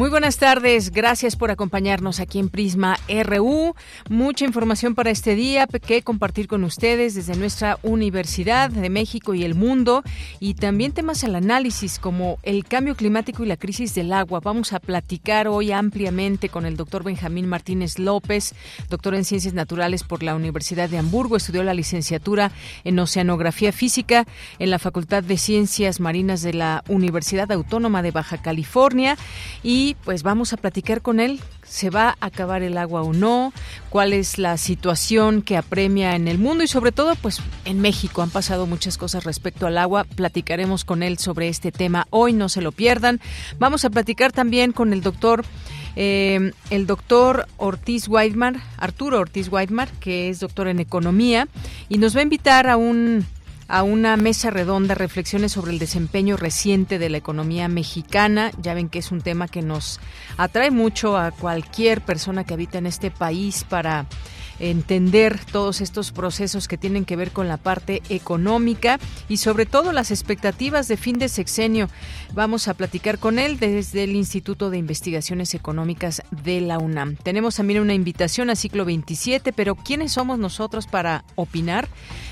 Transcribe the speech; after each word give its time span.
Muy 0.00 0.08
buenas 0.08 0.38
tardes, 0.38 0.92
gracias 0.92 1.36
por 1.36 1.50
acompañarnos 1.50 2.20
aquí 2.20 2.38
en 2.38 2.48
Prisma 2.48 2.96
RU. 3.22 3.74
Mucha 4.08 4.46
información 4.46 4.94
para 4.94 5.10
este 5.10 5.34
día 5.34 5.66
que 5.66 6.00
compartir 6.00 6.48
con 6.48 6.64
ustedes 6.64 7.14
desde 7.14 7.36
nuestra 7.36 7.78
Universidad 7.82 8.70
de 8.70 8.88
México 8.88 9.34
y 9.34 9.44
el 9.44 9.54
mundo 9.54 10.02
y 10.40 10.54
también 10.54 10.92
temas 10.92 11.22
al 11.22 11.34
análisis 11.34 11.98
como 11.98 12.38
el 12.44 12.64
cambio 12.64 12.94
climático 12.96 13.44
y 13.44 13.46
la 13.46 13.58
crisis 13.58 13.94
del 13.94 14.14
agua. 14.14 14.40
Vamos 14.40 14.72
a 14.72 14.80
platicar 14.80 15.48
hoy 15.48 15.70
ampliamente 15.70 16.48
con 16.48 16.64
el 16.64 16.78
doctor 16.78 17.04
Benjamín 17.04 17.46
Martínez 17.46 17.98
López, 17.98 18.54
doctor 18.88 19.14
en 19.14 19.26
Ciencias 19.26 19.52
Naturales 19.52 20.02
por 20.02 20.22
la 20.22 20.34
Universidad 20.34 20.88
de 20.88 20.96
Hamburgo, 20.96 21.36
estudió 21.36 21.62
la 21.62 21.74
licenciatura 21.74 22.52
en 22.84 22.98
Oceanografía 22.98 23.70
Física 23.70 24.26
en 24.58 24.70
la 24.70 24.78
Facultad 24.78 25.22
de 25.22 25.36
Ciencias 25.36 26.00
Marinas 26.00 26.40
de 26.40 26.54
la 26.54 26.84
Universidad 26.88 27.52
Autónoma 27.52 28.00
de 28.00 28.12
Baja 28.12 28.40
California 28.40 29.18
y 29.62 29.89
pues 29.94 30.22
vamos 30.22 30.52
a 30.52 30.56
platicar 30.56 31.02
con 31.02 31.20
él. 31.20 31.40
¿Se 31.62 31.90
va 31.90 32.16
a 32.20 32.26
acabar 32.26 32.62
el 32.62 32.78
agua 32.78 33.02
o 33.02 33.12
no? 33.12 33.52
¿Cuál 33.88 34.12
es 34.12 34.38
la 34.38 34.56
situación 34.56 35.42
que 35.42 35.56
apremia 35.56 36.16
en 36.16 36.28
el 36.28 36.38
mundo? 36.38 36.64
Y 36.64 36.68
sobre 36.68 36.92
todo, 36.92 37.14
pues 37.16 37.40
en 37.64 37.80
México 37.80 38.22
han 38.22 38.30
pasado 38.30 38.66
muchas 38.66 38.98
cosas 38.98 39.24
respecto 39.24 39.66
al 39.66 39.78
agua. 39.78 40.04
Platicaremos 40.04 40.84
con 40.84 41.02
él 41.02 41.18
sobre 41.18 41.48
este 41.48 41.72
tema 41.72 42.06
hoy, 42.10 42.32
no 42.32 42.48
se 42.48 42.62
lo 42.62 42.72
pierdan. 42.72 43.20
Vamos 43.58 43.84
a 43.84 43.90
platicar 43.90 44.32
también 44.32 44.72
con 44.72 44.92
el 44.92 45.02
doctor... 45.02 45.44
Eh, 45.96 46.52
el 46.70 46.86
doctor 46.86 47.48
Ortiz 47.56 48.06
Weidmar, 48.06 48.60
Arturo 48.76 49.18
Ortiz 49.18 49.48
Weidmar, 49.48 49.90
que 49.98 50.28
es 50.28 50.38
doctor 50.38 50.68
en 50.68 50.78
economía, 50.78 51.48
y 51.88 51.98
nos 51.98 52.14
va 52.14 52.20
a 52.20 52.22
invitar 52.22 52.68
a 52.68 52.76
un 52.76 53.26
a 53.70 53.84
una 53.84 54.16
mesa 54.16 54.50
redonda, 54.50 54.94
reflexiones 54.94 55.52
sobre 55.52 55.70
el 55.70 55.78
desempeño 55.78 56.36
reciente 56.36 56.98
de 56.98 57.08
la 57.08 57.18
economía 57.18 57.68
mexicana. 57.68 58.50
Ya 58.60 58.74
ven 58.74 58.88
que 58.88 58.98
es 58.98 59.12
un 59.12 59.20
tema 59.20 59.46
que 59.46 59.62
nos 59.62 60.00
atrae 60.36 60.70
mucho 60.70 61.16
a 61.16 61.30
cualquier 61.30 62.00
persona 62.00 62.44
que 62.44 62.54
habita 62.54 62.78
en 62.78 62.86
este 62.86 63.10
país 63.10 63.64
para 63.64 64.06
entender 64.60 65.40
todos 65.50 65.80
estos 65.80 66.12
procesos 66.12 66.68
que 66.68 66.76
tienen 66.76 67.04
que 67.04 67.16
ver 67.16 67.32
con 67.32 67.48
la 67.48 67.56
parte 67.56 68.02
económica 68.08 68.98
y 69.28 69.38
sobre 69.38 69.66
todo 69.66 69.92
las 69.92 70.10
expectativas 70.10 70.86
de 70.86 70.96
fin 70.96 71.18
de 71.18 71.28
sexenio. 71.28 71.88
Vamos 72.34 72.68
a 72.68 72.74
platicar 72.74 73.18
con 73.18 73.38
él 73.38 73.58
desde 73.58 74.04
el 74.04 74.14
Instituto 74.14 74.70
de 74.70 74.78
Investigaciones 74.78 75.54
Económicas 75.54 76.22
de 76.30 76.60
la 76.60 76.78
UNAM. 76.78 77.16
Tenemos 77.16 77.56
también 77.56 77.80
una 77.80 77.94
invitación 77.94 78.50
a 78.50 78.56
ciclo 78.56 78.84
27, 78.84 79.52
pero 79.52 79.74
¿quiénes 79.74 80.12
somos 80.12 80.38
nosotros 80.38 80.86
para 80.86 81.24
opinar? 81.36 81.88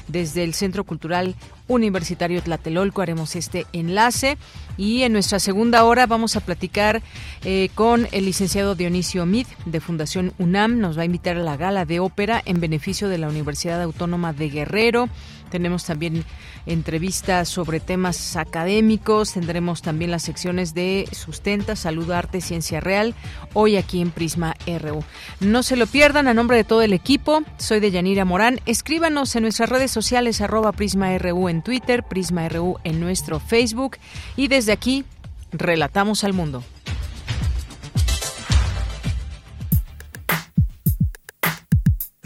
Desde 0.09 0.43
el 0.43 0.55
Centro 0.55 0.85
Cultural 0.85 1.35
Universitario 1.69 2.43
Tlatelolco 2.43 3.03
haremos 3.03 3.37
este 3.37 3.67
enlace 3.73 4.39
y 4.79 5.03
en 5.03 5.13
nuestra 5.13 5.39
segunda 5.39 5.85
hora 5.85 6.07
vamos 6.07 6.35
a 6.35 6.41
platicar 6.41 7.03
eh, 7.45 7.69
con 7.75 8.09
el 8.13 8.25
licenciado 8.25 8.75
Dionisio 8.75 9.27
Mid 9.27 9.47
de 9.67 9.81
Fundación 9.81 10.33
UNAM. 10.39 10.79
Nos 10.79 10.97
va 10.97 11.03
a 11.03 11.07
invitar 11.07 11.37
a 11.37 11.43
la 11.43 11.57
gala 11.57 11.85
de 11.85 12.01
ópera 12.01 12.43
en 12.45 12.61
beneficio 12.61 13.09
de 13.09 13.19
la 13.19 13.29
Universidad 13.29 13.83
Autónoma 13.83 14.33
de 14.33 14.49
Guerrero. 14.49 15.09
Tenemos 15.49 15.85
también 15.85 16.25
entrevistas 16.67 17.49
sobre 17.49 17.81
temas 17.81 18.37
académicos, 18.37 19.33
tendremos 19.33 19.83
también 19.83 20.11
las 20.11 20.23
secciones 20.23 20.75
de 20.75 21.09
Sustenta, 21.13 21.77
Salud, 21.77 22.11
Arte, 22.11 22.41
Ciencia 22.41 22.81
Real, 22.81 23.15
hoy 23.55 23.77
aquí 23.77 24.01
en 24.01 24.11
Prisma 24.11 24.55
RU. 24.67 25.03
No 25.41 25.63
se 25.63 25.77
lo 25.77 25.87
pierdan, 25.87 26.29
a 26.29 26.35
nombre 26.35 26.57
de 26.57 26.65
todo 26.65 26.83
el 26.83 26.93
equipo, 26.93 27.43
soy 27.57 27.81
de 27.81 27.91
Yanira 27.91 28.25
Morán. 28.25 28.61
Escríbanos 28.67 29.35
en 29.37 29.43
nuestras 29.43 29.69
redes 29.69 29.91
sociales, 29.91 30.41
arroba 30.41 30.73
Prisma 30.73 31.17
RU 31.19 31.49
en 31.49 31.63
Twitter, 31.63 32.03
Prisma 32.03 32.49
RU 32.49 32.79
en 32.85 33.01
nuestro 33.01 33.41
Facebook 33.41 33.97
y 34.37 34.49
desde 34.49 34.73
aquí, 34.73 35.05
relatamos 35.53 36.25
al 36.25 36.33
mundo. 36.33 36.63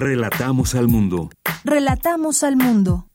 Relatamos 0.03 0.75
al 0.75 0.89
mundo. 0.89 1.31
Relatamos 1.63 2.43
al 2.43 2.57
mundo. 2.57 3.12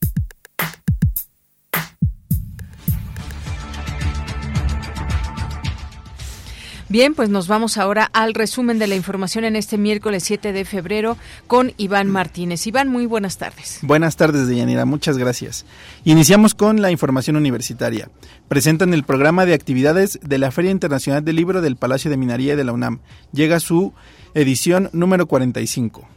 Bien, 6.90 7.14
pues 7.16 7.28
nos 7.28 7.50
vamos 7.50 7.78
ahora 7.78 8.09
al 8.14 8.34
resumen 8.34 8.80
de 8.80 8.88
la 8.88 8.96
información 8.96 9.44
en 9.44 9.58
este 9.58 9.78
miércoles 9.78 10.24
7 10.24 10.53
de 10.53 10.64
febrero 10.64 11.18
con 11.46 11.74
Iván 11.75 12.09
Martínez. 12.09 12.66
Iván, 12.66 12.88
muy 12.88 13.06
buenas 13.06 13.38
tardes. 13.38 13.80
Buenas 13.81 14.16
tardes, 14.16 14.48
Deyanira, 14.48 14.86
muchas 14.86 15.18
gracias. 15.18 15.66
Iniciamos 16.06 16.56
con 16.56 16.81
la 16.81 16.90
información 16.90 17.36
universitaria. 17.36 18.09
Presentan 18.48 18.94
el 18.94 19.03
programa 19.03 19.46
de 19.46 19.53
actividades 19.53 20.18
de 20.24 20.38
la 20.38 20.50
Feria 20.50 20.72
Internacional 20.72 21.25
del 21.25 21.36
Libro 21.36 21.62
del 21.62 21.75
Palacio 21.75 22.09
de 22.09 22.16
Minería 22.16 22.56
de 22.56 22.64
la 22.64 22.72
UNAM. 22.72 23.00
Llega 23.34 23.59
su 23.59 23.94
edición 24.34 24.90
número 24.94 25.28
45. 25.28 26.08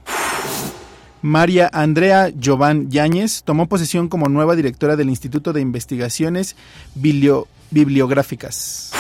María 1.22 1.69
Andrea 1.72 2.31
Jovan 2.42 2.91
Yáñez 2.91 3.42
tomó 3.42 3.66
posesión 3.66 4.08
como 4.08 4.28
nueva 4.28 4.54
directora 4.54 4.94
del 4.94 5.10
Instituto 5.10 5.52
de 5.52 5.62
Investigaciones 5.62 6.54
Bibliográficas. 6.94 8.92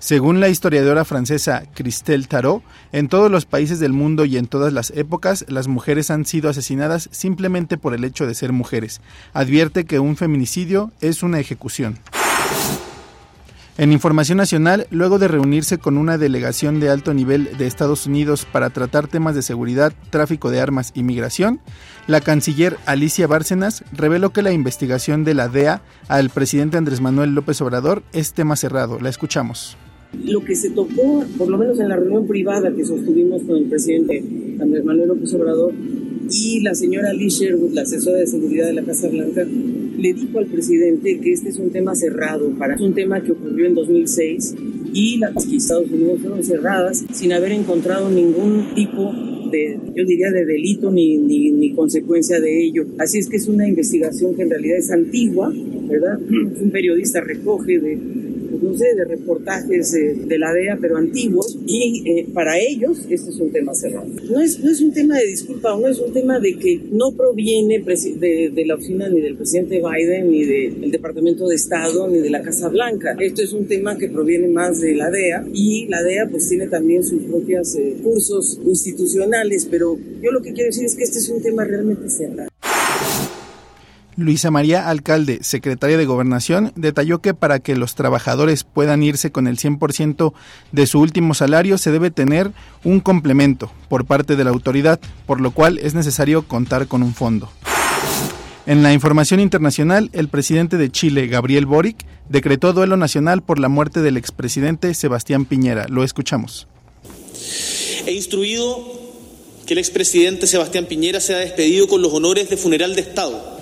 Según 0.00 0.40
la 0.40 0.48
historiadora 0.48 1.04
francesa 1.04 1.64
Christelle 1.74 2.26
Tarot, 2.26 2.62
en 2.90 3.08
todos 3.08 3.30
los 3.30 3.44
países 3.44 3.80
del 3.80 3.92
mundo 3.92 4.24
y 4.24 4.38
en 4.38 4.46
todas 4.46 4.72
las 4.72 4.90
épocas, 4.96 5.44
las 5.46 5.68
mujeres 5.68 6.10
han 6.10 6.24
sido 6.24 6.48
asesinadas 6.48 7.10
simplemente 7.12 7.76
por 7.76 7.92
el 7.92 8.04
hecho 8.04 8.26
de 8.26 8.34
ser 8.34 8.50
mujeres. 8.50 9.02
Advierte 9.34 9.84
que 9.84 9.98
un 9.98 10.16
feminicidio 10.16 10.90
es 11.02 11.22
una 11.22 11.38
ejecución. 11.38 11.98
En 13.76 13.92
Información 13.92 14.38
Nacional, 14.38 14.86
luego 14.90 15.18
de 15.18 15.28
reunirse 15.28 15.76
con 15.76 15.98
una 15.98 16.16
delegación 16.16 16.80
de 16.80 16.88
alto 16.88 17.12
nivel 17.12 17.56
de 17.58 17.66
Estados 17.66 18.06
Unidos 18.06 18.46
para 18.50 18.70
tratar 18.70 19.06
temas 19.06 19.34
de 19.34 19.42
seguridad, 19.42 19.92
tráfico 20.08 20.50
de 20.50 20.60
armas 20.60 20.92
y 20.94 21.02
migración, 21.02 21.60
la 22.06 22.22
canciller 22.22 22.78
Alicia 22.86 23.26
Bárcenas 23.26 23.84
reveló 23.92 24.30
que 24.30 24.42
la 24.42 24.52
investigación 24.52 25.24
de 25.24 25.34
la 25.34 25.48
DEA 25.48 25.82
al 26.08 26.30
presidente 26.30 26.78
Andrés 26.78 27.02
Manuel 27.02 27.34
López 27.34 27.60
Obrador 27.60 28.02
es 28.12 28.32
tema 28.32 28.56
cerrado. 28.56 28.98
La 28.98 29.10
escuchamos. 29.10 29.76
Lo 30.24 30.44
que 30.44 30.54
se 30.54 30.70
tocó, 30.70 31.24
por 31.38 31.48
lo 31.48 31.56
menos 31.56 31.78
en 31.80 31.88
la 31.88 31.96
reunión 31.96 32.26
privada 32.26 32.74
que 32.74 32.84
sostuvimos 32.84 33.42
con 33.42 33.56
el 33.56 33.64
presidente 33.64 34.22
Andrés 34.60 34.84
Manuel 34.84 35.08
López 35.08 35.32
Obrador 35.34 35.72
y 36.30 36.60
la 36.60 36.74
señora 36.74 37.12
Lee 37.12 37.28
Sherwood, 37.28 37.72
la 37.72 37.82
asesora 37.82 38.18
de 38.18 38.26
seguridad 38.26 38.66
de 38.66 38.74
la 38.74 38.82
Casa 38.82 39.08
Blanca, 39.08 39.44
le 39.44 40.14
dijo 40.14 40.38
al 40.38 40.46
presidente 40.46 41.18
que 41.20 41.32
este 41.32 41.50
es 41.50 41.58
un 41.58 41.70
tema 41.70 41.94
cerrado, 41.94 42.50
para 42.58 42.74
es 42.74 42.80
un 42.80 42.94
tema 42.94 43.22
que 43.22 43.32
ocurrió 43.32 43.66
en 43.66 43.74
2006 43.74 44.54
y 44.92 45.18
las 45.18 45.46
Estados 45.46 45.90
Unidos 45.90 46.20
fueron 46.20 46.42
cerradas 46.42 47.04
sin 47.12 47.32
haber 47.32 47.52
encontrado 47.52 48.10
ningún 48.10 48.74
tipo 48.74 49.12
de, 49.50 49.78
yo 49.94 50.04
diría, 50.04 50.30
de 50.30 50.44
delito 50.44 50.90
ni, 50.90 51.18
ni, 51.18 51.50
ni, 51.50 51.72
consecuencia 51.72 52.40
de 52.40 52.64
ello. 52.64 52.86
Así 52.98 53.18
es 53.18 53.28
que 53.28 53.36
es 53.36 53.48
una 53.48 53.68
investigación 53.68 54.34
que 54.34 54.42
en 54.42 54.50
realidad 54.50 54.78
es 54.78 54.90
antigua, 54.90 55.52
¿verdad? 55.88 56.20
Un 56.20 56.70
periodista 56.70 57.20
recoge 57.20 57.80
de 57.80 57.98
no 58.62 58.76
sé, 58.76 58.94
de 58.94 59.04
reportajes 59.04 59.92
de 59.92 60.38
la 60.38 60.52
DEA, 60.52 60.78
pero 60.80 60.96
antiguos, 60.96 61.58
y 61.66 62.02
eh, 62.06 62.26
para 62.32 62.58
ellos 62.58 63.00
este 63.08 63.30
es 63.30 63.40
un 63.40 63.50
tema 63.50 63.74
cerrado. 63.74 64.06
No 64.30 64.40
es, 64.40 64.60
no 64.60 64.70
es 64.70 64.80
un 64.80 64.92
tema 64.92 65.18
de 65.18 65.26
disculpa, 65.26 65.76
no 65.76 65.88
es 65.88 65.98
un 65.98 66.12
tema 66.12 66.38
de 66.38 66.56
que 66.56 66.80
no 66.90 67.12
proviene 67.12 67.78
de, 67.78 68.50
de 68.54 68.66
la 68.66 68.74
oficina 68.74 69.08
ni 69.08 69.20
del 69.20 69.36
presidente 69.36 69.80
Biden, 69.80 70.30
ni 70.30 70.44
del 70.44 70.90
Departamento 70.90 71.48
de 71.48 71.54
Estado, 71.54 72.08
ni 72.08 72.18
de 72.18 72.30
la 72.30 72.42
Casa 72.42 72.68
Blanca. 72.68 73.16
Esto 73.18 73.42
es 73.42 73.52
un 73.52 73.66
tema 73.66 73.96
que 73.96 74.08
proviene 74.08 74.48
más 74.48 74.80
de 74.80 74.94
la 74.94 75.10
DEA, 75.10 75.46
y 75.52 75.86
la 75.86 76.02
DEA 76.02 76.28
pues 76.30 76.48
tiene 76.48 76.66
también 76.66 77.04
sus 77.04 77.22
propios 77.22 77.74
eh, 77.76 77.96
cursos 78.02 78.60
institucionales, 78.64 79.66
pero 79.70 79.98
yo 80.22 80.30
lo 80.30 80.42
que 80.42 80.52
quiero 80.52 80.66
decir 80.66 80.84
es 80.84 80.96
que 80.96 81.04
este 81.04 81.18
es 81.18 81.28
un 81.28 81.42
tema 81.42 81.64
realmente 81.64 82.08
cerrado. 82.08 82.50
Luisa 84.20 84.50
María 84.50 84.88
Alcalde, 84.88 85.38
secretaria 85.42 85.96
de 85.96 86.04
Gobernación, 86.04 86.72
detalló 86.76 87.20
que 87.20 87.34
para 87.34 87.58
que 87.58 87.74
los 87.74 87.94
trabajadores 87.94 88.64
puedan 88.64 89.02
irse 89.02 89.32
con 89.32 89.46
el 89.46 89.56
100% 89.56 90.32
de 90.72 90.86
su 90.86 91.00
último 91.00 91.34
salario 91.34 91.78
se 91.78 91.90
debe 91.90 92.10
tener 92.10 92.52
un 92.84 93.00
complemento 93.00 93.72
por 93.88 94.04
parte 94.04 94.36
de 94.36 94.44
la 94.44 94.50
autoridad, 94.50 95.00
por 95.26 95.40
lo 95.40 95.50
cual 95.50 95.78
es 95.78 95.94
necesario 95.94 96.46
contar 96.46 96.86
con 96.86 97.02
un 97.02 97.14
fondo. 97.14 97.50
En 98.66 98.82
la 98.82 98.92
información 98.92 99.40
internacional, 99.40 100.10
el 100.12 100.28
presidente 100.28 100.76
de 100.76 100.90
Chile, 100.90 101.26
Gabriel 101.26 101.66
Boric, 101.66 102.04
decretó 102.28 102.72
duelo 102.72 102.96
nacional 102.96 103.42
por 103.42 103.58
la 103.58 103.68
muerte 103.68 104.00
del 104.02 104.16
expresidente 104.16 104.94
Sebastián 104.94 105.44
Piñera. 105.44 105.86
Lo 105.88 106.04
escuchamos. 106.04 106.68
He 108.06 108.12
instruido 108.12 108.78
que 109.66 109.74
el 109.74 109.78
expresidente 109.78 110.46
Sebastián 110.46 110.86
Piñera 110.86 111.20
sea 111.20 111.38
despedido 111.38 111.88
con 111.88 112.02
los 112.02 112.12
honores 112.12 112.50
de 112.50 112.56
funeral 112.56 112.94
de 112.94 113.00
Estado 113.00 113.59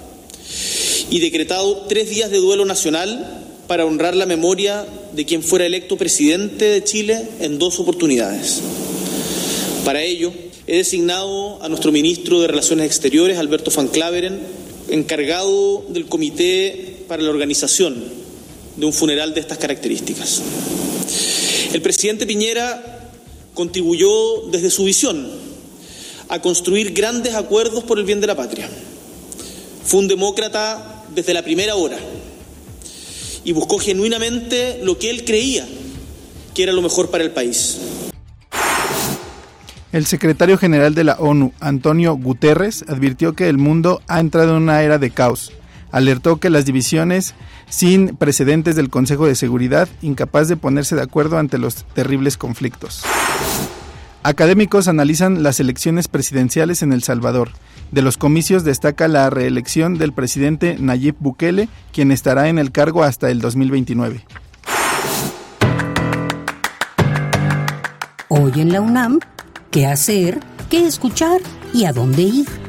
y 1.11 1.21
decretado 1.21 1.87
tres 1.89 2.11
días 2.11 2.31
de 2.31 2.39
duelo 2.39 2.65
nacional 2.65 3.45
para 3.67 3.85
honrar 3.85 4.17
la 4.17 4.27
memoria 4.27 4.87
de 5.13 5.25
quien 5.25 5.43
fuera 5.43 5.67
electo 5.67 5.97
presidente 5.97 6.65
de 6.65 6.85
Chile 6.85 7.29
en 7.41 7.59
dos 7.59 7.79
oportunidades. 7.81 8.61
Para 9.85 10.03
ello, 10.03 10.33
he 10.67 10.77
designado 10.77 11.63
a 11.63 11.69
nuestro 11.69 11.93
ministro 11.93 12.41
de 12.41 12.47
Relaciones 12.47 12.87
Exteriores, 12.87 13.39
Alberto 13.39 13.71
Van 13.71 13.89
Claveren, 13.89 14.41
encargado 14.91 15.85
del 15.89 16.07
comité 16.07 17.05
para 17.09 17.23
la 17.23 17.31
organización 17.31 17.97
de 18.77 18.87
un 18.87 18.93
funeral 18.93 19.35
de 19.35 19.41
estas 19.41 19.59
características. 19.59 20.43
El 21.73 21.83
presidente 21.83 22.27
Piñera 22.27 23.11
contribuyó 23.55 24.49
desde 24.51 24.71
su 24.71 24.85
visión 24.85 25.29
a 26.29 26.41
construir 26.41 26.93
grandes 26.93 27.35
acuerdos 27.35 27.85
por 27.85 27.99
el 27.99 28.05
bien 28.05 28.21
de 28.21 28.27
la 28.27 28.37
patria. 28.37 28.69
Fue 29.85 30.01
un 30.01 30.09
demócrata 30.09 31.05
desde 31.15 31.35
la 31.35 31.43
primera 31.43 31.75
hora 31.75 31.99
y 33.45 33.53
buscó 33.53 33.79
genuinamente 33.79 34.81
lo 34.83 34.99
que 34.99 35.11
él 35.11 35.25
creía 35.25 35.67
que 36.55 36.65
era 36.65 36.73
lo 36.73 36.83
mejor 36.83 37.09
para 37.11 37.23
el 37.23 37.31
país. 37.31 37.79
El 39.93 40.07
secretario 40.07 40.59
general 40.59 40.95
de 40.95 41.05
la 41.05 41.15
ONU, 41.15 41.53
Antonio 41.61 42.15
Guterres, 42.15 42.85
advirtió 42.89 43.35
que 43.35 43.49
el 43.49 43.59
mundo 43.59 44.03
ha 44.07 44.21
entrado 44.21 44.57
en 44.57 44.65
una 44.65 44.83
era 44.83 44.99
de 44.99 45.11
caos. 45.11 45.53
Alertó 45.93 46.39
que 46.39 46.51
las 46.51 46.67
divisiones 46.67 47.35
sin 47.71 48.17
precedentes 48.17 48.77
del 48.77 48.91
Consejo 48.91 49.27
de 49.27 49.35
Seguridad, 49.35 49.89
incapaz 50.03 50.49
de 50.49 50.57
ponerse 50.57 50.97
de 50.97 51.03
acuerdo 51.03 51.39
ante 51.39 51.59
los 51.59 51.85
terribles 51.95 52.37
conflictos. 52.37 53.05
Académicos 54.23 54.89
analizan 54.89 55.43
las 55.43 55.61
elecciones 55.61 56.09
presidenciales 56.09 56.83
en 56.83 56.93
El 56.93 57.03
Salvador. 57.03 57.51
De 57.93 58.03
los 58.03 58.17
comicios 58.17 58.65
destaca 58.65 59.09
la 59.09 59.31
reelección 59.31 59.97
del 59.97 60.13
presidente 60.13 60.77
Nayib 60.79 61.15
Bukele, 61.21 61.69
quien 61.93 62.11
estará 62.11 62.49
en 62.49 62.59
el 62.59 62.73
cargo 62.73 63.05
hasta 63.05 63.31
el 63.31 63.41
2029. 63.41 64.25
Hoy 68.29 68.53
en 68.57 68.73
la 68.73 68.81
UNAM, 68.81 69.21
¿qué 69.71 69.87
hacer? 69.87 70.41
¿Qué 70.69 70.87
escuchar? 70.87 71.41
¿Y 71.73 71.87
a 71.87 71.93
dónde 71.93 72.23
ir? 72.23 72.68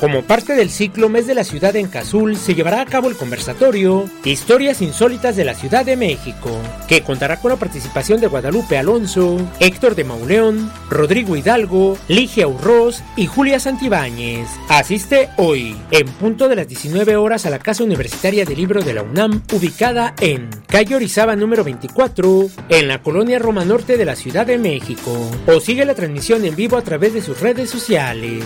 Como 0.00 0.22
parte 0.22 0.54
del 0.54 0.68
ciclo 0.68 1.08
Mes 1.08 1.26
de 1.26 1.34
la 1.34 1.42
Ciudad 1.42 1.74
en 1.74 1.88
Cazul, 1.88 2.36
se 2.36 2.54
llevará 2.54 2.82
a 2.82 2.86
cabo 2.86 3.08
el 3.08 3.16
conversatorio 3.16 4.04
Historias 4.24 4.82
Insólitas 4.82 5.36
de 5.36 5.44
la 5.46 5.54
Ciudad 5.54 5.86
de 5.86 5.96
México, 5.96 6.50
que 6.86 7.00
contará 7.00 7.40
con 7.40 7.50
la 7.50 7.56
participación 7.56 8.20
de 8.20 8.26
Guadalupe 8.26 8.76
Alonso, 8.76 9.38
Héctor 9.58 9.94
de 9.94 10.04
Mauleón, 10.04 10.70
Rodrigo 10.90 11.34
Hidalgo, 11.34 11.96
Ligia 12.08 12.46
Urroz 12.46 13.02
y 13.16 13.26
Julia 13.26 13.58
Santibáñez. 13.58 14.48
Asiste 14.68 15.30
hoy, 15.38 15.74
en 15.90 16.06
punto 16.08 16.48
de 16.48 16.56
las 16.56 16.68
19 16.68 17.16
horas, 17.16 17.46
a 17.46 17.50
la 17.50 17.58
Casa 17.58 17.82
Universitaria 17.82 18.44
del 18.44 18.58
Libro 18.58 18.82
de 18.82 18.92
la 18.92 19.02
UNAM, 19.02 19.42
ubicada 19.54 20.14
en 20.20 20.50
calle 20.66 20.94
Orizaba 20.94 21.36
número 21.36 21.64
24, 21.64 22.48
en 22.68 22.88
la 22.88 23.02
colonia 23.02 23.38
Roma 23.38 23.64
Norte 23.64 23.96
de 23.96 24.04
la 24.04 24.14
Ciudad 24.14 24.46
de 24.46 24.58
México. 24.58 25.16
O 25.46 25.58
sigue 25.58 25.86
la 25.86 25.94
transmisión 25.94 26.44
en 26.44 26.54
vivo 26.54 26.76
a 26.76 26.82
través 26.82 27.14
de 27.14 27.22
sus 27.22 27.40
redes 27.40 27.70
sociales. 27.70 28.44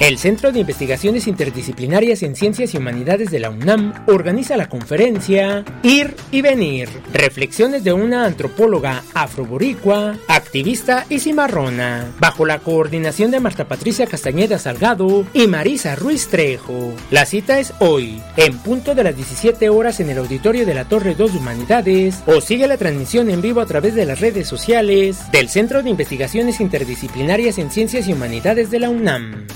El 0.01 0.19
Centro 0.19 0.51
de 0.51 0.59
Investigaciones 0.59 1.29
Interdisciplinarias 1.29 2.25
en 2.25 2.35
Ciencias 2.35 2.75
y 2.75 2.79
Humanidades 2.79 3.31
de 3.31 3.39
la 3.39 3.51
UNAM 3.51 3.93
organiza 4.09 4.57
la 4.57 4.69
conferencia 4.69 5.65
Ir 5.85 6.17
y 6.33 6.43
Venir, 6.43 6.89
reflexiones 7.13 7.85
de 7.85 7.93
una 7.93 8.27
antropóloga 8.27 9.05
afroboricua, 9.15 10.17
activista 10.27 11.07
y 11.09 11.21
cimarrona, 11.21 12.13
bajo 12.19 12.45
la 12.45 12.59
coordinación 12.59 13.31
de 13.31 13.39
Marta 13.39 13.69
Patricia 13.69 14.09
Castañeda 14.09 14.59
Salgado 14.59 15.25
y 15.33 15.47
Marisa 15.47 15.95
Ruiz 15.95 16.27
Trejo. 16.27 16.93
La 17.13 17.25
cita 17.25 17.61
es 17.61 17.73
hoy, 17.79 18.21
en 18.37 18.59
punto 18.59 18.97
de 18.97 19.05
las 19.05 19.15
17 19.15 19.69
horas 19.69 20.01
en 20.01 20.11
el 20.11 20.19
auditorio 20.19 20.67
de 20.67 20.75
la 20.75 20.87
Torre 20.87 21.15
2 21.15 21.35
de 21.35 21.39
Humanidades, 21.39 22.17
o 22.27 22.41
sigue 22.41 22.67
la 22.67 22.79
transmisión 22.79 23.31
en 23.31 23.41
vivo 23.41 23.61
a 23.61 23.67
través 23.67 23.95
de 23.95 24.07
las 24.07 24.19
redes 24.19 24.49
sociales 24.49 25.31
del 25.31 25.49
Centro 25.49 25.85
de 25.85 25.91
Investigaciones 25.91 26.61
Interdisciplinarias 26.61 27.59
en 27.59 27.71
Ciencias 27.71 28.09
y 28.09 28.13
Humanidades 28.13 28.73
de 28.73 28.81
la 28.81 28.91
UNAM. 28.91 29.47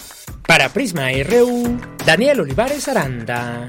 Para 0.49 0.71
Prisma 0.71 1.09
RU, 1.29 1.79
Daniel 2.07 2.41
Olivares 2.41 2.89
Aranda. 2.89 3.69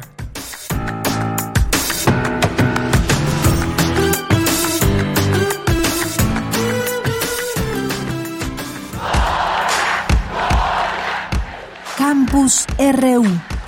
Campus 11.97 12.65
RU. 12.77 13.58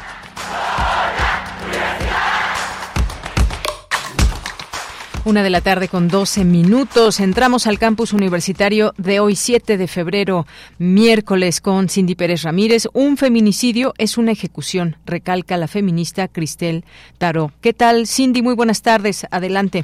Una 5.24 5.44
de 5.44 5.52
la 5.52 5.62
tarde 5.62 5.88
con 5.88 6.08
12 6.08 6.46
minutos. 6.46 7.20
Entramos 7.20 7.68
al 7.68 7.78
campus 7.78 8.12
universitario 8.12 8.92
de 8.98 9.20
hoy, 9.20 9.36
7 9.36 9.78
de 9.78 9.86
febrero, 9.86 10.46
miércoles, 10.80 11.62
con 11.62 11.90
Cindy 11.90 12.16
Pérez 12.16 12.42
Ramírez. 12.42 12.88
Un 12.96 13.18
feminicidio 13.18 13.94
es 14.00 14.18
una 14.18 14.32
ejecución, 14.32 14.96
recalca 15.06 15.58
la 15.58 15.68
feminista 15.68 16.28
Cristel 16.28 16.86
Taró. 17.20 17.52
¿Qué 17.62 17.72
tal, 17.72 18.08
Cindy? 18.08 18.42
Muy 18.42 18.56
buenas 18.56 18.82
tardes. 18.82 19.28
Adelante. 19.30 19.84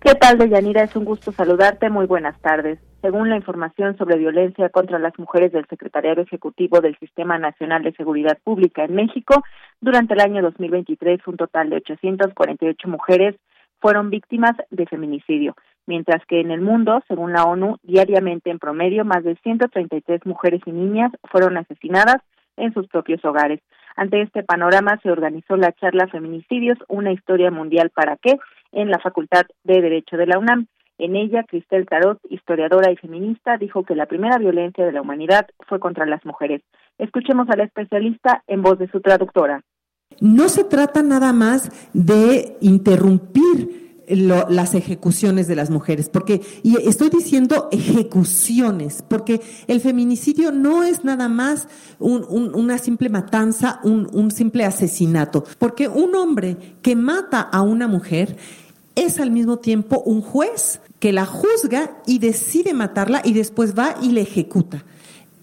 ¿Qué 0.00 0.14
tal, 0.16 0.36
Deyanira? 0.36 0.84
Es 0.84 0.94
un 0.96 1.06
gusto 1.06 1.32
saludarte. 1.32 1.88
Muy 1.88 2.04
buenas 2.04 2.38
tardes. 2.42 2.78
Según 3.00 3.30
la 3.30 3.36
información 3.36 3.96
sobre 3.96 4.18
violencia 4.18 4.68
contra 4.68 4.98
las 4.98 5.18
mujeres 5.18 5.52
del 5.52 5.64
Secretariado 5.66 6.20
Ejecutivo 6.20 6.82
del 6.82 6.98
Sistema 6.98 7.38
Nacional 7.38 7.84
de 7.84 7.92
Seguridad 7.92 8.36
Pública 8.44 8.84
en 8.84 8.96
México, 8.96 9.42
durante 9.80 10.12
el 10.12 10.20
año 10.20 10.42
2023 10.42 11.20
un 11.26 11.38
total 11.38 11.70
de 11.70 11.76
848 11.76 12.88
mujeres 12.88 13.34
fueron 13.82 14.10
víctimas 14.10 14.52
de 14.70 14.86
feminicidio, 14.86 15.56
mientras 15.86 16.24
que 16.26 16.40
en 16.40 16.52
el 16.52 16.60
mundo, 16.60 17.02
según 17.08 17.32
la 17.32 17.44
ONU, 17.44 17.76
diariamente 17.82 18.48
en 18.48 18.60
promedio 18.60 19.04
más 19.04 19.24
de 19.24 19.34
133 19.42 20.24
mujeres 20.24 20.62
y 20.64 20.70
niñas 20.70 21.10
fueron 21.30 21.58
asesinadas 21.58 22.22
en 22.56 22.72
sus 22.72 22.86
propios 22.86 23.24
hogares. 23.24 23.60
Ante 23.96 24.22
este 24.22 24.44
panorama 24.44 24.98
se 25.02 25.10
organizó 25.10 25.56
la 25.56 25.72
charla 25.72 26.06
Feminicidios, 26.06 26.78
una 26.88 27.12
historia 27.12 27.50
mundial 27.50 27.90
para 27.90 28.16
qué 28.16 28.38
en 28.70 28.88
la 28.88 29.00
Facultad 29.00 29.42
de 29.64 29.82
Derecho 29.82 30.16
de 30.16 30.26
la 30.26 30.38
UNAM. 30.38 30.68
En 30.98 31.16
ella, 31.16 31.42
Cristel 31.42 31.86
Tarot, 31.86 32.20
historiadora 32.30 32.92
y 32.92 32.96
feminista, 32.96 33.56
dijo 33.56 33.82
que 33.82 33.96
la 33.96 34.06
primera 34.06 34.38
violencia 34.38 34.86
de 34.86 34.92
la 34.92 35.00
humanidad 35.02 35.48
fue 35.66 35.80
contra 35.80 36.06
las 36.06 36.24
mujeres. 36.24 36.62
Escuchemos 36.98 37.48
a 37.50 37.56
la 37.56 37.64
especialista 37.64 38.44
en 38.46 38.62
voz 38.62 38.78
de 38.78 38.88
su 38.88 39.00
traductora. 39.00 39.62
No 40.20 40.48
se 40.48 40.64
trata 40.64 41.02
nada 41.02 41.32
más 41.32 41.70
de 41.92 42.56
interrumpir 42.60 43.82
las 44.08 44.74
ejecuciones 44.74 45.46
de 45.48 45.56
las 45.56 45.70
mujeres, 45.70 46.08
porque, 46.08 46.42
y 46.62 46.76
estoy 46.86 47.08
diciendo 47.08 47.68
ejecuciones, 47.70 49.02
porque 49.06 49.40
el 49.68 49.80
feminicidio 49.80 50.52
no 50.52 50.82
es 50.82 51.04
nada 51.04 51.28
más 51.28 51.68
una 51.98 52.78
simple 52.78 53.08
matanza, 53.08 53.80
un, 53.84 54.08
un 54.12 54.30
simple 54.30 54.64
asesinato, 54.64 55.44
porque 55.58 55.88
un 55.88 56.14
hombre 56.14 56.56
que 56.82 56.96
mata 56.96 57.40
a 57.40 57.62
una 57.62 57.88
mujer 57.88 58.36
es 58.94 59.18
al 59.18 59.30
mismo 59.30 59.58
tiempo 59.58 60.02
un 60.04 60.20
juez 60.20 60.80
que 60.98 61.12
la 61.12 61.26
juzga 61.26 61.96
y 62.06 62.18
decide 62.18 62.74
matarla 62.74 63.22
y 63.24 63.32
después 63.32 63.76
va 63.76 63.96
y 64.02 64.10
le 64.12 64.22
ejecuta. 64.22 64.84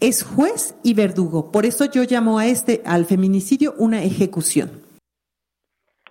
Es 0.02 0.24
juez 0.24 0.80
y 0.82 0.94
verdugo. 0.94 1.52
Por 1.52 1.66
eso 1.66 1.84
yo 1.84 2.04
llamo 2.10 2.40
a 2.40 2.46
este, 2.48 2.82
al 2.86 3.06
feminicidio, 3.06 3.74
una 3.78 4.02
ejecución. 4.02 4.70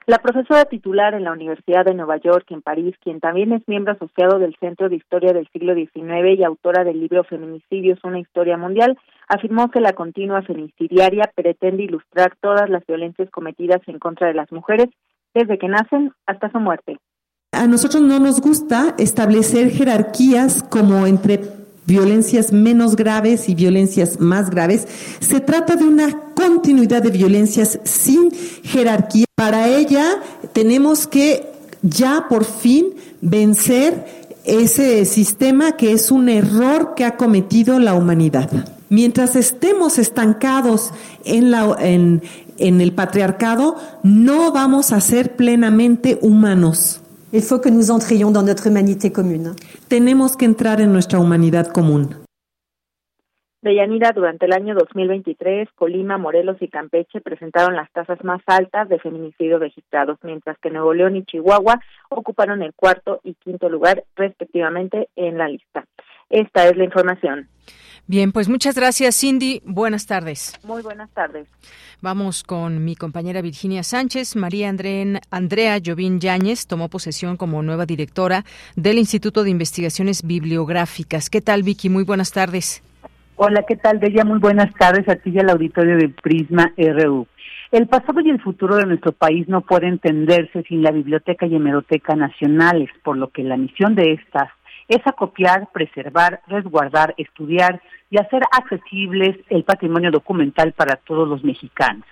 La 0.04 0.18
profesora 0.18 0.66
titular 0.66 1.14
en 1.14 1.25
la 1.25 1.33
Universidad 1.33 1.87
de 1.87 1.95
Nueva 1.95 2.18
York, 2.18 2.47
en 2.50 2.61
París, 2.61 2.95
quien 3.02 3.21
también 3.21 3.52
es 3.52 3.62
miembro 3.66 3.95
asociado 3.95 4.38
del 4.38 4.54
Centro 4.61 4.90
de 4.90 4.97
Historia 4.97 5.33
del 5.33 5.49
Siglo 5.52 5.75
XIX 5.75 6.38
y 6.38 6.45
autora 6.45 6.85
del 6.85 7.00
libro 7.00 7.25
Feminicidios, 7.25 7.99
una 8.04 8.18
historia 8.18 8.59
mundial, 8.59 8.99
afirmó 9.26 9.71
que 9.71 9.80
la 9.80 9.95
continua 9.95 10.42
feminicidiaria 10.42 11.30
pretende 11.35 11.85
ilustrar 11.85 12.35
todas 12.40 12.68
las 12.68 12.85
violencias 12.87 13.30
cometidas 13.30 13.80
en 13.87 13.99
contra 13.99 14.28
de 14.28 14.35
las 14.35 14.50
mujeres 14.52 14.88
desde 15.35 15.59
que 15.59 15.68
nacen 15.68 16.12
hasta 16.26 16.50
su 16.50 16.59
muerte. 16.59 16.99
A 17.52 17.66
nosotros 17.66 18.02
no 18.02 18.18
nos 18.18 18.40
gusta 18.40 18.95
establecer 18.99 19.71
jerarquías 19.71 20.62
como 20.62 21.07
entre 21.07 21.38
violencias 21.88 22.52
menos 22.52 22.97
graves 22.97 23.49
y 23.49 23.54
violencias 23.54 24.21
más 24.21 24.50
graves. 24.50 24.87
Se 25.21 25.40
trata 25.40 25.75
de 25.75 25.85
una 25.85 26.21
continuidad 26.35 27.02
de 27.02 27.11
violencias 27.11 27.80
sin 27.83 28.30
jerarquía. 28.62 29.25
Para 29.35 29.68
ella 29.68 30.21
tenemos 30.52 31.07
que 31.07 31.50
ya 31.80 32.26
por 32.28 32.45
fin 32.45 32.88
vencer 33.23 34.28
ese 34.45 35.07
sistema 35.07 35.73
que 35.73 35.92
es 35.92 36.11
un 36.11 36.28
error 36.28 36.95
que 36.95 37.07
ha 37.07 37.16
cometido 37.16 37.78
la 37.78 37.95
humanidad. 37.95 38.50
Mientras 38.90 39.35
estemos 39.35 39.99
estancados 39.99 40.92
en, 41.25 42.23
el 42.59 42.92
patriarcado, 42.92 43.76
no 44.02 44.52
vamos 44.52 44.92
a 44.92 45.00
ser 45.00 45.37
plenamente 45.37 46.18
humanos. 46.21 47.00
Il 47.30 47.42
faut 47.42 47.58
que 47.58 47.68
nous 47.68 47.90
entrions 47.90 48.30
dans 48.30 48.42
notre 48.42 48.68
humanité 48.68 49.12
commune. 49.12 49.54
Tenemos 49.90 50.35
que 50.35 50.47
entrar 50.47 50.80
en 50.80 50.92
nuestra 50.92 51.18
humanidad 51.18 51.66
común. 51.66 52.08
Deyanira, 53.61 54.12
durante 54.12 54.47
el 54.47 54.52
año 54.52 54.75
2023, 54.75 55.68
Colima, 55.75 56.16
Morelos 56.16 56.56
y 56.61 56.68
Campeche 56.68 57.20
presentaron 57.20 57.76
las 57.76 57.90
tasas 57.92 58.23
más 58.25 58.40
altas 58.47 58.88
de 58.88 58.99
feminicidio 58.99 59.58
registrados, 59.58 60.16
mientras 60.23 60.56
que 60.58 60.70
Nuevo 60.70 60.94
León 60.94 61.16
y 61.16 61.25
Chihuahua 61.25 61.78
ocuparon 62.08 62.62
el 62.62 62.73
cuarto 62.73 63.20
y 63.25 63.35
quinto 63.35 63.68
lugar, 63.68 64.04
respectivamente, 64.16 65.11
en 65.16 65.37
la 65.37 65.49
lista. 65.49 65.85
Esta 66.30 66.68
es 66.68 66.76
la 66.76 66.85
información. 66.85 67.49
Bien, 68.06 68.32
pues 68.32 68.49
muchas 68.49 68.75
gracias, 68.75 69.20
Cindy. 69.20 69.61
Buenas 69.66 70.06
tardes. 70.06 70.58
Muy 70.64 70.80
buenas 70.80 71.11
tardes. 71.11 71.47
Vamos 72.00 72.42
con 72.42 72.82
mi 72.82 72.97
compañera 72.97 73.42
Virginia 73.42 73.82
Sánchez. 73.82 74.35
María 74.35 74.70
Andrea 74.70 75.78
Jovín 75.85 76.18
Yáñez 76.18 76.66
tomó 76.66 76.88
posesión 76.88 77.37
como 77.37 77.62
nueva 77.62 77.85
directora 77.85 78.44
del 78.76 78.97
Instituto 78.97 79.44
de 79.44 79.50
Investigaciones 79.50 80.26
Bibliográficas. 80.26 81.28
¿Qué 81.28 81.42
tal, 81.42 81.62
Vicky? 81.62 81.90
Muy 81.90 82.04
buenas 82.04 82.32
tardes. 82.32 82.82
Hola, 83.37 83.62
¿qué 83.68 83.76
tal, 83.76 83.99
Bella? 83.99 84.25
Muy 84.25 84.38
buenas 84.38 84.73
tardes 84.75 85.06
a 85.08 85.16
ti 85.16 85.30
y 85.30 85.38
al 85.38 85.50
auditorio 85.50 85.99
de 85.99 86.08
Prisma 86.08 86.73
RU. 86.78 87.26
El 87.70 87.87
pasado 87.88 88.20
y 88.20 88.30
el 88.30 88.40
futuro 88.40 88.76
de 88.76 88.87
nuestro 88.87 89.12
país 89.12 89.47
no 89.49 89.61
puede 89.61 89.87
entenderse 89.87 90.62
sin 90.62 90.82
la 90.82 90.90
Biblioteca 90.90 91.47
y 91.47 91.54
Hemeroteca 91.54 92.16
Nacionales, 92.16 92.88
por 93.04 93.18
lo 93.18 93.28
que 93.28 93.42
la 93.42 93.58
misión 93.58 93.94
de 93.94 94.14
estas 94.14 94.49
es 94.88 95.07
acopiar, 95.07 95.68
preservar, 95.73 96.40
resguardar, 96.47 97.14
estudiar 97.18 97.80
y 98.11 98.18
hacer 98.18 98.42
accesibles 98.50 99.37
el 99.50 99.64
patrimonio 99.64 100.11
documental 100.11 100.73
para 100.73 100.97
todos 100.97 101.28
los 101.28 101.45
mexicanos. 101.45 102.04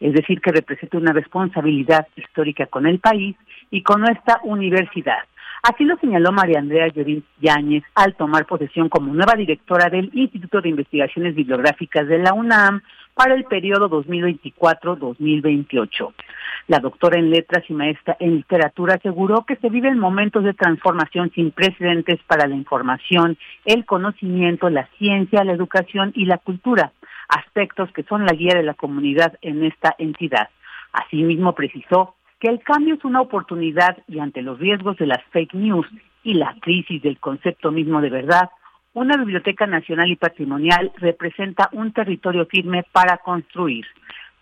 Es 0.00 0.12
decir, 0.12 0.40
que 0.40 0.50
representa 0.50 0.98
una 0.98 1.12
responsabilidad 1.12 2.08
histórica 2.16 2.66
con 2.66 2.86
el 2.86 2.98
país 2.98 3.36
y 3.70 3.82
con 3.82 4.00
nuestra 4.00 4.40
universidad. 4.42 5.22
Así 5.62 5.84
lo 5.84 5.96
señaló 5.96 6.30
María 6.30 6.58
Andrea 6.58 6.88
Llorín 6.88 7.24
Yáñez 7.40 7.84
al 7.94 8.14
tomar 8.16 8.44
posesión 8.44 8.90
como 8.90 9.14
nueva 9.14 9.34
directora 9.34 9.88
del 9.88 10.10
Instituto 10.12 10.60
de 10.60 10.68
Investigaciones 10.68 11.34
Bibliográficas 11.34 12.06
de 12.06 12.18
la 12.18 12.34
UNAM 12.34 12.82
para 13.14 13.34
el 13.34 13.44
periodo 13.44 13.88
2024-2028. 13.90 16.12
La 16.66 16.78
doctora 16.78 17.18
en 17.18 17.30
letras 17.30 17.64
y 17.68 17.74
maestra 17.74 18.16
en 18.20 18.36
literatura 18.36 18.94
aseguró 18.94 19.44
que 19.44 19.56
se 19.56 19.68
viven 19.68 19.98
momentos 19.98 20.44
de 20.44 20.54
transformación 20.54 21.30
sin 21.34 21.50
precedentes 21.50 22.20
para 22.26 22.46
la 22.46 22.54
información, 22.54 23.36
el 23.64 23.84
conocimiento, 23.84 24.70
la 24.70 24.88
ciencia, 24.98 25.44
la 25.44 25.52
educación 25.52 26.12
y 26.14 26.24
la 26.24 26.38
cultura, 26.38 26.92
aspectos 27.28 27.90
que 27.92 28.02
son 28.04 28.24
la 28.24 28.32
guía 28.32 28.54
de 28.54 28.62
la 28.62 28.74
comunidad 28.74 29.38
en 29.42 29.64
esta 29.64 29.94
entidad. 29.98 30.48
Asimismo, 30.92 31.54
precisó 31.54 32.14
que 32.40 32.48
el 32.48 32.62
cambio 32.62 32.94
es 32.94 33.04
una 33.04 33.20
oportunidad 33.20 33.98
y 34.08 34.20
ante 34.20 34.42
los 34.42 34.58
riesgos 34.58 34.96
de 34.96 35.06
las 35.06 35.22
fake 35.32 35.54
news 35.54 35.86
y 36.22 36.34
la 36.34 36.56
crisis 36.60 37.02
del 37.02 37.18
concepto 37.18 37.70
mismo 37.70 38.00
de 38.00 38.10
verdad, 38.10 38.50
una 38.94 39.16
biblioteca 39.16 39.66
nacional 39.66 40.10
y 40.10 40.16
patrimonial 40.16 40.90
representa 40.96 41.68
un 41.72 41.92
territorio 41.92 42.46
firme 42.46 42.84
para 42.92 43.18
construir 43.18 43.86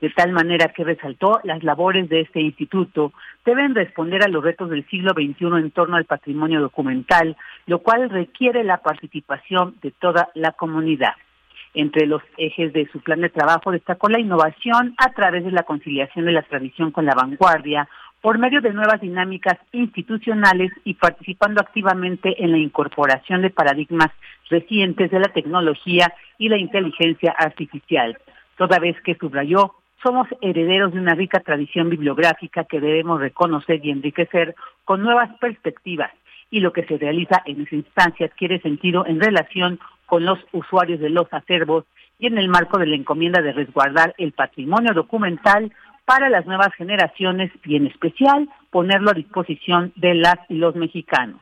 de 0.03 0.11
tal 0.11 0.33
manera 0.33 0.73
que 0.75 0.83
resaltó 0.83 1.41
las 1.45 1.63
labores 1.63 2.09
de 2.09 2.23
este 2.23 2.41
instituto 2.41 3.13
deben 3.47 3.73
responder 3.73 4.25
a 4.25 4.29
los 4.29 4.43
retos 4.43 4.69
del 4.69 4.85
siglo 4.89 5.13
XXI 5.13 5.47
en 5.59 5.71
torno 5.71 5.97
al 5.97 6.07
patrimonio 6.07 6.61
documental, 6.61 7.37
lo 7.67 7.79
cual 7.79 8.11
requiere 8.11 8.65
la 8.65 8.79
participación 8.79 9.77
de 9.81 9.93
toda 9.93 10.31
la 10.35 10.51
comunidad. 10.53 11.15
Entre 11.73 12.07
los 12.07 12.21
ejes 12.37 12.73
de 12.73 12.89
su 12.91 13.01
plan 13.01 13.21
de 13.21 13.31
trabajo 13.31 13.71
destacó 13.71 14.09
la 14.09 14.19
innovación 14.19 14.93
a 14.99 15.13
través 15.13 15.45
de 15.45 15.53
la 15.53 15.63
conciliación 15.63 16.25
de 16.25 16.33
la 16.33 16.43
tradición 16.43 16.91
con 16.91 17.07
la 17.07 17.15
vanguardia, 17.15 17.89
por 18.23 18.39
medio 18.39 18.61
de 18.61 18.73
nuevas 18.73 19.01
dinámicas 19.01 19.59
institucionales 19.73 20.71
y 20.85 20.95
participando 20.95 21.61
activamente 21.61 22.43
en 22.43 22.53
la 22.53 22.59
incorporación 22.59 23.43
de 23.43 23.51
paradigmas 23.51 24.11
recientes 24.49 25.11
de 25.11 25.19
la 25.19 25.29
tecnología 25.29 26.15
y 26.39 26.49
la 26.49 26.57
inteligencia 26.57 27.35
artificial, 27.37 28.17
toda 28.57 28.79
vez 28.79 28.97
que 29.03 29.17
subrayó 29.17 29.75
somos 30.03 30.27
herederos 30.41 30.93
de 30.93 30.99
una 30.99 31.15
rica 31.15 31.41
tradición 31.41 31.89
bibliográfica 31.89 32.65
que 32.65 32.81
debemos 32.81 33.21
reconocer 33.21 33.85
y 33.85 33.91
enriquecer 33.91 34.55
con 34.85 35.03
nuevas 35.03 35.31
perspectivas 35.39 36.11
y 36.51 36.61
lo 36.61 36.73
que 36.73 36.85
se 36.85 36.99
realiza 36.99 37.43
en 37.47 37.63
esa 37.63 37.77
instancia 37.77 38.27
adquiere 38.27 38.61
sentido 38.61 39.07
en 39.07 39.21
relación 39.21 39.79
con 40.07 40.25
los 40.25 40.39
usuarios 40.53 41.01
de 41.01 41.09
los 41.09 41.33
acervos 41.33 41.85
y 42.19 42.27
en 42.27 42.37
el 42.37 42.49
marco 42.49 42.79
de 42.79 42.87
la 42.87 42.97
encomienda 42.97 43.41
de 43.41 43.53
resguardar 43.53 44.15
el 44.19 44.33
patrimonio 44.33 44.93
documental 44.93 45.73
para 46.13 46.29
las 46.29 46.45
nuevas 46.45 46.75
generaciones 46.75 47.51
y 47.65 47.75
en 47.75 47.87
especial 47.87 48.47
ponerlo 48.69 49.13
a 49.13 49.15
disposición 49.15 49.95
de 49.97 50.13
las 50.13 50.37
y 50.51 50.57
los 50.57 50.77
mexicanos. 50.77 51.41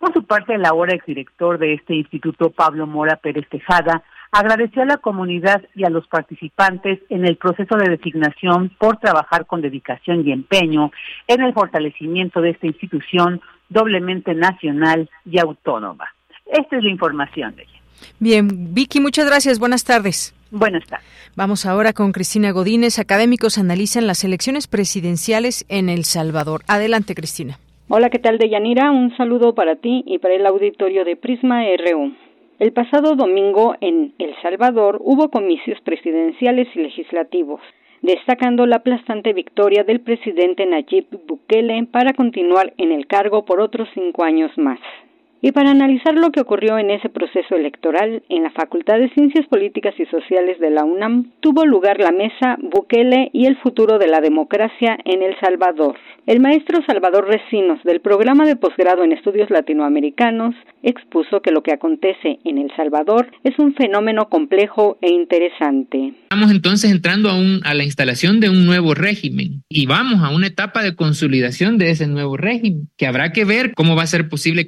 Por 0.00 0.12
su 0.12 0.24
parte, 0.24 0.56
el 0.56 0.66
ahora 0.66 0.92
exdirector 0.92 1.56
de 1.56 1.74
este 1.74 1.94
instituto, 1.94 2.50
Pablo 2.50 2.88
Mora 2.88 3.14
Pérez 3.14 3.48
Tejada, 3.48 4.02
agradeció 4.32 4.82
a 4.82 4.86
la 4.86 4.96
comunidad 4.96 5.62
y 5.76 5.84
a 5.84 5.88
los 5.88 6.08
participantes 6.08 6.98
en 7.10 7.24
el 7.24 7.36
proceso 7.36 7.76
de 7.76 7.90
designación 7.90 8.72
por 8.76 8.96
trabajar 8.96 9.46
con 9.46 9.62
dedicación 9.62 10.26
y 10.26 10.32
empeño 10.32 10.90
en 11.28 11.40
el 11.40 11.52
fortalecimiento 11.52 12.40
de 12.40 12.50
esta 12.50 12.66
institución 12.66 13.40
doblemente 13.68 14.34
nacional 14.34 15.08
y 15.24 15.38
autónoma. 15.38 16.08
Esta 16.46 16.76
es 16.76 16.82
la 16.82 16.90
información 16.90 17.54
de 17.54 17.62
ella. 17.62 17.80
Bien, 18.18 18.74
Vicky, 18.74 18.98
muchas 18.98 19.26
gracias. 19.26 19.60
Buenas 19.60 19.84
tardes. 19.84 20.34
Buenas 20.52 20.84
tardes. 20.84 21.06
Vamos 21.34 21.64
ahora 21.64 21.94
con 21.94 22.12
Cristina 22.12 22.52
Godínez. 22.52 22.98
Académicos 22.98 23.56
analizan 23.56 24.06
las 24.06 24.22
elecciones 24.22 24.68
presidenciales 24.68 25.64
en 25.70 25.88
El 25.88 26.04
Salvador. 26.04 26.60
Adelante, 26.68 27.14
Cristina. 27.14 27.58
Hola, 27.88 28.10
¿qué 28.10 28.18
tal, 28.18 28.36
Deyanira? 28.36 28.90
Un 28.90 29.16
saludo 29.16 29.54
para 29.54 29.76
ti 29.76 30.04
y 30.06 30.18
para 30.18 30.34
el 30.34 30.44
auditorio 30.44 31.06
de 31.06 31.16
Prisma 31.16 31.62
RU. 31.62 32.12
El 32.58 32.72
pasado 32.72 33.16
domingo 33.16 33.76
en 33.80 34.12
El 34.18 34.34
Salvador 34.42 35.00
hubo 35.02 35.30
comicios 35.30 35.80
presidenciales 35.80 36.68
y 36.74 36.80
legislativos, 36.80 37.62
destacando 38.02 38.66
la 38.66 38.76
aplastante 38.76 39.32
victoria 39.32 39.84
del 39.84 40.00
presidente 40.00 40.66
Nayib 40.66 41.06
Bukele 41.26 41.86
para 41.90 42.12
continuar 42.12 42.74
en 42.76 42.92
el 42.92 43.06
cargo 43.06 43.46
por 43.46 43.58
otros 43.58 43.88
cinco 43.94 44.22
años 44.22 44.50
más. 44.58 44.78
Y 45.44 45.50
para 45.50 45.72
analizar 45.72 46.14
lo 46.14 46.30
que 46.30 46.40
ocurrió 46.40 46.78
en 46.78 46.90
ese 46.90 47.08
proceso 47.08 47.56
electoral, 47.56 48.22
en 48.28 48.44
la 48.44 48.50
Facultad 48.50 49.00
de 49.00 49.10
Ciencias 49.10 49.44
Políticas 49.48 49.92
y 49.98 50.06
Sociales 50.06 50.60
de 50.60 50.70
la 50.70 50.84
UNAM 50.84 51.32
tuvo 51.40 51.66
lugar 51.66 51.98
la 51.98 52.12
mesa 52.12 52.56
Bukele 52.62 53.28
y 53.32 53.46
el 53.46 53.56
futuro 53.56 53.98
de 53.98 54.06
la 54.06 54.20
democracia 54.20 54.96
en 55.04 55.20
El 55.20 55.34
Salvador. 55.40 55.96
El 56.24 56.38
maestro 56.38 56.78
Salvador 56.86 57.26
Recinos, 57.26 57.82
del 57.82 58.00
programa 58.00 58.46
de 58.46 58.54
posgrado 58.54 59.02
en 59.02 59.10
estudios 59.10 59.50
latinoamericanos, 59.50 60.54
expuso 60.84 61.42
que 61.42 61.50
lo 61.50 61.64
que 61.64 61.72
acontece 61.72 62.38
en 62.44 62.58
El 62.58 62.70
Salvador 62.76 63.28
es 63.42 63.58
un 63.58 63.74
fenómeno 63.74 64.28
complejo 64.28 64.98
e 65.02 65.10
interesante. 65.10 66.14
Estamos 66.22 66.52
entonces 66.52 66.92
entrando 66.92 67.28
a, 67.28 67.74
la 67.74 67.82
instalación 67.82 68.38
de 68.38 68.48
un 68.48 68.64
nuevo 68.64 68.94
régimen 68.94 69.64
y 69.68 69.86
vamos 69.86 70.22
a 70.22 70.30
una 70.32 70.46
etapa 70.46 70.84
de 70.84 70.94
consolidación 70.94 71.78
de 71.78 71.90
ese 71.90 72.06
nuevo 72.06 72.36
régimen, 72.36 72.88
que 72.96 73.08
habrá 73.08 73.32
que 73.32 73.44
ver 73.44 73.74
cómo 73.74 73.96
va 73.96 74.04
a 74.04 74.06
ser 74.06 74.28
posible 74.28 74.66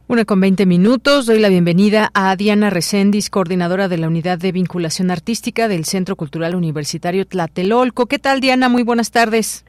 Una 0.08 0.26
con 0.26 0.42
20 0.42 0.66
minutos. 0.66 1.28
Doy 1.28 1.38
la 1.38 1.50
bienvenida 1.50 2.10
a 2.16 2.36
Diana 2.36 2.72
Recendis, 2.72 3.30
coordinadora 3.30 3.88
de 3.88 4.00
la 4.00 4.08
Unidad 4.08 4.40
de 4.40 4.52
Vinculación 4.52 5.12
Artística 5.12 5.68
del 5.68 5.86
Centro 5.86 6.16
Cultural 6.16 6.56
Universitario 6.56 7.28
Tlatelolco. 7.28 8.08
¿Qué 8.08 8.18
tal, 8.18 8.40
Diana? 8.40 8.68
Muy 8.68 8.82
buenas 8.82 9.12
tardes. 9.12 9.64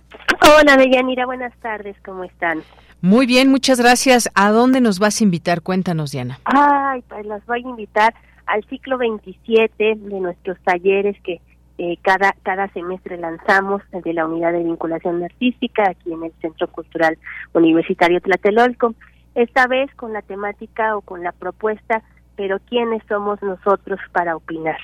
Hola, 0.59 0.79
Deyanira. 0.79 1.27
Buenas 1.27 1.53
tardes. 1.61 1.97
¿Cómo 2.03 2.25
están? 2.25 2.63
Muy 3.03 3.27
bien, 3.27 3.51
muchas 3.51 3.81
gracias. 3.81 4.31
¿A 4.37 4.53
dónde 4.53 4.81
nos 4.81 5.01
vas 5.01 5.21
a 5.21 5.25
invitar? 5.25 5.61
Cuéntanos, 5.61 6.13
Diana. 6.13 6.39
Ay, 6.45 7.03
pues 7.09 7.27
las 7.27 7.45
voy 7.47 7.59
a 7.59 7.69
invitar 7.69 8.15
al 8.47 8.63
ciclo 8.67 8.97
27 8.97 9.95
de 9.97 10.21
nuestros 10.21 10.57
talleres 10.61 11.21
que 11.25 11.41
eh, 11.79 11.97
cada, 12.03 12.37
cada 12.45 12.69
semestre 12.69 13.17
lanzamos 13.19 13.83
de 13.91 14.13
la 14.13 14.25
Unidad 14.25 14.53
de 14.53 14.63
Vinculación 14.63 15.21
Artística 15.25 15.83
aquí 15.91 16.13
en 16.13 16.23
el 16.23 16.33
Centro 16.41 16.69
Cultural 16.69 17.19
Universitario 17.55 18.21
Tlatelolco. 18.21 18.95
Esta 19.35 19.67
vez 19.67 19.93
con 19.97 20.13
la 20.13 20.23
temática 20.23 20.97
o 20.97 21.01
con 21.01 21.25
la 21.25 21.33
propuesta, 21.33 22.05
pero 22.37 22.61
¿quiénes 22.69 23.03
somos 23.09 23.43
nosotros 23.43 23.99
para 24.13 24.37
opinar? 24.37 24.79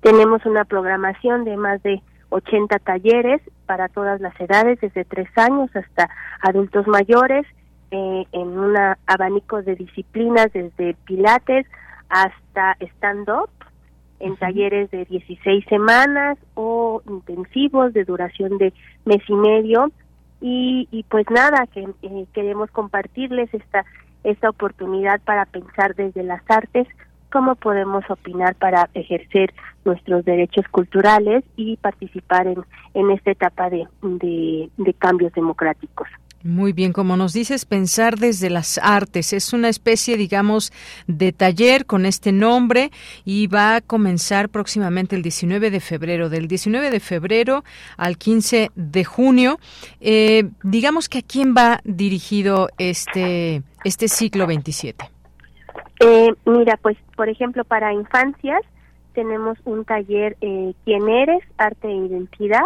Tenemos 0.00 0.46
una 0.46 0.64
programación 0.64 1.44
de 1.44 1.56
más 1.56 1.82
de 1.82 2.02
80 2.28 2.78
talleres 2.78 3.42
para 3.72 3.88
todas 3.88 4.20
las 4.20 4.38
edades, 4.38 4.78
desde 4.82 5.06
tres 5.06 5.30
años 5.34 5.74
hasta 5.74 6.10
adultos 6.42 6.86
mayores, 6.86 7.46
eh, 7.90 8.26
en 8.30 8.48
un 8.58 8.76
abanico 9.06 9.62
de 9.62 9.76
disciplinas, 9.76 10.52
desde 10.52 10.92
pilates 11.06 11.66
hasta 12.10 12.76
stand-up, 12.80 13.48
en 14.20 14.36
talleres 14.36 14.90
de 14.90 15.06
16 15.06 15.64
semanas 15.70 16.36
o 16.52 17.00
intensivos 17.08 17.94
de 17.94 18.04
duración 18.04 18.58
de 18.58 18.74
mes 19.06 19.22
y 19.26 19.34
medio. 19.36 19.90
Y, 20.42 20.86
y 20.90 21.04
pues 21.04 21.24
nada, 21.30 21.66
que 21.68 21.88
eh, 22.02 22.26
queremos 22.34 22.70
compartirles 22.72 23.54
esta, 23.54 23.86
esta 24.22 24.50
oportunidad 24.50 25.18
para 25.22 25.46
pensar 25.46 25.94
desde 25.94 26.22
las 26.22 26.42
artes 26.46 26.86
cómo 27.32 27.54
podemos 27.56 28.04
opinar 28.10 28.54
para 28.54 28.90
ejercer 28.94 29.52
nuestros 29.84 30.24
derechos 30.24 30.66
culturales 30.70 31.42
y 31.56 31.76
participar 31.78 32.46
en, 32.46 32.62
en 32.94 33.10
esta 33.10 33.30
etapa 33.30 33.70
de, 33.70 33.88
de, 34.02 34.94
cambios 34.94 35.32
democráticos. 35.32 36.06
Muy 36.44 36.72
bien, 36.72 36.92
como 36.92 37.16
nos 37.16 37.32
dices, 37.32 37.64
pensar 37.64 38.18
desde 38.18 38.50
las 38.50 38.78
artes. 38.78 39.32
Es 39.32 39.52
una 39.52 39.68
especie, 39.68 40.16
digamos, 40.16 40.72
de 41.06 41.32
taller 41.32 41.86
con 41.86 42.04
este 42.04 42.32
nombre 42.32 42.90
y 43.24 43.46
va 43.46 43.76
a 43.76 43.80
comenzar 43.80 44.48
próximamente 44.48 45.14
el 45.14 45.22
19 45.22 45.70
de 45.70 45.80
febrero. 45.80 46.28
Del 46.28 46.48
19 46.48 46.90
de 46.90 47.00
febrero 47.00 47.64
al 47.96 48.18
15 48.18 48.72
de 48.74 49.04
junio. 49.04 49.60
Eh, 50.00 50.50
digamos 50.64 51.08
que 51.08 51.18
a 51.18 51.22
quién 51.22 51.54
va 51.56 51.80
dirigido 51.84 52.68
este, 52.76 53.62
este 53.84 54.08
ciclo 54.08 54.48
27. 54.48 55.11
Eh, 56.00 56.34
mira, 56.44 56.76
pues 56.80 56.96
por 57.16 57.28
ejemplo 57.28 57.64
para 57.64 57.92
infancias 57.92 58.60
tenemos 59.14 59.58
un 59.64 59.84
taller 59.84 60.36
eh, 60.40 60.74
¿Quién 60.84 61.08
eres? 61.08 61.42
Arte 61.58 61.88
e 61.88 61.94
Identidad, 61.94 62.60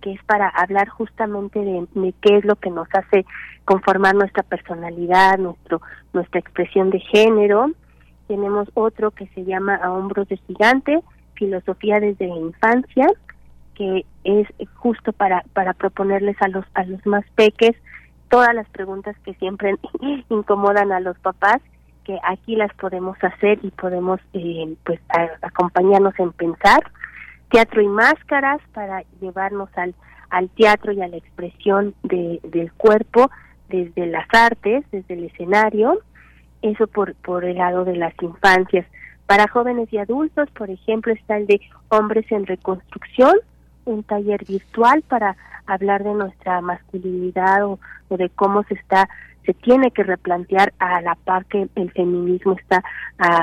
que 0.00 0.12
es 0.12 0.22
para 0.24 0.48
hablar 0.48 0.88
justamente 0.88 1.58
de, 1.58 2.14
qué 2.20 2.36
es 2.36 2.44
lo 2.44 2.56
que 2.56 2.70
nos 2.70 2.88
hace 2.94 3.24
conformar 3.64 4.14
nuestra 4.14 4.42
personalidad, 4.42 5.38
nuestro 5.38 5.80
nuestra 6.12 6.40
expresión 6.40 6.90
de 6.90 7.00
género. 7.00 7.70
Tenemos 8.28 8.68
otro 8.74 9.10
que 9.10 9.26
se 9.28 9.44
llama 9.44 9.76
A 9.76 9.92
Hombros 9.92 10.28
de 10.28 10.36
Gigante, 10.36 11.00
Filosofía 11.34 12.00
desde 12.00 12.28
la 12.28 12.36
Infancia, 12.36 13.06
que 13.74 14.04
es 14.24 14.46
justo 14.74 15.12
para, 15.12 15.44
para 15.52 15.72
proponerles 15.74 16.36
a 16.40 16.48
los, 16.48 16.64
a 16.74 16.84
los 16.84 17.04
más 17.06 17.24
peques 17.34 17.76
todas 18.28 18.54
las 18.54 18.68
preguntas 18.70 19.16
que 19.24 19.34
siempre 19.34 19.76
incomodan 20.30 20.92
a 20.92 21.00
los 21.00 21.18
papás 21.18 21.60
que 22.04 22.18
aquí 22.24 22.56
las 22.56 22.72
podemos 22.74 23.16
hacer 23.22 23.58
y 23.62 23.70
podemos 23.70 24.20
eh, 24.32 24.74
pues 24.84 25.00
acompañarnos 25.42 26.18
en 26.18 26.32
pensar. 26.32 26.82
Teatro 27.50 27.82
y 27.82 27.88
máscaras 27.88 28.60
para 28.72 29.02
llevarnos 29.20 29.68
al 29.76 29.94
al 30.32 30.48
teatro 30.48 30.92
y 30.92 31.02
a 31.02 31.08
la 31.08 31.18
expresión 31.18 31.94
de, 32.02 32.40
del 32.42 32.72
cuerpo 32.72 33.30
desde 33.68 34.06
las 34.06 34.26
artes 34.32 34.82
desde 34.90 35.14
el 35.14 35.24
escenario 35.24 36.00
eso 36.62 36.86
por 36.86 37.14
por 37.16 37.44
el 37.44 37.58
lado 37.58 37.84
de 37.84 37.96
las 37.96 38.14
infancias. 38.20 38.86
Para 39.26 39.46
jóvenes 39.46 39.92
y 39.92 39.98
adultos 39.98 40.48
por 40.50 40.70
ejemplo 40.70 41.12
está 41.12 41.36
el 41.36 41.46
de 41.46 41.60
hombres 41.88 42.24
en 42.32 42.46
reconstrucción 42.46 43.34
un 43.84 44.02
taller 44.04 44.44
virtual 44.46 45.02
para 45.02 45.36
hablar 45.66 46.02
de 46.02 46.14
nuestra 46.14 46.60
masculinidad 46.60 47.64
o, 47.66 47.78
o 48.08 48.16
de 48.16 48.30
cómo 48.30 48.62
se 48.64 48.74
está 48.74 49.08
se 49.44 49.54
tiene 49.54 49.90
que 49.90 50.02
replantear 50.02 50.72
a 50.78 51.00
la 51.00 51.14
par 51.16 51.44
que 51.46 51.68
el 51.74 51.90
feminismo 51.92 52.52
está 52.52 52.82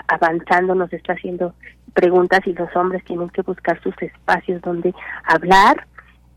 avanzando, 0.07 0.75
nos 0.75 0.91
está 0.93 1.13
haciendo 1.13 1.53
preguntas 1.93 2.41
y 2.45 2.53
los 2.53 2.73
hombres 2.75 3.03
tienen 3.03 3.29
que 3.29 3.41
buscar 3.41 3.81
sus 3.81 3.95
espacios 4.01 4.61
donde 4.61 4.93
hablar. 5.23 5.87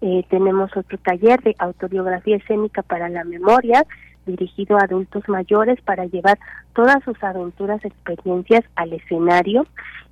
Eh, 0.01 0.25
tenemos 0.29 0.77
otro 0.77 0.99
taller 0.99 1.41
de 1.43 1.55
autobiografía 1.59 2.37
escénica 2.37 2.83
para 2.83 3.09
la 3.09 3.23
memoria, 3.23 3.85
dirigido 4.27 4.77
a 4.77 4.85
adultos 4.85 5.29
mayores 5.29 5.81
para 5.83 6.07
llevar 6.07 6.39
todas 6.75 7.03
sus 7.05 7.23
aventuras, 7.23 7.85
experiencias 7.85 8.65
al 8.75 8.93
escenario 8.93 9.67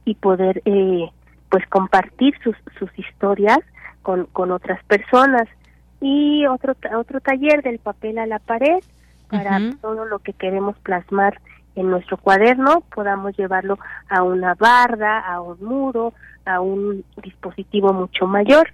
y 0.04 0.14
poder 0.14 0.62
eh, 0.64 1.08
pues 1.48 1.66
compartir 1.68 2.34
sus, 2.44 2.56
sus 2.78 2.90
historias 2.96 3.58
con, 4.02 4.26
con 4.26 4.52
otras 4.52 4.82
personas. 4.84 5.48
Y 6.00 6.46
otro, 6.46 6.76
otro 6.96 7.20
taller 7.20 7.62
del 7.62 7.78
papel 7.78 8.18
a 8.18 8.26
la 8.26 8.38
pared 8.38 8.78
para 9.30 9.60
todo 9.80 10.04
lo 10.04 10.18
que 10.18 10.32
queremos 10.32 10.76
plasmar 10.78 11.40
en 11.76 11.90
nuestro 11.90 12.16
cuaderno, 12.16 12.82
podamos 12.94 13.36
llevarlo 13.36 13.78
a 14.08 14.22
una 14.22 14.54
barda, 14.54 15.20
a 15.20 15.40
un 15.40 15.62
muro, 15.62 16.12
a 16.44 16.60
un 16.60 17.04
dispositivo 17.22 17.92
mucho 17.92 18.26
mayor. 18.26 18.68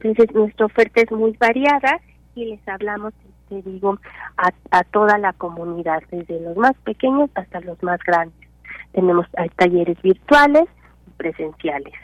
Entonces, 0.00 0.34
nuestra 0.34 0.66
oferta 0.66 1.00
es 1.00 1.10
muy 1.12 1.36
variada 1.38 2.00
y 2.34 2.46
les 2.46 2.68
hablamos, 2.68 3.14
te 3.48 3.62
digo, 3.62 3.98
a, 4.36 4.50
a 4.70 4.84
toda 4.84 5.18
la 5.18 5.32
comunidad, 5.32 6.02
desde 6.10 6.40
los 6.40 6.56
más 6.56 6.76
pequeños 6.84 7.30
hasta 7.34 7.60
los 7.60 7.82
más 7.82 8.00
grandes. 8.04 8.48
Tenemos 8.92 9.26
talleres 9.56 10.00
virtuales 10.02 10.64
y 11.06 11.10
presenciales. 11.16 11.94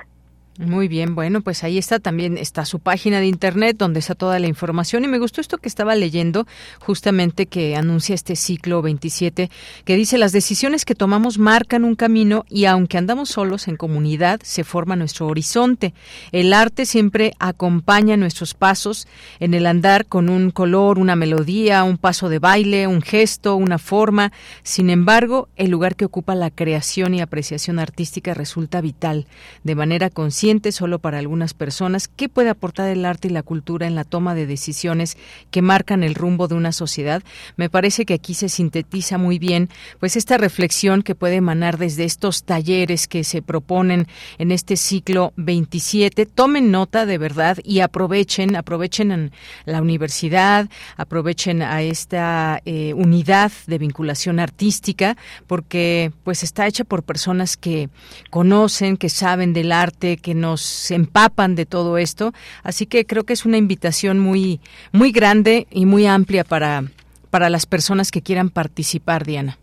Muy 0.58 0.88
bien, 0.88 1.14
bueno, 1.14 1.42
pues 1.42 1.64
ahí 1.64 1.76
está 1.76 1.98
también 1.98 2.38
está 2.38 2.64
su 2.64 2.78
página 2.78 3.20
de 3.20 3.26
internet 3.26 3.76
donde 3.76 4.00
está 4.00 4.14
toda 4.14 4.38
la 4.38 4.46
información 4.46 5.04
y 5.04 5.08
me 5.08 5.18
gustó 5.18 5.42
esto 5.42 5.58
que 5.58 5.68
estaba 5.68 5.94
leyendo 5.94 6.46
justamente 6.80 7.44
que 7.44 7.76
anuncia 7.76 8.14
este 8.14 8.36
ciclo 8.36 8.80
27 8.80 9.50
que 9.84 9.96
dice 9.96 10.16
las 10.16 10.32
decisiones 10.32 10.86
que 10.86 10.94
tomamos 10.94 11.36
marcan 11.36 11.84
un 11.84 11.94
camino 11.94 12.46
y 12.48 12.64
aunque 12.64 12.96
andamos 12.96 13.28
solos 13.28 13.68
en 13.68 13.76
comunidad 13.76 14.40
se 14.44 14.64
forma 14.64 14.96
nuestro 14.96 15.26
horizonte. 15.26 15.92
El 16.32 16.54
arte 16.54 16.86
siempre 16.86 17.34
acompaña 17.38 18.16
nuestros 18.16 18.54
pasos 18.54 19.06
en 19.40 19.52
el 19.52 19.66
andar 19.66 20.06
con 20.06 20.30
un 20.30 20.50
color, 20.50 20.98
una 20.98 21.16
melodía, 21.16 21.84
un 21.84 21.98
paso 21.98 22.30
de 22.30 22.38
baile, 22.38 22.86
un 22.86 23.02
gesto, 23.02 23.56
una 23.56 23.76
forma. 23.78 24.32
Sin 24.62 24.88
embargo, 24.88 25.50
el 25.56 25.70
lugar 25.70 25.96
que 25.96 26.06
ocupa 26.06 26.34
la 26.34 26.50
creación 26.50 27.12
y 27.12 27.20
apreciación 27.20 27.78
artística 27.78 28.32
resulta 28.32 28.80
vital 28.80 29.26
de 29.62 29.74
manera 29.74 30.08
consciente 30.08 30.45
solo 30.70 31.00
para 31.00 31.18
algunas 31.18 31.54
personas, 31.54 32.06
¿qué 32.06 32.28
puede 32.28 32.50
aportar 32.50 32.88
el 32.88 33.04
arte 33.04 33.26
y 33.26 33.32
la 33.32 33.42
cultura 33.42 33.88
en 33.88 33.96
la 33.96 34.04
toma 34.04 34.36
de 34.36 34.46
decisiones 34.46 35.16
que 35.50 35.60
marcan 35.60 36.04
el 36.04 36.14
rumbo 36.14 36.46
de 36.46 36.54
una 36.54 36.70
sociedad? 36.70 37.24
Me 37.56 37.68
parece 37.68 38.04
que 38.04 38.14
aquí 38.14 38.32
se 38.34 38.48
sintetiza 38.48 39.18
muy 39.18 39.40
bien 39.40 39.68
pues 39.98 40.16
esta 40.16 40.38
reflexión 40.38 41.02
que 41.02 41.16
puede 41.16 41.34
emanar 41.34 41.78
desde 41.78 42.04
estos 42.04 42.44
talleres 42.44 43.08
que 43.08 43.24
se 43.24 43.42
proponen 43.42 44.06
en 44.38 44.52
este 44.52 44.76
ciclo 44.76 45.32
27. 45.36 46.26
Tomen 46.26 46.70
nota 46.70 47.06
de 47.06 47.18
verdad 47.18 47.58
y 47.64 47.80
aprovechen, 47.80 48.54
aprovechen 48.54 49.10
en 49.10 49.32
la 49.64 49.82
universidad, 49.82 50.70
aprovechen 50.96 51.60
a 51.62 51.82
esta 51.82 52.62
eh, 52.64 52.94
unidad 52.94 53.50
de 53.66 53.78
vinculación 53.78 54.38
artística 54.38 55.16
porque 55.48 56.12
pues 56.22 56.44
está 56.44 56.68
hecha 56.68 56.84
por 56.84 57.02
personas 57.02 57.56
que 57.56 57.88
conocen, 58.30 58.96
que 58.96 59.08
saben 59.08 59.52
del 59.52 59.72
arte, 59.72 60.18
que 60.18 60.35
nos 60.36 60.90
empapan 60.90 61.54
de 61.54 61.66
todo 61.66 61.98
esto. 61.98 62.32
Así 62.62 62.86
que 62.86 63.06
creo 63.06 63.24
que 63.24 63.32
es 63.32 63.44
una 63.44 63.56
invitación 63.56 64.18
muy, 64.18 64.60
muy 64.92 65.10
grande 65.12 65.66
y 65.70 65.86
muy 65.86 66.06
amplia 66.06 66.44
para, 66.44 66.84
para 67.30 67.50
las 67.50 67.66
personas 67.66 68.10
que 68.10 68.22
quieran 68.22 68.50
participar, 68.50 69.24
Diana. 69.24 69.58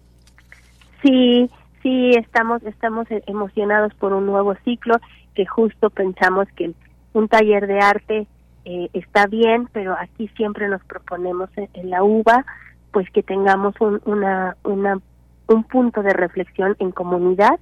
Sí, 1.01 1.49
sí, 1.81 2.11
estamos, 2.15 2.63
estamos 2.63 3.07
emocionados 3.27 3.93
por 3.95 4.13
un 4.13 4.25
nuevo 4.25 4.55
ciclo 4.63 4.95
que 5.35 5.45
justo 5.45 5.89
pensamos 5.89 6.47
que 6.55 6.71
un 7.13 7.27
taller 7.27 7.67
de 7.67 7.79
arte 7.79 8.27
eh, 8.65 8.89
está 8.93 9.27
bien, 9.27 9.67
pero 9.73 9.95
aquí 9.99 10.29
siempre 10.37 10.69
nos 10.69 10.83
proponemos 10.85 11.49
en, 11.55 11.89
la 11.89 12.03
UBA 12.03 12.45
pues 12.91 13.09
que 13.09 13.23
tengamos 13.23 13.75
un, 13.81 14.01
una, 14.05 14.55
una, 14.63 14.99
un 15.47 15.63
punto 15.63 16.01
de 16.03 16.13
reflexión 16.13 16.75
en 16.79 16.91
comunidad 16.91 17.59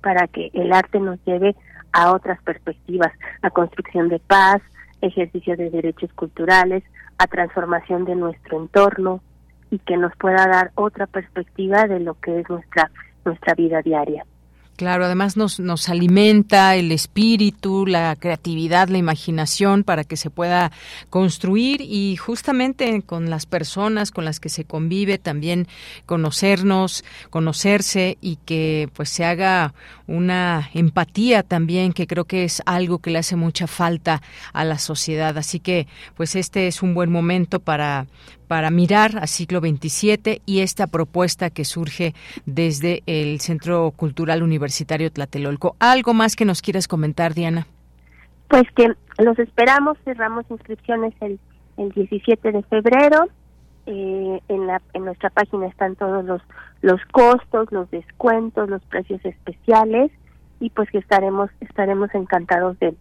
para 0.00 0.26
que 0.28 0.50
el 0.54 0.72
arte 0.72 1.00
nos 1.00 1.18
lleve 1.24 1.56
a 1.92 2.12
otras 2.12 2.40
perspectivas, 2.42 3.12
a 3.42 3.50
construcción 3.50 4.08
de 4.08 4.18
paz, 4.18 4.60
ejercicio 5.00 5.56
de 5.56 5.70
derechos 5.70 6.12
culturales, 6.14 6.82
a 7.18 7.26
transformación 7.26 8.04
de 8.04 8.14
nuestro 8.14 8.60
entorno 8.60 9.20
y 9.70 9.78
que 9.80 9.96
nos 9.96 10.14
pueda 10.16 10.46
dar 10.46 10.70
otra 10.74 11.06
perspectiva 11.06 11.86
de 11.86 12.00
lo 12.00 12.14
que 12.14 12.40
es 12.40 12.48
nuestra 12.48 12.90
nuestra 13.24 13.54
vida 13.54 13.82
diaria. 13.82 14.24
Claro, 14.78 15.06
además 15.06 15.36
nos, 15.36 15.58
nos 15.58 15.88
alimenta 15.88 16.76
el 16.76 16.92
espíritu, 16.92 17.84
la 17.84 18.14
creatividad, 18.14 18.86
la 18.86 18.98
imaginación 18.98 19.82
para 19.82 20.04
que 20.04 20.16
se 20.16 20.30
pueda 20.30 20.70
construir 21.10 21.80
y 21.80 22.14
justamente 22.14 23.02
con 23.02 23.28
las 23.28 23.44
personas 23.44 24.12
con 24.12 24.24
las 24.24 24.38
que 24.38 24.48
se 24.48 24.62
convive 24.62 25.18
también 25.18 25.66
conocernos, 26.06 27.04
conocerse 27.28 28.18
y 28.20 28.36
que 28.36 28.88
pues 28.92 29.08
se 29.08 29.24
haga 29.24 29.74
una 30.06 30.70
empatía 30.72 31.42
también 31.42 31.92
que 31.92 32.06
creo 32.06 32.26
que 32.26 32.44
es 32.44 32.62
algo 32.64 33.00
que 33.00 33.10
le 33.10 33.18
hace 33.18 33.34
mucha 33.34 33.66
falta 33.66 34.22
a 34.52 34.64
la 34.64 34.78
sociedad. 34.78 35.36
Así 35.38 35.58
que 35.58 35.88
pues 36.16 36.36
este 36.36 36.68
es 36.68 36.84
un 36.84 36.94
buen 36.94 37.10
momento 37.10 37.58
para 37.58 38.06
para 38.48 38.70
mirar 38.70 39.18
a 39.18 39.26
siglo 39.26 39.60
XXVII 39.60 40.42
y 40.46 40.60
esta 40.60 40.86
propuesta 40.86 41.50
que 41.50 41.64
surge 41.64 42.14
desde 42.46 43.02
el 43.06 43.40
Centro 43.40 43.92
Cultural 43.92 44.42
Universitario 44.42 45.12
Tlatelolco. 45.12 45.76
¿Algo 45.78 46.14
más 46.14 46.34
que 46.34 46.44
nos 46.44 46.62
quieras 46.62 46.88
comentar, 46.88 47.34
Diana? 47.34 47.66
Pues 48.48 48.64
que 48.74 48.88
los 49.18 49.38
esperamos, 49.38 49.98
cerramos 50.04 50.46
inscripciones 50.50 51.14
el, 51.20 51.38
el 51.76 51.90
17 51.90 52.52
de 52.52 52.62
febrero. 52.64 53.28
Eh, 53.86 54.40
en, 54.48 54.66
la, 54.66 54.82
en 54.92 55.04
nuestra 55.04 55.30
página 55.30 55.66
están 55.66 55.96
todos 55.96 56.24
los, 56.24 56.42
los 56.82 57.00
costos, 57.10 57.68
los 57.70 57.90
descuentos, 57.90 58.68
los 58.68 58.82
precios 58.82 59.24
especiales 59.24 60.10
y 60.60 60.70
pues 60.70 60.90
que 60.90 60.98
estaremos, 60.98 61.50
estaremos 61.60 62.14
encantados 62.14 62.78
de, 62.80 62.94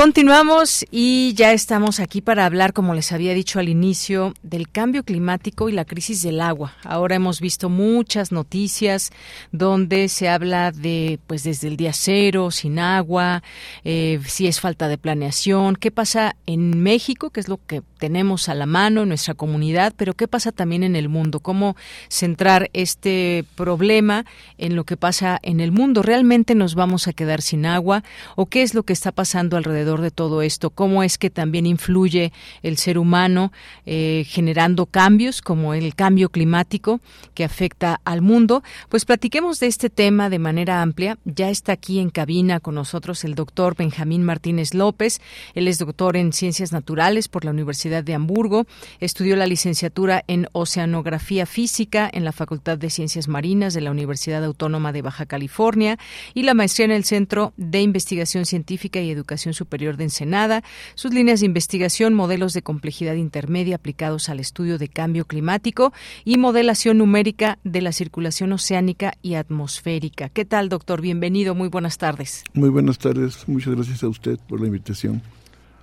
Continuamos 0.00 0.86
y 0.90 1.34
ya 1.34 1.52
estamos 1.52 2.00
aquí 2.00 2.22
para 2.22 2.46
hablar, 2.46 2.72
como 2.72 2.94
les 2.94 3.12
había 3.12 3.34
dicho 3.34 3.58
al 3.58 3.68
inicio, 3.68 4.32
del 4.42 4.70
cambio 4.70 5.02
climático 5.02 5.68
y 5.68 5.72
la 5.72 5.84
crisis 5.84 6.22
del 6.22 6.40
agua. 6.40 6.72
Ahora 6.84 7.16
hemos 7.16 7.38
visto 7.38 7.68
muchas 7.68 8.32
noticias 8.32 9.10
donde 9.52 10.08
se 10.08 10.30
habla 10.30 10.72
de, 10.72 11.18
pues 11.26 11.44
desde 11.44 11.68
el 11.68 11.76
día 11.76 11.92
cero, 11.92 12.50
sin 12.50 12.78
agua, 12.78 13.42
eh, 13.84 14.20
si 14.24 14.46
es 14.46 14.58
falta 14.58 14.88
de 14.88 14.96
planeación, 14.96 15.76
qué 15.76 15.90
pasa 15.90 16.34
en 16.46 16.82
México, 16.82 17.28
que 17.28 17.40
es 17.40 17.48
lo 17.48 17.60
que 17.66 17.82
tenemos 17.98 18.48
a 18.48 18.54
la 18.54 18.64
mano 18.64 19.02
en 19.02 19.08
nuestra 19.08 19.34
comunidad, 19.34 19.92
pero 19.98 20.14
qué 20.14 20.26
pasa 20.26 20.50
también 20.50 20.82
en 20.82 20.96
el 20.96 21.10
mundo, 21.10 21.40
cómo 21.40 21.76
centrar 22.08 22.70
este 22.72 23.44
problema 23.54 24.24
en 24.56 24.76
lo 24.76 24.84
que 24.84 24.96
pasa 24.96 25.38
en 25.42 25.60
el 25.60 25.72
mundo. 25.72 26.00
¿Realmente 26.00 26.54
nos 26.54 26.74
vamos 26.74 27.06
a 27.06 27.12
quedar 27.12 27.42
sin 27.42 27.66
agua 27.66 28.02
o 28.34 28.46
qué 28.46 28.62
es 28.62 28.72
lo 28.72 28.84
que 28.84 28.94
está 28.94 29.12
pasando 29.12 29.58
alrededor? 29.58 29.89
De 29.98 30.12
todo 30.12 30.42
esto, 30.42 30.70
cómo 30.70 31.02
es 31.02 31.18
que 31.18 31.30
también 31.30 31.66
influye 31.66 32.32
el 32.62 32.76
ser 32.76 32.98
humano 32.98 33.50
eh, 33.86 34.24
generando 34.28 34.86
cambios 34.86 35.42
como 35.42 35.74
el 35.74 35.96
cambio 35.96 36.28
climático 36.28 37.00
que 37.34 37.42
afecta 37.42 38.00
al 38.04 38.22
mundo. 38.22 38.62
Pues 38.88 39.04
platiquemos 39.04 39.58
de 39.58 39.66
este 39.66 39.90
tema 39.90 40.30
de 40.30 40.38
manera 40.38 40.82
amplia. 40.82 41.18
Ya 41.24 41.50
está 41.50 41.72
aquí 41.72 41.98
en 41.98 42.10
cabina 42.10 42.60
con 42.60 42.76
nosotros 42.76 43.24
el 43.24 43.34
doctor 43.34 43.74
Benjamín 43.74 44.22
Martínez 44.22 44.74
López. 44.74 45.20
Él 45.54 45.66
es 45.66 45.78
doctor 45.78 46.16
en 46.16 46.32
Ciencias 46.32 46.70
Naturales 46.70 47.26
por 47.26 47.44
la 47.44 47.50
Universidad 47.50 48.04
de 48.04 48.14
Hamburgo. 48.14 48.66
Estudió 49.00 49.34
la 49.34 49.46
licenciatura 49.46 50.22
en 50.28 50.46
Oceanografía 50.52 51.46
Física 51.46 52.08
en 52.12 52.24
la 52.24 52.32
Facultad 52.32 52.78
de 52.78 52.90
Ciencias 52.90 53.26
Marinas 53.26 53.74
de 53.74 53.80
la 53.80 53.90
Universidad 53.90 54.44
Autónoma 54.44 54.92
de 54.92 55.02
Baja 55.02 55.26
California 55.26 55.98
y 56.34 56.42
la 56.42 56.54
maestría 56.54 56.84
en 56.84 56.92
el 56.92 57.04
Centro 57.04 57.52
de 57.56 57.80
Investigación 57.80 58.44
Científica 58.44 59.00
y 59.00 59.10
Educación 59.10 59.54
Superior 59.54 59.79
Superior 59.80 59.96
de 59.96 60.04
Ensenada, 60.04 60.62
sus 60.94 61.14
líneas 61.14 61.40
de 61.40 61.46
investigación, 61.46 62.12
modelos 62.12 62.52
de 62.52 62.60
complejidad 62.60 63.14
intermedia 63.14 63.76
aplicados 63.76 64.28
al 64.28 64.38
estudio 64.38 64.76
de 64.76 64.88
cambio 64.88 65.24
climático 65.24 65.94
y 66.22 66.36
modelación 66.36 66.98
numérica 66.98 67.58
de 67.64 67.80
la 67.80 67.92
circulación 67.92 68.52
oceánica 68.52 69.14
y 69.22 69.36
atmosférica. 69.36 70.28
¿Qué 70.28 70.44
tal, 70.44 70.68
doctor? 70.68 71.00
Bienvenido, 71.00 71.54
muy 71.54 71.68
buenas 71.68 71.96
tardes. 71.96 72.44
Muy 72.52 72.68
buenas 72.68 72.98
tardes, 72.98 73.48
muchas 73.48 73.74
gracias 73.74 74.02
a 74.02 74.08
usted 74.08 74.38
por 74.46 74.60
la 74.60 74.66
invitación. 74.66 75.22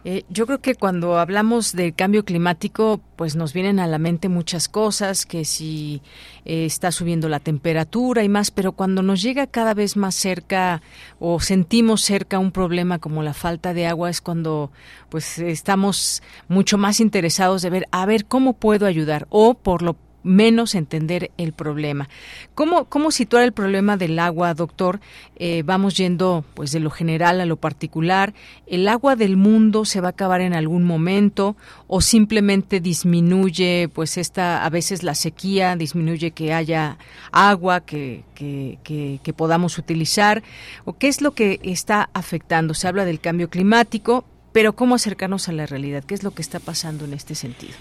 Eh, 0.10 0.24
yo 0.30 0.46
creo 0.46 0.62
que 0.62 0.76
cuando 0.76 1.20
hablamos 1.20 1.74
del 1.74 1.94
cambio 1.94 2.24
climático, 2.24 3.02
pues 3.18 3.36
nos 3.36 3.52
vienen 3.52 3.78
a 3.78 3.88
la 3.88 3.98
mente 3.98 4.30
muchas 4.30 4.70
cosas, 4.70 5.26
que 5.26 5.44
si 5.44 6.02
eh, 6.46 6.64
está 6.64 6.94
subiendo 6.94 7.28
la 7.28 7.42
temperatura 7.42 8.24
y 8.24 8.30
más, 8.30 8.50
pero 8.50 8.72
cuando 8.72 9.02
nos 9.02 9.22
llega 9.22 9.48
cada 9.48 9.74
vez 9.74 9.98
más 9.98 10.16
cerca 10.16 10.82
o 11.20 11.42
sentimos 11.42 12.04
cerca 12.04 12.40
un 12.40 12.54
problema 12.54 13.00
como 13.00 13.22
la 13.22 13.34
falta 13.34 13.74
de 13.74 13.86
agua 13.86 14.10
es 14.10 14.22
cuando 14.22 14.72
pues 15.10 15.40
estamos 15.40 16.24
mucho 16.48 16.78
más 16.78 17.02
interesados 17.02 17.62
de 17.62 17.70
ver 17.70 17.88
a 17.92 18.06
ver 18.06 18.28
cómo 18.28 18.54
puedo 18.54 18.86
ayudar 18.86 19.28
o 19.30 19.56
por 19.56 19.82
lo 19.82 19.98
menos 20.28 20.76
entender 20.76 21.32
el 21.38 21.54
problema. 21.54 22.10
¿Cómo, 22.54 22.86
cómo 22.86 23.12
situar 23.12 23.44
el 23.44 23.52
problema 23.52 23.98
del 23.98 24.20
agua, 24.20 24.54
doctor? 24.54 25.00
Eh, 25.38 25.64
vamos 25.66 25.96
yendo 25.98 26.46
pues 26.54 26.72
de 26.72 26.80
lo 26.80 26.90
general 26.90 27.42
a 27.42 27.46
lo 27.46 27.58
particular. 27.58 28.34
¿El 28.68 28.88
agua 28.88 29.16
del 29.16 29.38
mundo 29.38 29.86
se 29.86 30.02
va 30.02 30.10
a 30.10 30.12
acabar 30.12 30.42
en 30.42 30.54
algún 30.54 30.84
momento 30.84 31.56
o 31.88 32.02
simplemente 32.02 32.80
disminuye 32.80 33.90
pues 33.94 34.18
esta, 34.18 34.66
a 34.66 34.70
veces 34.70 35.04
la 35.04 35.16
sequía, 35.16 35.76
disminuye 35.76 36.32
que 36.32 36.54
haya 36.54 36.98
agua 37.32 37.82
que, 37.82 38.24
que, 38.36 39.34
podamos 39.36 39.78
utilizar? 39.78 40.44
¿O 40.86 40.94
qué 40.94 41.08
es 41.08 41.22
lo 41.22 41.32
que 41.32 41.60
está 41.64 42.10
afectando? 42.14 42.74
Se 42.74 42.88
habla 42.88 43.06
del 43.06 43.20
cambio 43.20 43.50
climático, 43.50 44.26
pero 44.52 44.74
¿cómo 44.74 44.96
acercarnos 44.96 45.50
a 45.50 45.52
la 45.52 45.66
realidad? 45.66 46.04
¿Qué 46.04 46.16
es 46.16 46.24
lo 46.24 46.32
que 46.32 46.42
está 46.42 46.60
pasando 46.60 47.06
en 47.06 47.14
este 47.14 47.36
sentido? 47.36 47.74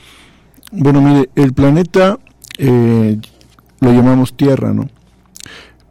Bueno, 0.72 1.00
mire, 1.00 1.30
el 1.36 1.52
planeta 1.52 2.18
eh, 2.58 3.18
lo 3.80 3.92
llamamos 3.92 4.36
Tierra, 4.36 4.72
¿no? 4.72 4.88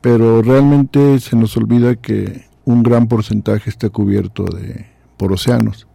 Pero 0.02 0.42
realmente 0.42 1.20
se 1.20 1.36
nos 1.36 1.56
olvida 1.58 1.96
que 1.96 2.46
un 2.66 2.84
gran 2.84 3.08
porcentaje 3.08 3.70
está 3.70 3.90
cubierto 3.90 4.46
de 4.46 4.88
por 5.18 5.32
océanos. 5.32 5.88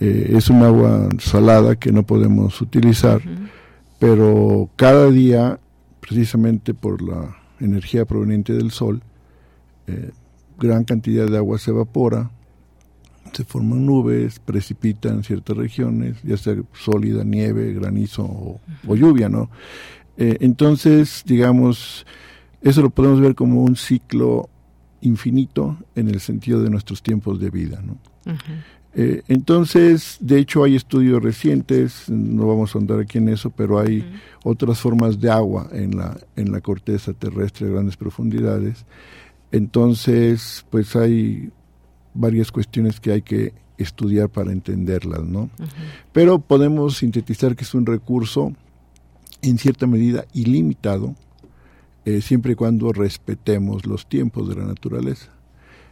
Eh, 0.00 0.32
es 0.36 0.48
un 0.48 0.62
agua 0.62 1.08
salada 1.18 1.76
que 1.76 1.92
no 1.92 2.04
podemos 2.04 2.60
utilizar, 2.60 3.20
pero 3.98 4.70
cada 4.76 5.10
día, 5.10 5.60
precisamente 6.00 6.72
por 6.72 7.02
la 7.02 7.36
energía 7.60 8.06
proveniente 8.06 8.54
del 8.54 8.70
sol, 8.70 9.02
eh, 9.86 10.10
gran 10.58 10.84
cantidad 10.84 11.26
de 11.26 11.36
agua 11.36 11.58
se 11.58 11.70
evapora, 11.70 12.30
se 13.32 13.44
forman 13.44 13.86
nubes, 13.86 14.38
precipitan 14.38 15.22
ciertas 15.22 15.56
regiones, 15.56 16.16
ya 16.22 16.36
sea 16.36 16.56
sólida, 16.72 17.24
nieve, 17.24 17.72
granizo 17.72 18.24
o, 18.24 18.96
lluvia, 18.96 19.28
¿no? 19.28 19.50
Eh, 20.16 20.36
entonces, 20.40 21.22
digamos, 21.24 22.06
eso 22.60 22.82
lo 22.82 22.90
podemos 22.90 23.20
ver 23.20 23.34
como 23.34 23.62
un 23.62 23.76
ciclo 23.76 24.48
infinito 25.00 25.78
en 25.94 26.08
el 26.08 26.20
sentido 26.20 26.62
de 26.62 26.70
nuestros 26.70 27.02
tiempos 27.02 27.40
de 27.40 27.50
vida, 27.50 27.82
¿no? 27.82 27.98
Eh, 28.92 29.22
entonces, 29.28 30.16
de 30.20 30.38
hecho, 30.38 30.64
hay 30.64 30.74
estudios 30.74 31.22
recientes, 31.22 32.08
no 32.08 32.46
vamos 32.46 32.74
a 32.74 32.78
andar 32.78 32.98
aquí 32.98 33.18
en 33.18 33.28
eso, 33.28 33.50
pero 33.50 33.78
hay 33.78 34.04
otras 34.42 34.80
formas 34.80 35.20
de 35.20 35.30
agua 35.30 35.68
en 35.72 35.96
la, 35.96 36.18
en 36.36 36.50
la 36.50 36.60
corteza 36.60 37.12
terrestre 37.12 37.68
a 37.68 37.70
grandes 37.70 37.96
profundidades. 37.96 38.84
Entonces, 39.52 40.64
pues 40.70 40.96
hay 40.96 41.50
varias 42.14 42.50
cuestiones 42.52 43.00
que 43.00 43.12
hay 43.12 43.22
que 43.22 43.52
estudiar 43.78 44.28
para 44.28 44.52
entenderlas, 44.52 45.24
¿no? 45.24 45.50
Pero 46.12 46.38
podemos 46.38 46.98
sintetizar 46.98 47.56
que 47.56 47.64
es 47.64 47.74
un 47.74 47.86
recurso 47.86 48.52
en 49.42 49.58
cierta 49.58 49.86
medida 49.86 50.26
ilimitado, 50.34 51.14
eh, 52.04 52.20
siempre 52.20 52.52
y 52.52 52.54
cuando 52.54 52.92
respetemos 52.92 53.86
los 53.86 54.06
tiempos 54.06 54.48
de 54.48 54.56
la 54.56 54.64
naturaleza. 54.64 55.30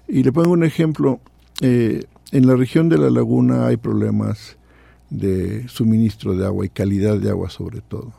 Y 0.07 0.23
le 0.23 0.33
pongo 0.33 0.51
un 0.51 0.65
ejemplo, 0.65 1.21
eh, 1.61 2.05
en 2.33 2.47
la 2.47 2.57
región 2.57 2.89
de 2.89 2.99
la 2.99 3.11
laguna 3.11 3.67
hay 3.67 3.77
problemas 3.77 4.59
de 5.11 5.67
suministro 5.69 6.35
de 6.35 6.45
agua 6.45 6.67
y 6.67 6.69
calidad 6.69 7.19
de 7.19 7.31
agua 7.31 7.49
sobre 7.49 7.81
todo. 7.81 8.13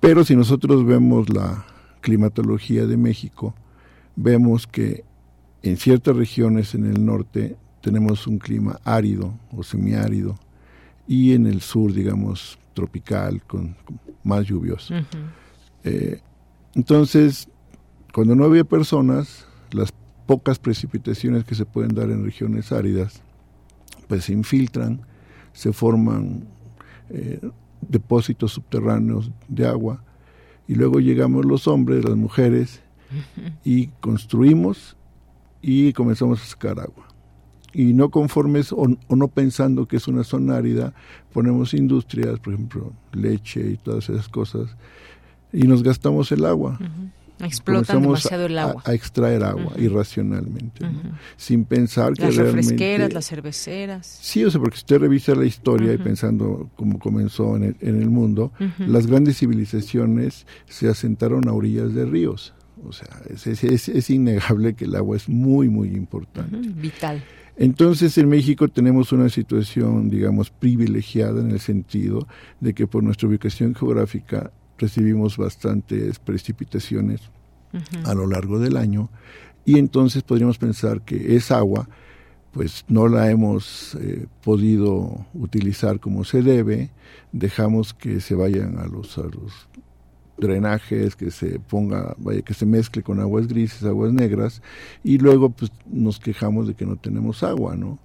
Pero 0.00 0.24
si 0.24 0.34
nosotros 0.34 0.84
vemos 0.84 1.28
la 1.28 1.64
climatología 2.00 2.86
de 2.86 2.96
México, 2.96 3.54
vemos 4.16 4.66
que 4.66 5.04
en 5.62 5.76
ciertas 5.76 6.16
regiones 6.16 6.74
en 6.74 6.86
el 6.86 7.04
norte 7.04 7.56
tenemos 7.80 8.26
un 8.26 8.38
clima 8.38 8.80
árido 8.84 9.34
o 9.56 9.62
semiárido 9.62 10.38
y 11.06 11.32
en 11.32 11.46
el 11.46 11.60
sur, 11.60 11.92
digamos, 11.92 12.58
tropical, 12.74 13.42
con, 13.46 13.74
más 14.22 14.46
lluvioso. 14.46 14.94
Eh, 15.84 16.20
entonces, 16.74 17.48
cuando 18.12 18.36
no 18.36 18.44
había 18.44 18.64
personas, 18.64 19.46
las 19.72 19.92
pocas 20.26 20.58
precipitaciones 20.58 21.44
que 21.44 21.54
se 21.54 21.64
pueden 21.64 21.94
dar 21.94 22.10
en 22.10 22.24
regiones 22.24 22.70
áridas, 22.70 23.22
pues 24.06 24.24
se 24.24 24.32
infiltran, 24.32 25.00
se 25.52 25.72
forman 25.72 26.44
eh, 27.10 27.40
depósitos 27.80 28.52
subterráneos 28.52 29.30
de 29.48 29.66
agua, 29.66 30.04
y 30.66 30.74
luego 30.74 31.00
llegamos 31.00 31.46
los 31.46 31.66
hombres, 31.66 32.04
las 32.04 32.16
mujeres, 32.16 32.82
y 33.64 33.86
construimos 34.00 34.97
y 35.62 35.92
comenzamos 35.92 36.42
a 36.42 36.46
sacar 36.46 36.80
agua. 36.80 37.06
Y 37.72 37.92
no 37.92 38.10
conformes 38.10 38.72
o, 38.72 38.86
no 39.08 39.28
pensando 39.28 39.86
que 39.86 39.96
es 39.96 40.08
una 40.08 40.24
zona 40.24 40.56
árida, 40.56 40.94
ponemos 41.32 41.74
industrias, 41.74 42.38
por 42.40 42.54
ejemplo, 42.54 42.92
leche 43.12 43.60
y 43.72 43.76
todas 43.76 44.08
esas 44.08 44.28
cosas, 44.28 44.76
y 45.52 45.66
nos 45.66 45.82
gastamos 45.82 46.32
el 46.32 46.44
agua. 46.44 46.78
Explotan 47.40 48.02
demasiado 48.02 48.46
el 48.46 48.58
agua. 48.58 48.82
A, 48.84 48.94
extraer 48.94 49.44
agua 49.44 49.72
irracionalmente, 49.76 50.84
sin 51.36 51.64
pensar 51.64 52.14
que 52.14 52.22
las 52.22 52.36
realmente... 52.36 52.56
Las 52.56 52.70
refresqueras, 52.70 53.12
las 53.12 53.26
cerveceras. 53.28 54.06
Sí, 54.06 54.44
o 54.44 54.50
sea, 54.50 54.60
porque 54.60 54.78
si 54.78 54.80
usted 54.80 54.98
revisa 54.98 55.34
la 55.34 55.44
historia 55.44 55.92
y 55.92 55.98
pensando 55.98 56.70
cómo 56.74 56.98
comenzó 56.98 57.54
en 57.56 57.64
el, 57.64 57.76
en 57.80 58.02
el 58.02 58.10
mundo, 58.10 58.50
las 58.78 59.06
grandes 59.06 59.38
civilizaciones 59.38 60.46
se 60.66 60.88
asentaron 60.88 61.46
a 61.48 61.52
orillas 61.52 61.94
de 61.94 62.06
ríos 62.06 62.54
o 62.84 62.92
sea, 62.92 63.08
es, 63.28 63.46
es, 63.64 64.10
innegable 64.10 64.74
que 64.74 64.84
el 64.84 64.94
agua 64.94 65.16
es 65.16 65.28
muy, 65.28 65.68
muy 65.68 65.88
importante. 65.88 66.56
vital. 66.56 67.22
Entonces 67.56 68.16
en 68.18 68.28
México 68.28 68.68
tenemos 68.68 69.10
una 69.12 69.28
situación, 69.28 70.10
digamos, 70.10 70.50
privilegiada 70.50 71.40
en 71.40 71.50
el 71.50 71.60
sentido 71.60 72.28
de 72.60 72.72
que 72.72 72.86
por 72.86 73.02
nuestra 73.02 73.28
ubicación 73.28 73.74
geográfica 73.74 74.52
recibimos 74.78 75.36
bastantes 75.36 76.20
precipitaciones 76.20 77.20
a 78.04 78.14
lo 78.14 78.26
largo 78.26 78.58
del 78.60 78.76
año 78.76 79.10
y 79.64 79.78
entonces 79.78 80.22
podríamos 80.22 80.56
pensar 80.56 81.02
que 81.02 81.36
esa 81.36 81.58
agua 81.58 81.88
pues 82.52 82.84
no 82.88 83.08
la 83.08 83.30
hemos 83.30 83.94
eh, 83.96 84.26
podido 84.42 85.26
utilizar 85.34 86.00
como 86.00 86.24
se 86.24 86.42
debe, 86.42 86.90
dejamos 87.32 87.92
que 87.92 88.20
se 88.20 88.34
vayan 88.34 88.78
a 88.78 88.86
los, 88.86 89.18
a 89.18 89.24
los 89.24 89.68
drenajes, 90.38 91.16
que 91.16 91.30
se 91.30 91.58
ponga, 91.58 92.14
vaya, 92.18 92.42
que 92.42 92.54
se 92.54 92.66
mezcle 92.66 93.02
con 93.02 93.20
aguas 93.20 93.48
grises, 93.48 93.84
aguas 93.84 94.12
negras, 94.12 94.62
y 95.04 95.18
luego 95.18 95.50
pues 95.50 95.72
nos 95.86 96.18
quejamos 96.18 96.66
de 96.68 96.74
que 96.74 96.86
no 96.86 96.96
tenemos 96.96 97.42
agua, 97.42 97.76
¿no? 97.76 97.98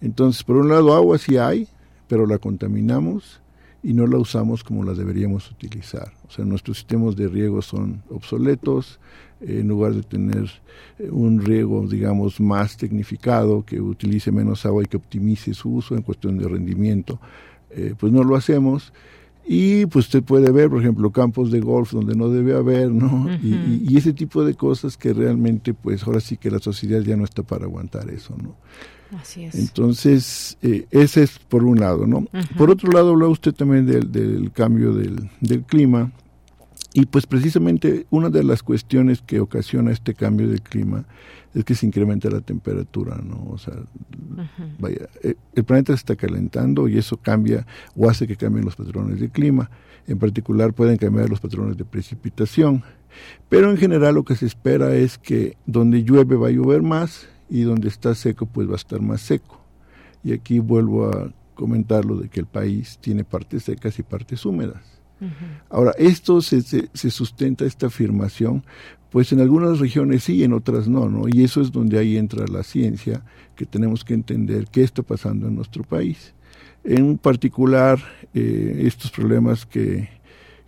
Entonces, 0.00 0.42
por 0.42 0.56
un 0.56 0.68
lado, 0.68 0.94
agua 0.94 1.18
sí 1.18 1.36
hay, 1.36 1.68
pero 2.08 2.26
la 2.26 2.38
contaminamos 2.38 3.40
y 3.82 3.92
no 3.92 4.06
la 4.06 4.18
usamos 4.18 4.64
como 4.64 4.82
la 4.82 4.94
deberíamos 4.94 5.50
utilizar. 5.50 6.12
O 6.26 6.30
sea, 6.30 6.44
nuestros 6.44 6.78
sistemas 6.78 7.16
de 7.16 7.28
riego 7.28 7.60
son 7.62 8.02
obsoletos, 8.10 8.98
en 9.40 9.68
lugar 9.68 9.92
de 9.92 10.02
tener 10.02 10.50
eh, 10.98 11.10
un 11.10 11.40
riego, 11.40 11.86
digamos, 11.86 12.40
más 12.40 12.76
tecnificado, 12.76 13.64
que 13.64 13.80
utilice 13.80 14.32
menos 14.32 14.64
agua 14.64 14.82
y 14.82 14.86
que 14.86 14.96
optimice 14.96 15.52
su 15.52 15.74
uso 15.74 15.94
en 15.94 16.02
cuestión 16.02 16.38
de 16.38 16.48
rendimiento, 16.48 17.20
eh, 17.70 17.94
pues 17.98 18.12
no 18.12 18.24
lo 18.24 18.36
hacemos 18.36 18.92
y 19.46 19.86
pues 19.86 20.06
usted 20.06 20.22
puede 20.22 20.50
ver, 20.50 20.70
por 20.70 20.80
ejemplo, 20.80 21.10
campos 21.10 21.50
de 21.50 21.60
golf 21.60 21.92
donde 21.92 22.14
no 22.14 22.28
debe 22.30 22.56
haber, 22.56 22.90
¿no? 22.90 23.28
y, 23.42 23.96
ese 23.96 24.12
tipo 24.12 24.44
de 24.44 24.54
cosas 24.54 24.96
que 24.96 25.12
realmente, 25.12 25.74
pues 25.74 26.02
ahora 26.04 26.20
sí 26.20 26.36
que 26.36 26.50
la 26.50 26.58
sociedad 26.58 27.00
ya 27.00 27.16
no 27.16 27.24
está 27.24 27.42
para 27.42 27.64
aguantar 27.64 28.10
eso, 28.10 28.34
¿no? 28.42 28.56
Así 29.18 29.44
es. 29.44 29.54
Entonces, 29.54 30.58
eh, 30.62 30.86
ese 30.90 31.22
es 31.22 31.38
por 31.38 31.62
un 31.62 31.78
lado, 31.78 32.06
¿no? 32.06 32.26
Por 32.56 32.70
otro 32.70 32.90
lado, 32.90 33.10
habla 33.10 33.28
usted 33.28 33.52
también 33.52 33.86
del, 33.86 34.10
del 34.10 34.50
cambio 34.50 34.92
del, 34.92 35.30
del 35.40 35.62
clima. 35.62 36.10
Y 36.96 37.06
pues 37.06 37.26
precisamente 37.26 38.06
una 38.10 38.30
de 38.30 38.44
las 38.44 38.62
cuestiones 38.62 39.20
que 39.20 39.40
ocasiona 39.40 39.90
este 39.90 40.14
cambio 40.14 40.48
del 40.48 40.62
clima 40.62 41.04
es 41.52 41.64
que 41.64 41.74
se 41.74 41.86
incrementa 41.86 42.30
la 42.30 42.40
temperatura, 42.40 43.16
¿no? 43.16 43.48
O 43.50 43.58
sea, 43.58 43.74
vaya, 44.78 45.08
eh, 45.24 45.34
el 45.56 45.64
planeta 45.64 45.92
se 45.92 45.96
está 45.96 46.14
calentando 46.14 46.86
y 46.86 46.96
eso 46.96 47.16
cambia 47.16 47.66
o 47.96 48.08
hace 48.08 48.28
que 48.28 48.36
cambien 48.36 48.64
los 48.64 48.76
patrones 48.76 49.18
de 49.18 49.28
clima. 49.28 49.70
En 50.06 50.20
particular 50.20 50.72
pueden 50.72 50.96
cambiar 50.96 51.28
los 51.28 51.40
patrones 51.40 51.76
de 51.76 51.84
precipitación. 51.84 52.84
Pero 53.48 53.72
en 53.72 53.76
general 53.76 54.14
lo 54.14 54.24
que 54.24 54.36
se 54.36 54.46
espera 54.46 54.94
es 54.94 55.18
que 55.18 55.56
donde 55.66 56.04
llueve 56.04 56.36
va 56.36 56.46
a 56.46 56.52
llover 56.52 56.82
más 56.82 57.28
y 57.50 57.62
donde 57.62 57.88
está 57.88 58.14
seco 58.14 58.46
pues 58.46 58.68
va 58.68 58.74
a 58.74 58.76
estar 58.76 59.00
más 59.00 59.20
seco. 59.20 59.60
Y 60.22 60.32
aquí 60.32 60.60
vuelvo 60.60 61.08
a 61.08 61.32
comentar 61.54 62.04
lo 62.04 62.18
de 62.18 62.28
que 62.28 62.38
el 62.38 62.46
país 62.46 62.98
tiene 63.00 63.24
partes 63.24 63.64
secas 63.64 63.98
y 63.98 64.04
partes 64.04 64.46
húmedas. 64.46 64.93
Ahora, 65.70 65.92
esto 65.98 66.42
se, 66.42 66.60
se, 66.62 67.10
sustenta, 67.10 67.64
esta 67.64 67.86
afirmación, 67.86 68.64
pues 69.10 69.32
en 69.32 69.40
algunas 69.40 69.78
regiones 69.78 70.24
sí, 70.24 70.44
en 70.44 70.52
otras 70.52 70.88
no, 70.88 71.08
¿no? 71.08 71.28
Y 71.28 71.44
eso 71.44 71.60
es 71.60 71.72
donde 71.72 71.98
ahí 71.98 72.16
entra 72.16 72.46
la 72.46 72.62
ciencia, 72.62 73.22
que 73.56 73.64
tenemos 73.64 74.04
que 74.04 74.14
entender 74.14 74.66
qué 74.70 74.82
está 74.82 75.02
pasando 75.02 75.46
en 75.48 75.54
nuestro 75.54 75.84
país. 75.84 76.34
En 76.82 77.16
particular, 77.16 77.98
eh, 78.34 78.82
estos 78.86 79.10
problemas 79.10 79.64
que, 79.64 80.08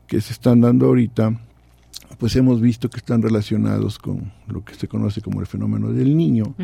que 0.07 0.21
se 0.21 0.33
están 0.33 0.61
dando 0.61 0.87
ahorita, 0.87 1.39
pues 2.19 2.35
hemos 2.37 2.61
visto 2.61 2.89
que 2.89 2.99
están 2.99 3.21
relacionados 3.21 3.99
con 3.99 4.33
lo 4.47 4.65
que 4.65 4.75
se 4.75 4.89
conoce 4.89 5.21
como 5.21 5.41
el 5.41 5.47
fenómeno 5.47 5.93
del 5.93 6.17
niño. 6.17 6.55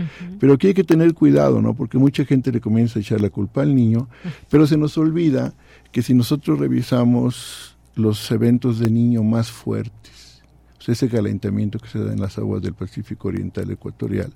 Pero 0.40 0.54
aquí 0.54 0.68
hay 0.68 0.74
que 0.74 0.84
tener 0.84 1.12
cuidado, 1.14 1.60
¿no? 1.60 1.74
Porque 1.74 1.98
mucha 1.98 2.24
gente 2.24 2.52
le 2.52 2.60
comienza 2.60 2.98
a 2.98 3.02
echar 3.02 3.20
la 3.20 3.30
culpa 3.30 3.62
al 3.62 3.74
niño, 3.74 4.08
pero 4.48 4.66
se 4.66 4.76
nos 4.76 4.96
olvida 4.96 5.52
que 5.90 6.02
si 6.02 6.14
nosotros 6.14 6.58
revisamos 6.58 7.71
los 7.94 8.30
eventos 8.30 8.78
de 8.78 8.90
niño 8.90 9.22
más 9.22 9.50
fuertes, 9.50 10.42
ese 10.86 11.08
calentamiento 11.08 11.78
que 11.78 11.88
se 11.88 12.02
da 12.02 12.12
en 12.12 12.20
las 12.20 12.38
aguas 12.38 12.62
del 12.62 12.74
Pacífico 12.74 13.28
Oriental 13.28 13.70
Ecuatorial, 13.70 14.32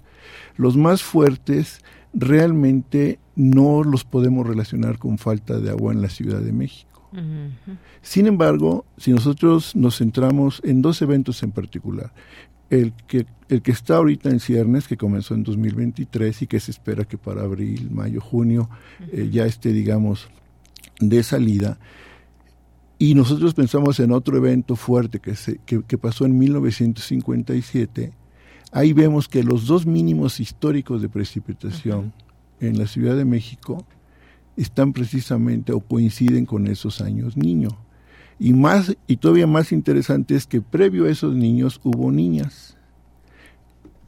los 0.56 0.76
más 0.76 1.02
fuertes 1.02 1.80
realmente 2.14 3.18
no 3.34 3.82
los 3.82 4.04
podemos 4.04 4.46
relacionar 4.46 4.98
con 4.98 5.18
falta 5.18 5.58
de 5.58 5.70
agua 5.70 5.92
en 5.92 6.02
la 6.02 6.08
Ciudad 6.08 6.40
de 6.40 6.52
México. 6.52 6.86
Sin 8.02 8.26
embargo, 8.26 8.84
si 8.98 9.10
nosotros 9.10 9.74
nos 9.74 9.98
centramos 9.98 10.60
en 10.64 10.82
dos 10.82 11.00
eventos 11.00 11.42
en 11.42 11.50
particular, 11.50 12.12
el 12.68 12.92
que, 13.06 13.26
el 13.48 13.62
que 13.62 13.70
está 13.70 13.96
ahorita 13.96 14.28
en 14.28 14.40
ciernes, 14.40 14.86
que 14.86 14.96
comenzó 14.96 15.34
en 15.34 15.42
2023 15.42 16.42
y 16.42 16.46
que 16.46 16.60
se 16.60 16.72
espera 16.72 17.04
que 17.04 17.16
para 17.16 17.42
abril, 17.42 17.90
mayo, 17.90 18.20
junio 18.20 18.68
eh, 19.12 19.30
ya 19.30 19.46
esté, 19.46 19.72
digamos, 19.72 20.28
de 21.00 21.22
salida, 21.22 21.78
y 22.98 23.14
nosotros 23.14 23.54
pensamos 23.54 24.00
en 24.00 24.10
otro 24.10 24.36
evento 24.36 24.74
fuerte 24.74 25.20
que, 25.20 25.36
se, 25.36 25.58
que, 25.58 25.98
pasó 25.98 26.24
en 26.24 26.38
1957, 26.38 28.12
ahí 28.72 28.92
vemos 28.92 29.28
que 29.28 29.42
los 29.42 29.66
dos 29.66 29.86
mínimos 29.86 30.40
históricos 30.40 31.02
de 31.02 31.08
precipitación 31.08 32.12
en 32.60 32.78
la 32.78 32.86
Ciudad 32.86 33.16
de 33.16 33.26
México 33.26 33.84
están 34.56 34.94
precisamente 34.94 35.72
o 35.72 35.80
coinciden 35.80 36.46
con 36.46 36.66
esos 36.66 37.02
años 37.02 37.36
niño. 37.36 37.68
Y 38.38 38.54
más 38.54 38.96
y 39.06 39.16
todavía 39.16 39.46
más 39.46 39.72
interesante 39.72 40.34
es 40.34 40.46
que 40.46 40.62
previo 40.62 41.04
a 41.04 41.10
esos 41.10 41.34
niños 41.34 41.80
hubo 41.84 42.10
niñas. 42.10 42.75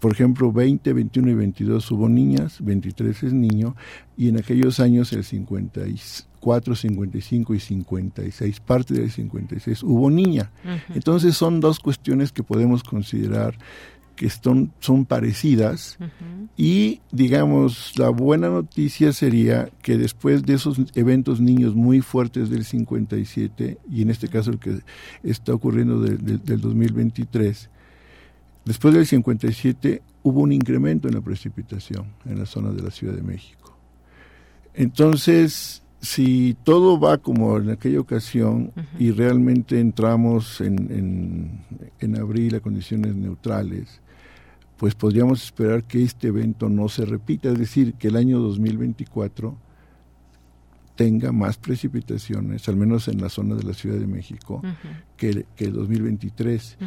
Por 0.01 0.13
ejemplo, 0.13 0.53
20, 0.53 0.93
21 0.93 1.31
y 1.31 1.35
22 1.35 1.91
hubo 1.91 2.09
niñas, 2.09 2.59
23 2.61 3.23
es 3.25 3.33
niño, 3.33 3.75
y 4.17 4.29
en 4.29 4.39
aquellos 4.39 4.79
años 4.81 5.13
el 5.13 5.25
54, 5.25 6.77
55 6.77 7.55
y 7.55 7.61
56, 7.61 8.61
parte 8.61 8.95
del 8.95 9.11
56, 9.11 9.83
hubo 9.83 10.11
niña. 10.11 10.53
Entonces 10.95 11.37
son 11.37 11.61
dos 11.61 11.81
cuestiones 11.81 12.31
que 12.33 12.43
podemos 12.43 12.83
considerar 12.85 13.59
que 14.19 14.29
son, 14.31 14.73
son 14.81 15.05
parecidas 15.05 15.97
y 16.57 17.01
digamos 17.13 17.97
la 17.97 18.09
buena 18.09 18.49
noticia 18.49 19.13
sería 19.13 19.71
que 19.81 19.97
después 19.97 20.43
de 20.43 20.55
esos 20.55 20.77
eventos 20.97 21.41
niños 21.41 21.77
muy 21.77 22.01
fuertes 22.01 22.51
del 22.51 22.65
57 22.65 23.79
y 23.89 24.03
en 24.03 24.11
este 24.11 24.27
caso 24.27 24.51
el 24.51 24.59
que 24.59 24.81
está 25.23 25.55
ocurriendo 25.55 26.01
del 26.01 26.61
2023 26.61 27.71
después 28.69 28.95
del 28.95 29.07
57 29.07 30.03
hubo 30.23 30.41
un 30.41 30.53
incremento 30.53 31.09
en 31.09 31.15
la 31.15 31.21
precipitación 31.21 32.07
en 32.25 32.39
la 32.39 32.47
zona 32.47 32.71
de 32.71 32.83
la 32.83 32.91
Ciudad 32.91 33.15
de 33.15 33.23
México. 33.23 33.77
Entonces 34.75 35.83
si 36.01 36.57
todo 36.63 37.01
va 37.01 37.19
como 37.19 37.57
en 37.57 37.71
aquella 37.71 38.01
ocasión 38.01 38.73
y 38.99 39.11
realmente 39.11 39.81
entramos 39.81 40.61
en, 40.61 40.77
en, 40.93 41.65
en 41.99 42.17
abril 42.17 42.55
a 42.55 42.61
condiciones 42.61 43.17
neutrales, 43.17 44.01
pues 44.77 44.95
podríamos 44.95 45.43
esperar 45.43 45.85
que 45.85 46.05
este 46.05 46.29
evento 46.29 46.69
no 46.69 46.89
se 46.89 47.05
repita, 47.05 47.49
es 47.49 47.59
decir, 47.59 47.95
que 47.95 48.09
el 48.09 48.17
año 48.17 48.39
2024 48.39 49.57
tenga 50.95 51.33
más 51.33 51.59
precipitaciones, 51.59 52.69
al 52.69 52.77
menos 52.77 53.09
en 53.09 53.21
la 53.21 53.29
zona 53.29 53.57
de 53.57 53.65
la 53.65 53.75
Ciudad 53.75 53.99
de 53.99 54.07
México, 54.07 54.63
que, 55.17 55.47
que, 55.57 55.65
el 55.65 55.73
2023, 55.73 56.79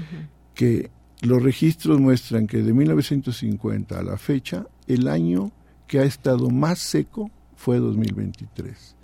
que 0.54 0.90
los 1.22 1.42
registros 1.42 2.00
muestran 2.00 2.48
que 2.48 2.58
de 2.58 2.74
1950 2.74 4.00
a 4.00 4.04
la 4.04 4.18
fecha, 4.18 4.66
el 4.88 5.08
año 5.08 5.52
que 5.88 6.00
ha 6.00 6.04
estado 6.04 6.50
más 6.50 6.80
seco 6.80 7.30
fue 7.56 7.78
2023. 7.78 8.96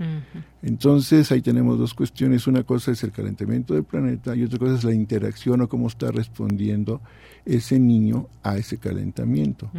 Entonces 0.63 1.32
ahí 1.32 1.41
tenemos 1.41 1.77
dos 1.77 1.93
cuestiones. 1.93 2.47
Una 2.47 2.63
cosa 2.63 2.91
es 2.91 3.03
el 3.03 3.12
calentamiento 3.12 3.75
del 3.75 3.84
planeta 3.84 4.36
y 4.36 4.43
otra 4.43 4.58
cosa 4.58 4.75
es 4.75 4.84
la 4.84 4.93
interacción 4.93 5.62
o 5.62 5.69
cómo 5.69 5.88
está 5.88 6.12
respondiendo 6.12 7.01
ese 7.47 7.79
niño 7.79 8.27
a 8.43 8.57
ese 8.57 8.77
calentamiento. 8.77 9.71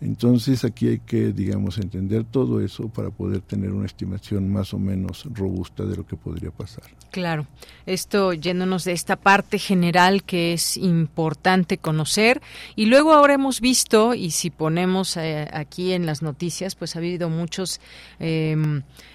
Entonces 0.00 0.64
aquí 0.64 0.88
hay 0.88 0.98
que, 1.00 1.32
digamos, 1.32 1.78
entender 1.78 2.24
todo 2.24 2.60
eso 2.60 2.88
para 2.88 3.10
poder 3.10 3.40
tener 3.40 3.72
una 3.72 3.86
estimación 3.86 4.50
más 4.50 4.72
o 4.72 4.78
menos 4.78 5.26
robusta 5.32 5.84
de 5.84 5.96
lo 5.96 6.06
que 6.06 6.16
podría 6.16 6.52
pasar. 6.52 6.84
Claro, 7.10 7.46
esto 7.86 8.32
yéndonos 8.32 8.84
de 8.84 8.92
esta 8.92 9.16
parte 9.16 9.58
general 9.58 10.22
que 10.22 10.52
es 10.52 10.76
importante 10.76 11.76
conocer 11.78 12.40
y 12.76 12.86
luego 12.86 13.12
ahora 13.12 13.34
hemos 13.34 13.60
visto 13.60 14.14
y 14.14 14.30
si 14.30 14.50
ponemos 14.50 15.16
eh, 15.16 15.48
aquí 15.52 15.92
en 15.92 16.06
las 16.06 16.22
noticias, 16.22 16.76
pues 16.76 16.94
ha 16.94 17.00
habido 17.00 17.28
muchos 17.28 17.80
eh, 18.20 18.56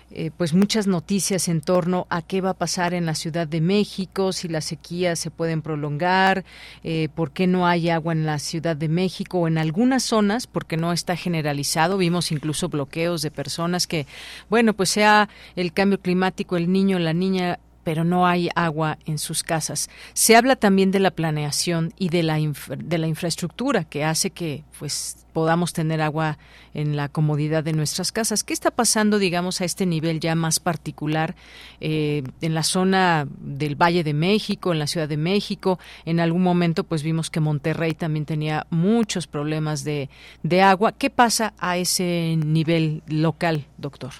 eh, 0.09 0.31
pues 0.35 0.53
muchas 0.53 0.87
noticias 0.87 1.49
en 1.49 1.59
torno 1.59 2.07
a 2.09 2.21
qué 2.21 2.39
va 2.39 2.51
a 2.51 2.53
pasar 2.53 2.93
en 2.93 3.05
la 3.05 3.13
Ciudad 3.13 3.45
de 3.45 3.59
México, 3.59 4.31
si 4.31 4.47
las 4.47 4.65
sequías 4.65 5.19
se 5.19 5.31
pueden 5.31 5.61
prolongar, 5.61 6.45
eh, 6.83 7.09
por 7.13 7.31
qué 7.31 7.45
no 7.45 7.67
hay 7.67 7.89
agua 7.89 8.13
en 8.13 8.25
la 8.25 8.39
Ciudad 8.39 8.77
de 8.77 8.87
México 8.87 9.39
o 9.39 9.47
en 9.47 9.57
algunas 9.57 10.03
zonas, 10.03 10.47
porque 10.47 10.77
no 10.77 10.93
está 10.93 11.17
generalizado. 11.17 11.97
Vimos 11.97 12.31
incluso 12.31 12.69
bloqueos 12.69 13.21
de 13.21 13.31
personas 13.31 13.85
que, 13.85 14.05
bueno, 14.49 14.73
pues 14.73 14.89
sea 14.89 15.27
el 15.57 15.73
cambio 15.73 15.99
climático, 15.99 16.55
el 16.55 16.71
niño, 16.71 16.99
la 16.99 17.13
niña 17.13 17.59
pero 17.87 18.03
no 18.03 18.27
hay 18.27 18.49
agua 18.53 18.97
en 19.05 19.17
sus 19.17 19.43
casas. 19.43 19.89
Se 20.11 20.35
habla 20.35 20.57
también 20.57 20.91
de 20.91 20.99
la 20.99 21.09
planeación 21.09 21.93
y 21.97 22.09
de 22.09 22.21
la, 22.21 22.37
de 22.37 22.97
la 22.97 23.07
infraestructura 23.07 23.85
que 23.85 24.03
hace 24.03 24.31
que 24.31 24.65
pues 24.77 25.25
podamos 25.31 25.71
tener 25.71 26.01
agua 26.01 26.37
en 26.73 26.97
la 26.97 27.07
comodidad 27.07 27.63
de 27.63 27.71
nuestras 27.71 28.11
casas. 28.11 28.43
¿Qué 28.43 28.51
está 28.51 28.71
pasando, 28.71 29.19
digamos, 29.19 29.61
a 29.61 29.63
este 29.63 29.85
nivel 29.85 30.19
ya 30.19 30.35
más 30.35 30.59
particular 30.59 31.37
eh, 31.79 32.23
en 32.41 32.55
la 32.55 32.63
zona 32.63 33.25
del 33.39 33.81
Valle 33.81 34.03
de 34.03 34.13
México, 34.13 34.73
en 34.73 34.79
la 34.79 34.87
Ciudad 34.87 35.07
de 35.07 35.15
México? 35.15 35.79
En 36.03 36.19
algún 36.19 36.43
momento, 36.43 36.83
pues 36.83 37.03
vimos 37.03 37.29
que 37.29 37.39
Monterrey 37.39 37.93
también 37.93 38.25
tenía 38.25 38.67
muchos 38.69 39.27
problemas 39.27 39.85
de, 39.85 40.09
de 40.43 40.61
agua. 40.61 40.91
¿Qué 40.91 41.09
pasa 41.09 41.53
a 41.57 41.77
ese 41.77 42.35
nivel 42.35 43.01
local, 43.07 43.65
doctor? 43.77 44.11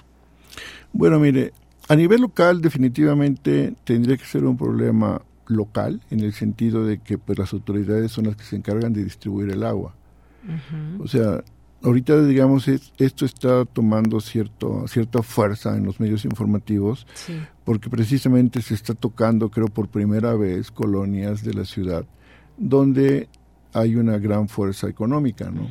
Bueno, 0.94 1.18
mire, 1.18 1.52
a 1.88 1.96
nivel 1.96 2.20
local 2.20 2.60
definitivamente 2.60 3.74
tendría 3.84 4.16
que 4.16 4.24
ser 4.24 4.44
un 4.44 4.56
problema 4.56 5.22
local 5.46 6.02
en 6.10 6.20
el 6.20 6.32
sentido 6.32 6.84
de 6.84 6.98
que 6.98 7.18
pues 7.18 7.38
las 7.38 7.52
autoridades 7.52 8.12
son 8.12 8.26
las 8.26 8.36
que 8.36 8.44
se 8.44 8.56
encargan 8.56 8.92
de 8.92 9.04
distribuir 9.04 9.50
el 9.50 9.64
agua. 9.64 9.94
O 11.00 11.08
sea, 11.08 11.42
ahorita 11.82 12.24
digamos 12.24 12.68
esto 12.68 13.24
está 13.24 13.64
tomando 13.64 14.20
cierto 14.20 14.86
cierta 14.88 15.22
fuerza 15.22 15.76
en 15.76 15.84
los 15.84 16.00
medios 16.00 16.24
informativos 16.24 17.06
porque 17.64 17.88
precisamente 17.88 18.62
se 18.62 18.74
está 18.74 18.94
tocando 18.94 19.50
creo 19.50 19.68
por 19.68 19.88
primera 19.88 20.34
vez 20.34 20.70
colonias 20.70 21.44
de 21.44 21.54
la 21.54 21.64
ciudad 21.64 22.04
donde 22.56 23.28
hay 23.72 23.94
una 23.96 24.18
gran 24.18 24.48
fuerza 24.48 24.88
económica, 24.88 25.50
¿no? 25.50 25.68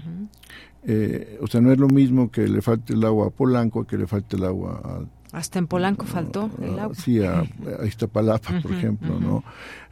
Eh, 0.90 1.38
o 1.42 1.48
sea, 1.48 1.60
no 1.60 1.72
es 1.74 1.80
lo 1.80 1.90
mismo 1.90 2.32
que 2.32 2.48
le 2.48 2.62
falte 2.62 2.94
el 2.94 3.04
agua 3.04 3.28
a 3.28 3.30
Polanco 3.30 3.86
que 3.86 3.98
le 3.98 4.08
falte 4.08 4.38
el 4.38 4.46
agua 4.46 4.82
a 4.84 5.02
hasta 5.32 5.60
en 5.60 5.68
Polanco 5.68 6.06
faltó 6.06 6.50
el 6.62 6.80
agua. 6.80 6.96
Sí, 6.96 7.24
a, 7.24 7.42
a 7.42 7.86
Iztapalapa, 7.86 8.62
por 8.62 8.74
ejemplo, 8.74 9.20
¿no? 9.20 9.44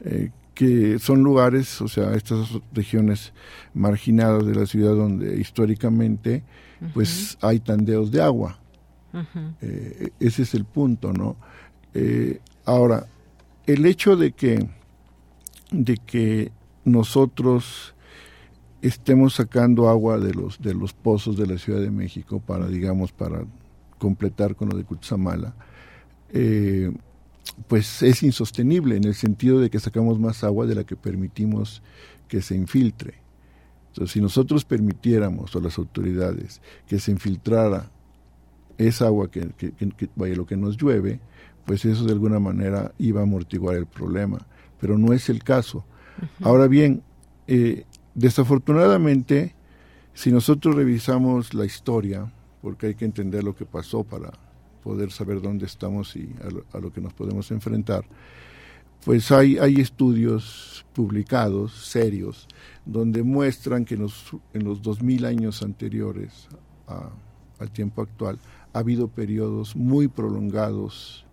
Eh, 0.01 0.31
que 0.53 0.99
son 0.99 1.21
lugares, 1.21 1.81
o 1.81 1.87
sea, 1.87 2.13
estas 2.13 2.49
regiones 2.73 3.33
marginadas 3.73 4.45
de 4.45 4.55
la 4.55 4.65
ciudad 4.65 4.95
donde 4.95 5.37
históricamente 5.37 6.43
pues 6.93 7.37
hay 7.41 7.59
tandeos 7.59 8.11
de 8.11 8.21
agua. 8.21 8.59
Eh, 9.61 10.09
ese 10.19 10.43
es 10.43 10.53
el 10.53 10.65
punto, 10.65 11.13
¿no? 11.13 11.35
Eh, 11.93 12.39
ahora, 12.65 13.05
el 13.65 13.85
hecho 13.85 14.15
de 14.15 14.31
que, 14.31 14.69
de 15.71 15.97
que 15.97 16.51
nosotros 16.83 17.95
estemos 18.81 19.35
sacando 19.35 19.89
agua 19.89 20.19
de 20.19 20.33
los, 20.33 20.61
de 20.61 20.73
los 20.73 20.93
pozos 20.93 21.37
de 21.37 21.47
la 21.47 21.57
Ciudad 21.57 21.79
de 21.79 21.91
México 21.91 22.41
para, 22.45 22.67
digamos, 22.67 23.11
para 23.11 23.45
completar 23.97 24.55
con 24.55 24.69
lo 24.69 24.77
de 24.77 24.83
Cutzamala, 24.83 25.55
eh, 26.31 26.91
pues 27.67 28.01
es 28.01 28.23
insostenible 28.23 28.97
en 28.97 29.05
el 29.05 29.15
sentido 29.15 29.59
de 29.59 29.69
que 29.69 29.79
sacamos 29.79 30.19
más 30.19 30.43
agua 30.43 30.65
de 30.65 30.75
la 30.75 30.83
que 30.83 30.95
permitimos 30.95 31.81
que 32.27 32.41
se 32.41 32.55
infiltre. 32.55 33.15
Entonces, 33.89 34.11
si 34.11 34.21
nosotros 34.21 34.65
permitiéramos 34.65 35.55
a 35.55 35.59
las 35.59 35.77
autoridades 35.77 36.61
que 36.87 36.99
se 36.99 37.11
infiltrara 37.11 37.89
esa 38.77 39.07
agua 39.07 39.31
que, 39.31 39.49
que, 39.57 40.09
vaya 40.15 40.35
lo 40.35 40.45
que 40.45 40.57
nos 40.57 40.75
llueve, 40.75 41.19
pues 41.65 41.85
eso 41.85 42.03
de 42.03 42.11
alguna 42.11 42.39
manera 42.39 42.93
iba 42.97 43.21
a 43.21 43.23
amortiguar 43.23 43.77
el 43.77 43.85
problema, 43.85 44.45
pero 44.79 44.97
no 44.97 45.13
es 45.13 45.29
el 45.29 45.43
caso. 45.43 45.85
Ahora 46.41 46.67
bien, 46.67 47.03
eh, 47.47 47.85
desafortunadamente, 48.13 49.55
si 50.13 50.31
nosotros 50.31 50.75
revisamos 50.75 51.53
la 51.53 51.65
historia, 51.65 52.31
porque 52.65 52.87
hay 52.87 52.95
que 52.95 53.05
entender 53.05 53.43
lo 53.43 53.55
que 53.55 53.63
pasó 53.63 54.03
para 54.03 54.31
poder 54.83 55.11
saber 55.11 55.39
dónde 55.39 55.67
estamos 55.67 56.15
y 56.15 56.33
a 56.73 56.79
lo, 56.79 56.91
que 56.91 56.99
nos 56.99 57.13
podemos 57.13 57.51
enfrentar, 57.51 58.03
pues 59.05 59.31
hay, 59.31 59.59
hay 59.59 59.79
estudios 59.79 60.83
publicados, 60.91 61.73
serios, 61.75 62.47
donde 62.83 63.21
muestran 63.21 63.85
que 63.85 63.93
en 63.93 64.01
los, 64.01 64.31
en 64.55 64.63
los 64.63 64.81
2000 64.81 65.25
años 65.25 65.61
anteriores 65.61 66.47
al 67.59 67.69
tiempo 67.69 68.01
actual 68.01 68.39
ha 68.73 68.79
habido 68.79 69.09
periodos 69.09 69.75
muy 69.75 70.07
prolongados 70.07 71.23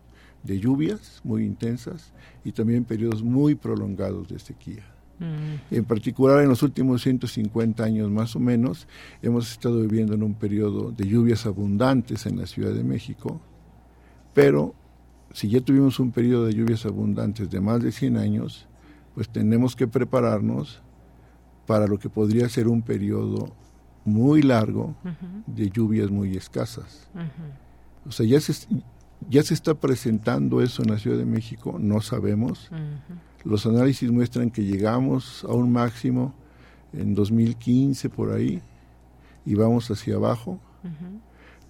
de 0.43 0.61
lluvias 0.61 1.23
muy 1.25 1.47
intensas 1.47 2.13
y 2.45 2.53
también 2.53 2.85
periodos 2.85 3.23
muy 3.23 3.55
prolongados 3.55 4.29
de 4.29 4.39
sequía. 4.39 4.92
Mm. 5.23 5.75
En 5.75 5.85
particular, 5.85 6.43
en 6.43 6.49
los 6.49 6.63
últimos 6.63 7.03
150 7.03 7.83
años 7.85 8.11
más 8.11 8.35
o 8.37 8.41
menos, 8.41 8.89
hemos 9.23 9.51
estado 9.51 9.81
viviendo 9.81 10.15
en 10.15 10.23
un 10.23 10.35
periodo 10.35 10.91
de 10.91 11.07
lluvias 11.07 11.47
abundantes 11.47 12.27
en 12.27 12.39
la 12.39 12.47
Ciudad 12.47 12.73
de 12.73 12.85
México, 12.85 13.41
pero 14.35 14.75
si 15.33 15.49
ya 15.49 15.61
tuvimos 15.61 15.99
un 16.01 16.11
periodo 16.11 16.47
de 16.47 16.55
lluvias 16.55 16.85
abundantes 16.85 17.51
de 17.51 17.61
más 17.61 17.83
de 17.83 17.93
100 17.93 18.17
años, 18.17 18.67
pues 19.15 19.29
tenemos 19.29 19.77
que 19.77 19.87
prepararnos 19.87 20.83
para 21.67 21.87
lo 21.87 21.99
que 21.99 22.09
podría 22.09 22.49
ser 22.49 22.69
un 22.69 22.83
periodo 22.83 23.55
muy 24.05 24.43
largo 24.43 24.95
de 25.47 25.71
lluvias 25.71 26.11
muy 26.11 26.37
escasas. 26.37 27.09
O 28.07 28.11
sea, 28.11 28.27
ya 28.27 28.41
se, 28.41 28.67
ya 29.29 29.43
se 29.43 29.55
está 29.55 29.75
presentando 29.75 30.61
eso 30.61 30.83
en 30.83 30.91
la 30.91 30.99
Ciudad 30.99 31.19
de 31.19 31.25
México, 31.25 31.77
no 31.79 32.01
sabemos. 32.01 32.71
Los 33.45 33.67
análisis 33.67 34.11
muestran 34.11 34.51
que 34.51 34.63
llegamos 34.63 35.45
a 35.45 35.53
un 35.53 35.73
máximo 35.73 36.35
en 36.93 37.15
2015 37.15 38.09
por 38.09 38.33
ahí 38.33 38.61
y 39.45 39.55
vamos 39.55 39.91
hacia 39.91 40.15
abajo. 40.15 40.61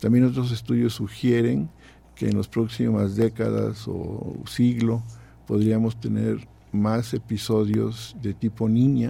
También 0.01 0.25
otros 0.25 0.53
estudios 0.53 0.95
sugieren 0.95 1.70
que 2.14 2.29
en 2.29 2.37
las 2.37 2.49
próximas 2.49 3.16
décadas 3.16 3.87
o 3.87 4.37
siglo 4.47 5.03
podríamos 5.47 5.99
tener 6.01 6.47
más 6.73 7.14
episodios 7.14 8.16
de 8.23 8.35
tipo 8.35 8.68
niña 8.68 9.09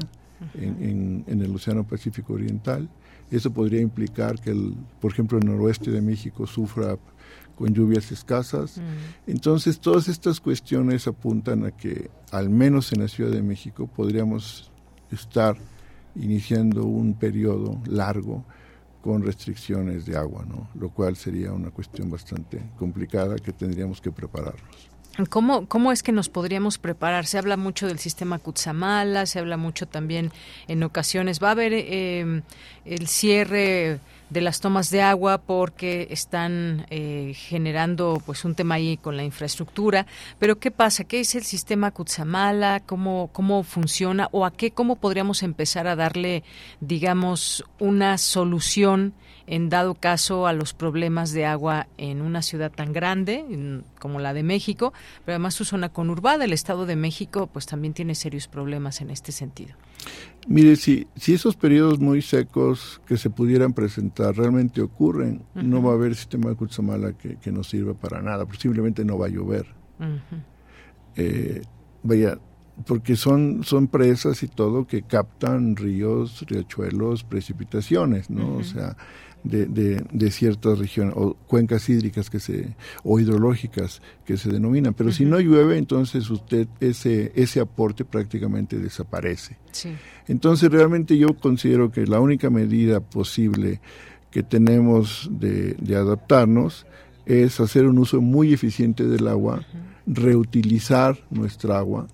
en, 0.55 1.25
el 1.27 1.55
Océano 1.55 1.85
Pacífico 1.85 2.35
Oriental. 2.35 2.89
Eso 3.31 3.51
podría 3.53 3.81
implicar 3.81 4.41
que, 4.41 4.51
el, 4.51 4.75
por 5.01 5.13
ejemplo, 5.13 5.39
el 5.39 5.47
noroeste 5.47 5.91
de 5.91 6.03
México 6.03 6.47
sufra 6.47 6.99
con 7.57 7.75
lluvias 7.75 8.11
escasas. 8.13 8.79
Mm. 8.79 9.31
Entonces, 9.31 9.81
todas 9.81 10.09
estas 10.09 10.41
cuestiones 10.41 11.07
apuntan 11.07 11.65
a 11.65 11.71
que, 11.71 12.11
al 12.31 12.51
menos 12.51 12.93
en 12.93 13.01
la 13.01 13.09
Ciudad 13.09 13.31
de 13.31 13.43
México, 13.43 13.87
podríamos 13.87 14.71
estar 15.11 15.57
iniciando 16.15 16.85
un 16.85 17.15
periodo 17.15 17.81
largo 17.87 18.45
con 19.03 19.23
restricciones 19.23 20.07
de 20.07 20.17
agua, 20.17 20.45
¿no? 20.49 20.69
lo 20.79 20.91
cual 20.91 21.17
sería 21.17 21.53
una 21.53 21.71
cuestión 21.71 22.09
bastante 22.09 22.63
complicada 22.79 23.37
que 23.37 23.53
tendríamos 23.53 24.01
que 24.01 24.13
prepararnos. 24.13 24.93
¿Cómo, 25.29 25.67
¿Cómo 25.67 25.93
es 25.93 26.03
que 26.03 26.13
nos 26.13 26.31
podríamos 26.31 26.79
preparar? 26.79 27.27
Se 27.27 27.37
habla 27.37 27.59
mucho 27.59 27.87
del 27.87 27.99
sistema 27.99 28.39
Kutsamala, 28.39 29.27
se 29.27 29.41
habla 29.41 29.59
mucho 29.59 29.87
también 29.87 30.33
en 30.69 30.83
ocasiones. 30.83 31.43
¿Va 31.43 31.49
a 31.49 31.51
haber 31.51 31.73
eh, 31.75 32.43
el 32.87 33.07
cierre 33.09 34.01
de 34.33 34.41
las 34.41 34.61
tomas 34.61 34.91
de 34.91 35.03
agua 35.03 35.43
porque 35.43 36.09
están 36.11 36.87
eh, 36.89 37.35
generando 37.37 38.23
pues 38.25 38.45
un 38.47 38.55
tema 38.55 38.77
ahí 38.77 38.97
con 38.97 39.17
la 39.17 39.25
infraestructura. 39.25 40.07
Pero 40.39 40.59
¿qué 40.59 40.71
pasa? 40.71 41.05
¿Qué 41.05 41.21
es 41.21 41.35
el 41.35 41.45
sistema 41.45 41.91
Kutsamala? 41.91 42.81
¿Cómo, 42.81 43.29
cómo 43.33 43.63
funciona? 43.63 44.29
¿O 44.33 44.47
a 44.47 44.51
qué, 44.51 44.71
cómo 44.71 44.97
podríamos 44.97 45.43
empezar 45.43 45.87
a 45.87 45.97
darle, 45.97 46.45
digamos, 46.81 47.65
una 47.79 48.17
solución 48.17 49.15
en 49.47 49.69
dado 49.69 49.95
caso 49.95 50.47
a 50.47 50.53
los 50.53 50.75
problemas 50.75 51.33
de 51.33 51.47
agua 51.47 51.89
en 51.99 52.21
una 52.21 52.43
ciudad 52.43 52.71
tan 52.71 52.93
grande 52.93 53.83
como 54.01 54.21
la 54.21 54.35
de 54.35 54.43
México? 54.43 54.93
Pero 55.25 55.35
además 55.35 55.55
su 55.55 55.65
zona 55.65 55.89
conurbada, 55.89 56.45
el 56.45 56.53
Estado 56.53 56.87
de 56.87 56.97
México, 56.97 57.49
pues 57.53 57.67
también 57.67 57.95
tiene 57.95 58.15
serios 58.15 58.49
problemas 58.49 59.01
en 59.01 59.11
este 59.11 59.33
sentido. 59.33 59.75
Mire, 60.49 60.77
si, 60.77 61.07
si 61.17 61.35
esos 61.35 61.55
periodos 61.55 62.01
muy 62.01 62.21
secos 62.21 63.01
que 63.07 63.17
se 63.17 63.31
pudieran 63.31 63.73
presentar 63.73 64.37
realmente 64.37 64.83
ocurren, 64.83 65.43
no 65.55 65.83
va 65.83 65.93
a 65.93 65.95
haber 65.95 66.15
sistema 66.17 66.51
de 66.51 66.57
Kutsamala 66.57 67.13
que, 67.13 67.37
que 67.37 67.53
no 67.53 67.63
sirva 67.63 67.95
para 67.95 68.21
nada, 68.21 68.45
posiblemente 68.45 69.05
no 69.05 69.19
va 69.19 69.27
a 69.27 69.31
llover. 69.31 69.67
Eh, 71.15 71.63
vaya, 72.03 72.39
porque 72.87 73.17
son, 73.17 73.63
son 73.65 73.87
presas 73.87 74.43
y 74.43 74.49
todo 74.49 74.87
que 74.87 75.03
captan 75.03 75.77
ríos, 75.77 76.45
riachuelos, 76.49 77.23
precipitaciones, 77.23 78.31
¿no? 78.31 78.57
O 78.57 78.65
sea, 78.65 78.97
de, 79.45 79.67
de, 79.67 80.05
de, 80.13 80.31
ciertas 80.31 80.79
regiones 80.79 81.15
o 81.17 81.35
cuencas 81.47 81.89
hídricas 81.89 82.31
que 82.31 82.41
se 82.41 82.75
o 83.03 83.19
hidrológicas 83.19 84.01
que 84.25 84.37
se 84.37 84.51
denominan. 84.51 84.95
Pero 84.95 85.13
si 85.13 85.25
no 85.25 85.41
llueve 85.41 85.79
entonces 85.79 86.31
usted 86.31 86.69
ese 86.81 87.33
ese 87.35 87.61
aporte 87.61 88.05
prácticamente 88.05 88.79
desaparece. 88.79 89.57
Entonces 90.29 90.71
realmente 90.71 91.19
yo 91.19 91.35
considero 91.35 91.91
que 91.91 92.07
la 92.07 92.21
única 92.21 92.51
medida 92.51 93.01
posible 93.01 93.81
que 94.31 94.43
tenemos 94.43 95.29
de, 95.31 95.75
de 95.75 95.97
adaptarnos 95.97 96.87
es 97.27 97.61
hacer 97.61 97.87
un 97.87 97.99
uso 97.99 98.21
muy 98.21 98.53
eficiente 98.53 99.07
del 99.07 99.29
agua 99.29 99.65
reutilizar 100.07 101.19
nuestra 101.31 101.79
agua 101.79 102.09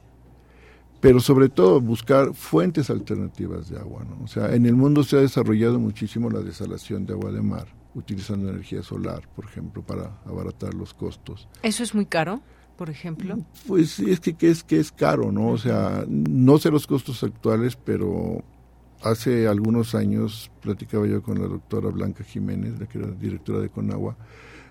pero 1.01 1.21
sobre 1.21 1.49
todo 1.49 1.81
buscar 1.81 2.35
fuentes 2.35 2.91
alternativas 2.91 3.69
de 3.69 3.79
agua. 3.79 4.05
¿no? 4.05 4.25
O 4.25 4.27
sea, 4.27 4.55
en 4.55 4.67
el 4.67 4.75
mundo 4.75 5.05
se 5.05 5.17
ha 5.17 5.21
desarrollado 5.21 5.79
muchísimo 5.79 6.31
la 6.31 6.41
desalación 6.41 7.07
de 7.07 7.15
agua 7.15 7.31
de 7.31 7.43
mar, 7.43 7.67
utilizando 7.95 8.49
energía 8.49 8.83
solar, 8.83 9.29
por 9.35 9.45
ejemplo, 9.45 9.83
para 9.83 10.21
abaratar 10.25 10.75
los 10.75 10.95
costos. 10.95 11.49
¿Eso 11.63 11.83
es 11.83 11.95
muy 11.95 12.07
caro? 12.07 12.43
por 12.77 12.91
ejemplo? 12.91 13.37
Pues 13.67 13.99
es 13.99 14.21
que, 14.21 14.35
que, 14.35 14.51
es 14.51 14.63
que 14.63 14.79
es 14.79 14.93
caro, 14.93 15.33
¿no? 15.33 15.49
O 15.49 15.59
sea, 15.59 16.05
no 16.07 16.59
sé 16.59 16.71
los 16.71 16.87
costos 16.87 17.25
actuales, 17.25 17.75
pero 17.75 18.45
hace 19.03 19.49
algunos 19.49 19.97
años 19.97 20.49
platicaba 20.63 21.07
yo 21.09 21.21
con 21.21 21.41
la 21.41 21.49
doctora 21.49 21.89
Blanca 21.91 22.23
Jiménez, 22.23 22.79
la 22.79 22.87
que 22.87 22.99
era 22.99 23.09
directora 23.09 23.59
de 23.59 23.69
Conagua, 23.69 24.17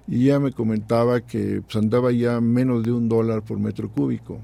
y 0.07 0.23
ella 0.23 0.39
me 0.39 0.53
comentaba 0.53 1.19
que 1.19 1.61
pues, 1.61 1.75
andaba 1.75 2.13
ya 2.13 2.39
menos 2.39 2.84
de 2.84 2.93
un 2.93 3.09
dólar 3.09 3.43
por 3.43 3.59
metro 3.59 3.91
cúbico. 3.91 4.39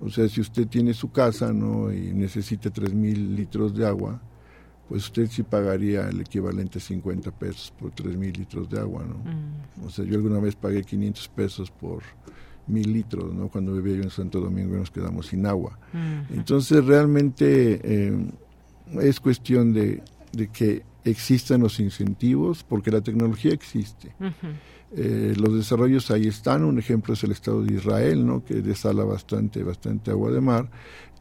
O 0.00 0.10
sea, 0.10 0.28
si 0.28 0.40
usted 0.40 0.66
tiene 0.66 0.92
su 0.94 1.10
casa 1.10 1.52
¿no? 1.52 1.92
y 1.92 2.12
necesita 2.12 2.70
mil 2.92 3.36
litros 3.36 3.74
de 3.74 3.86
agua, 3.86 4.20
pues 4.88 5.04
usted 5.04 5.28
sí 5.30 5.42
pagaría 5.42 6.08
el 6.08 6.20
equivalente 6.20 6.78
a 6.78 6.80
50 6.80 7.30
pesos 7.30 7.72
por 7.78 7.92
mil 8.04 8.32
litros 8.32 8.68
de 8.68 8.80
agua. 8.80 9.04
¿no? 9.04 9.14
Mm. 9.14 9.86
O 9.86 9.90
sea, 9.90 10.04
yo 10.04 10.16
alguna 10.16 10.40
vez 10.40 10.56
pagué 10.56 10.82
500 10.82 11.28
pesos 11.28 11.70
por 11.70 12.02
mil 12.66 12.92
litros, 12.92 13.34
¿no? 13.34 13.48
Cuando 13.48 13.74
vivía 13.74 13.96
yo 13.96 14.02
en 14.02 14.10
Santo 14.10 14.40
Domingo 14.40 14.74
y 14.74 14.78
nos 14.78 14.90
quedamos 14.90 15.26
sin 15.26 15.46
agua. 15.46 15.78
Entonces, 16.30 16.84
realmente 16.84 17.80
eh, 17.82 18.26
es 19.00 19.20
cuestión 19.20 19.72
de, 19.72 20.02
de, 20.32 20.48
que 20.48 20.82
existan 21.04 21.60
los 21.60 21.78
incentivos, 21.78 22.64
porque 22.64 22.90
la 22.90 23.02
tecnología 23.02 23.52
existe. 23.52 24.14
Eh, 24.96 25.34
los 25.36 25.54
desarrollos 25.54 26.10
ahí 26.10 26.26
están, 26.26 26.64
un 26.64 26.78
ejemplo 26.78 27.14
es 27.14 27.24
el 27.24 27.32
Estado 27.32 27.62
de 27.62 27.74
Israel, 27.74 28.24
¿no? 28.24 28.44
que 28.44 28.54
desala 28.54 29.04
bastante, 29.04 29.62
bastante 29.62 30.10
agua 30.10 30.30
de 30.30 30.40
mar 30.40 30.70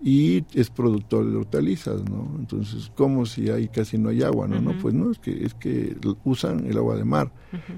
y 0.05 0.43
es 0.53 0.69
productor 0.69 1.31
de 1.31 1.37
hortalizas, 1.37 2.03
¿no? 2.03 2.35
Entonces, 2.37 2.91
¿cómo 2.93 3.25
si 3.25 3.49
ahí 3.49 3.69
casi 3.69 3.97
no 3.97 4.09
hay 4.09 4.21
agua? 4.21 4.49
No, 4.49 4.59
no, 4.59 4.77
pues 4.77 4.93
no, 4.93 5.09
es 5.11 5.17
que, 5.17 5.45
es 5.45 5.53
que 5.53 5.95
usan 6.25 6.65
el 6.65 6.77
agua 6.77 6.97
de 6.97 7.05
mar. 7.05 7.31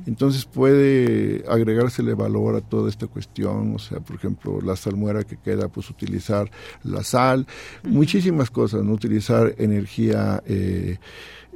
Entonces 0.07 0.45
puede 0.45 1.43
agregársele 1.47 2.15
valor 2.15 2.55
a 2.55 2.61
toda 2.61 2.89
esta 2.89 3.05
cuestión, 3.05 3.75
o 3.75 3.79
sea, 3.79 3.99
por 3.99 4.15
ejemplo, 4.15 4.59
la 4.59 4.75
salmuera 4.75 5.23
que 5.23 5.37
queda, 5.37 5.67
pues 5.67 5.87
utilizar 5.91 6.49
la 6.83 7.03
sal, 7.03 7.45
muchísimas 7.83 8.49
cosas, 8.49 8.83
¿no? 8.83 8.93
Utilizar 8.93 9.53
energía 9.59 10.41
eh, 10.47 10.97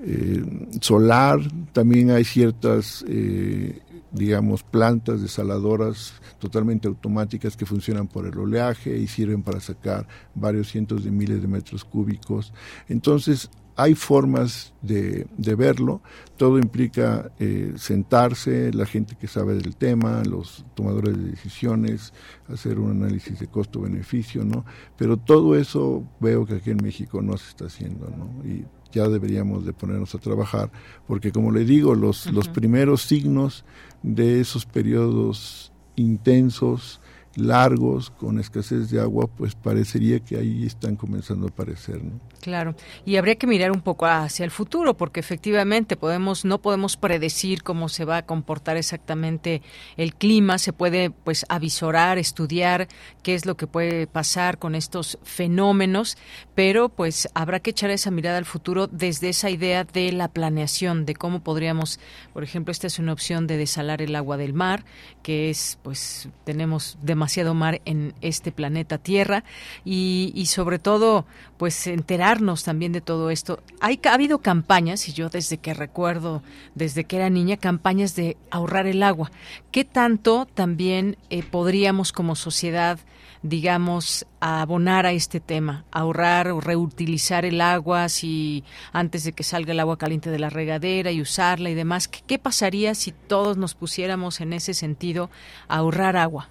eh, 0.04 0.44
solar, 0.82 1.40
también 1.74 2.12
hay 2.12 2.24
ciertas 2.24 3.04
eh, 3.08 3.80
digamos, 4.12 4.64
plantas 4.64 5.22
desaladoras 5.22 6.14
totalmente 6.40 6.88
automáticas 6.88 7.56
que 7.56 7.66
funcionan 7.66 8.08
por 8.08 8.26
el 8.26 8.38
oleaje 8.38 8.98
y 8.98 9.08
sirven 9.08 9.44
para 9.44 9.60
sacar 9.60 10.08
varios 10.36 10.70
cientos 10.70 11.04
de 11.04 11.12
miles 11.12 11.42
de 11.42 11.48
metros 11.48 11.86
cúbicos. 11.86 12.54
Entonces, 12.88 13.50
hay 13.80 13.96
formas 13.96 14.74
de, 14.82 15.26
de 15.38 15.56
verlo, 15.56 16.02
todo 16.36 16.60
implica 16.60 17.32
eh, 17.40 17.72
sentarse, 17.78 18.74
la 18.74 18.86
gente 18.86 19.16
que 19.16 19.30
sabe 19.30 19.56
del 19.56 19.78
tema, 19.78 20.22
los 20.26 20.66
tomadores 20.76 21.18
de 21.18 21.32
decisiones, 21.32 22.14
hacer 22.50 22.78
un 22.78 22.92
análisis 22.92 23.40
de 23.40 23.48
costo-beneficio, 23.48 24.44
¿no? 24.44 24.66
Pero 24.98 25.16
todo 25.16 25.56
eso 25.56 26.04
veo 26.20 26.46
que 26.46 26.56
aquí 26.56 26.72
en 26.72 26.84
México 26.84 27.22
no 27.22 27.38
se 27.38 27.52
está 27.52 27.68
haciendo, 27.68 28.10
¿no? 28.10 28.46
Y 28.46 28.66
ya 28.92 29.08
deberíamos 29.08 29.66
de 29.66 29.72
ponernos 29.72 30.14
a 30.14 30.18
trabajar, 30.18 30.72
porque 31.08 31.32
como 31.32 31.50
le 31.50 31.64
digo, 31.64 31.96
los, 31.96 32.26
los 32.34 32.50
primeros 32.50 33.04
signos 33.04 33.64
de 34.04 34.40
esos 34.40 34.66
periodos 34.66 35.72
intensos, 35.96 37.02
largos, 37.36 38.10
con 38.10 38.40
escasez 38.40 38.90
de 38.90 39.00
agua, 39.00 39.28
pues 39.28 39.56
parecería 39.56 40.20
que 40.20 40.38
ahí 40.38 40.66
están 40.66 40.96
comenzando 40.96 41.48
a 41.48 41.50
aparecer, 41.50 42.04
¿no? 42.04 42.20
Claro, 42.42 42.76
y 43.06 43.18
habría 43.18 43.36
que 43.36 43.48
mirar 43.48 43.72
un 43.72 43.82
poco 43.82 44.06
hacia 44.06 44.46
el 44.46 44.52
futuro, 44.52 44.96
porque 44.96 45.20
efectivamente 45.20 45.98
podemos, 45.98 46.46
no 46.46 46.62
podemos 46.62 46.96
predecir 46.96 47.64
cómo 47.64 47.90
se 47.90 48.06
va 48.06 48.18
a 48.18 48.26
comportar 48.26 48.78
exactamente 48.78 49.62
el 49.98 50.16
clima, 50.16 50.58
se 50.58 50.72
puede 50.72 51.10
pues 51.10 51.46
avisorar, 51.50 52.18
estudiar 52.18 52.88
qué 53.24 53.36
es 53.36 53.46
lo 53.46 53.58
que 53.58 53.68
puede 53.68 54.08
pasar 54.08 54.58
con 54.58 54.76
estos 54.76 55.20
fenómenos, 55.24 56.18
pero 56.56 56.88
pues 56.88 57.28
habrá 57.34 57.60
que 57.60 57.72
echar 57.72 57.90
esa 57.90 58.10
mirada 58.10 58.38
al 58.38 58.46
futuro 58.46 58.88
desde 58.88 59.30
esa 59.30 59.50
idea 59.50 59.84
de 59.84 60.14
la 60.14 60.30
planeación, 60.30 61.06
de 61.06 61.16
cómo 61.16 61.42
podríamos, 61.42 62.00
por 62.32 62.44
ejemplo, 62.46 62.72
esta 62.72 62.88
es 62.88 63.00
una 63.00 63.12
opción 63.12 63.48
de 63.48 63.58
desalar 63.58 64.02
el 64.02 64.16
agua 64.16 64.38
del 64.38 64.54
mar, 64.54 64.86
que 65.24 65.50
es 65.50 65.78
pues 65.84 66.30
tenemos 66.46 66.98
demasiado 67.02 67.54
mar 67.54 67.82
en 67.84 68.14
este 68.22 68.54
planeta 68.54 68.98
Tierra. 68.98 69.44
Y, 69.84 70.32
y 70.36 70.46
sobre 70.46 70.80
todo 70.80 71.26
pues 71.58 71.88
enterar 71.88 72.29
también 72.64 72.92
de 72.92 73.02
todo 73.02 73.32
esto. 73.32 73.60
Hay, 73.80 74.00
ha 74.04 74.14
habido 74.14 74.40
campañas, 74.40 75.08
y 75.10 75.14
yo 75.14 75.30
desde 75.30 75.58
que 75.58 75.74
recuerdo, 75.74 76.44
desde 76.76 77.04
que 77.06 77.16
era 77.16 77.30
niña, 77.30 77.58
campañas 77.58 78.16
de 78.16 78.38
ahorrar 78.52 78.86
el 78.86 79.02
agua. 79.02 79.32
¿Qué 79.72 79.84
tanto 79.84 80.46
también 80.46 81.18
eh, 81.32 81.42
podríamos 81.42 82.12
como 82.12 82.36
sociedad, 82.36 83.00
digamos, 83.42 84.28
abonar 84.42 85.08
a 85.08 85.12
este 85.12 85.40
tema? 85.40 85.86
Ahorrar 85.92 86.50
o 86.50 86.62
reutilizar 86.62 87.46
el 87.46 87.62
agua 87.62 88.10
si 88.10 88.64
antes 88.94 89.24
de 89.24 89.32
que 89.32 89.44
salga 89.44 89.72
el 89.72 89.80
agua 89.80 89.98
caliente 89.98 90.30
de 90.30 90.40
la 90.40 90.52
regadera 90.52 91.12
y 91.12 91.22
usarla 91.22 91.72
y 91.72 91.74
demás. 91.74 92.08
¿Qué, 92.08 92.20
qué 92.28 92.38
pasaría 92.38 92.94
si 92.94 93.12
todos 93.12 93.58
nos 93.58 93.74
pusiéramos 93.74 94.40
en 94.40 94.54
ese 94.54 94.76
sentido 94.76 95.32
a 95.68 95.78
ahorrar 95.78 96.16
agua? 96.16 96.50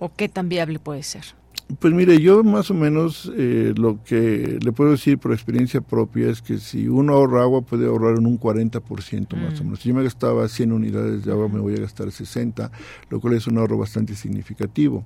¿O 0.00 0.12
qué 0.12 0.28
tan 0.28 0.48
viable 0.48 0.80
puede 0.80 1.04
ser? 1.04 1.36
Pues 1.80 1.92
mire, 1.92 2.20
yo 2.20 2.44
más 2.44 2.70
o 2.70 2.74
menos 2.74 3.30
eh, 3.36 3.74
lo 3.76 4.02
que 4.04 4.58
le 4.62 4.70
puedo 4.70 4.92
decir 4.92 5.18
por 5.18 5.32
experiencia 5.32 5.80
propia 5.80 6.30
es 6.30 6.40
que 6.40 6.58
si 6.58 6.86
uno 6.86 7.14
ahorra 7.14 7.42
agua 7.42 7.62
puede 7.62 7.86
ahorrar 7.88 8.18
en 8.18 8.26
un 8.26 8.38
40% 8.38 9.36
más 9.36 9.60
o 9.60 9.64
mm. 9.64 9.66
menos. 9.66 9.80
Si 9.80 9.88
yo 9.88 9.94
me 9.94 10.04
gastaba 10.04 10.46
100 10.48 10.72
unidades 10.72 11.24
de 11.24 11.32
agua, 11.32 11.48
me 11.48 11.58
voy 11.58 11.74
a 11.74 11.80
gastar 11.80 12.12
60, 12.12 12.70
lo 13.10 13.20
cual 13.20 13.34
es 13.34 13.48
un 13.48 13.58
ahorro 13.58 13.78
bastante 13.78 14.14
significativo. 14.14 15.04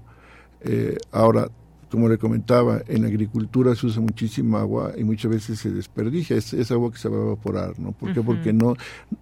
Eh, 0.61 0.98
ahora, 1.12 1.48
como 1.90 2.11
le 2.11 2.18
comentaba, 2.18 2.82
en 2.86 3.02
la 3.02 3.08
agricultura 3.08 3.74
se 3.74 3.86
usa 3.86 4.02
muchísima 4.02 4.61
agua 4.61 4.92
y 4.98 5.02
muchas 5.02 5.30
veces 5.30 5.58
se 5.58 5.70
desperdicia. 5.70 6.36
Es, 6.36 6.70
agua 6.70 6.92
que 6.92 6.98
se 6.98 7.08
va 7.08 7.16
a 7.16 7.22
evaporar, 7.22 7.80
¿no? 7.80 7.92
¿Por 7.92 8.12
qué? 8.12 8.20
Porque 8.20 8.52
no, 8.52 8.74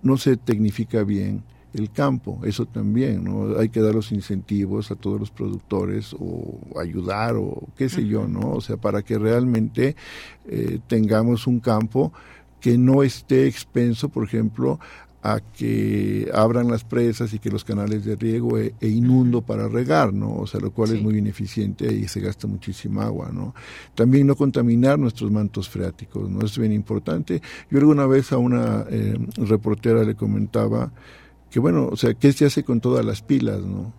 no 0.03 0.17
se 0.17 0.37
tecnifica 0.37 1.05
bien 1.05 1.45
el 1.75 1.91
campo, 1.91 2.41
eso 2.45 2.67
también, 2.67 3.25
¿no? 3.25 3.59
Hay 3.59 3.69
que 3.69 3.81
dar 3.81 3.95
los 3.95 4.13
incentivos 4.13 4.91
a 4.91 4.97
todos 4.97 5.21
los 5.21 5.31
productores 5.31 6.15
o 6.19 6.59
ayudar 6.81 7.37
o 7.37 7.69
qué 7.77 7.89
sé 7.89 8.07
yo, 8.07 8.27
¿no? 8.27 8.53
O 8.53 8.61
sea, 8.61 8.77
para 8.77 9.03
que 9.03 9.19
realmente 9.19 9.95
eh, 10.47 10.79
tengamos 10.87 11.47
un 11.47 11.61
campo 11.61 12.13
que 12.61 12.79
no 12.79 13.03
esté 13.03 13.47
expenso, 13.47 14.09
por 14.09 14.25
ejemplo, 14.25 14.81
a 15.23 15.41
que 15.41 16.31
abran 16.33 16.69
las 16.69 16.85
presas 16.85 17.35
y 17.35 17.39
que 17.39 17.51
los 17.51 17.65
canales 17.65 18.05
de 18.05 18.15
riego 18.15 18.57
e, 18.57 18.75
e 18.81 18.89
inundo 18.89 19.43
para 19.43 19.69
regar, 19.69 20.15
¿no? 20.15 20.37
O 20.37 20.47
sea, 20.47 20.61
lo 20.61 20.71
cual 20.71 20.95
es 20.95 21.03
muy 21.03 21.19
ineficiente 21.19 21.93
y 21.93 22.07
se 22.07 22.21
gasta 22.21 22.47
muchísima 22.47 23.05
agua, 23.05 23.31
¿no? 23.33 23.55
También 23.95 24.27
no 24.27 24.37
contaminar 24.37 24.99
nuestros 24.99 25.31
mantos 25.31 25.69
freáticos, 25.69 26.31
¿no? 26.31 26.45
Es 26.45 26.57
bien 26.57 26.73
importante. 26.73 27.43
Yo 27.71 27.79
alguna 27.79 28.07
vez 28.07 28.33
a 28.33 28.39
una 28.39 28.87
eh, 28.89 29.19
reportera 29.37 30.05
le 30.05 30.15
comentaba 30.15 30.93
que 31.51 31.61
bueno, 31.61 31.89
o 31.91 31.97
sea, 31.97 32.15
¿qué 32.15 32.33
se 32.33 32.47
hace 32.47 32.63
con 32.63 32.81
todas 32.81 33.05
las 33.05 33.23
pilas, 33.23 33.61
no? 33.63 33.93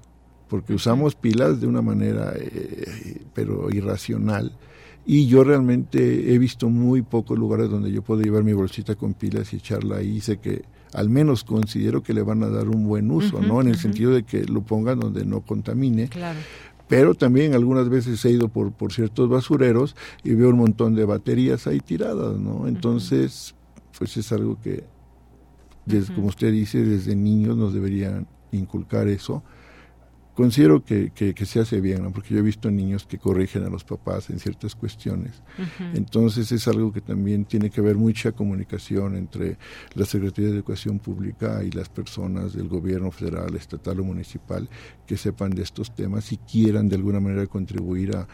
Porque 0.47 0.73
usamos 0.73 1.15
pilas 1.15 1.61
de 1.61 1.67
una 1.67 1.81
manera, 1.81 2.33
eh, 2.35 3.21
pero 3.33 3.69
irracional. 3.71 4.57
Y 5.05 5.27
yo 5.27 5.43
realmente 5.43 6.33
he 6.33 6.37
visto 6.37 6.69
muy 6.69 7.01
pocos 7.01 7.37
lugares 7.37 7.69
donde 7.69 7.91
yo 7.91 8.01
puedo 8.01 8.21
llevar 8.21 8.43
mi 8.43 8.53
bolsita 8.53 8.95
con 8.95 9.13
pilas 9.13 9.53
y 9.53 9.57
echarla 9.57 9.97
ahí. 9.97 10.17
Y 10.17 10.21
sé 10.21 10.37
que 10.37 10.63
al 10.93 11.09
menos 11.09 11.43
considero 11.43 12.03
que 12.03 12.13
le 12.13 12.21
van 12.21 12.43
a 12.43 12.49
dar 12.49 12.67
un 12.67 12.87
buen 12.87 13.09
uso, 13.09 13.41
¿no? 13.41 13.61
En 13.61 13.67
el 13.67 13.77
sentido 13.77 14.11
de 14.11 14.23
que 14.23 14.45
lo 14.45 14.61
pongan 14.61 14.99
donde 14.99 15.25
no 15.25 15.41
contamine. 15.41 16.09
Claro. 16.09 16.39
Pero 16.87 17.13
también 17.13 17.53
algunas 17.53 17.89
veces 17.89 18.23
he 18.25 18.31
ido 18.31 18.49
por, 18.49 18.71
por 18.71 18.91
ciertos 18.91 19.29
basureros 19.29 19.95
y 20.23 20.33
veo 20.33 20.49
un 20.49 20.57
montón 20.57 20.95
de 20.95 21.05
baterías 21.05 21.67
ahí 21.67 21.79
tiradas, 21.79 22.39
¿no? 22.39 22.67
Entonces, 22.67 23.55
pues 23.97 24.17
es 24.17 24.31
algo 24.31 24.59
que 24.61 24.83
como 26.15 26.27
usted 26.27 26.51
dice, 26.51 26.83
desde 26.83 27.15
niños 27.15 27.57
nos 27.57 27.73
deberían 27.73 28.27
inculcar 28.51 29.07
eso. 29.07 29.43
Considero 30.35 30.85
que, 30.85 31.11
que, 31.11 31.45
se 31.45 31.59
hace 31.59 31.81
bien, 31.81 32.13
porque 32.13 32.33
yo 32.33 32.39
he 32.39 32.41
visto 32.41 32.71
niños 32.71 33.05
que 33.05 33.17
corrigen 33.17 33.65
a 33.65 33.69
los 33.69 33.83
papás 33.83 34.29
en 34.29 34.39
ciertas 34.39 34.73
cuestiones. 34.73 35.43
Entonces 35.93 36.49
es 36.53 36.65
algo 36.69 36.93
que 36.93 37.01
también 37.01 37.43
tiene 37.43 37.69
que 37.69 37.81
haber 37.81 37.97
mucha 37.97 38.31
comunicación 38.31 39.17
entre 39.17 39.57
la 39.95 40.05
Secretaría 40.05 40.49
de 40.49 40.55
Educación 40.55 40.99
Pública 40.99 41.61
y 41.61 41.71
las 41.71 41.89
personas 41.89 42.53
del 42.53 42.69
gobierno 42.69 43.11
federal, 43.11 43.53
estatal 43.57 43.99
o 43.99 44.05
municipal 44.05 44.69
que 45.05 45.17
sepan 45.17 45.49
de 45.51 45.63
estos 45.63 45.93
temas 45.93 46.31
y 46.31 46.37
quieran 46.37 46.87
de 46.87 46.95
alguna 46.95 47.19
manera 47.19 47.45
contribuir 47.45 48.15
a 48.15 48.25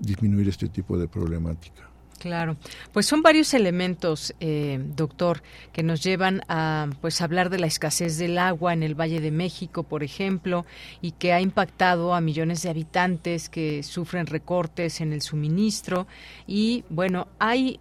disminuir 0.00 0.48
este 0.48 0.68
tipo 0.68 0.98
de 0.98 1.06
problemática. 1.06 1.91
Claro, 2.22 2.56
pues 2.92 3.06
son 3.06 3.20
varios 3.20 3.52
elementos, 3.52 4.32
eh, 4.38 4.78
doctor, 4.94 5.42
que 5.72 5.82
nos 5.82 6.04
llevan 6.04 6.42
a 6.46 6.88
pues 7.00 7.20
hablar 7.20 7.50
de 7.50 7.58
la 7.58 7.66
escasez 7.66 8.16
del 8.16 8.38
agua 8.38 8.72
en 8.72 8.84
el 8.84 8.94
Valle 8.94 9.20
de 9.20 9.32
México, 9.32 9.82
por 9.82 10.04
ejemplo, 10.04 10.64
y 11.00 11.10
que 11.10 11.32
ha 11.32 11.40
impactado 11.40 12.14
a 12.14 12.20
millones 12.20 12.62
de 12.62 12.70
habitantes 12.70 13.48
que 13.48 13.82
sufren 13.82 14.26
recortes 14.26 15.00
en 15.00 15.12
el 15.12 15.20
suministro. 15.20 16.06
Y 16.46 16.84
bueno, 16.90 17.26
hay 17.40 17.80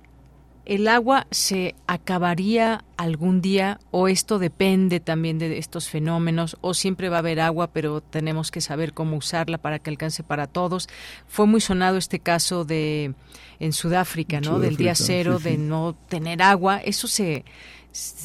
¿El 0.72 0.88
agua 0.88 1.28
se 1.32 1.76
acabaría 1.86 2.86
algún 2.95 3.41
día 3.41 3.82
o 3.91 4.07
esto 4.07 4.39
depende 4.39 5.01
también 5.01 5.38
de 5.38 5.57
estos 5.57 5.89
fenómenos 5.89 6.55
o 6.61 6.74
siempre 6.74 7.09
va 7.09 7.17
a 7.17 7.19
haber 7.19 7.41
agua 7.41 7.67
pero 7.67 7.99
tenemos 7.99 8.51
que 8.51 8.61
saber 8.61 8.93
cómo 8.93 9.17
usarla 9.17 9.57
para 9.57 9.80
que 9.80 9.89
alcance 9.89 10.24
para 10.24 10.47
todos? 10.47 10.88
Fue 11.28 11.45
muy 11.45 11.59
sonado 11.59 11.97
este 11.97 12.19
caso 12.19 12.63
de 12.63 13.15
en 13.59 13.74
Sudáfrica, 13.74 14.39
¿no? 14.39 14.59
Del 14.59 14.78
día 14.78 14.95
cero 14.95 15.39
de 15.39 15.57
no 15.57 15.93
tener 16.07 16.41
agua. 16.41 16.78
Eso 16.78 17.09
se 17.09 17.43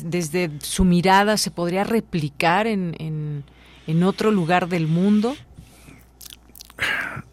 desde 0.05 0.53
su 0.61 0.85
mirada 0.85 1.39
se 1.39 1.51
podría 1.51 1.83
replicar 1.83 2.69
en, 2.69 2.95
en, 3.01 3.43
en 3.89 4.05
otro 4.05 4.31
lugar 4.31 4.69
del 4.69 4.87
mundo. 4.87 5.35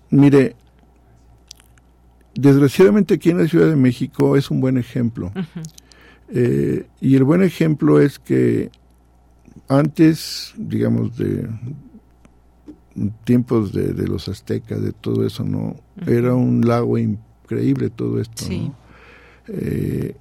Mire, 0.10 0.56
desgraciadamente 2.36 3.16
aquí 3.16 3.30
en 3.30 3.40
la 3.40 3.48
Ciudad 3.48 3.70
de 3.70 3.76
México 3.76 4.36
es 4.36 4.50
un 4.52 4.62
buen 4.62 4.78
ejemplo. 4.78 5.32
Eh, 6.36 6.88
y 7.00 7.16
el 7.16 7.26
buen 7.26 7.44
ejemplo 7.44 8.02
es 8.02 8.18
que 8.18 8.72
antes, 9.68 10.54
digamos, 10.58 11.16
de 11.16 11.48
tiempos 13.24 13.72
de, 13.74 14.08
los 14.08 14.28
aztecas, 14.28 14.82
de 14.82 14.94
todo 14.94 15.26
eso, 15.26 15.44
¿no? 15.44 15.76
Era 16.08 16.34
un 16.34 16.62
lago 16.66 16.98
increíble 16.98 17.90
todo 17.90 18.20
esto, 18.20 18.46
eh, 19.48 20.16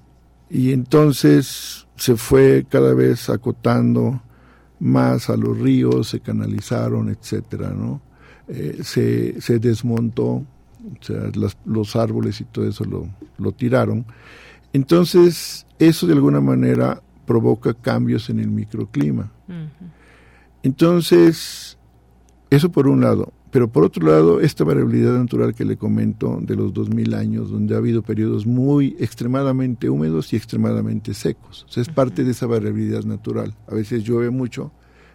y 0.51 0.73
entonces 0.73 1.87
se 1.97 2.17
fue 2.17 2.67
cada 2.69 2.95
vez 2.95 3.31
acotando 3.31 4.23
más 4.81 5.31
a 5.31 5.37
los 5.37 5.59
ríos, 5.59 6.09
se 6.09 6.21
canalizaron, 6.21 7.09
etcétera, 7.09 7.71
¿no? 7.71 8.03
Eh, 8.49 8.81
se, 8.83 9.41
se 9.41 9.59
desmontó 9.59 10.45
o 11.01 11.05
sea, 11.05 11.31
los 11.65 11.97
árboles 11.97 12.41
y 12.41 12.45
todo 12.45 12.67
eso 12.67 12.85
lo, 12.85 13.09
lo 13.39 13.53
tiraron. 13.53 14.05
Entonces, 14.73 15.67
eso 15.79 16.07
de 16.07 16.15
alguna 16.15 16.41
manera 16.41 17.03
provoca 17.27 17.75
cambios 17.75 18.31
en 18.31 18.41
el 18.41 18.49
microclima. 18.49 19.31
Entonces, 20.63 21.79
eso 22.51 22.71
por 22.71 22.89
un 22.89 23.01
lado. 23.01 23.33
Pero 23.51 23.71
por 23.71 23.85
otro 23.85 24.07
lado, 24.07 24.41
esta 24.41 24.65
variabilidad 24.65 25.13
natural 25.13 25.55
que 25.55 25.67
le 25.67 25.77
comento 25.77 26.39
de 26.41 26.57
los 26.57 26.73
2000 26.73 27.13
años, 27.13 27.51
donde 27.51 27.75
ha 27.75 27.79
habido 27.79 28.01
periodos 28.03 28.47
muy 28.47 28.97
extremadamente 28.99 29.91
húmedos 29.91 30.33
y 30.33 30.37
extremadamente 30.37 31.13
secos. 31.13 31.67
O 31.69 31.73
sea, 31.73 31.83
es 31.83 31.91
parte 31.91 32.25
de 32.25 32.31
esa 32.31 32.47
variabilidad 32.47 33.05
natural. 33.05 33.55
A 33.69 33.75
veces 33.75 34.05
llueve 34.05 34.31
mucho 34.31 34.73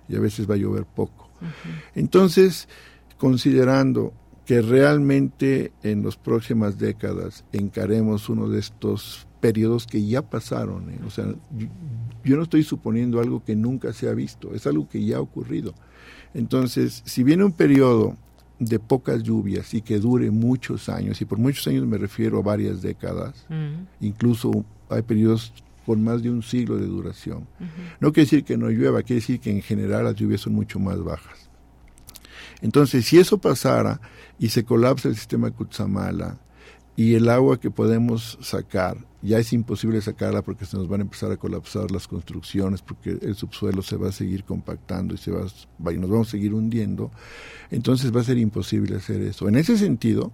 y 0.08 0.16
a 0.16 0.20
veces 0.20 0.48
va 0.48 0.54
a 0.54 0.58
llover 0.58 0.86
poco. 0.86 1.32
Entonces, 1.96 2.68
considerando 3.18 4.14
que 4.48 4.62
realmente 4.62 5.74
en 5.84 6.06
las 6.06 6.16
próximas 6.16 6.78
décadas 6.78 7.44
encaremos 7.52 8.30
uno 8.30 8.48
de 8.48 8.60
estos 8.60 9.28
periodos 9.42 9.86
que 9.86 10.06
ya 10.08 10.22
pasaron. 10.22 10.90
¿eh? 10.90 11.00
O 11.06 11.10
sea, 11.10 11.26
yo 12.24 12.38
no 12.38 12.44
estoy 12.44 12.64
suponiendo 12.64 13.20
algo 13.20 13.44
que 13.44 13.58
nunca 13.58 13.92
se 13.92 14.08
ha 14.08 14.14
visto, 14.14 14.56
es 14.56 14.66
algo 14.66 14.88
que 14.88 15.04
ya 15.04 15.18
ha 15.18 15.22
ocurrido. 15.22 15.74
Entonces, 16.34 17.04
si 17.06 17.24
viene 17.24 17.44
un 17.44 17.52
periodo 17.52 18.16
de 18.58 18.80
pocas 18.80 19.22
lluvias 19.22 19.74
y 19.74 19.82
que 19.82 20.00
dure 20.00 20.32
muchos 20.32 20.88
años, 20.88 21.22
y 21.22 21.26
por 21.26 21.40
muchos 21.40 21.68
años 21.68 21.86
me 21.86 21.98
refiero 21.98 22.40
a 22.40 22.42
varias 22.42 22.82
décadas, 22.82 23.46
incluso 24.00 24.64
hay 24.90 25.02
periodos 25.02 25.52
con 25.86 26.02
más 26.02 26.24
de 26.24 26.32
un 26.32 26.42
siglo 26.42 26.78
de 26.78 26.86
duración. 26.86 27.46
No 28.00 28.14
quiere 28.14 28.26
decir 28.26 28.46
que 28.46 28.58
no 28.58 28.70
llueva, 28.70 29.04
quiere 29.04 29.20
decir 29.20 29.42
que 29.42 29.52
en 29.52 29.62
general 29.62 30.06
las 30.06 30.16
lluvias 30.16 30.40
son 30.40 30.54
mucho 30.54 30.80
más 30.80 31.04
bajas. 31.04 31.47
Entonces, 32.62 33.06
si 33.06 33.20
eso 33.20 33.38
pasara 33.38 34.02
y 34.40 34.50
se 34.50 34.64
colapsa 34.64 35.10
el 35.10 35.16
sistema 35.16 35.48
de 35.48 35.56
Cutzamala 35.56 36.40
y 36.96 37.14
el 37.14 37.30
agua 37.30 37.60
que 37.60 37.70
podemos 37.70 38.38
sacar, 38.42 38.98
ya 39.22 39.38
es 39.38 39.54
imposible 39.54 40.02
sacarla 40.02 40.42
porque 40.42 40.66
se 40.66 40.78
nos 40.78 40.88
van 40.88 41.02
a 41.02 41.04
empezar 41.04 41.32
a 41.32 41.38
colapsar 41.38 41.92
las 41.92 42.08
construcciones, 42.08 42.82
porque 42.82 43.18
el 43.22 43.36
subsuelo 43.36 43.82
se 43.82 43.98
va 43.98 44.10
a 44.10 44.12
seguir 44.12 44.44
compactando 44.44 45.14
y, 45.14 45.18
se 45.18 45.32
va, 45.32 45.46
y 45.94 45.98
nos 45.98 46.10
vamos 46.10 46.30
a 46.30 46.32
seguir 46.32 46.54
hundiendo, 46.54 47.12
entonces 47.70 48.16
va 48.16 48.22
a 48.22 48.24
ser 48.24 48.38
imposible 48.38 48.96
hacer 48.96 49.22
eso. 49.22 49.48
En 49.48 49.56
ese 49.56 49.78
sentido, 49.78 50.32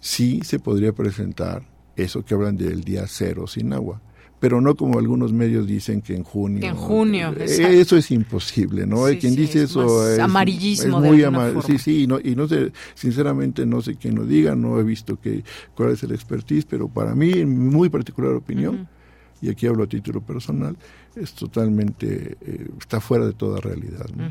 sí 0.00 0.40
se 0.44 0.58
podría 0.58 0.92
presentar 0.92 1.66
eso 1.96 2.24
que 2.24 2.34
hablan 2.34 2.56
del 2.56 2.82
día 2.82 3.04
cero 3.06 3.46
sin 3.46 3.72
agua 3.72 4.00
pero 4.44 4.60
no 4.60 4.74
como 4.74 4.98
algunos 4.98 5.32
medios 5.32 5.66
dicen 5.66 6.02
que 6.02 6.14
en 6.14 6.22
junio. 6.22 6.66
en 6.66 6.76
junio. 6.76 7.34
Eh, 7.38 7.80
eso 7.80 7.96
es 7.96 8.10
imposible, 8.10 8.86
¿no? 8.86 9.06
Hay 9.06 9.16
quien 9.16 9.34
dice 9.34 9.62
eso 9.62 10.06
es 10.06 10.18
amarillismo. 10.18 11.00
muy 11.00 11.24
Sí, 11.66 11.78
sí, 11.78 12.02
y 12.02 12.06
no, 12.06 12.20
y 12.22 12.36
no 12.36 12.46
sé, 12.46 12.70
sinceramente 12.94 13.64
no 13.64 13.80
sé 13.80 13.96
quién 13.96 14.14
lo 14.14 14.26
diga, 14.26 14.54
no 14.54 14.78
he 14.78 14.82
visto 14.82 15.18
que, 15.18 15.42
cuál 15.74 15.92
es 15.92 16.02
el 16.02 16.12
expertise, 16.12 16.66
pero 16.66 16.88
para 16.88 17.14
mí, 17.14 17.32
en 17.32 17.70
muy 17.70 17.88
particular 17.88 18.32
opinión, 18.32 18.86
y 19.40 19.48
aquí 19.48 19.66
hablo 19.66 19.84
a 19.84 19.86
título 19.86 20.20
personal, 20.20 20.76
es 21.16 21.32
totalmente, 21.32 22.36
eh, 22.42 22.68
está 22.78 23.00
fuera 23.00 23.24
de 23.24 23.32
toda 23.32 23.62
realidad. 23.62 24.04
¿no? 24.14 24.30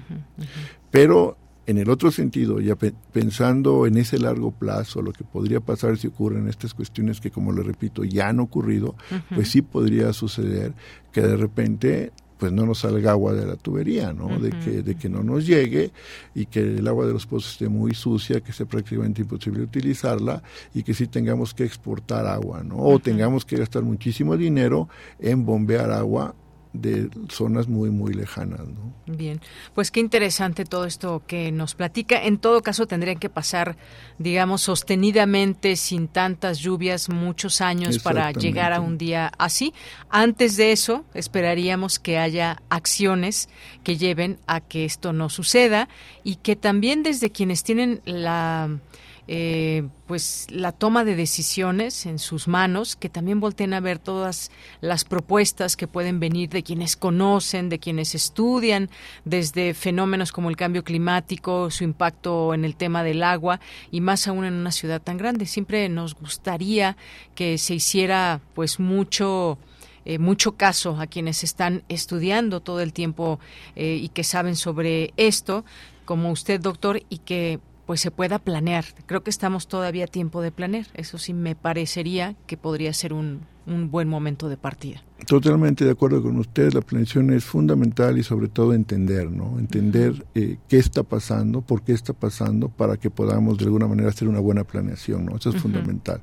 Pero 0.92 1.38
en 1.66 1.78
el 1.78 1.90
otro 1.90 2.12
sentido, 2.12 2.60
ya 2.60 2.76
pensando 3.12 3.88
en 3.88 3.98
ese 3.98 4.20
largo 4.20 4.52
plazo, 4.52 5.02
lo 5.02 5.14
que 5.14 5.24
podría 5.24 5.62
pasar 5.62 5.98
si 5.98 6.08
ocurren 6.08 6.48
estas 6.50 6.74
cuestiones 6.74 7.22
que, 7.22 7.32
como 7.32 7.54
le 7.54 7.64
repito, 7.64 8.04
ya 8.04 8.30
han 8.30 8.40
ocurrido, 8.40 8.96
pues 9.34 9.50
sí 9.50 9.62
podría 9.62 10.12
suceder 10.14 10.74
que 11.12 11.22
de 11.22 11.38
repente 11.38 12.12
pues 12.38 12.52
no 12.52 12.66
nos 12.66 12.80
salga 12.80 13.12
agua 13.12 13.32
de 13.32 13.46
la 13.46 13.56
tubería, 13.56 14.12
¿no? 14.12 14.38
de, 14.38 14.50
que, 14.50 14.84
de 14.84 14.96
que 14.96 15.08
no 15.08 15.24
nos 15.24 15.48
llegue 15.48 15.94
y 16.36 16.48
que 16.48 16.60
el 16.60 16.86
agua 16.90 17.06
de 17.06 17.14
los 17.14 17.26
pozos 17.26 17.54
esté 17.54 17.70
muy 17.70 17.94
sucia, 17.94 18.42
que 18.42 18.52
sea 18.52 18.66
prácticamente 18.66 19.22
imposible 19.22 19.62
utilizarla 19.62 20.44
y 20.74 20.84
que 20.84 20.94
sí 20.94 21.08
tengamos 21.08 21.54
que 21.54 21.64
exportar 21.64 22.28
agua, 22.28 22.62
¿no? 22.62 22.76
O 22.80 23.00
tengamos 23.00 23.46
que 23.46 23.56
gastar 23.56 23.84
muchísimo 23.84 24.36
dinero 24.36 24.90
en 25.20 25.46
bombear 25.46 25.92
agua 25.92 26.36
de 26.74 27.10
zonas 27.30 27.68
muy, 27.68 27.92
muy 27.92 28.14
lejanas. 28.14 28.62
¿no? 28.62 28.94
Bien, 29.06 29.40
pues 29.76 29.92
qué 29.92 30.00
interesante 30.00 30.66
todo 30.66 30.86
esto 30.86 31.22
que 31.26 31.52
nos 31.52 31.76
platica. 31.76 32.24
En 32.24 32.40
todo 32.40 32.62
caso, 32.62 32.88
tendrían 32.88 33.20
que 33.20 33.30
pasar, 33.30 33.78
digamos, 34.18 34.62
sostenidamente, 34.62 35.76
sin 35.76 36.08
tantas 36.08 36.60
lluvias, 36.60 37.10
muchos 37.10 37.62
años 37.62 38.00
para 38.00 38.32
llegar 38.32 38.74
a 38.74 38.82
un 38.82 38.98
día 38.98 39.32
así. 39.38 39.74
Antes 40.10 40.58
de 40.58 40.72
eso, 40.72 41.06
esperaríamos 41.14 42.00
que 42.00 42.18
haya 42.18 42.62
acciones 42.70 43.50
que 43.84 43.98
lleven 43.98 44.40
a 44.48 44.60
que 44.60 44.86
esto 44.86 45.14
no 45.14 45.30
suceda 45.30 45.88
y 46.24 46.36
que 46.38 46.56
también 46.56 47.04
desde 47.04 47.32
quienes 47.32 47.64
tienen 47.64 48.02
la 48.06 48.80
eh, 49.28 49.88
pues 50.06 50.48
la 50.50 50.72
toma 50.72 51.06
de 51.06 51.16
decisiones 51.16 52.06
en 52.06 52.20
sus 52.20 52.48
manos, 52.48 52.96
que 52.96 53.10
también 53.10 53.40
volteen 53.40 53.74
a 53.74 53.80
ver 53.80 54.00
todas 54.00 54.52
las 54.82 55.06
propuestas 55.06 55.78
que 55.78 55.88
pueden 55.88 56.20
venir 56.20 56.50
de 56.50 56.64
quienes 56.64 56.98
conocen, 56.98 57.70
de 57.70 57.80
quienes 57.80 58.16
estudian, 58.16 58.90
desde 59.24 59.74
fenómenos 59.74 60.32
como 60.32 60.50
el 60.50 60.58
cambio 60.58 60.84
climático, 60.84 61.72
su 61.72 61.84
impacto 61.84 62.54
en 62.54 62.66
el 62.66 62.76
tema 62.76 63.04
del 63.04 63.24
agua 63.24 63.60
y 63.92 64.02
más 64.02 64.28
aún 64.28 64.46
en 64.46 64.54
una 64.56 64.72
ciudad 64.72 65.02
tan 65.02 65.18
grande. 65.18 65.46
Siempre 65.46 65.88
nos 65.90 66.16
gustaría 66.16 66.98
que 67.36 67.58
se 67.58 67.76
hiciera 67.76 68.42
pues 68.54 68.80
mucho 68.80 69.58
eh, 70.06 70.20
mucho 70.20 70.58
caso 70.58 70.98
a 71.00 71.08
quienes 71.08 71.46
están 71.46 71.84
estudiando 71.88 72.60
todo 72.60 72.82
el 72.82 72.92
tiempo 72.92 73.40
eh, 73.78 74.00
y 74.02 74.10
que 74.10 74.26
saben 74.26 74.58
sobre 74.58 75.14
esto, 75.16 75.64
como 76.04 76.30
usted, 76.32 76.60
doctor, 76.60 77.02
y 77.08 77.20
que 77.20 77.62
pues 77.94 78.02
se 78.02 78.10
pueda 78.10 78.40
planear. 78.40 78.86
Creo 79.06 79.22
que 79.22 79.30
estamos 79.30 79.68
todavía 79.68 80.06
a 80.06 80.08
tiempo 80.08 80.42
de 80.42 80.52
planear. 80.52 80.88
Eso 80.96 81.20
sí 81.20 81.32
me 81.32 81.54
parecería 81.54 82.36
que 82.48 82.58
podría 82.58 82.92
ser 82.92 83.14
un, 83.14 83.42
un 83.68 83.92
buen 83.92 84.10
momento 84.10 84.50
de 84.50 84.58
partida. 84.58 85.04
Totalmente 85.28 85.86
de 85.86 85.92
acuerdo 85.92 86.24
con 86.24 86.38
usted, 86.38 86.74
la 86.74 86.82
planeación 86.82 87.30
es 87.30 87.46
fundamental 87.46 88.18
y 88.18 88.24
sobre 88.24 88.48
todo 88.48 88.74
entender, 88.74 89.30
¿no? 89.30 89.60
Entender 89.60 90.26
eh, 90.34 90.58
qué 90.68 90.78
está 90.78 91.04
pasando, 91.04 91.62
por 91.62 91.84
qué 91.84 91.94
está 91.94 92.14
pasando, 92.14 92.68
para 92.68 92.98
que 92.98 93.12
podamos 93.12 93.60
de 93.60 93.66
alguna 93.66 93.86
manera 93.86 94.10
hacer 94.10 94.28
una 94.28 94.40
buena 94.40 94.64
planeación, 94.64 95.26
¿no? 95.26 95.36
Eso 95.36 95.52
es 95.52 95.58
fundamental. 95.58 96.20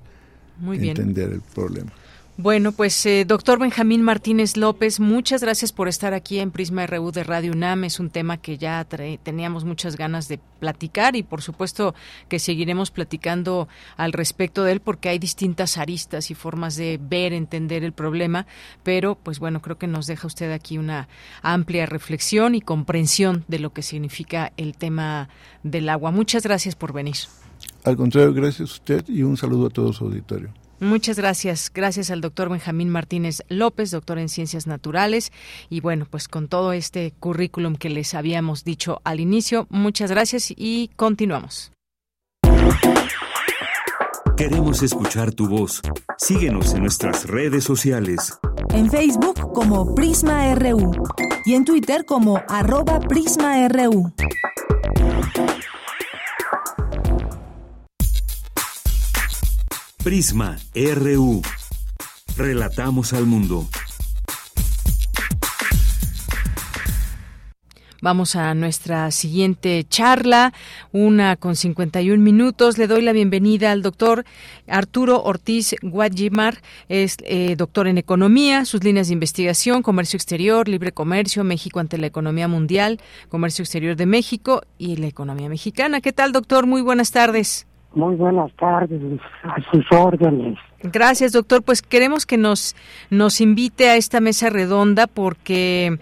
Muy 0.59 0.77
bien. 0.77 0.97
Entender 0.97 1.31
el 1.31 1.41
problema. 1.41 1.93
Bueno, 2.43 2.73
pues 2.73 3.05
eh, 3.05 3.27
doctor 3.27 3.59
Benjamín 3.59 4.01
Martínez 4.01 4.57
López, 4.57 4.99
muchas 4.99 5.43
gracias 5.43 5.73
por 5.73 5.89
estar 5.89 6.15
aquí 6.15 6.39
en 6.39 6.51
Prisma 6.51 6.87
RU 6.87 7.13
de 7.13 7.23
Radio 7.23 7.53
UNAM. 7.53 7.85
Es 7.85 8.01
un 8.01 8.09
tema 8.09 8.39
que 8.39 8.57
ya 8.57 8.87
teníamos 9.23 9.67
muchas 9.67 9.97
ganas 9.97 10.27
de 10.27 10.41
platicar 10.59 11.17
y 11.17 11.23
por 11.23 11.43
supuesto 11.43 11.95
que 12.31 12.39
seguiremos 12.39 12.91
platicando 12.91 13.69
al 13.99 14.15
respecto 14.15 14.65
de 14.65 14.73
él 14.73 14.81
porque 14.81 15.11
hay 15.11 15.19
distintas 15.19 15.77
aristas 15.77 16.31
y 16.31 16.35
formas 16.35 16.77
de 16.77 16.99
ver, 16.99 17.35
entender 17.35 17.85
el 17.85 17.93
problema, 17.93 18.47
pero 18.85 19.17
pues 19.17 19.39
bueno, 19.39 19.61
creo 19.61 19.77
que 19.77 19.87
nos 19.87 20.07
deja 20.07 20.27
usted 20.27 20.51
aquí 20.51 20.79
una 20.79 21.09
amplia 21.43 21.85
reflexión 21.85 22.55
y 22.55 22.63
comprensión 22.63 23.45
de 23.49 23.59
lo 23.59 23.75
que 23.75 23.83
significa 23.83 24.55
el 24.57 24.79
tema 24.79 25.29
del 25.63 25.91
agua. 25.91 26.11
Muchas 26.11 26.45
gracias 26.45 26.75
por 26.75 26.95
venir. 26.95 27.17
Al 27.85 27.99
contrario, 27.99 28.33
gracias 28.33 28.71
a 28.71 28.73
usted 28.73 29.05
y 29.09 29.25
un 29.25 29.37
saludo 29.37 29.67
a 29.67 29.71
todo 29.71 29.93
su 29.93 30.07
auditorio. 30.07 30.55
Muchas 30.81 31.19
gracias. 31.19 31.71
Gracias 31.73 32.11
al 32.11 32.23
doctor 32.23 32.49
Benjamín 32.49 32.89
Martínez 32.89 33.43
López, 33.49 33.91
doctor 33.91 34.19
en 34.19 34.29
Ciencias 34.31 34.67
Naturales. 34.67 35.31
Y 35.69 35.81
bueno, 35.81 36.07
pues 36.11 36.27
con 36.27 36.49
todo 36.49 36.73
este 36.73 37.13
currículum 37.21 37.77
que 37.77 37.91
les 37.91 38.15
habíamos 38.15 38.65
dicho 38.65 39.01
al 39.05 39.21
inicio, 39.21 39.67
muchas 39.71 40.11
gracias 40.11 40.53
y 40.57 40.91
continuamos. 40.97 41.73
Queremos 44.37 44.83
escuchar 44.83 45.33
tu 45.33 45.49
voz. 45.49 45.83
Síguenos 46.17 46.73
en 46.73 46.81
nuestras 46.81 47.27
redes 47.27 47.63
sociales. 47.63 48.39
En 48.71 48.91
Facebook 48.91 49.53
como 49.53 49.95
Prisma 49.95 50.55
RU 50.55 50.93
y 51.45 51.55
en 51.55 51.67
Twitter 51.67 52.07
como 52.07 52.43
arroba 52.49 53.01
PrismaRU. 53.01 54.15
Prisma 60.11 60.59
RU. 60.75 61.41
Relatamos 62.37 63.13
al 63.13 63.27
mundo. 63.27 63.69
Vamos 68.03 68.35
a 68.35 68.53
nuestra 68.55 69.13
siguiente 69.13 69.87
charla, 69.89 70.53
una 70.91 71.37
con 71.37 71.55
51 71.55 72.21
minutos. 72.21 72.77
Le 72.77 72.89
doy 72.89 73.03
la 73.03 73.13
bienvenida 73.13 73.71
al 73.71 73.83
doctor 73.83 74.25
Arturo 74.67 75.23
Ortiz 75.23 75.77
Guadimar, 75.81 76.61
es 76.89 77.17
eh, 77.23 77.55
doctor 77.57 77.87
en 77.87 77.97
economía, 77.97 78.65
sus 78.65 78.83
líneas 78.83 79.07
de 79.07 79.13
investigación, 79.13 79.85
comercio 79.85 80.17
exterior, 80.17 80.67
libre 80.67 80.91
comercio, 80.91 81.45
México 81.45 81.79
ante 81.79 81.99
la 81.99 82.09
economía 82.09 82.49
mundial, 82.49 83.01
comercio 83.29 83.63
exterior 83.63 83.95
de 83.95 84.07
México 84.07 84.63
y 84.77 84.97
la 84.97 85.07
economía 85.07 85.49
mexicana. 85.49 86.01
¿Qué 86.01 86.13
tal, 86.13 86.33
doctor? 86.33 86.67
Muy 86.67 86.83
buenas 86.83 87.13
tardes. 87.13 87.69
Muy 87.95 88.15
buenas 88.15 88.53
tardes, 88.53 89.01
a 89.43 89.57
sus 89.71 89.85
órdenes. 89.91 90.59
Gracias, 90.83 91.33
doctor. 91.33 91.63
Pues 91.63 91.83
queremos 91.83 92.25
que 92.25 92.37
nos 92.37 92.77
nos 93.11 93.41
invite 93.41 93.89
a 93.89 93.97
esta 93.97 94.21
mesa 94.21 94.49
redonda 94.49 95.07
porque 95.07 95.99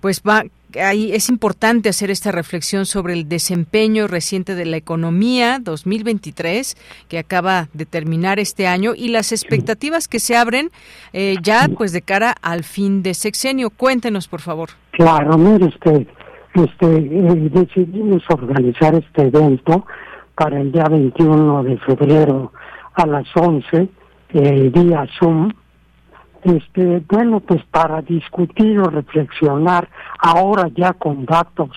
pues 0.00 0.22
va 0.26 0.44
ahí 0.82 1.12
es 1.12 1.28
importante 1.28 1.88
hacer 1.88 2.10
esta 2.10 2.30
reflexión 2.30 2.84
sobre 2.84 3.14
el 3.14 3.28
desempeño 3.28 4.06
reciente 4.06 4.54
de 4.54 4.66
la 4.66 4.76
economía 4.76 5.58
2023 5.60 6.76
que 7.08 7.18
acaba 7.18 7.68
de 7.72 7.86
terminar 7.86 8.38
este 8.38 8.66
año 8.66 8.92
y 8.94 9.08
las 9.08 9.32
expectativas 9.32 10.08
que 10.08 10.20
se 10.20 10.36
abren 10.36 10.70
eh, 11.12 11.36
ya 11.42 11.68
pues 11.76 11.92
de 11.92 12.02
cara 12.02 12.34
al 12.42 12.64
fin 12.64 13.02
de 13.02 13.14
sexenio. 13.14 13.70
Cuéntenos, 13.70 14.28
por 14.28 14.40
favor. 14.40 14.70
Claro, 14.90 15.38
mire 15.38 15.66
usted, 15.66 16.06
este, 16.54 16.86
eh, 16.86 17.50
decidimos 17.50 18.22
organizar 18.28 18.94
este 18.94 19.22
evento 19.22 19.86
para 20.38 20.60
el 20.60 20.70
día 20.70 20.84
21 20.84 21.64
de 21.64 21.78
febrero 21.78 22.52
a 22.94 23.06
las 23.06 23.26
11, 23.34 23.88
el 24.30 24.70
día 24.70 25.04
Zoom. 25.18 25.50
Este, 26.44 27.02
bueno, 27.08 27.40
pues 27.40 27.64
para 27.64 28.00
discutir 28.02 28.78
o 28.78 28.84
reflexionar 28.84 29.88
ahora 30.20 30.70
ya 30.76 30.92
con 30.92 31.26
datos 31.26 31.70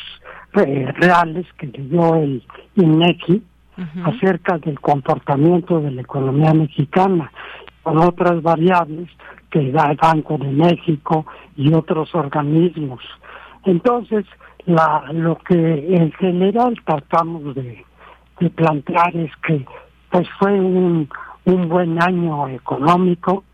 eh, 0.53 0.93
reales 0.95 1.47
que 1.57 1.67
le 1.67 1.83
dio 1.85 2.15
el 2.15 2.43
INEGI 2.75 3.41
acerca 4.03 4.59
del 4.59 4.79
comportamiento 4.79 5.81
de 5.81 5.89
la 5.89 6.01
economía 6.01 6.53
mexicana, 6.53 7.31
con 7.81 7.97
otras 7.97 8.43
variables 8.43 9.09
que 9.49 9.71
da 9.71 9.89
el 9.89 9.97
Banco 9.97 10.37
de 10.37 10.51
México 10.51 11.25
y 11.55 11.73
otros 11.73 12.13
organismos. 12.13 13.01
Entonces, 13.65 14.25
la, 14.65 15.05
lo 15.11 15.37
que 15.37 15.95
en 15.95 16.11
general 16.11 16.75
tratamos 16.85 17.55
de 17.55 17.83
de 18.41 18.49
plantear 18.49 19.15
es 19.15 19.31
que 19.47 19.65
pues 20.09 20.27
fue 20.39 20.59
un, 20.59 21.07
un 21.45 21.69
buen 21.69 22.01
año 22.01 22.49
económico, 22.49 23.45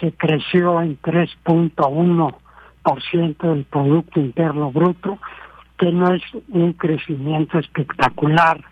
se 0.00 0.12
creció 0.12 0.82
en 0.82 1.00
3.1% 1.00 3.36
del 3.38 3.64
Producto 3.64 4.20
Interno 4.20 4.70
Bruto, 4.72 5.18
que 5.78 5.90
no 5.92 6.12
es 6.12 6.22
un 6.48 6.74
crecimiento 6.74 7.58
espectacular, 7.58 8.62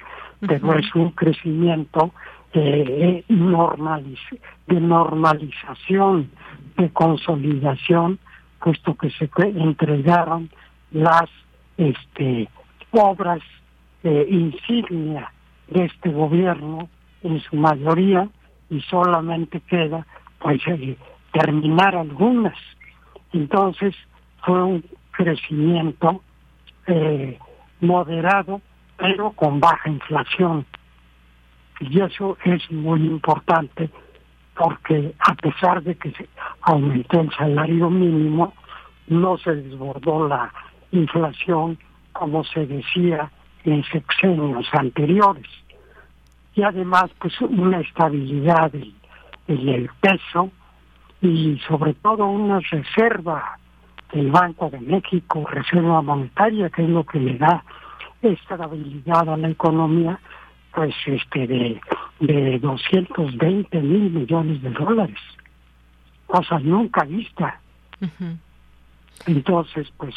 pero 0.41 0.79
es 0.79 0.95
un 0.95 1.13
crecimiento 1.13 2.13
eh, 2.53 3.25
de 3.29 4.81
normalización, 4.81 6.31
de 6.77 6.91
consolidación, 6.91 8.19
puesto 8.63 8.95
que 8.97 9.09
se 9.11 9.31
entregaron 9.39 10.51
las 10.91 11.31
este, 11.77 12.49
obras 12.91 13.41
eh, 14.03 14.27
insignia 14.29 15.33
de 15.71 15.85
este 15.85 16.11
gobierno 16.11 16.89
en 17.23 17.41
su 17.41 17.57
mayoría 17.57 18.29
y 18.69 18.81
solamente 18.83 19.61
queda 19.61 20.07
pues 20.39 20.61
eh, 20.67 20.97
terminar 21.33 21.97
algunas. 21.97 22.57
Entonces 23.33 23.95
fue 24.45 24.63
un 24.63 24.85
crecimiento 25.13 26.23
eh, 26.87 27.39
moderado 27.81 28.61
pero 29.01 29.31
con 29.33 29.61
baja 29.61 29.89
inflación. 29.89 30.67
Y 31.81 32.01
eso 32.01 32.37
es 32.45 32.71
muy 32.71 33.01
importante 33.01 33.89
porque 34.55 35.15
a 35.19 35.35
pesar 35.35 35.83
de 35.83 35.95
que 35.97 36.13
se 36.13 36.29
aumentó 36.61 37.23
el 37.23 37.31
salario 37.33 37.89
mínimo, 37.89 38.53
no 39.09 39.39
se 39.39 39.55
desbordó 39.57 40.29
la 40.29 40.53
inflación 40.93 41.79
como 42.13 42.45
se 42.45 42.67
decía 42.67 43.31
en 43.65 43.83
sexenios 43.85 44.69
anteriores. 44.73 45.47
Y 46.55 46.63
además, 46.63 47.11
pues 47.19 47.41
una 47.41 47.81
estabilidad 47.81 48.73
en 48.75 49.69
el 49.69 49.91
peso 50.01 50.51
y 51.23 51.59
sobre 51.69 51.95
todo 51.95 52.27
una 52.27 52.61
reserva 52.61 53.59
del 54.13 54.31
Banco 54.31 54.71
de 54.71 54.81
México, 54.81 55.47
reserva 55.49 56.03
monetaria, 56.03 56.71
que 56.71 56.83
es 56.83 56.89
lo 56.89 57.05
que 57.05 57.21
le 57.21 57.39
da 57.39 57.65
estabilidad 58.23 59.29
a 59.29 59.37
la 59.37 59.49
economía, 59.49 60.19
pues 60.75 60.95
este 61.07 61.47
de, 61.47 61.81
de 62.21 62.59
220 62.59 63.81
mil 63.81 64.11
millones 64.11 64.63
de 64.63 64.71
dólares, 64.71 65.19
cosa 66.27 66.59
nunca 66.61 67.05
vista. 67.05 67.61
Entonces, 69.27 69.93
pues 69.97 70.15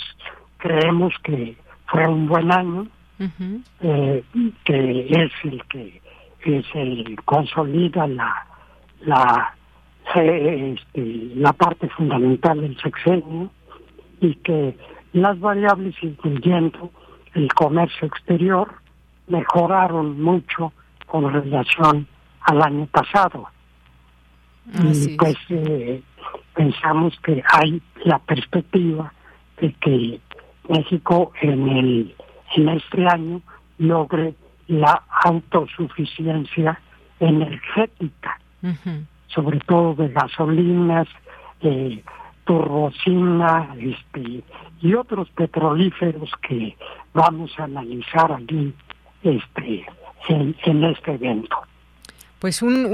creemos 0.57 1.13
que 1.23 1.57
fue 1.87 2.07
un 2.07 2.27
buen 2.27 2.51
año, 2.51 2.87
eh, 3.81 4.23
que 4.63 5.07
es 5.09 5.31
el 5.43 5.63
que 5.65 6.01
es 6.45 6.65
el 6.73 7.17
consolida 7.25 8.07
la 8.07 8.47
la 9.01 9.55
eh, 10.15 10.75
este, 10.77 11.31
la 11.35 11.53
parte 11.53 11.89
fundamental 11.89 12.61
del 12.61 12.77
sexenio 12.79 13.49
y 14.19 14.35
que 14.35 14.77
las 15.13 15.39
variables 15.39 15.95
incluyendo 16.01 16.91
el 17.33 17.51
comercio 17.53 18.07
exterior 18.07 18.69
mejoraron 19.27 20.21
mucho 20.21 20.73
con 21.07 21.31
relación 21.31 22.07
al 22.41 22.61
año 22.61 22.85
pasado. 22.87 23.47
y 24.83 25.17
pues 25.17 25.35
eh, 25.49 26.01
pensamos 26.53 27.17
que 27.23 27.41
hay 27.51 27.81
la 28.03 28.19
perspectiva 28.19 29.13
de 29.59 29.73
que 29.73 30.19
México 30.69 31.31
en 31.41 31.67
el 31.69 32.15
en 32.55 32.69
este 32.69 33.07
año 33.07 33.41
logre 33.77 34.35
la 34.67 35.03
autosuficiencia 35.23 36.79
energética, 37.19 38.39
sobre 39.27 39.59
todo 39.59 39.95
de 39.95 40.09
gasolinas, 40.09 41.07
eh, 41.61 42.03
turbocina 42.45 43.75
este, 43.79 44.43
y 44.81 44.93
otros 44.93 45.29
petrolíferos 45.31 46.29
que 46.47 46.75
vamos 47.13 47.57
a 47.57 47.63
analizar 47.63 48.31
allí 48.31 48.73
este, 49.23 49.85
en 50.27 50.83
este 50.83 51.13
evento 51.13 51.63
pues 52.43 52.61
un, 52.61 52.85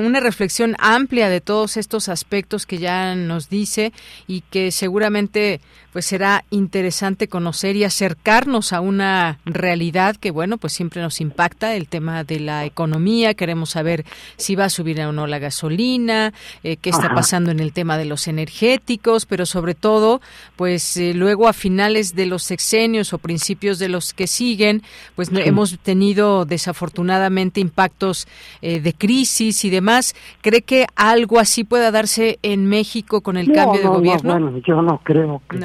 una 0.00 0.18
reflexión 0.18 0.74
amplia 0.80 1.28
de 1.28 1.40
todos 1.40 1.76
estos 1.76 2.08
aspectos 2.08 2.66
que 2.66 2.78
ya 2.78 3.14
nos 3.14 3.48
dice 3.48 3.92
y 4.26 4.40
que 4.40 4.72
seguramente 4.72 5.60
pues 5.92 6.06
será 6.06 6.44
interesante 6.50 7.28
conocer 7.28 7.76
y 7.76 7.84
acercarnos 7.84 8.72
a 8.72 8.80
una 8.80 9.38
realidad 9.44 10.16
que 10.16 10.32
bueno 10.32 10.58
pues 10.58 10.72
siempre 10.72 11.00
nos 11.02 11.20
impacta 11.20 11.76
el 11.76 11.86
tema 11.86 12.24
de 12.24 12.40
la 12.40 12.64
economía. 12.64 13.34
Queremos 13.34 13.70
saber 13.70 14.04
si 14.36 14.56
va 14.56 14.64
a 14.64 14.70
subir 14.70 15.00
o 15.00 15.12
no 15.12 15.28
la 15.28 15.38
gasolina 15.38 16.34
eh, 16.64 16.76
qué 16.76 16.90
está 16.90 17.14
pasando 17.14 17.52
en 17.52 17.60
el 17.60 17.72
tema 17.72 17.98
de 17.98 18.06
los 18.06 18.26
energéticos 18.26 19.24
pero 19.24 19.46
sobre 19.46 19.76
todo 19.76 20.20
pues 20.56 20.96
eh, 20.96 21.14
luego 21.14 21.46
a 21.46 21.52
finales 21.52 22.16
de 22.16 22.26
los 22.26 22.42
sexenios 22.42 23.12
o 23.12 23.18
principios 23.18 23.78
de 23.78 23.88
los 23.88 24.14
que 24.14 24.26
siguen 24.26 24.82
pues 25.14 25.30
hemos 25.32 25.78
tenido 25.78 26.44
desafortunadamente 26.44 27.60
impactos 27.60 28.26
eh, 28.62 28.80
de 28.80 28.95
crisis 28.96 29.64
y 29.64 29.70
demás. 29.70 30.14
¿Cree 30.42 30.62
que 30.62 30.86
algo 30.96 31.38
así 31.38 31.64
pueda 31.64 31.90
darse 31.90 32.38
en 32.42 32.66
México 32.66 33.20
con 33.20 33.36
el 33.36 33.52
cambio 33.52 33.80
de 33.80 33.88
gobierno? 33.88 34.38
No, 34.38 34.46
bueno, 34.46 34.62
yo 34.66 34.82
no 34.82 35.00
creo 35.04 35.42
que 35.48 35.58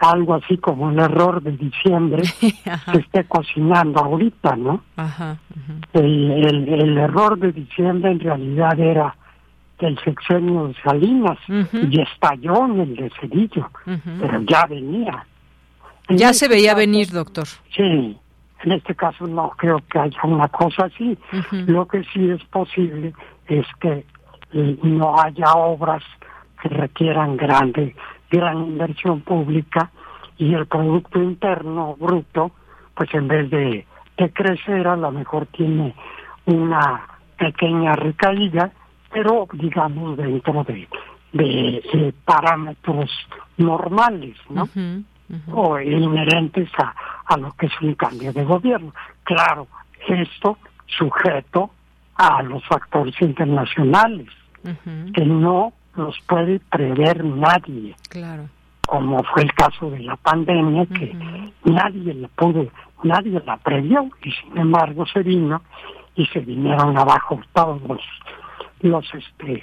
algo 0.00 0.34
así 0.34 0.56
como 0.58 0.90
el 0.90 0.98
error 0.98 1.42
de 1.42 1.52
diciembre 1.52 2.22
se 2.92 2.98
esté 2.98 3.24
cocinando 3.24 4.00
ahorita, 4.00 4.56
¿no? 4.56 4.82
Ajá, 4.96 5.38
el, 5.92 6.68
el, 6.68 6.98
error 6.98 7.38
de 7.38 7.52
diciembre 7.52 8.12
en 8.12 8.20
realidad 8.20 8.78
era 8.78 9.16
el 9.80 9.98
sexenio 10.00 10.68
de 10.68 10.74
Salinas 10.82 11.38
y 11.48 12.00
estalló 12.00 12.66
en 12.66 12.80
el 12.80 12.96
de 12.96 13.10
Cedillo, 13.20 13.70
pero 14.20 14.42
ya 14.42 14.66
venía. 14.66 15.26
ya 16.08 16.32
se 16.32 16.48
veía 16.48 16.74
venir, 16.74 17.10
doctor. 17.10 17.46
Sí, 17.74 18.16
en 18.64 18.72
este 18.72 18.94
caso 18.94 19.26
no 19.26 19.50
creo 19.50 19.80
que 19.90 19.98
haya 19.98 20.20
una 20.24 20.48
cosa 20.48 20.86
así. 20.86 21.16
Lo 21.50 21.86
que 21.86 22.02
sí 22.04 22.30
es 22.30 22.42
posible 22.44 23.12
es 23.46 23.66
que 23.80 24.04
eh, 24.52 24.78
no 24.82 25.20
haya 25.20 25.52
obras 25.54 26.02
que 26.60 26.68
requieran 26.68 27.36
grande, 27.36 27.94
gran 28.30 28.58
inversión 28.58 29.20
pública 29.20 29.90
y 30.38 30.54
el 30.54 30.66
Producto 30.66 31.22
Interno 31.22 31.96
Bruto, 31.98 32.52
pues 32.94 33.12
en 33.14 33.28
vez 33.28 33.50
de, 33.50 33.86
crecer, 34.32 34.88
a 34.88 34.96
lo 34.96 35.12
mejor 35.12 35.46
tiene 35.46 35.94
una 36.46 37.02
pequeña 37.36 37.94
recaída, 37.94 38.72
pero 39.12 39.46
digamos 39.52 40.16
dentro 40.16 40.64
de, 40.64 40.88
de, 41.32 42.14
parámetros 42.24 43.10
normales, 43.56 44.36
¿no? 44.50 44.68
o 45.52 45.78
inherentes 45.78 46.70
a, 46.78 46.94
a 47.28 47.36
lo 47.36 47.52
que 47.52 47.66
es 47.66 47.72
un 47.80 47.94
cambio 47.94 48.32
de 48.32 48.44
gobierno. 48.44 48.92
Claro, 49.24 49.68
esto 50.08 50.58
sujeto 50.86 51.70
a 52.16 52.42
los 52.42 52.64
factores 52.66 53.14
internacionales, 53.20 54.28
que 55.14 55.24
no 55.24 55.72
los 55.94 56.18
puede 56.26 56.60
prever 56.60 57.24
nadie. 57.24 57.94
Claro. 58.08 58.48
Como 58.86 59.22
fue 59.22 59.42
el 59.42 59.52
caso 59.52 59.90
de 59.90 60.00
la 60.00 60.16
pandemia, 60.16 60.86
que 60.86 61.14
nadie 61.64 62.14
la 62.14 62.28
pudo, 62.28 62.66
nadie 63.02 63.40
la 63.44 63.58
previó, 63.58 64.08
y 64.22 64.32
sin 64.32 64.58
embargo 64.58 65.06
se 65.06 65.22
vino 65.22 65.62
y 66.16 66.26
se 66.26 66.40
vinieron 66.40 66.96
abajo 66.96 67.40
todos 67.52 67.80
los, 67.82 68.00
los 68.80 69.14
este, 69.14 69.62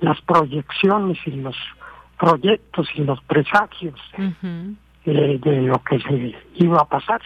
las 0.00 0.20
proyecciones 0.20 1.18
y 1.26 1.30
los 1.32 1.56
proyectos 2.18 2.88
y 2.94 3.04
los 3.04 3.20
presagios 3.22 3.98
de, 5.12 5.62
lo 5.62 5.82
que 5.84 5.98
se 6.00 6.34
iba 6.54 6.78
a 6.78 6.84
pasar. 6.84 7.20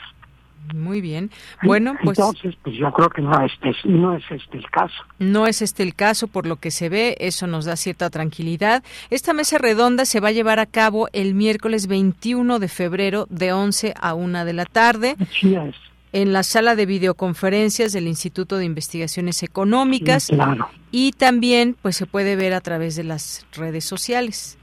Muy 0.75 1.01
bien. 1.01 1.31
Bueno, 1.63 1.97
pues 2.03 2.19
entonces, 2.19 2.55
pues 2.63 2.77
yo 2.77 2.91
creo 2.93 3.11
que 3.11 3.21
no 3.21 3.33
es, 3.45 3.53
no 3.85 4.17
es 4.17 4.23
este 4.31 4.59
el 4.59 4.71
caso. 4.71 4.95
No 5.19 5.47
es 5.47 5.61
este 5.61 5.83
el 5.83 5.95
caso 5.95 6.29
por 6.29 6.47
lo 6.47 6.57
que 6.57 6.71
se 6.71 6.89
ve, 6.89 7.17
eso 7.21 7.47
nos 7.47 7.65
da 7.65 7.77
cierta 7.77 8.11
tranquilidad. 8.11 8.83
Esta 9.11 9.33
mesa 9.33 9.59
redonda 9.59 10.05
se 10.05 10.21
va 10.21 10.29
a 10.29 10.33
llevar 10.33 10.61
a 10.61 10.67
cabo 10.67 11.09
el 11.13 11.35
miércoles 11.35 11.89
21 11.89 12.59
de 12.59 12.69
febrero 12.69 13.27
de 13.29 13.53
11 13.53 13.95
a 14.01 14.15
1 14.15 14.45
de 14.45 14.53
la 14.53 14.65
tarde. 14.65 15.17
En 16.15 16.33
la 16.33 16.43
sala 16.43 16.77
de 16.77 16.87
videoconferencias 16.87 17.93
del 17.93 18.07
Instituto 18.07 18.59
de 18.59 18.67
Investigaciones 18.67 19.43
Económicas. 19.43 20.29
claro. 20.29 20.69
Y 20.91 21.13
también 21.13 21.75
pues 21.81 21.97
se 21.97 22.07
puede 22.07 22.37
ver 22.37 22.53
a 22.53 22.61
través 22.61 22.97
de 22.97 23.05
las 23.05 23.47
redes 23.57 23.85
sociales. 23.85 24.59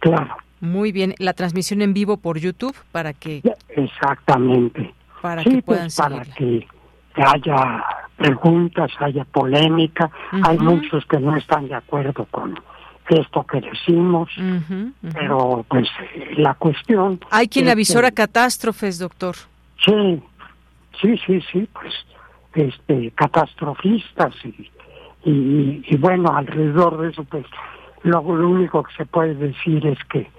Claro. 0.00 0.36
Muy 0.60 0.92
bien, 0.92 1.14
la 1.18 1.32
transmisión 1.32 1.82
en 1.82 1.92
vivo 1.94 2.16
por 2.16 2.38
YouTube 2.38 2.76
para 2.92 3.12
que 3.12 3.42
exactamente 3.68 4.94
para 5.20 5.44
que 5.44 5.62
puedan 5.62 5.84
pues, 5.84 5.96
para 5.96 6.24
que 6.24 6.66
haya 7.14 7.84
preguntas, 8.16 8.90
haya 8.98 9.24
polémica. 9.24 10.10
Hay 10.42 10.58
muchos 10.58 11.04
que 11.06 11.18
no 11.18 11.36
están 11.36 11.68
de 11.68 11.74
acuerdo 11.74 12.26
con 12.30 12.58
esto 13.08 13.44
que 13.44 13.60
decimos, 13.60 14.28
pero 15.14 15.64
pues 15.68 15.88
la 16.36 16.54
cuestión. 16.54 17.20
Hay 17.30 17.48
quien 17.48 17.68
avisora 17.68 18.10
catástrofes, 18.10 18.98
doctor. 18.98 19.36
Sí, 19.84 20.22
sí, 21.00 21.16
sí, 21.26 21.40
sí, 21.52 21.68
pues 21.72 21.94
este 22.54 23.10
catastrofistas 23.12 24.34
y, 24.44 24.70
y, 25.24 25.96
bueno, 25.98 26.34
alrededor 26.34 27.02
de 27.02 27.10
eso, 27.10 27.24
pues 27.24 27.44
lo, 28.06 28.20
único 28.20 28.82
que 28.84 28.94
se 28.94 29.06
puede 29.06 29.34
decir 29.34 29.86
es 29.86 29.98
que 30.04 30.30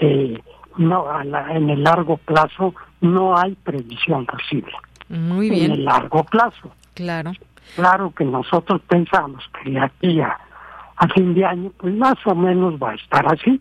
eh, 0.00 0.40
no 0.76 1.06
en 1.20 1.70
el 1.70 1.82
largo 1.82 2.16
plazo 2.18 2.74
no 3.00 3.36
hay 3.36 3.54
previsión 3.54 4.26
posible. 4.26 4.72
Muy 5.08 5.50
bien. 5.50 5.66
En 5.66 5.72
el 5.72 5.84
largo 5.84 6.24
plazo. 6.24 6.70
Claro. 6.94 7.32
Claro 7.76 8.10
que 8.10 8.24
nosotros 8.24 8.80
pensamos 8.88 9.42
que 9.62 9.78
aquí 9.78 10.20
a, 10.20 10.38
fin 11.14 11.34
de 11.34 11.44
año, 11.44 11.72
pues 11.76 11.94
más 11.94 12.14
o 12.26 12.34
menos 12.34 12.74
va 12.74 12.90
a 12.90 12.94
estar 12.94 13.26
así. 13.26 13.60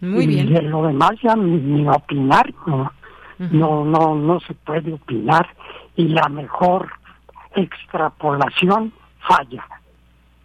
Muy 0.00 0.26
bien. 0.26 0.48
Y 0.48 0.60
lo 0.62 0.86
demás 0.86 1.12
ya 1.22 1.36
ni, 1.36 1.86
opinar, 1.86 2.52
¿no? 2.66 2.90
no, 3.38 3.84
no, 3.84 4.14
no 4.14 4.40
se 4.40 4.54
puede 4.54 4.92
opinar 4.92 5.46
y 5.96 6.08
la 6.08 6.28
mejor 6.28 6.90
extrapolación 7.54 8.92
falla. 9.20 9.64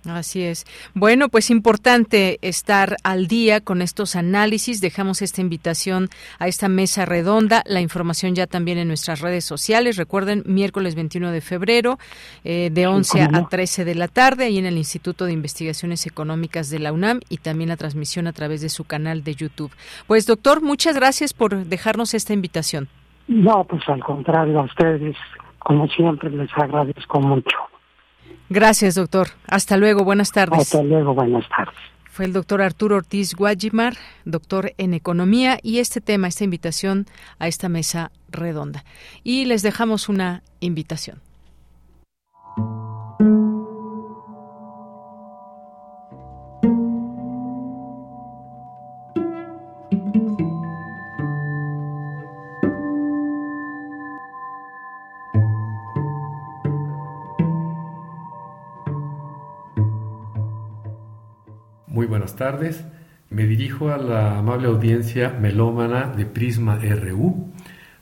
Así 0.05 0.43
es. 0.43 0.65
Bueno, 0.93 1.27
pues 1.27 1.49
importante 1.49 2.39
estar 2.41 2.95
al 3.03 3.27
día 3.27 3.59
con 3.59 3.81
estos 3.81 4.15
análisis. 4.15 4.79
Dejamos 4.79 5.21
esta 5.21 5.41
invitación 5.41 6.07
a 6.39 6.47
esta 6.47 6.69
mesa 6.69 7.05
redonda. 7.05 7.63
La 7.65 7.81
información 7.81 8.33
ya 8.33 8.47
también 8.47 8.77
en 8.77 8.87
nuestras 8.87 9.19
redes 9.19 9.43
sociales. 9.43 9.97
Recuerden, 9.97 10.43
miércoles 10.45 10.95
21 10.95 11.31
de 11.31 11.41
febrero, 11.41 11.99
eh, 12.45 12.69
de 12.71 12.87
11 12.87 13.23
a 13.23 13.47
13 13.49 13.83
de 13.83 13.95
la 13.95 14.07
tarde, 14.07 14.45
ahí 14.45 14.57
en 14.57 14.65
el 14.65 14.77
Instituto 14.77 15.25
de 15.25 15.33
Investigaciones 15.33 16.05
Económicas 16.05 16.69
de 16.69 16.79
la 16.79 16.93
UNAM 16.93 17.19
y 17.27 17.37
también 17.37 17.69
la 17.69 17.77
transmisión 17.77 18.27
a 18.27 18.33
través 18.33 18.61
de 18.61 18.69
su 18.69 18.85
canal 18.85 19.23
de 19.23 19.35
YouTube. 19.35 19.71
Pues, 20.07 20.25
doctor, 20.25 20.61
muchas 20.61 20.95
gracias 20.95 21.33
por 21.33 21.65
dejarnos 21.65 22.13
esta 22.13 22.33
invitación. 22.33 22.87
No, 23.27 23.65
pues 23.65 23.87
al 23.89 24.03
contrario, 24.03 24.61
a 24.61 24.63
ustedes, 24.63 25.17
como 25.59 25.87
siempre, 25.87 26.29
les 26.29 26.49
agradezco 26.55 27.19
mucho. 27.19 27.57
Gracias, 28.49 28.95
doctor. 28.95 29.29
Hasta 29.47 29.77
luego, 29.77 30.03
buenas 30.03 30.31
tardes. 30.31 30.59
Hasta 30.59 30.81
luego, 30.83 31.13
buenas 31.13 31.47
tardes. 31.49 31.75
Fue 32.11 32.25
el 32.25 32.33
doctor 32.33 32.61
Arturo 32.61 32.97
Ortiz 32.97 33.35
Guajimar, 33.35 33.95
doctor 34.25 34.73
en 34.77 34.93
economía, 34.93 35.59
y 35.61 35.79
este 35.79 36.01
tema, 36.01 36.27
esta 36.27 36.43
invitación 36.43 37.05
a 37.37 37.47
esta 37.47 37.69
mesa 37.69 38.11
redonda. 38.29 38.83
Y 39.23 39.45
les 39.45 39.61
dejamos 39.61 40.09
una 40.09 40.43
invitación. 40.59 41.21
Tardes. 62.39 62.85
Me 63.29 63.45
dirijo 63.45 63.89
a 63.89 63.97
la 63.97 64.39
amable 64.39 64.69
audiencia 64.69 65.29
melómana 65.29 66.07
de 66.07 66.25
Prisma 66.25 66.79
RU 66.79 67.51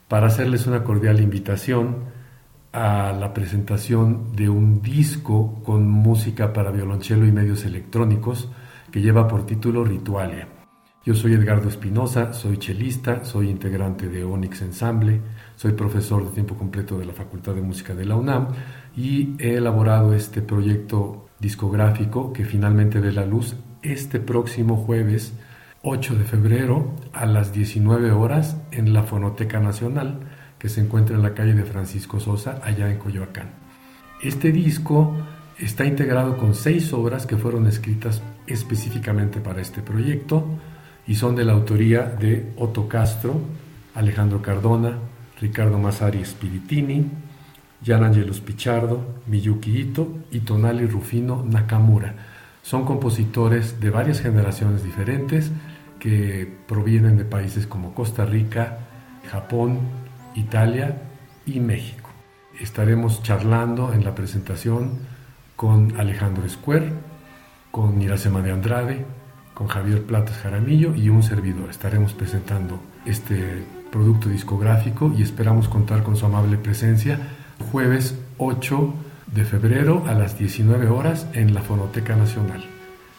para 0.06 0.28
hacerles 0.28 0.66
una 0.66 0.84
cordial 0.84 1.20
invitación 1.20 2.04
a 2.72 3.12
la 3.12 3.34
presentación 3.34 4.36
de 4.36 4.48
un 4.48 4.80
disco 4.80 5.60
con 5.64 5.90
música 5.90 6.52
para 6.52 6.70
violonchelo 6.70 7.26
y 7.26 7.32
medios 7.32 7.64
electrónicos 7.64 8.48
que 8.92 9.02
lleva 9.02 9.26
por 9.26 9.44
título 9.44 9.84
Ritualia. 9.84 10.46
Yo 11.04 11.14
soy 11.14 11.32
Edgardo 11.34 11.68
Espinosa, 11.68 12.32
soy 12.32 12.58
chelista, 12.58 13.24
soy 13.24 13.50
integrante 13.50 14.08
de 14.08 14.22
Onyx 14.22 14.62
Ensemble, 14.62 15.20
soy 15.56 15.72
profesor 15.72 16.24
de 16.24 16.30
tiempo 16.30 16.54
completo 16.54 16.96
de 16.96 17.06
la 17.06 17.12
Facultad 17.12 17.54
de 17.54 17.62
Música 17.62 17.94
de 17.94 18.04
la 18.04 18.14
UNAM 18.14 18.48
y 18.96 19.34
he 19.38 19.56
elaborado 19.56 20.14
este 20.14 20.42
proyecto 20.42 21.26
discográfico 21.40 22.32
que 22.32 22.44
finalmente 22.44 23.00
ve 23.00 23.10
la 23.12 23.26
luz 23.26 23.56
este 23.82 24.20
próximo 24.20 24.76
jueves 24.76 25.32
8 25.82 26.16
de 26.16 26.24
febrero 26.24 26.94
a 27.12 27.26
las 27.26 27.52
19 27.52 28.10
horas 28.10 28.56
en 28.72 28.92
la 28.92 29.04
Fonoteca 29.04 29.60
Nacional 29.60 30.20
que 30.58 30.68
se 30.68 30.80
encuentra 30.80 31.16
en 31.16 31.22
la 31.22 31.34
calle 31.34 31.54
de 31.54 31.64
Francisco 31.64 32.18
Sosa 32.18 32.60
allá 32.64 32.90
en 32.90 32.98
Coyoacán. 32.98 33.50
Este 34.22 34.50
disco 34.50 35.16
está 35.58 35.84
integrado 35.84 36.36
con 36.36 36.54
seis 36.54 36.92
obras 36.92 37.26
que 37.26 37.36
fueron 37.36 37.66
escritas 37.66 38.22
específicamente 38.46 39.40
para 39.40 39.60
este 39.60 39.82
proyecto 39.82 40.44
y 41.06 41.14
son 41.14 41.36
de 41.36 41.44
la 41.44 41.52
autoría 41.52 42.02
de 42.02 42.52
Otto 42.56 42.88
Castro, 42.88 43.40
Alejandro 43.94 44.42
Cardona, 44.42 44.98
Ricardo 45.40 45.78
Masari 45.78 46.24
Spiritini, 46.24 47.06
Gian 47.82 48.02
Angelus 48.02 48.40
Pichardo, 48.40 49.22
Miyuki 49.28 49.78
Ito 49.78 50.24
y 50.32 50.40
Tonali 50.40 50.86
Rufino 50.86 51.44
Nakamura 51.44 52.27
son 52.68 52.84
compositores 52.84 53.80
de 53.80 53.88
varias 53.88 54.20
generaciones 54.20 54.84
diferentes 54.84 55.50
que 55.98 56.46
provienen 56.66 57.16
de 57.16 57.24
países 57.24 57.66
como 57.66 57.94
Costa 57.94 58.26
Rica, 58.26 58.80
Japón, 59.30 59.78
Italia 60.34 61.00
y 61.46 61.60
México. 61.60 62.10
Estaremos 62.60 63.22
charlando 63.22 63.94
en 63.94 64.04
la 64.04 64.14
presentación 64.14 64.98
con 65.56 65.98
Alejandro 65.98 66.44
Escuer, 66.44 66.92
con 67.70 68.02
Iracema 68.02 68.42
de 68.42 68.52
Andrade, 68.52 69.06
con 69.54 69.66
Javier 69.66 70.02
Platas 70.02 70.36
Jaramillo 70.36 70.94
y 70.94 71.08
un 71.08 71.22
servidor. 71.22 71.70
Estaremos 71.70 72.12
presentando 72.12 72.80
este 73.06 73.64
producto 73.90 74.28
discográfico 74.28 75.10
y 75.16 75.22
esperamos 75.22 75.70
contar 75.70 76.02
con 76.02 76.16
su 76.16 76.26
amable 76.26 76.58
presencia 76.58 77.18
jueves 77.72 78.14
8 78.36 78.94
de 79.38 79.44
febrero 79.44 80.04
a 80.08 80.14
las 80.14 80.36
19 80.36 80.88
horas 80.88 81.28
en 81.32 81.54
la 81.54 81.62
Fonoteca 81.62 82.16
Nacional. 82.16 82.64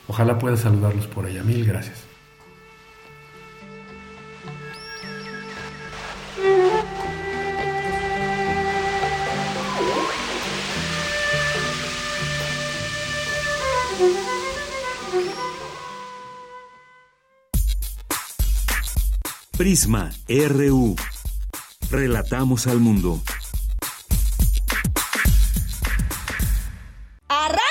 Ojalá 0.07 0.37
pueda 0.37 0.57
saludarlos 0.57 1.07
por 1.07 1.25
allá. 1.25 1.43
Mil 1.43 1.65
gracias. 1.65 2.03
Prisma 19.57 20.11
RU. 20.27 20.95
Relatamos 21.89 22.67
al 22.67 22.79
mundo. 22.79 23.21
¡Arranca! 27.31 27.68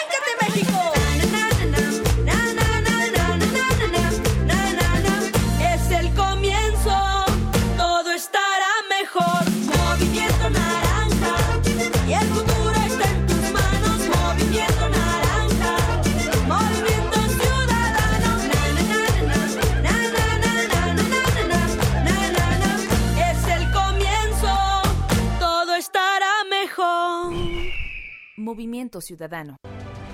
Movimiento 28.49 29.03
Ciudadano. 29.03 29.59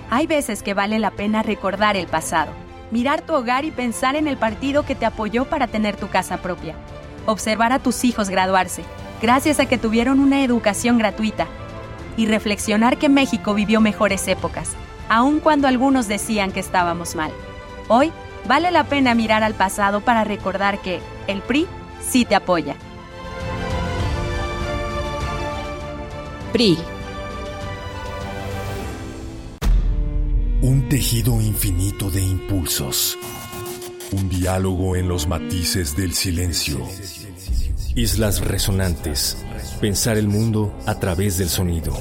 Hay 0.09 0.27
veces 0.27 0.61
que 0.61 0.73
vale 0.73 0.99
la 0.99 1.11
pena 1.11 1.41
recordar 1.41 1.95
el 1.95 2.05
pasado, 2.05 2.51
mirar 2.91 3.21
tu 3.21 3.33
hogar 3.33 3.63
y 3.63 3.71
pensar 3.71 4.17
en 4.17 4.27
el 4.27 4.35
partido 4.35 4.85
que 4.85 4.93
te 4.93 5.05
apoyó 5.05 5.45
para 5.45 5.67
tener 5.67 5.95
tu 5.95 6.09
casa 6.09 6.41
propia, 6.41 6.75
observar 7.27 7.71
a 7.71 7.79
tus 7.79 8.03
hijos 8.03 8.29
graduarse, 8.29 8.83
gracias 9.21 9.61
a 9.61 9.67
que 9.67 9.77
tuvieron 9.77 10.19
una 10.19 10.43
educación 10.43 10.97
gratuita, 10.97 11.47
y 12.17 12.25
reflexionar 12.25 12.97
que 12.97 13.07
México 13.07 13.53
vivió 13.53 13.79
mejores 13.79 14.27
épocas, 14.27 14.73
aun 15.07 15.39
cuando 15.39 15.69
algunos 15.69 16.09
decían 16.09 16.51
que 16.51 16.59
estábamos 16.59 17.15
mal. 17.15 17.31
Hoy 17.87 18.11
vale 18.49 18.69
la 18.69 18.83
pena 18.83 19.15
mirar 19.15 19.43
al 19.43 19.53
pasado 19.53 20.01
para 20.01 20.25
recordar 20.25 20.81
que 20.81 20.99
el 21.27 21.41
PRI 21.41 21.67
sí 22.01 22.25
te 22.25 22.35
apoya. 22.35 22.75
PRI 26.51 26.77
Un 30.61 30.87
tejido 30.89 31.41
infinito 31.41 32.09
de 32.09 32.21
impulsos. 32.21 33.17
Un 34.11 34.29
diálogo 34.29 34.95
en 34.95 35.07
los 35.07 35.27
matices 35.27 35.95
del 35.97 36.13
silencio. 36.13 36.79
Islas 37.93 38.39
resonantes. 38.39 39.45
Pensar 39.81 40.17
el 40.17 40.27
mundo 40.27 40.73
a 40.85 40.99
través 40.99 41.37
del 41.37 41.49
sonido. 41.49 41.93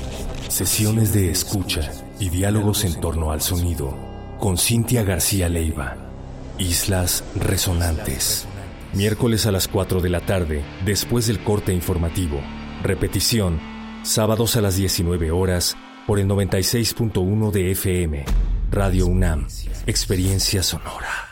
Sesiones 0.49 1.13
de 1.13 1.31
escucha 1.31 1.91
y 2.21 2.31
diálogos 2.31 2.85
en 2.85 3.01
torno 3.01 3.33
al 3.33 3.43
sonido. 3.43 3.93
Con 4.39 4.57
Cintia 4.57 5.03
García 5.03 5.49
Leiva. 5.49 5.97
Islas 6.59 7.25
Resonantes. 7.35 8.47
Miércoles 8.93 9.47
a 9.47 9.53
las 9.53 9.67
4 9.67 10.01
de 10.01 10.09
la 10.09 10.21
tarde, 10.21 10.65
después 10.85 11.27
del 11.27 11.43
corte 11.43 11.73
informativo. 11.73 12.41
Repetición 12.83 13.59
Sábados 14.05 14.55
a 14.57 14.61
las 14.61 14.77
19 14.77 15.31
horas 15.31 15.79
por 16.07 16.19
el 16.19 16.29
96.1 16.29 17.51
de 17.51 17.71
FM. 17.73 18.25
Radio 18.71 19.07
UNAM. 19.07 19.47
Experiencia 19.87 20.63
sonora. 20.63 21.24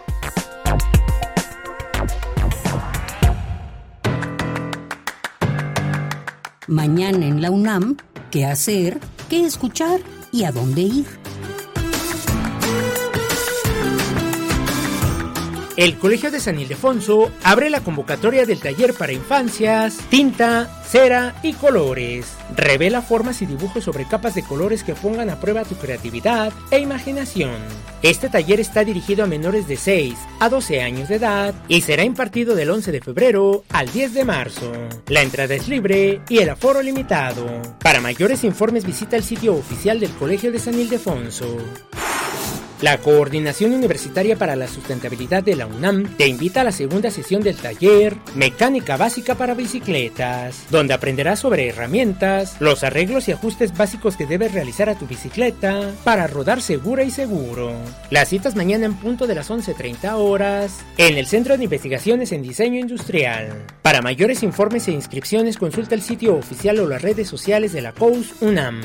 Mañana 6.67 7.25
en 7.25 7.41
la 7.41 7.49
UNAM, 7.51 7.97
¿qué 8.29 8.45
hacer? 8.45 8.99
¿Qué 9.29 9.45
escuchar? 9.45 9.99
¿Y 10.31 10.45
a 10.45 10.51
dónde 10.51 10.81
ir? 10.81 11.05
El 15.81 15.97
Colegio 15.97 16.29
de 16.29 16.39
San 16.39 16.59
Ildefonso 16.59 17.31
abre 17.43 17.71
la 17.71 17.81
convocatoria 17.81 18.45
del 18.45 18.59
taller 18.59 18.93
para 18.93 19.13
infancias, 19.13 19.97
tinta, 20.11 20.69
cera 20.85 21.33
y 21.41 21.53
colores. 21.53 22.33
Revela 22.55 23.01
formas 23.01 23.41
y 23.41 23.47
dibujos 23.47 23.85
sobre 23.85 24.07
capas 24.07 24.35
de 24.35 24.43
colores 24.43 24.83
que 24.83 24.93
pongan 24.93 25.31
a 25.31 25.39
prueba 25.39 25.65
tu 25.65 25.73
creatividad 25.77 26.53
e 26.69 26.77
imaginación. 26.77 27.55
Este 28.03 28.29
taller 28.29 28.59
está 28.59 28.83
dirigido 28.83 29.23
a 29.23 29.27
menores 29.27 29.67
de 29.67 29.75
6 29.75 30.13
a 30.39 30.49
12 30.49 30.83
años 30.83 31.09
de 31.09 31.15
edad 31.15 31.55
y 31.67 31.81
será 31.81 32.03
impartido 32.03 32.53
del 32.53 32.69
11 32.69 32.91
de 32.91 33.01
febrero 33.01 33.63
al 33.69 33.91
10 33.91 34.13
de 34.13 34.23
marzo. 34.23 34.71
La 35.07 35.23
entrada 35.23 35.55
es 35.55 35.67
libre 35.67 36.21
y 36.29 36.37
el 36.37 36.49
aforo 36.51 36.83
limitado. 36.83 37.47
Para 37.79 38.01
mayores 38.01 38.43
informes 38.43 38.85
visita 38.85 39.15
el 39.15 39.23
sitio 39.23 39.55
oficial 39.55 39.99
del 39.99 40.11
Colegio 40.11 40.51
de 40.51 40.59
San 40.59 40.79
Ildefonso. 40.79 41.57
La 42.81 42.97
Coordinación 42.97 43.73
Universitaria 43.73 44.35
para 44.35 44.55
la 44.55 44.67
Sustentabilidad 44.67 45.43
de 45.43 45.55
la 45.55 45.67
UNAM 45.67 46.17
te 46.17 46.27
invita 46.27 46.61
a 46.61 46.63
la 46.63 46.71
segunda 46.71 47.11
sesión 47.11 47.43
del 47.43 47.55
taller 47.55 48.17
Mecánica 48.33 48.97
Básica 48.97 49.35
para 49.35 49.53
Bicicletas, 49.53 50.65
donde 50.71 50.95
aprenderás 50.95 51.39
sobre 51.39 51.67
herramientas, 51.67 52.55
los 52.59 52.83
arreglos 52.83 53.27
y 53.27 53.33
ajustes 53.33 53.77
básicos 53.77 54.17
que 54.17 54.25
debes 54.25 54.53
realizar 54.53 54.89
a 54.89 54.95
tu 54.95 55.05
bicicleta 55.05 55.91
para 56.03 56.25
rodar 56.25 56.59
segura 56.59 57.03
y 57.03 57.11
seguro. 57.11 57.71
Las 58.09 58.29
citas 58.29 58.55
mañana 58.55 58.87
en 58.87 58.95
punto 58.95 59.27
de 59.27 59.35
las 59.35 59.51
11.30 59.51 60.13
horas 60.15 60.79
en 60.97 61.19
el 61.19 61.27
Centro 61.27 61.57
de 61.57 61.65
Investigaciones 61.65 62.31
en 62.31 62.41
Diseño 62.41 62.79
Industrial. 62.79 63.63
Para 63.83 64.01
mayores 64.01 64.41
informes 64.41 64.87
e 64.87 64.91
inscripciones 64.91 65.57
consulta 65.57 65.93
el 65.93 66.01
sitio 66.01 66.35
oficial 66.35 66.79
o 66.79 66.89
las 66.89 67.03
redes 67.03 67.27
sociales 67.27 67.73
de 67.73 67.81
la 67.81 67.91
COUS 67.91 68.41
UNAM. 68.41 68.81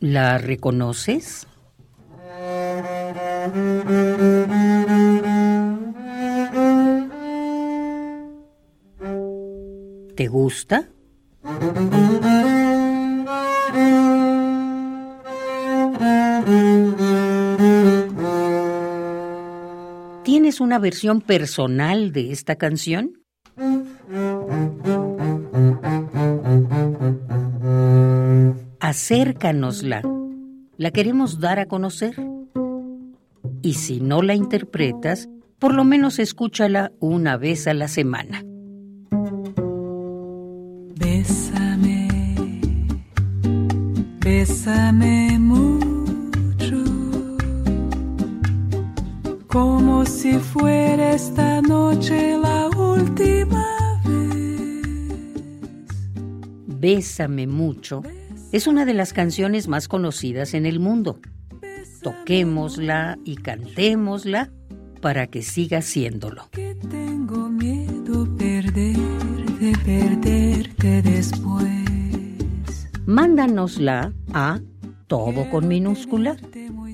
¿La 0.00 0.38
reconoces? 0.38 1.46
¿Te 10.16 10.26
gusta? 10.26 10.88
¿Tienes 20.24 20.60
una 20.60 20.80
versión 20.80 21.20
personal 21.20 22.12
de 22.12 22.32
esta 22.32 22.56
canción? 22.56 23.22
Acércanosla. 28.80 30.02
La 30.78 30.90
queremos 30.90 31.38
dar 31.38 31.60
a 31.60 31.66
conocer. 31.66 32.35
Y 33.62 33.74
si 33.74 34.00
no 34.00 34.22
la 34.22 34.34
interpretas, 34.34 35.28
por 35.58 35.74
lo 35.74 35.84
menos 35.84 36.18
escúchala 36.18 36.92
una 37.00 37.36
vez 37.36 37.66
a 37.66 37.74
la 37.74 37.88
semana. 37.88 38.44
Bésame, 40.98 42.08
bésame 44.20 45.38
mucho, 45.38 46.84
como 49.46 50.04
si 50.04 50.34
fuera 50.34 51.12
esta 51.12 51.62
noche 51.62 52.36
la 52.38 52.68
última 52.68 54.00
vez. 54.04 55.22
Bésame 56.66 57.46
mucho 57.46 58.02
es 58.52 58.66
una 58.66 58.84
de 58.84 58.94
las 58.94 59.12
canciones 59.12 59.68
más 59.68 59.88
conocidas 59.88 60.54
en 60.54 60.66
el 60.66 60.80
mundo. 60.80 61.20
Toquémosla 62.06 63.18
y 63.24 63.34
cantémosla 63.34 64.52
para 65.00 65.26
que 65.26 65.42
siga 65.42 65.82
siéndolo. 65.82 66.48
tengo 66.52 67.48
miedo 67.48 68.32
perder, 68.36 68.94
de 69.58 69.76
perderte 69.84 71.02
después. 71.02 72.88
Mándanosla 73.06 74.12
a 74.32 74.60
todo 75.08 75.50
con 75.50 75.66
minúscula 75.66 76.36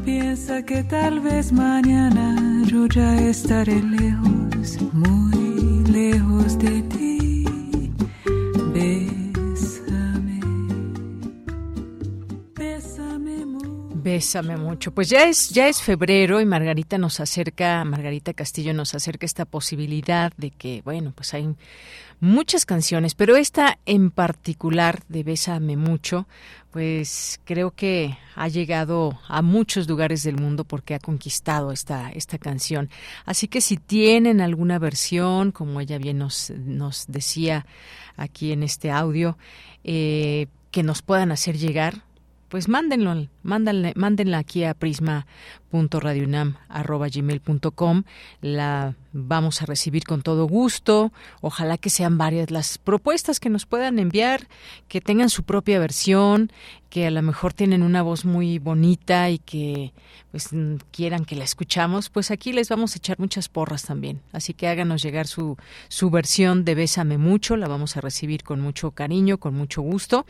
Piensa 0.05 0.63
que 0.63 0.84
tal 0.84 1.20
vez 1.20 1.51
mañana 1.51 2.63
yo 2.66 2.88
ya 2.88 3.20
estaré 3.20 3.84
lejos, 3.84 4.80
muy 4.93 5.84
lejos 5.91 6.57
de 6.59 6.82
ti. 6.84 7.05
Bésame, 8.76 10.42
bésame 12.58 13.46
mucho. 13.46 13.90
Bésame 13.96 14.58
mucho. 14.58 14.94
Pues 14.94 15.10
ya 15.10 15.30
es 15.30 15.50
ya 15.50 15.70
es 15.70 15.82
febrero 15.82 16.42
y 16.42 16.46
Margarita 16.46 16.98
nos 16.98 17.22
acerca, 17.22 17.86
Margarita 17.86 18.34
Castillo 18.34 18.74
nos 18.74 18.94
acerca 18.94 19.26
esta 19.26 19.46
posibilidad 19.46 20.34
de 20.36 20.52
que, 20.52 20.82
bueno, 20.84 21.14
pues 21.16 21.34
hay 21.34 21.56
muchas 22.20 22.66
canciones, 22.66 23.16
pero 23.16 23.36
esta 23.36 23.78
en 23.86 24.11
particular 24.11 25.03
de 25.07 25.24
Bésame 25.24 25.78
mucho, 25.78 26.28
pues 26.72 27.39
creo 27.45 27.72
que 27.72 28.18
ha 28.36 28.47
llegado 28.47 29.20
a 29.28 29.41
muchos 29.41 29.88
lugares 29.88 30.24
del 30.24 30.36
mundo 30.36 30.66
porque 30.66 30.93
ha 30.93 30.99
conquistado 30.99 31.72
esta, 31.72 32.09
esta 32.11 32.38
canción. 32.38 32.89
Así 33.26 33.47
que 33.47 33.61
si 33.61 33.78
tienen 33.78 34.41
alguna 34.41 34.78
versión, 34.80 35.51
como 35.51 35.80
ella 35.80 35.97
bien 35.97 36.18
nos, 36.18 36.51
nos 36.51 37.05
decía 37.07 37.66
aquí 38.18 38.51
en 38.51 38.63
este 38.63 38.91
audio, 38.91 39.38
eh, 39.84 40.47
que 40.72 40.84
nos 40.84 41.01
puedan 41.01 41.32
hacer 41.32 41.57
llegar, 41.57 42.03
pues 42.49 42.68
mándenlo, 42.68 43.28
mándenla 43.43 44.38
aquí 44.38 44.63
a 44.63 44.74
prisma.radionam.gmail.com. 45.70 48.03
La 48.41 48.95
vamos 49.13 49.61
a 49.61 49.66
recibir 49.66 50.03
con 50.03 50.22
todo 50.22 50.45
gusto. 50.45 51.13
Ojalá 51.41 51.78
que 51.78 51.89
sean 51.89 52.18
varias 52.18 52.51
las 52.51 52.78
propuestas 52.78 53.39
que 53.39 53.49
nos 53.49 53.66
puedan 53.66 53.97
enviar, 53.99 54.47
que 54.88 55.01
tengan 55.01 55.30
su 55.30 55.43
propia 55.43 55.80
versión, 55.80 56.51
que 56.89 57.07
a 57.07 57.11
lo 57.11 57.22
mejor 57.22 57.53
tienen 57.53 57.82
una 57.82 58.01
voz 58.01 58.26
muy 58.26 58.59
bonita 58.59 59.30
y 59.30 59.39
que 59.39 59.93
pues 60.32 60.49
quieran 60.91 61.24
que 61.24 61.38
la 61.38 61.45
escuchamos, 61.45 62.09
pues 62.09 62.30
aquí 62.30 62.51
les 62.51 62.68
vamos 62.68 62.93
a 62.93 62.97
echar 62.97 63.20
muchas 63.20 63.47
porras 63.47 63.84
también. 63.84 64.20
Así 64.34 64.53
que 64.53 64.68
háganos 64.68 65.01
llegar 65.01 65.28
su, 65.28 65.55
su 65.88 66.09
versión 66.09 66.66
de 66.66 66.76
Bésame 66.76 67.18
mucho, 67.18 67.55
la 67.55 67.70
vamos 67.70 67.95
a 67.95 68.01
recibir 68.01 68.43
con 68.43 68.59
mucho 68.59 68.91
cariño, 68.91 69.38
con 69.38 69.53
mucho 69.53 69.82
gusto. 69.82 70.26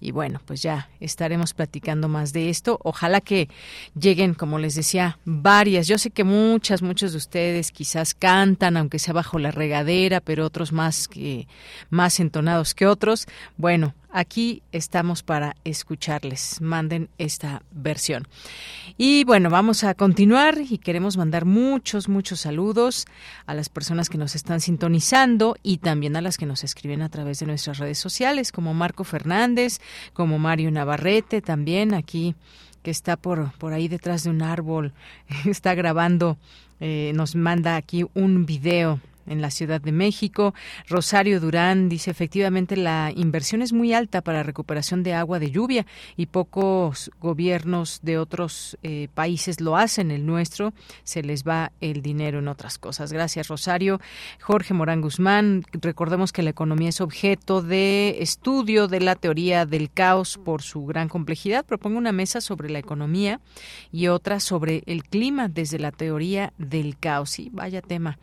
Y 0.00 0.12
bueno, 0.12 0.40
pues 0.46 0.62
ya 0.62 0.88
estaremos 0.98 1.52
platicando 1.52 2.08
más 2.08 2.32
de 2.32 2.48
esto. 2.48 2.80
Ojalá 2.82 3.20
que 3.20 3.50
lleguen, 3.98 4.32
como 4.32 4.58
les 4.58 4.74
decía, 4.74 4.79
varias. 5.24 5.86
Yo 5.86 5.98
sé 5.98 6.10
que 6.10 6.24
muchas, 6.24 6.82
muchos 6.82 7.12
de 7.12 7.18
ustedes 7.18 7.72
quizás 7.72 8.14
cantan, 8.14 8.76
aunque 8.76 8.98
sea 8.98 9.14
bajo 9.14 9.38
la 9.38 9.50
regadera, 9.50 10.20
pero 10.20 10.44
otros 10.44 10.72
más 10.72 11.08
que 11.08 11.46
más 11.90 12.20
entonados 12.20 12.74
que 12.74 12.86
otros. 12.86 13.26
Bueno, 13.56 13.94
aquí 14.10 14.62
estamos 14.72 15.22
para 15.22 15.56
escucharles. 15.64 16.60
Manden 16.60 17.08
esta 17.18 17.62
versión. 17.70 18.26
Y 18.96 19.24
bueno, 19.24 19.50
vamos 19.50 19.84
a 19.84 19.94
continuar 19.94 20.58
y 20.58 20.78
queremos 20.78 21.16
mandar 21.16 21.44
muchos, 21.44 22.08
muchos 22.08 22.40
saludos 22.40 23.06
a 23.46 23.54
las 23.54 23.68
personas 23.68 24.08
que 24.08 24.18
nos 24.18 24.34
están 24.34 24.60
sintonizando 24.60 25.56
y 25.62 25.78
también 25.78 26.16
a 26.16 26.20
las 26.20 26.36
que 26.36 26.46
nos 26.46 26.64
escriben 26.64 27.02
a 27.02 27.08
través 27.08 27.38
de 27.40 27.46
nuestras 27.46 27.78
redes 27.78 27.98
sociales, 27.98 28.52
como 28.52 28.74
Marco 28.74 29.04
Fernández, 29.04 29.80
como 30.12 30.38
Mario 30.38 30.70
Navarrete, 30.70 31.40
también 31.40 31.94
aquí 31.94 32.34
que 32.82 32.90
está 32.90 33.16
por, 33.16 33.52
por 33.58 33.72
ahí 33.72 33.88
detrás 33.88 34.24
de 34.24 34.30
un 34.30 34.42
árbol, 34.42 34.92
está 35.44 35.74
grabando, 35.74 36.38
eh, 36.80 37.12
nos 37.14 37.36
manda 37.36 37.76
aquí 37.76 38.06
un 38.14 38.46
video 38.46 39.00
en 39.30 39.40
la 39.40 39.50
Ciudad 39.50 39.80
de 39.80 39.92
México. 39.92 40.54
Rosario 40.88 41.40
Durán 41.40 41.88
dice 41.88 42.10
efectivamente 42.10 42.76
la 42.76 43.12
inversión 43.14 43.62
es 43.62 43.72
muy 43.72 43.94
alta 43.94 44.20
para 44.20 44.42
recuperación 44.42 45.02
de 45.02 45.14
agua 45.14 45.38
de 45.38 45.50
lluvia 45.50 45.86
y 46.16 46.26
pocos 46.26 47.10
gobiernos 47.20 48.00
de 48.02 48.18
otros 48.18 48.76
eh, 48.82 49.08
países 49.14 49.60
lo 49.60 49.76
hacen. 49.76 50.10
El 50.10 50.26
nuestro 50.26 50.74
se 51.04 51.22
les 51.22 51.44
va 51.44 51.72
el 51.80 52.02
dinero 52.02 52.40
en 52.40 52.48
otras 52.48 52.78
cosas. 52.78 53.12
Gracias 53.12 53.48
Rosario. 53.48 54.00
Jorge 54.40 54.74
Morán 54.74 55.00
Guzmán, 55.00 55.64
recordemos 55.72 56.32
que 56.32 56.42
la 56.42 56.50
economía 56.50 56.88
es 56.88 57.00
objeto 57.00 57.62
de 57.62 58.16
estudio 58.20 58.88
de 58.88 59.00
la 59.00 59.14
teoría 59.14 59.64
del 59.64 59.90
caos 59.90 60.38
por 60.44 60.62
su 60.62 60.84
gran 60.86 61.08
complejidad. 61.08 61.64
Propongo 61.64 61.98
una 61.98 62.12
mesa 62.12 62.40
sobre 62.40 62.68
la 62.68 62.78
economía 62.78 63.40
y 63.92 64.08
otra 64.08 64.40
sobre 64.40 64.82
el 64.86 65.04
clima 65.04 65.48
desde 65.48 65.78
la 65.78 65.92
teoría 65.92 66.52
del 66.58 66.98
caos. 66.98 67.30
Sí, 67.30 67.48
vaya 67.52 67.80
tema 67.80 68.18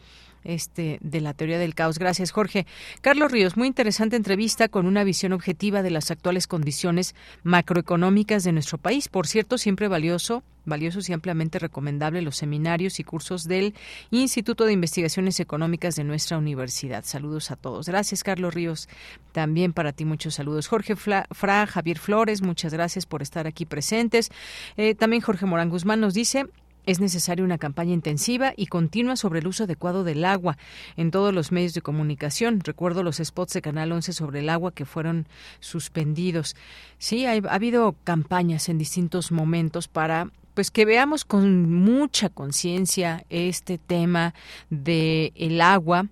este 0.48 0.98
de 1.02 1.22
la 1.22 1.34
teoría 1.34 1.60
del 1.60 1.76
caos. 1.76 2.00
Gracias, 2.00 2.32
Jorge. 2.32 2.66
Carlos 3.02 3.32
Ríos, 3.32 3.58
muy 3.58 3.68
interesante 3.68 4.16
entrevista 4.16 4.68
con 4.70 4.88
una 4.88 5.04
visión 5.04 5.34
objetiva 5.34 5.84
de 5.84 5.92
las 5.92 6.10
actuales 6.10 6.48
condiciones 6.48 7.14
macroeconómicas 7.44 8.44
de 8.44 8.54
nuestro 8.54 8.78
país. 8.78 9.08
Por 9.10 9.28
cierto, 9.28 9.58
siempre 9.58 9.88
valioso 9.88 10.44
valiosos 10.68 11.10
y 11.10 11.14
ampliamente 11.14 11.60
recomendable 11.60 12.22
los 12.22 12.38
seminarios 12.38 13.00
y 13.00 13.04
cursos 13.04 13.46
del 13.46 13.74
Instituto 14.12 14.66
de 14.66 14.74
Investigaciones 14.74 15.40
Económicas 15.40 15.96
de 15.96 16.04
nuestra 16.04 16.38
universidad. 16.38 17.04
Saludos 17.06 17.50
a 17.52 17.56
todos. 17.56 17.88
Gracias, 17.88 18.24
Carlos 18.24 18.54
Ríos. 18.54 18.88
También 19.32 19.74
para 19.74 19.94
ti 19.94 20.06
muchos 20.06 20.36
saludos. 20.36 20.68
Jorge 20.68 20.96
Fra, 20.96 21.68
Javier 21.68 21.98
Flores, 21.98 22.42
muchas 22.42 22.74
gracias 22.74 23.06
por 23.06 23.22
estar 23.22 23.48
aquí 23.48 23.66
presentes. 23.66 24.30
Eh, 24.76 24.94
también 24.94 25.22
Jorge 25.22 25.46
Morán 25.46 25.70
Guzmán 25.70 26.02
nos 26.02 26.14
dice, 26.14 26.48
es 26.88 27.00
necesaria 27.00 27.46
una 27.46 27.60
campaña 27.60 27.94
intensiva 27.94 28.54
y 28.58 28.68
continua 28.68 29.16
sobre 29.18 29.40
el 29.40 29.48
uso 29.48 29.66
adecuado 29.66 30.04
del 30.04 30.26
agua 30.26 30.58
en 30.96 31.12
todos 31.12 31.34
los 31.34 31.52
medios 31.52 31.74
de 31.74 31.82
comunicación. 31.82 32.62
Recuerdo 32.62 33.04
los 33.04 33.18
spots 33.18 33.54
de 33.54 33.62
Canal 33.62 33.92
11 33.92 34.14
sobre 34.14 34.40
el 34.40 34.50
agua 34.50 34.72
que 34.72 34.86
fueron 34.86 35.28
suspendidos. 35.60 36.56
Sí, 36.98 37.26
ha, 37.26 37.34
ha 37.34 37.54
habido 37.54 37.96
campañas 38.04 38.70
en 38.70 38.78
distintos 38.78 39.32
momentos 39.32 39.88
para 39.88 40.32
pues 40.54 40.72
que 40.72 40.86
veamos 40.86 41.24
con 41.24 41.72
mucha 41.72 42.30
conciencia 42.30 43.24
este 43.30 43.78
tema 43.78 44.34
de 44.72 45.32
el 45.36 45.62
agua 45.62 46.08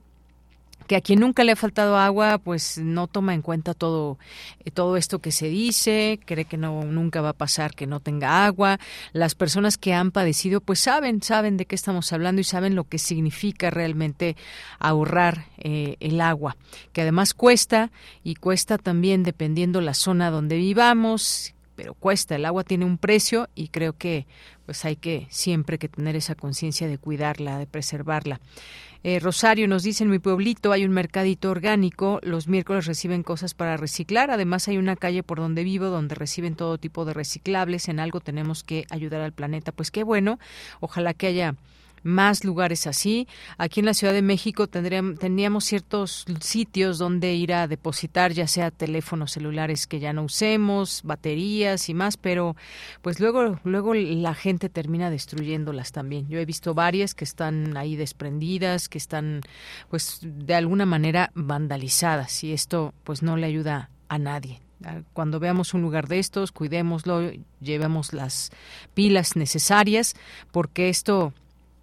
que 0.88 0.96
a 0.96 1.02
quien 1.02 1.20
nunca 1.20 1.44
le 1.44 1.52
ha 1.52 1.56
faltado 1.56 1.98
agua, 1.98 2.38
pues 2.38 2.78
no 2.78 3.08
toma 3.08 3.34
en 3.34 3.42
cuenta 3.42 3.74
todo, 3.74 4.18
eh, 4.64 4.72
todo 4.72 4.98
esto 4.98 5.20
que 5.20 5.32
se 5.32 5.50
dice, 5.50 6.20
cree 6.26 6.46
que 6.46 6.58
no 6.58 6.84
nunca 6.84 7.22
va 7.22 7.30
a 7.30 7.34
pasar 7.34 7.74
que 7.74 7.88
no 7.88 8.00
tenga 8.00 8.46
agua. 8.46 8.80
Las 9.14 9.36
personas 9.36 9.78
que 9.78 9.94
han 9.94 10.12
padecido, 10.12 10.62
pues 10.62 10.80
saben, 10.80 11.22
saben 11.22 11.58
de 11.58 11.66
qué 11.66 11.76
estamos 11.76 12.14
hablando 12.14 12.42
y 12.42 12.44
saben 12.44 12.76
lo 12.76 12.84
que 12.84 13.00
significa 13.00 13.70
realmente 13.70 14.36
ahorrar 14.80 15.46
eh, 15.58 15.98
el 16.00 16.22
agua, 16.22 16.56
que 16.94 17.02
además 17.02 17.34
cuesta 17.34 17.92
y 18.24 18.36
cuesta 18.36 18.78
también 18.78 19.24
dependiendo 19.24 19.82
la 19.82 19.94
zona 19.94 20.30
donde 20.30 20.58
vivamos, 20.58 21.54
pero 21.76 21.94
cuesta, 21.94 22.36
el 22.36 22.46
agua 22.46 22.64
tiene 22.64 22.86
un 22.86 22.98
precio 22.98 23.50
y 23.56 23.68
creo 23.68 23.94
que 23.94 24.28
pues 24.66 24.84
hay 24.86 24.96
que 24.96 25.28
siempre 25.30 25.78
que 25.78 25.90
tener 25.90 26.16
esa 26.16 26.36
conciencia 26.36 26.88
de 26.88 26.98
cuidarla, 26.98 27.60
de 27.60 27.68
preservarla. 27.68 28.40
Eh, 29.08 29.20
Rosario 29.20 29.68
nos 29.68 29.84
dice, 29.84 30.04
en 30.04 30.10
mi 30.10 30.18
pueblito 30.18 30.72
hay 30.72 30.84
un 30.84 30.90
mercadito 30.90 31.52
orgánico, 31.52 32.20
los 32.24 32.48
miércoles 32.48 32.88
reciben 32.88 33.22
cosas 33.22 33.54
para 33.54 33.78
reciclar, 33.78 34.32
además 34.32 34.68
hay 34.68 34.80
una 34.80 34.96
calle 34.96 35.22
por 35.22 35.38
donde 35.38 35.64
vivo 35.64 35.92
donde 35.92 36.16
reciben 36.16 36.56
todo 36.56 36.80
tipo 36.80 37.06
de 37.06 37.14
reciclables, 37.14 37.88
en 37.88 38.00
algo 38.00 38.20
tenemos 38.20 38.64
que 38.64 38.88
ayudar 38.90 39.22
al 39.22 39.32
planeta. 39.32 39.72
Pues 39.72 39.92
qué 39.92 40.04
bueno, 40.04 40.40
ojalá 40.80 41.14
que 41.14 41.28
haya 41.28 41.54
más 42.06 42.44
lugares 42.44 42.86
así. 42.88 43.28
Aquí 43.58 43.80
en 43.80 43.88
la 43.88 43.96
Ciudad 43.96 44.14
de 44.14 44.22
México 44.22 44.68
tendríamos, 44.68 45.20
teníamos 45.20 45.66
ciertos 45.66 46.26
sitios 46.40 47.00
donde 47.00 47.34
ir 47.34 47.52
a 47.54 47.68
depositar, 47.68 48.32
ya 48.32 48.48
sea 48.48 48.70
teléfonos 48.70 49.32
celulares 49.32 49.88
que 49.88 50.00
ya 50.00 50.14
no 50.14 50.24
usemos, 50.24 51.02
baterías 51.04 51.90
y 51.90 51.96
más, 51.96 52.16
pero 52.16 52.56
pues 53.02 53.20
luego, 53.20 53.60
luego 53.64 53.96
la 53.96 54.36
gente 54.36 54.70
termina 54.70 55.10
destruyéndolas 55.10 55.92
también. 55.92 56.30
Yo 56.30 56.40
he 56.40 56.46
visto 56.46 56.76
varias 56.76 57.16
que 57.16 57.24
están 57.24 57.76
ahí 57.76 57.96
desprendidas, 57.96 58.88
que 58.88 59.00
están 59.00 59.42
pues 59.90 60.20
de 60.22 60.54
alguna 60.54 60.86
manera 60.86 61.32
vandalizadas 61.34 62.44
y 62.44 62.54
esto 62.54 62.94
pues 63.04 63.24
no 63.24 63.36
le 63.36 63.48
ayuda 63.48 63.90
a 64.10 64.20
nadie 64.20 64.62
cuando 65.14 65.40
veamos 65.40 65.74
un 65.74 65.82
lugar 65.82 66.08
de 66.08 66.20
estos, 66.20 66.52
cuidémoslo, 66.52 67.32
llevemos 67.60 68.14
las 68.14 68.52
pilas 68.94 69.36
necesarias, 69.36 70.16
porque 70.52 70.90
esto 70.90 71.34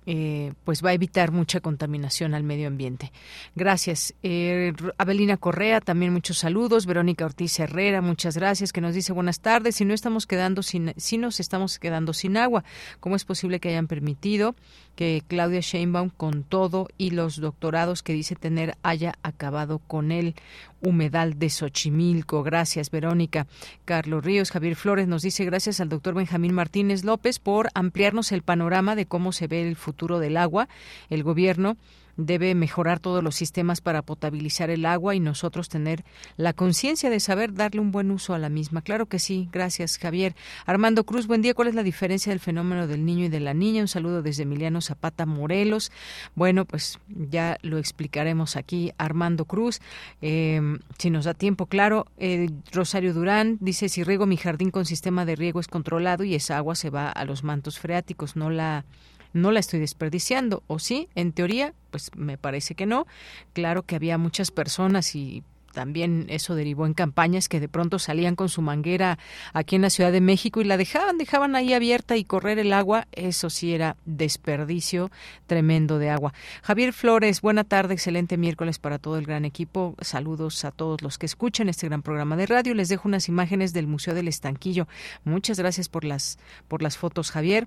eh, 0.06 0.52
pues 0.64 0.84
va 0.84 0.90
a 0.90 0.94
evitar 0.94 1.32
mucha 1.32 1.60
contaminación 1.60 2.34
al 2.34 2.42
medio 2.42 2.68
ambiente. 2.68 3.12
Gracias. 3.54 4.14
Eh, 4.22 4.72
Abelina 4.98 5.36
Correa, 5.36 5.80
también 5.80 6.12
muchos 6.12 6.38
saludos. 6.38 6.86
Verónica 6.86 7.24
Ortiz 7.24 7.58
Herrera, 7.60 8.00
muchas 8.00 8.36
gracias, 8.36 8.72
que 8.72 8.80
nos 8.80 8.94
dice 8.94 9.12
buenas 9.12 9.40
tardes. 9.40 9.76
Si 9.76 9.84
no 9.84 9.94
estamos 9.94 10.26
quedando 10.26 10.62
sin, 10.62 10.92
si 10.96 11.18
nos 11.18 11.40
estamos 11.40 11.78
quedando 11.78 12.12
sin 12.12 12.36
agua, 12.36 12.64
¿cómo 13.00 13.16
es 13.16 13.24
posible 13.24 13.60
que 13.60 13.68
hayan 13.68 13.86
permitido 13.86 14.54
que 14.94 15.22
Claudia 15.26 15.60
Sheinbaum, 15.60 16.10
con 16.10 16.42
todo 16.42 16.88
y 16.98 17.10
los 17.10 17.40
doctorados 17.40 18.02
que 18.02 18.12
dice 18.12 18.36
tener, 18.36 18.76
haya 18.82 19.14
acabado 19.22 19.78
con 19.78 20.12
él? 20.12 20.34
humedal 20.82 21.38
de 21.38 21.48
Xochimilco. 21.48 22.42
Gracias, 22.42 22.90
Verónica. 22.90 23.46
Carlos 23.84 24.24
Ríos, 24.24 24.50
Javier 24.50 24.76
Flores 24.76 25.08
nos 25.08 25.22
dice 25.22 25.44
gracias 25.44 25.80
al 25.80 25.88
doctor 25.88 26.14
Benjamín 26.14 26.54
Martínez 26.54 27.04
López 27.04 27.38
por 27.38 27.68
ampliarnos 27.74 28.32
el 28.32 28.42
panorama 28.42 28.94
de 28.96 29.06
cómo 29.06 29.32
se 29.32 29.46
ve 29.46 29.66
el 29.68 29.76
futuro 29.76 30.18
del 30.18 30.36
agua. 30.36 30.68
El 31.08 31.22
gobierno 31.22 31.76
debe 32.16 32.54
mejorar 32.54 33.00
todos 33.00 33.22
los 33.22 33.34
sistemas 33.34 33.80
para 33.80 34.02
potabilizar 34.02 34.70
el 34.70 34.86
agua 34.86 35.14
y 35.14 35.20
nosotros 35.20 35.68
tener 35.68 36.04
la 36.36 36.52
conciencia 36.52 37.10
de 37.10 37.20
saber 37.20 37.54
darle 37.54 37.80
un 37.80 37.92
buen 37.92 38.10
uso 38.10 38.34
a 38.34 38.38
la 38.38 38.48
misma. 38.48 38.82
Claro 38.82 39.06
que 39.06 39.18
sí. 39.18 39.48
Gracias, 39.52 39.98
Javier. 39.98 40.34
Armando 40.66 41.04
Cruz, 41.04 41.26
buen 41.26 41.42
día. 41.42 41.54
¿Cuál 41.54 41.68
es 41.68 41.74
la 41.74 41.82
diferencia 41.82 42.30
del 42.30 42.40
fenómeno 42.40 42.86
del 42.86 43.04
niño 43.04 43.26
y 43.26 43.28
de 43.28 43.40
la 43.40 43.54
niña? 43.54 43.82
Un 43.82 43.88
saludo 43.88 44.22
desde 44.22 44.42
Emiliano 44.42 44.80
Zapata 44.80 45.26
Morelos. 45.26 45.92
Bueno, 46.34 46.64
pues 46.64 46.98
ya 47.08 47.58
lo 47.62 47.78
explicaremos 47.78 48.56
aquí, 48.56 48.92
Armando 48.98 49.44
Cruz. 49.44 49.80
Em, 50.20 50.78
si 50.98 51.10
nos 51.10 51.24
da 51.24 51.34
tiempo, 51.34 51.66
claro. 51.66 52.06
Eh, 52.18 52.50
Rosario 52.72 53.14
Durán 53.14 53.58
dice, 53.60 53.88
si 53.88 54.04
riego 54.04 54.26
mi 54.26 54.36
jardín 54.36 54.70
con 54.70 54.84
sistema 54.84 55.24
de 55.24 55.36
riego 55.36 55.60
es 55.60 55.68
controlado 55.68 56.24
y 56.24 56.34
esa 56.34 56.56
agua 56.56 56.74
se 56.74 56.90
va 56.90 57.10
a 57.10 57.24
los 57.24 57.44
mantos 57.44 57.78
freáticos, 57.78 58.36
no 58.36 58.50
la 58.50 58.84
no 59.32 59.52
la 59.52 59.60
estoy 59.60 59.80
desperdiciando. 59.80 60.62
¿O 60.66 60.78
sí? 60.78 61.08
En 61.14 61.32
teoría, 61.32 61.74
pues 61.90 62.10
me 62.16 62.38
parece 62.38 62.74
que 62.74 62.86
no. 62.86 63.06
Claro 63.52 63.82
que 63.82 63.96
había 63.96 64.18
muchas 64.18 64.50
personas 64.50 65.14
y 65.14 65.42
también 65.72 66.26
eso 66.28 66.54
derivó 66.54 66.86
en 66.86 66.94
campañas 66.94 67.48
que 67.48 67.58
de 67.58 67.68
pronto 67.68 67.98
salían 67.98 68.36
con 68.36 68.48
su 68.48 68.62
manguera 68.62 69.18
aquí 69.52 69.76
en 69.76 69.82
la 69.82 69.90
Ciudad 69.90 70.12
de 70.12 70.20
México 70.20 70.60
y 70.60 70.64
la 70.64 70.76
dejaban, 70.76 71.18
dejaban 71.18 71.56
ahí 71.56 71.72
abierta 71.72 72.16
y 72.16 72.24
correr 72.24 72.58
el 72.58 72.72
agua, 72.72 73.08
eso 73.12 73.50
sí 73.50 73.72
era 73.72 73.96
desperdicio 74.04 75.10
tremendo 75.46 75.98
de 75.98 76.10
agua. 76.10 76.34
Javier 76.62 76.92
Flores, 76.92 77.40
buena 77.40 77.64
tarde, 77.64 77.94
excelente 77.94 78.36
miércoles 78.36 78.78
para 78.78 78.98
todo 78.98 79.18
el 79.18 79.26
gran 79.26 79.44
equipo. 79.44 79.96
Saludos 80.00 80.64
a 80.64 80.70
todos 80.70 81.02
los 81.02 81.18
que 81.18 81.26
escuchan 81.26 81.68
este 81.68 81.88
gran 81.88 82.02
programa 82.02 82.36
de 82.36 82.46
radio. 82.46 82.74
Les 82.74 82.88
dejo 82.88 83.08
unas 83.08 83.28
imágenes 83.28 83.72
del 83.72 83.86
Museo 83.86 84.14
del 84.14 84.28
Estanquillo. 84.28 84.86
Muchas 85.24 85.58
gracias 85.58 85.88
por 85.88 86.04
las 86.04 86.38
por 86.68 86.82
las 86.82 86.98
fotos, 86.98 87.30
Javier. 87.30 87.66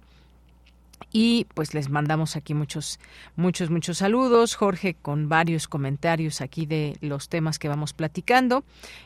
Y 1.11 1.47
pues 1.53 1.73
les 1.73 1.89
mandamos 1.89 2.35
aquí 2.35 2.53
muchos, 2.53 2.99
muchos, 3.35 3.69
muchos 3.69 3.99
saludos. 3.99 4.55
Jorge 4.55 4.95
con 4.95 5.29
varios 5.29 5.67
comentarios 5.67 6.41
aquí 6.41 6.65
de 6.65 6.97
los 7.01 7.29
temas 7.29 7.59
que 7.59 7.67
vamos 7.67 7.93
platicando, 7.93 8.63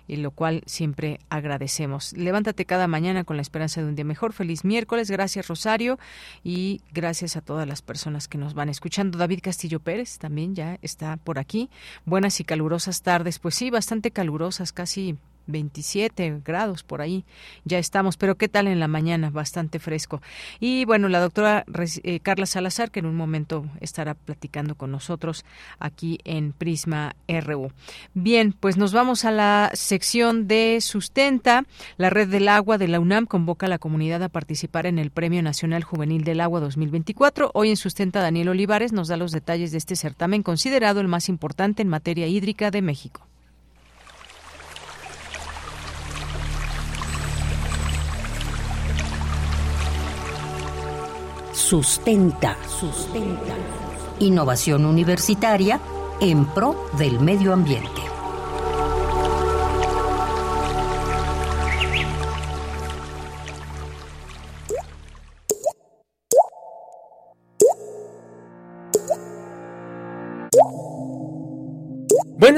y 0.07 0.17
lo 0.17 0.31
cual 0.31 0.63
siempre 0.65 1.19
agradecemos. 1.29 2.13
Levántate 2.13 2.65
cada 2.65 2.87
mañana 2.87 3.23
con 3.23 3.35
la 3.37 3.41
esperanza 3.41 3.81
de 3.81 3.87
un 3.87 3.95
día 3.95 4.05
mejor. 4.05 4.33
Feliz 4.33 4.63
miércoles. 4.63 5.11
Gracias, 5.11 5.47
Rosario. 5.47 5.99
Y 6.43 6.81
gracias 6.91 7.35
a 7.37 7.41
todas 7.41 7.67
las 7.67 7.81
personas 7.81 8.27
que 8.27 8.37
nos 8.37 8.53
van 8.53 8.69
escuchando. 8.69 9.17
David 9.17 9.39
Castillo 9.41 9.79
Pérez 9.79 10.17
también 10.17 10.55
ya 10.55 10.77
está 10.81 11.17
por 11.17 11.39
aquí. 11.39 11.69
Buenas 12.05 12.39
y 12.39 12.43
calurosas 12.43 13.01
tardes. 13.01 13.39
Pues 13.39 13.55
sí, 13.55 13.69
bastante 13.69 14.11
calurosas, 14.11 14.73
casi 14.73 15.17
27 15.49 16.41
grados 16.45 16.83
por 16.83 17.01
ahí 17.01 17.25
ya 17.65 17.79
estamos, 17.79 18.17
pero 18.17 18.35
¿qué 18.35 18.47
tal 18.47 18.67
en 18.67 18.79
la 18.79 18.87
mañana? 18.87 19.29
Bastante 19.29 19.79
fresco. 19.79 20.21
Y 20.59 20.85
bueno, 20.85 21.09
la 21.09 21.19
doctora 21.19 21.65
eh, 22.03 22.19
Carla 22.19 22.45
Salazar, 22.45 22.91
que 22.91 22.99
en 22.99 23.05
un 23.05 23.15
momento 23.15 23.65
estará 23.81 24.13
platicando 24.13 24.75
con 24.75 24.91
nosotros 24.91 25.45
aquí 25.79 26.19
en 26.23 26.51
Prisma 26.51 27.15
RU. 27.27 27.71
Bien, 28.13 28.53
pues 28.53 28.77
nos 28.77 28.93
vamos 28.93 29.25
a 29.25 29.31
la 29.31 29.71
sección 29.73 30.47
de 30.47 30.79
Sustenta. 30.81 31.65
La 31.97 32.09
Red 32.09 32.29
del 32.29 32.47
Agua 32.47 32.77
de 32.77 32.87
la 32.87 32.99
UNAM 32.99 33.25
convoca 33.25 33.65
a 33.65 33.69
la 33.69 33.79
comunidad 33.79 34.23
a 34.23 34.29
participar 34.29 34.85
en 34.85 34.99
el 34.99 35.11
Premio 35.11 35.41
Nacional 35.41 35.83
Juvenil 35.83 36.23
del 36.23 36.41
Agua 36.41 36.59
2024. 36.59 37.51
Hoy 37.53 37.69
en 37.69 37.77
Sustenta, 37.77 38.21
Daniel 38.21 38.49
Olivares 38.49 38.93
nos 38.93 39.07
da 39.07 39.17
los 39.17 39.31
detalles 39.31 39.71
de 39.71 39.77
este 39.77 39.95
certamen 39.95 40.43
considerado 40.43 41.01
el 41.01 41.07
más 41.07 41.29
importante 41.29 41.81
en 41.81 41.89
materia 41.89 42.27
hídrica 42.27 42.71
de 42.71 42.81
México. 42.81 43.28
Sustenta. 51.69 52.57
Sustenta. 52.67 53.53
Innovación 54.17 54.87
universitaria 54.87 55.79
en 56.19 56.47
pro 56.47 56.89
del 56.97 57.19
medio 57.19 57.53
ambiente. 57.53 58.18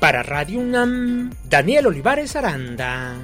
Para 0.00 0.22
Radio 0.22 0.60
UNAM, 0.60 1.30
Daniel 1.48 1.86
Olivares 1.86 2.36
Aranda. 2.36 3.16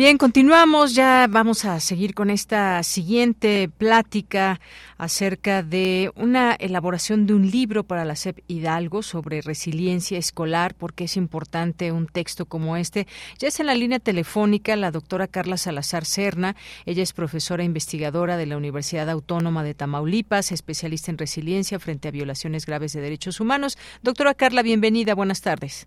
Bien, 0.00 0.16
continuamos. 0.16 0.94
Ya 0.94 1.26
vamos 1.28 1.66
a 1.66 1.78
seguir 1.78 2.14
con 2.14 2.30
esta 2.30 2.82
siguiente 2.82 3.68
plática 3.68 4.58
acerca 4.96 5.62
de 5.62 6.10
una 6.16 6.54
elaboración 6.54 7.26
de 7.26 7.34
un 7.34 7.50
libro 7.50 7.84
para 7.84 8.06
la 8.06 8.16
SEP 8.16 8.38
Hidalgo 8.48 9.02
sobre 9.02 9.42
resiliencia 9.42 10.16
escolar, 10.16 10.74
porque 10.74 11.04
es 11.04 11.18
importante 11.18 11.92
un 11.92 12.06
texto 12.06 12.46
como 12.46 12.78
este. 12.78 13.06
Ya 13.38 13.48
es 13.48 13.60
en 13.60 13.66
la 13.66 13.74
línea 13.74 13.98
telefónica 13.98 14.74
la 14.74 14.90
doctora 14.90 15.26
Carla 15.26 15.58
Salazar 15.58 16.06
Serna. 16.06 16.56
Ella 16.86 17.02
es 17.02 17.12
profesora 17.12 17.62
investigadora 17.62 18.38
de 18.38 18.46
la 18.46 18.56
Universidad 18.56 19.10
Autónoma 19.10 19.64
de 19.64 19.74
Tamaulipas, 19.74 20.50
especialista 20.50 21.10
en 21.10 21.18
resiliencia 21.18 21.78
frente 21.78 22.08
a 22.08 22.10
violaciones 22.10 22.64
graves 22.64 22.94
de 22.94 23.02
derechos 23.02 23.38
humanos. 23.38 23.76
Doctora 24.02 24.32
Carla, 24.32 24.62
bienvenida. 24.62 25.14
Buenas 25.14 25.42
tardes. 25.42 25.86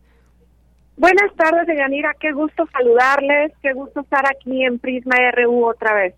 Buenas 0.98 1.36
tardes, 1.36 1.68
Deyanira. 1.68 2.16
Qué 2.20 2.32
gusto 2.32 2.68
saludarles. 2.72 3.52
Qué 3.62 3.74
gusto 3.74 4.02
estar 4.02 4.24
aquí 4.26 4.64
en 4.64 4.80
Prisma 4.80 5.16
RU 5.32 5.66
otra 5.66 5.94
vez. 5.94 6.14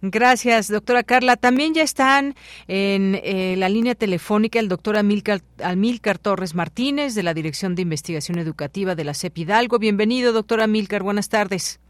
Gracias, 0.00 0.68
doctora 0.68 1.02
Carla. 1.02 1.36
También 1.36 1.74
ya 1.74 1.82
están 1.82 2.34
en 2.68 3.16
eh, 3.24 3.56
la 3.58 3.68
línea 3.68 3.96
telefónica 3.96 4.60
el 4.60 4.68
doctor 4.68 4.96
Amilcar, 4.96 5.40
Amilcar, 5.62 6.18
Torres 6.18 6.54
Martínez 6.54 7.14
de 7.16 7.24
la 7.24 7.34
Dirección 7.34 7.74
de 7.74 7.82
Investigación 7.82 8.38
Educativa 8.38 8.94
de 8.94 9.04
la 9.04 9.14
CEP 9.14 9.38
Hidalgo. 9.38 9.78
Bienvenido, 9.78 10.32
doctora 10.32 10.64
Amilcar. 10.64 11.02
Buenas 11.02 11.28
tardes. 11.28 11.80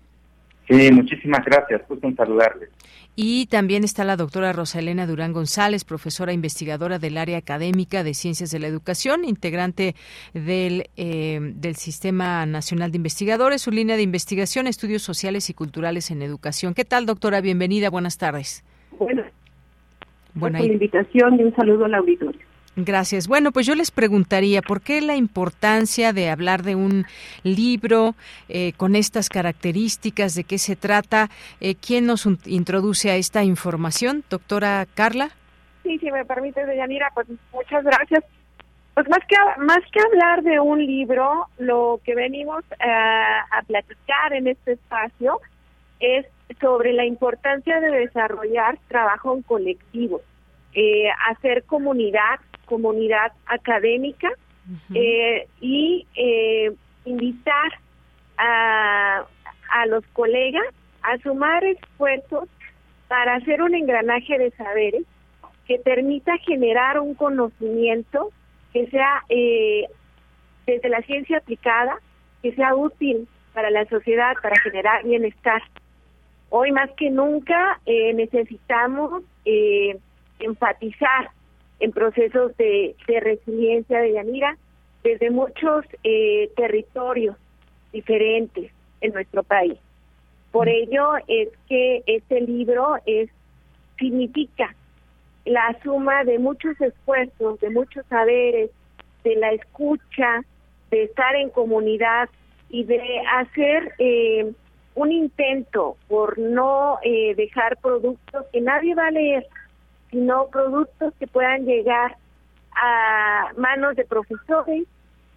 Sí, 0.69 0.91
muchísimas 0.91 1.45
gracias. 1.45 1.83
Gusto 1.87 2.07
en 2.07 2.17
saludarles. 2.17 2.71
Y 3.21 3.47
también 3.47 3.83
está 3.83 4.05
la 4.05 4.15
doctora 4.15 4.53
Rosalena 4.53 5.05
Durán 5.05 5.33
González, 5.33 5.83
profesora 5.83 6.33
investigadora 6.33 7.01
del 7.01 7.19
área 7.19 7.37
académica 7.37 8.05
de 8.05 8.15
Ciencias 8.15 8.53
de 8.53 8.61
la 8.61 8.69
Educación, 8.69 9.25
integrante 9.25 9.97
del, 10.35 10.85
eh, 10.97 11.41
del 11.57 11.75
Sistema 11.75 12.47
Nacional 12.47 12.93
de 12.93 12.99
Investigadores, 12.99 13.63
su 13.63 13.73
línea 13.73 13.97
de 13.97 14.03
investigación, 14.03 14.69
estudios 14.69 15.03
sociales 15.03 15.51
y 15.51 15.55
culturales 15.55 16.13
en 16.13 16.23
educación. 16.23 16.75
¿Qué 16.75 16.85
tal, 16.85 17.07
doctora? 17.07 17.41
Bienvenida, 17.41 17.91
buenas 17.91 18.19
tardes. 18.19 18.63
Bueno, 18.97 19.25
bueno, 20.35 20.59
por 20.59 20.69
la 20.69 20.73
invitación 20.73 21.41
y 21.41 21.43
un 21.43 21.57
saludo 21.57 21.87
al 21.87 21.95
auditorio. 21.95 22.48
Gracias. 22.85 23.27
Bueno, 23.27 23.51
pues 23.51 23.67
yo 23.67 23.75
les 23.75 23.91
preguntaría, 23.91 24.63
¿por 24.63 24.81
qué 24.81 25.01
la 25.01 25.17
importancia 25.17 26.13
de 26.13 26.31
hablar 26.31 26.63
de 26.63 26.77
un 26.77 27.07
libro 27.43 28.15
eh, 28.49 28.73
con 28.77 28.95
estas 28.95 29.29
características? 29.29 30.37
¿De 30.37 30.45
qué 30.45 30.59
se 30.59 30.77
trata? 30.77 31.29
Eh, 31.61 31.75
¿Quién 31.75 32.07
nos 32.07 32.25
introduce 32.47 33.11
a 33.11 33.17
esta 33.17 33.43
información? 33.43 34.23
Doctora 34.31 34.87
Carla. 34.95 35.31
Sí, 35.83 35.99
si 35.99 36.13
me 36.13 36.25
permite, 36.25 36.65
Deyanira, 36.67 37.11
pues 37.15 37.27
muchas 37.53 37.83
gracias. 37.83 38.23
Pues 38.95 39.09
más 39.09 39.25
que, 39.27 39.37
más 39.61 39.81
que 39.91 40.01
hablar 40.01 40.43
de 40.45 40.61
un 40.61 40.79
libro, 40.85 41.49
lo 41.59 42.01
que 42.05 42.15
venimos 42.15 42.63
eh, 42.73 42.87
a 42.87 43.61
platicar 43.67 44.35
en 44.35 44.47
este 44.47 44.73
espacio 44.73 45.41
es 45.99 46.27
sobre 46.61 46.93
la 46.93 47.05
importancia 47.05 47.81
de 47.81 47.91
desarrollar 47.91 48.79
trabajo 48.87 49.35
en 49.35 49.43
colectivo, 49.43 50.21
hacer 51.29 51.65
comunidad 51.65 52.41
comunidad 52.69 53.33
académica 53.47 54.29
eh, 54.95 55.49
y 55.61 56.07
eh, 56.15 56.73
invitar 57.07 57.73
a, 58.37 59.25
a 59.71 59.87
los 59.87 60.05
colegas 60.13 60.67
a 61.03 61.17
sumar 61.19 61.65
esfuerzos 61.65 62.49
para 63.09 63.37
hacer 63.37 63.63
un 63.63 63.75
engranaje 63.75 64.39
de 64.39 64.51
saberes 64.53 65.05
que 65.67 65.79
permita 65.79 66.37
generar 66.39 67.01
un 67.01 67.15
conocimiento 67.15 68.31
que 68.73 68.87
sea 68.89 69.25
eh, 69.31 69.87
desde 70.67 70.91
la 70.91 71.01
ciencia 71.03 71.39
aplicada, 71.39 71.99
que 72.43 72.55
sea 72.55 72.75
útil 72.75 73.27
para 73.55 73.71
la 73.71 73.87
sociedad, 73.87 74.35
para 74.43 74.59
generar 74.61 75.03
bienestar. 75.05 75.63
Hoy 76.51 76.73
más 76.73 76.91
que 76.93 77.11
nunca 77.11 77.81
necesitamos 77.87 79.23
enfatizar 80.39 81.31
en 81.81 81.93
procesos 81.93 82.57
de, 82.57 82.97
resiliencia 83.07 84.01
de 84.01 84.13
Yanira 84.13 84.57
desde 85.05 85.31
muchos 85.31 85.85
eh, 86.05 86.51
territorios 86.57 87.37
diferentes 87.93 88.73
en 89.01 89.13
nuestro 89.13 89.43
país. 89.43 89.79
Por 90.51 90.67
mm. 90.67 90.71
ello 90.71 91.13
es 91.27 91.49
que 91.69 92.03
este 92.07 92.41
libro 92.41 92.97
es 93.07 93.31
significa 93.99 94.75
la 95.45 95.77
suma 95.83 96.25
de 96.25 96.39
muchos 96.39 96.81
esfuerzos, 96.81 97.59
de 97.61 97.71
muchos 97.71 98.05
saberes, 98.07 98.71
de 99.25 99.37
la 99.37 99.53
escucha, 99.53 100.43
de 100.91 101.05
estar 101.05 101.35
en 101.37 101.51
comunidad 101.51 102.29
y 102.71 102.85
de 102.85 103.01
hacer 103.33 103.95
eh, 103.99 104.53
un 104.95 105.13
intento 105.13 105.97
por 106.09 106.39
no 106.39 106.99
eh, 107.03 107.35
dejar 107.35 107.79
productos 107.79 108.47
que 108.53 108.61
nadie 108.61 108.95
va 108.95 109.07
a 109.07 109.11
leer, 109.11 109.47
sino 110.11 110.47
productos 110.49 111.15
que 111.19 111.27
puedan 111.27 111.65
llegar 111.65 112.17
a 112.75 113.53
manos 113.57 113.97
de 113.97 114.05
profesores 114.05 114.85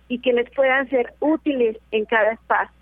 y 0.07 0.19
que 0.19 0.33
les 0.33 0.49
puedan 0.51 0.89
ser 0.89 1.13
útiles 1.19 1.77
en 1.91 2.05
cada 2.05 2.33
espacio. 2.33 2.81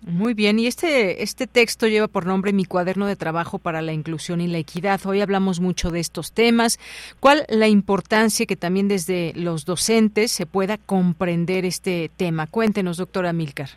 Muy 0.00 0.32
bien, 0.32 0.60
y 0.60 0.68
este, 0.68 1.24
este 1.24 1.48
texto 1.48 1.88
lleva 1.88 2.06
por 2.06 2.24
nombre 2.24 2.52
Mi 2.52 2.64
cuaderno 2.64 3.06
de 3.06 3.16
trabajo 3.16 3.58
para 3.58 3.82
la 3.82 3.92
inclusión 3.92 4.40
y 4.40 4.46
la 4.46 4.58
equidad. 4.58 5.00
Hoy 5.04 5.20
hablamos 5.20 5.58
mucho 5.60 5.90
de 5.90 5.98
estos 5.98 6.32
temas. 6.32 6.78
¿Cuál 7.18 7.44
la 7.48 7.66
importancia 7.66 8.46
que 8.46 8.56
también 8.56 8.86
desde 8.86 9.32
los 9.34 9.64
docentes 9.64 10.30
se 10.30 10.46
pueda 10.46 10.78
comprender 10.78 11.64
este 11.64 12.10
tema? 12.16 12.46
Cuéntenos, 12.46 12.96
doctora 12.96 13.32
Milcar. 13.32 13.70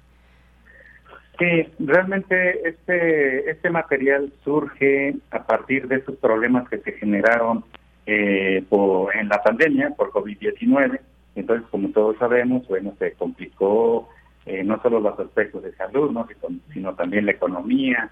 Sí, 1.42 1.68
realmente 1.80 2.70
este, 2.70 3.50
este 3.50 3.72
material 3.72 4.32
surge 4.44 5.16
a 5.32 5.44
partir 5.44 5.88
de 5.88 5.96
esos 5.96 6.16
problemas 6.18 6.70
que 6.70 6.78
se 6.82 6.92
generaron 6.92 7.66
eh, 8.06 8.64
por, 8.70 9.16
en 9.16 9.28
la 9.28 9.42
pandemia 9.42 9.90
por 9.98 10.12
COVID-19. 10.12 11.00
Entonces, 11.34 11.68
como 11.72 11.90
todos 11.90 12.16
sabemos, 12.20 12.68
bueno, 12.68 12.94
se 13.00 13.14
complicó 13.14 14.08
eh, 14.46 14.64
no 14.64 14.80
solo 14.84 15.00
los 15.00 15.20
aspectos 15.20 15.64
de 15.64 15.74
salud, 15.74 16.12
¿no? 16.12 16.28
sino 16.74 16.94
también 16.94 17.26
la 17.26 17.32
economía, 17.32 18.12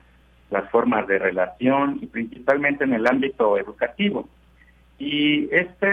las 0.50 0.68
formas 0.72 1.06
de 1.06 1.20
relación 1.20 2.00
y 2.02 2.08
principalmente 2.08 2.84
en 2.84 2.94
el 2.94 3.06
ámbito 3.06 3.60
educativo. 3.60 4.28
Y 4.98 5.54
este, 5.54 5.88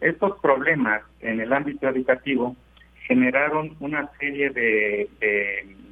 estos 0.00 0.40
problemas 0.40 1.02
en 1.20 1.40
el 1.40 1.52
ámbito 1.52 1.90
educativo 1.90 2.56
generaron 3.06 3.76
una 3.80 4.10
serie 4.18 4.48
de, 4.48 5.10
de, 5.20 5.83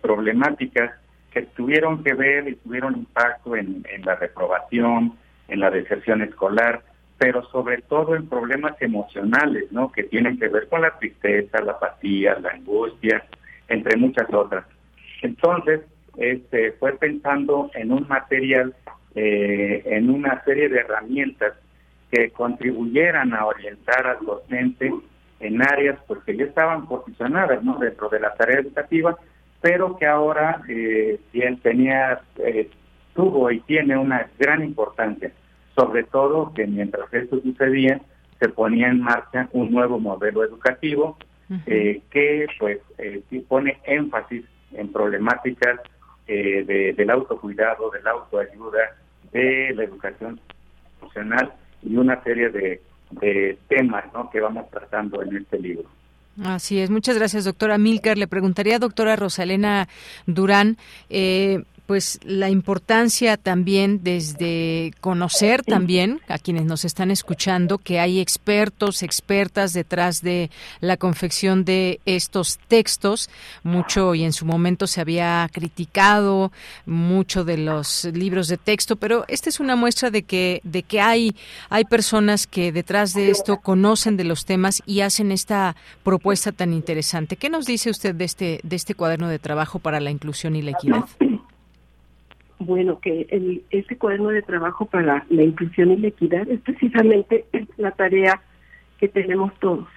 problemáticas 0.00 0.92
que 1.32 1.42
tuvieron 1.42 2.04
que 2.04 2.14
ver 2.14 2.48
y 2.48 2.56
tuvieron 2.56 2.96
impacto 2.96 3.56
en, 3.56 3.84
en 3.90 4.04
la 4.04 4.16
reprobación, 4.16 5.16
en 5.48 5.60
la 5.60 5.70
deserción 5.70 6.22
escolar, 6.22 6.82
pero 7.18 7.42
sobre 7.50 7.82
todo 7.82 8.16
en 8.16 8.28
problemas 8.28 8.80
emocionales, 8.80 9.70
¿no? 9.70 9.92
Que 9.92 10.02
tienen 10.04 10.38
que 10.38 10.48
ver 10.48 10.68
con 10.68 10.82
la 10.82 10.98
tristeza, 10.98 11.62
la 11.62 11.72
apatía, 11.72 12.38
la 12.40 12.50
angustia, 12.50 13.24
entre 13.68 13.96
muchas 13.96 14.32
otras. 14.32 14.64
Entonces, 15.22 15.82
este, 16.16 16.72
fue 16.72 16.92
pensando 16.98 17.70
en 17.74 17.92
un 17.92 18.06
material, 18.08 18.74
eh, 19.14 19.82
en 19.86 20.10
una 20.10 20.42
serie 20.44 20.68
de 20.68 20.80
herramientas 20.80 21.54
que 22.10 22.30
contribuyeran 22.30 23.32
a 23.32 23.46
orientar 23.46 24.06
al 24.06 24.24
docente 24.24 24.92
en 25.40 25.62
áreas 25.62 25.98
porque 26.06 26.36
ya 26.36 26.44
estaban 26.44 26.86
posicionadas 26.86 27.62
¿no? 27.62 27.78
dentro 27.78 28.08
de 28.08 28.20
la 28.20 28.34
tarea 28.34 28.60
educativa, 28.60 29.16
pero 29.62 29.96
que 29.96 30.06
ahora 30.06 30.60
eh, 30.68 31.18
bien 31.32 31.58
tenía, 31.60 32.20
eh, 32.36 32.68
tuvo 33.14 33.50
y 33.50 33.60
tiene 33.60 33.96
una 33.96 34.28
gran 34.38 34.62
importancia 34.62 35.32
sobre 35.74 36.04
todo 36.04 36.52
que 36.54 36.66
mientras 36.66 37.12
esto 37.12 37.40
sucedía 37.40 38.00
se 38.40 38.48
ponía 38.48 38.88
en 38.88 39.00
marcha 39.00 39.48
un 39.52 39.70
nuevo 39.70 39.98
modelo 39.98 40.44
educativo 40.44 41.16
eh, 41.66 42.00
que 42.10 42.46
pues 42.58 42.78
eh, 42.98 43.22
pone 43.46 43.78
énfasis 43.84 44.44
en 44.72 44.90
problemáticas 44.90 45.80
eh, 46.26 46.64
de, 46.64 46.94
del 46.94 47.10
autocuidado, 47.10 47.90
de 47.90 48.02
la 48.02 48.12
autoayuda, 48.12 48.96
de 49.32 49.72
la 49.74 49.84
educación 49.84 50.40
emocional 51.00 51.52
y 51.82 51.96
una 51.96 52.22
serie 52.22 52.48
de, 52.48 52.80
de 53.10 53.58
temas 53.68 54.04
¿no? 54.14 54.30
que 54.30 54.40
vamos 54.40 54.70
tratando 54.70 55.22
en 55.22 55.36
este 55.36 55.58
libro. 55.58 55.88
Así 56.42 56.78
es, 56.78 56.88
muchas 56.88 57.16
gracias, 57.16 57.44
doctora 57.44 57.76
Milcar. 57.76 58.16
Le 58.16 58.26
preguntaría 58.26 58.78
doctora 58.78 59.16
Rosalena 59.16 59.88
Durán, 60.26 60.78
eh, 61.10 61.64
pues 61.86 62.20
la 62.22 62.48
importancia 62.48 63.36
también 63.36 64.00
desde 64.02 64.92
conocer 65.00 65.62
también 65.62 66.20
a 66.28 66.38
quienes 66.38 66.64
nos 66.64 66.84
están 66.84 67.10
escuchando 67.10 67.78
que 67.78 67.98
hay 67.98 68.20
expertos, 68.20 69.02
expertas 69.02 69.72
detrás 69.72 70.22
de 70.22 70.50
la 70.80 70.96
confección 70.96 71.64
de 71.64 72.00
estos 72.06 72.58
textos. 72.68 73.30
Mucho 73.62 74.14
y 74.14 74.24
en 74.24 74.32
su 74.32 74.46
momento 74.46 74.86
se 74.86 75.00
había 75.00 75.48
criticado 75.52 76.52
mucho 76.86 77.44
de 77.44 77.58
los 77.58 78.04
libros 78.04 78.48
de 78.48 78.58
texto, 78.58 78.96
pero 78.96 79.24
esta 79.28 79.48
es 79.48 79.60
una 79.60 79.76
muestra 79.76 80.10
de 80.10 80.22
que 80.22 80.60
de 80.64 80.82
que 80.82 81.00
hay 81.00 81.34
hay 81.68 81.84
personas 81.84 82.46
que 82.46 82.72
detrás 82.72 83.12
de 83.14 83.30
esto 83.30 83.58
conocen 83.58 84.16
de 84.16 84.24
los 84.24 84.44
temas 84.44 84.82
y 84.86 85.00
hacen 85.00 85.32
esta 85.32 85.76
propuesta 86.04 86.52
tan 86.52 86.72
interesante. 86.72 87.36
¿Qué 87.36 87.50
nos 87.50 87.66
dice 87.66 87.90
usted 87.90 88.14
de 88.14 88.24
este 88.24 88.60
de 88.62 88.76
este 88.76 88.94
cuaderno 88.94 89.28
de 89.28 89.38
trabajo 89.38 89.78
para 89.78 90.00
la 90.00 90.10
inclusión 90.10 90.56
y 90.56 90.62
la 90.62 90.72
equidad? 90.72 91.04
bueno, 92.66 93.00
que 93.00 93.26
el, 93.30 93.62
ese 93.70 93.96
cuaderno 93.96 94.28
de 94.28 94.42
trabajo 94.42 94.86
para 94.86 95.24
la 95.28 95.42
inclusión 95.42 95.90
y 95.92 95.96
la 95.96 96.08
equidad 96.08 96.48
es 96.48 96.60
precisamente 96.60 97.44
la 97.76 97.92
tarea 97.92 98.40
que 98.98 99.08
tenemos 99.08 99.52
todos 99.58 99.88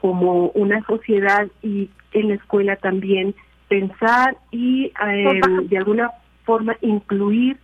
como 0.00 0.50
una 0.50 0.84
sociedad 0.84 1.48
y 1.62 1.90
en 2.12 2.28
la 2.28 2.34
escuela 2.34 2.76
también 2.76 3.34
pensar 3.68 4.36
y 4.50 4.86
eh, 4.86 5.40
de 5.64 5.78
alguna 5.78 6.10
forma 6.44 6.76
incluir 6.80 7.58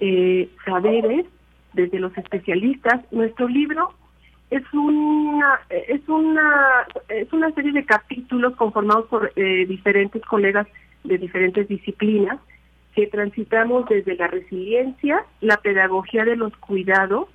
eh, 0.00 0.48
saberes 0.64 1.26
desde 1.72 1.98
los 1.98 2.16
especialistas. 2.18 3.00
Nuestro 3.10 3.48
libro 3.48 3.94
es 4.50 4.62
una 4.72 5.60
es 5.70 6.08
una 6.08 6.86
es 7.08 7.32
una 7.32 7.52
serie 7.52 7.72
de 7.72 7.84
capítulos 7.84 8.56
conformados 8.56 9.06
por 9.06 9.32
eh, 9.36 9.66
diferentes 9.66 10.22
colegas 10.22 10.66
de 11.04 11.18
diferentes 11.18 11.68
disciplinas 11.68 12.38
que 12.98 13.06
transitamos 13.06 13.88
desde 13.88 14.16
la 14.16 14.26
resiliencia, 14.26 15.24
la 15.40 15.58
pedagogía 15.58 16.24
de 16.24 16.34
los 16.34 16.52
cuidados, 16.56 17.28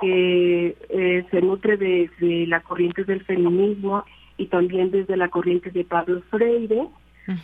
que 0.00 0.74
eh, 0.88 1.26
se 1.30 1.42
nutre 1.42 1.76
de, 1.76 2.08
la 2.48 2.60
corriente 2.60 3.04
del 3.04 3.22
feminismo 3.22 4.06
y 4.38 4.46
también 4.46 4.90
desde 4.90 5.18
la 5.18 5.28
corriente 5.28 5.70
de 5.70 5.84
Pablo 5.84 6.22
Freire. 6.30 6.88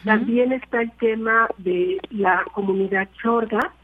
También 0.07 0.53
está 0.53 0.81
el 0.81 0.91
tema 0.93 1.49
de 1.59 1.99
la 2.09 2.47
comunidad 2.55 3.11
chorga 3.23 3.75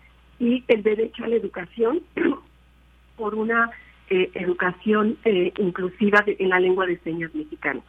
y 0.40 0.64
el 0.68 0.82
derecho 0.82 1.24
a 1.24 1.28
la 1.28 1.36
educación 1.36 2.00
por 3.18 3.34
una 3.34 3.72
eh, 4.08 4.30
educación 4.32 5.18
eh, 5.26 5.52
inclusiva 5.58 6.24
en 6.26 6.48
la 6.48 6.60
lengua 6.60 6.86
de 6.86 6.96
señas 7.00 7.34
mexicana. 7.34 7.82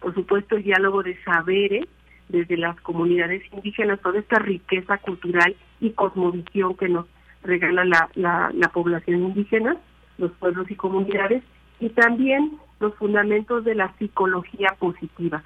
Por 0.00 0.14
supuesto, 0.14 0.56
el 0.56 0.64
diálogo 0.64 1.04
de 1.04 1.16
saberes 1.22 1.86
desde 2.28 2.56
las 2.56 2.78
comunidades 2.80 3.42
indígenas, 3.52 4.00
toda 4.00 4.18
esta 4.18 4.38
riqueza 4.38 4.98
cultural 4.98 5.56
y 5.80 5.90
cosmovisión 5.90 6.76
que 6.76 6.88
nos 6.88 7.06
regala 7.42 7.84
la, 7.84 8.50
la, 8.52 8.68
población 8.68 9.22
indígena, 9.22 9.76
los 10.18 10.32
pueblos 10.32 10.70
y 10.70 10.74
comunidades, 10.74 11.42
y 11.80 11.88
también 11.90 12.58
los 12.80 12.94
fundamentos 12.96 13.64
de 13.64 13.74
la 13.74 13.92
psicología 13.98 14.74
positiva. 14.78 15.42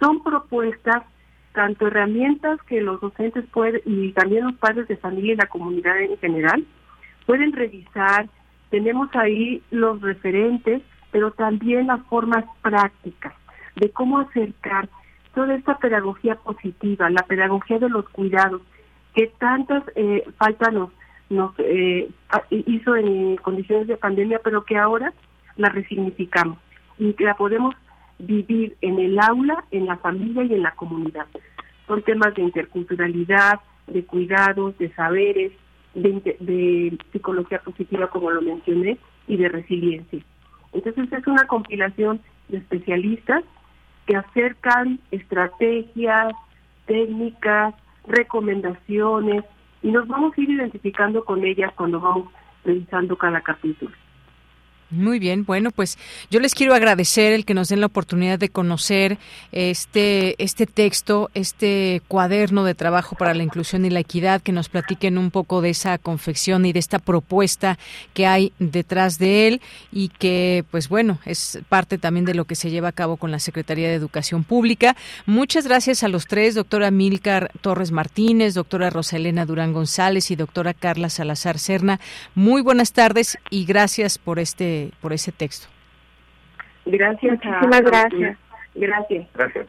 Son 0.00 0.22
propuestas, 0.22 1.04
tanto 1.52 1.86
herramientas 1.86 2.60
que 2.64 2.80
los 2.80 3.00
docentes 3.00 3.44
pueden, 3.52 3.80
y 3.86 4.12
también 4.12 4.44
los 4.44 4.54
padres 4.56 4.88
de 4.88 4.96
familia 4.96 5.34
y 5.34 5.36
la 5.36 5.46
comunidad 5.46 5.98
en 6.00 6.18
general, 6.18 6.66
pueden 7.24 7.52
revisar. 7.52 8.28
Tenemos 8.70 9.08
ahí 9.14 9.62
los 9.70 10.00
referentes, 10.02 10.82
pero 11.12 11.30
también 11.30 11.86
las 11.86 12.02
formas 12.06 12.44
prácticas 12.62 13.32
de 13.76 13.90
cómo 13.90 14.18
acercar 14.18 14.88
toda 15.36 15.54
esta 15.54 15.76
pedagogía 15.76 16.36
positiva, 16.36 17.10
la 17.10 17.22
pedagogía 17.24 17.78
de 17.78 17.90
los 17.90 18.08
cuidados, 18.08 18.62
que 19.14 19.26
tantas 19.38 19.84
eh, 19.94 20.24
faltas 20.38 20.72
nos, 20.72 20.90
nos 21.28 21.52
eh, 21.58 22.08
hizo 22.50 22.96
en 22.96 23.36
condiciones 23.36 23.86
de 23.86 23.98
pandemia, 23.98 24.40
pero 24.42 24.64
que 24.64 24.78
ahora 24.78 25.12
la 25.56 25.68
resignificamos 25.68 26.58
y 26.98 27.12
que 27.12 27.24
la 27.24 27.34
podemos 27.34 27.74
vivir 28.18 28.78
en 28.80 28.98
el 28.98 29.18
aula, 29.20 29.62
en 29.72 29.84
la 29.84 29.98
familia 29.98 30.42
y 30.44 30.54
en 30.54 30.62
la 30.62 30.70
comunidad. 30.70 31.26
Son 31.86 32.00
temas 32.00 32.34
de 32.34 32.40
interculturalidad, 32.40 33.60
de 33.88 34.06
cuidados, 34.06 34.78
de 34.78 34.90
saberes, 34.94 35.52
de, 35.92 36.12
de 36.40 36.98
psicología 37.12 37.58
positiva, 37.58 38.08
como 38.08 38.30
lo 38.30 38.40
mencioné, 38.40 38.96
y 39.28 39.36
de 39.36 39.50
resiliencia. 39.50 40.24
Entonces 40.72 41.12
es 41.12 41.26
una 41.26 41.46
compilación 41.46 42.22
de 42.48 42.56
especialistas 42.56 43.44
que 44.06 44.16
acercan 44.16 45.00
estrategias, 45.10 46.34
técnicas, 46.86 47.74
recomendaciones 48.06 49.44
y 49.82 49.90
nos 49.90 50.06
vamos 50.08 50.36
a 50.36 50.40
ir 50.40 50.50
identificando 50.50 51.24
con 51.24 51.44
ellas 51.44 51.72
cuando 51.76 52.00
vamos 52.00 52.32
revisando 52.64 53.16
cada 53.16 53.40
capítulo. 53.40 53.92
Muy 54.90 55.18
bien, 55.18 55.44
bueno, 55.44 55.72
pues 55.72 55.98
yo 56.30 56.38
les 56.38 56.54
quiero 56.54 56.72
agradecer 56.72 57.32
el 57.32 57.44
que 57.44 57.54
nos 57.54 57.68
den 57.68 57.80
la 57.80 57.86
oportunidad 57.86 58.38
de 58.38 58.50
conocer 58.50 59.18
este 59.50 60.36
este 60.42 60.66
texto, 60.66 61.28
este 61.34 62.02
cuaderno 62.06 62.62
de 62.62 62.76
trabajo 62.76 63.16
para 63.16 63.34
la 63.34 63.42
inclusión 63.42 63.84
y 63.84 63.90
la 63.90 63.98
equidad, 63.98 64.42
que 64.42 64.52
nos 64.52 64.68
platiquen 64.68 65.18
un 65.18 65.32
poco 65.32 65.60
de 65.60 65.70
esa 65.70 65.98
confección 65.98 66.66
y 66.66 66.72
de 66.72 66.78
esta 66.78 67.00
propuesta 67.00 67.80
que 68.14 68.28
hay 68.28 68.52
detrás 68.60 69.18
de 69.18 69.48
él 69.48 69.60
y 69.90 70.08
que, 70.08 70.64
pues 70.70 70.88
bueno, 70.88 71.18
es 71.24 71.58
parte 71.68 71.98
también 71.98 72.24
de 72.24 72.34
lo 72.34 72.44
que 72.44 72.54
se 72.54 72.70
lleva 72.70 72.88
a 72.88 72.92
cabo 72.92 73.16
con 73.16 73.32
la 73.32 73.40
Secretaría 73.40 73.88
de 73.88 73.94
Educación 73.94 74.44
Pública. 74.44 74.96
Muchas 75.26 75.66
gracias 75.66 76.04
a 76.04 76.08
los 76.08 76.28
tres, 76.28 76.54
doctora 76.54 76.92
Milcar 76.92 77.50
Torres 77.60 77.90
Martínez, 77.90 78.54
doctora 78.54 78.90
Rosalena 78.90 79.46
Durán 79.46 79.72
González 79.72 80.30
y 80.30 80.36
doctora 80.36 80.74
Carla 80.74 81.10
Salazar 81.10 81.58
Serna. 81.58 81.98
Muy 82.36 82.62
buenas 82.62 82.92
tardes 82.92 83.36
y 83.50 83.64
gracias 83.64 84.18
por 84.18 84.38
este 84.38 84.75
por 85.00 85.12
ese 85.12 85.32
texto. 85.32 85.68
Gracias. 86.84 87.32
Muchísimas 87.32 87.82
gracias. 87.82 88.38
Gracias. 88.74 89.26
Gracias. 89.34 89.66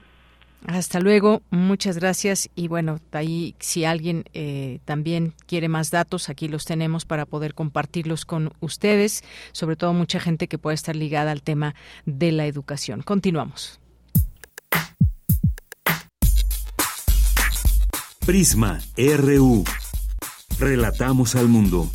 Hasta 0.65 0.99
luego, 0.99 1.43
muchas 1.49 1.97
gracias 1.97 2.49
y 2.55 2.67
bueno, 2.67 2.99
ahí 3.11 3.55
si 3.59 3.85
alguien 3.85 4.25
eh, 4.33 4.79
también 4.85 5.33
quiere 5.45 5.69
más 5.69 5.91
datos, 5.91 6.29
aquí 6.29 6.47
los 6.47 6.65
tenemos 6.65 7.05
para 7.05 7.25
poder 7.25 7.53
compartirlos 7.53 8.25
con 8.25 8.51
ustedes, 8.59 9.23
sobre 9.51 9.75
todo 9.75 9.93
mucha 9.93 10.19
gente 10.19 10.47
que 10.47 10.57
pueda 10.57 10.73
estar 10.73 10.95
ligada 10.95 11.31
al 11.31 11.43
tema 11.43 11.75
de 12.05 12.31
la 12.31 12.47
educación. 12.47 13.01
Continuamos. 13.01 13.79
Prisma 18.25 18.79
RU. 18.97 19.63
Relatamos 20.59 21.35
al 21.35 21.47
mundo. 21.47 21.89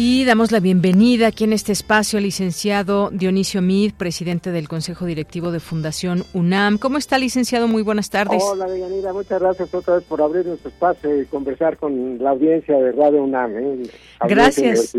Y 0.00 0.24
damos 0.24 0.52
la 0.52 0.60
bienvenida 0.60 1.26
aquí 1.26 1.42
en 1.42 1.52
este 1.52 1.72
espacio 1.72 2.18
al 2.18 2.22
licenciado 2.22 3.10
Dionisio 3.10 3.60
Mid, 3.60 3.94
presidente 3.94 4.52
del 4.52 4.68
Consejo 4.68 5.06
Directivo 5.06 5.50
de 5.50 5.58
Fundación 5.58 6.22
UNAM. 6.34 6.78
¿Cómo 6.78 6.98
está, 6.98 7.18
licenciado? 7.18 7.66
Muy 7.66 7.82
buenas 7.82 8.08
tardes. 8.08 8.40
Hola, 8.44 8.66
Deyanira. 8.66 9.12
Muchas 9.12 9.40
gracias 9.40 9.74
otra 9.74 9.96
vez 9.96 10.04
por 10.04 10.22
abrir 10.22 10.46
nuestro 10.46 10.70
espacio 10.70 11.20
y 11.20 11.26
conversar 11.26 11.78
con 11.78 12.22
la 12.22 12.30
audiencia 12.30 12.78
de 12.78 12.92
Radio 12.92 13.24
UNAM. 13.24 13.56
¿eh? 13.56 13.82
Gracias. 14.28 14.96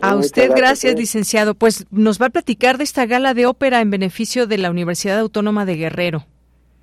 A 0.00 0.14
usted, 0.14 0.52
gracias, 0.54 0.94
¿eh? 0.94 0.96
licenciado. 0.96 1.56
Pues 1.56 1.84
nos 1.90 2.22
va 2.22 2.26
a 2.26 2.30
platicar 2.30 2.78
de 2.78 2.84
esta 2.84 3.04
gala 3.04 3.34
de 3.34 3.46
ópera 3.46 3.80
en 3.80 3.90
beneficio 3.90 4.46
de 4.46 4.58
la 4.58 4.70
Universidad 4.70 5.18
Autónoma 5.18 5.66
de 5.66 5.74
Guerrero. 5.74 6.24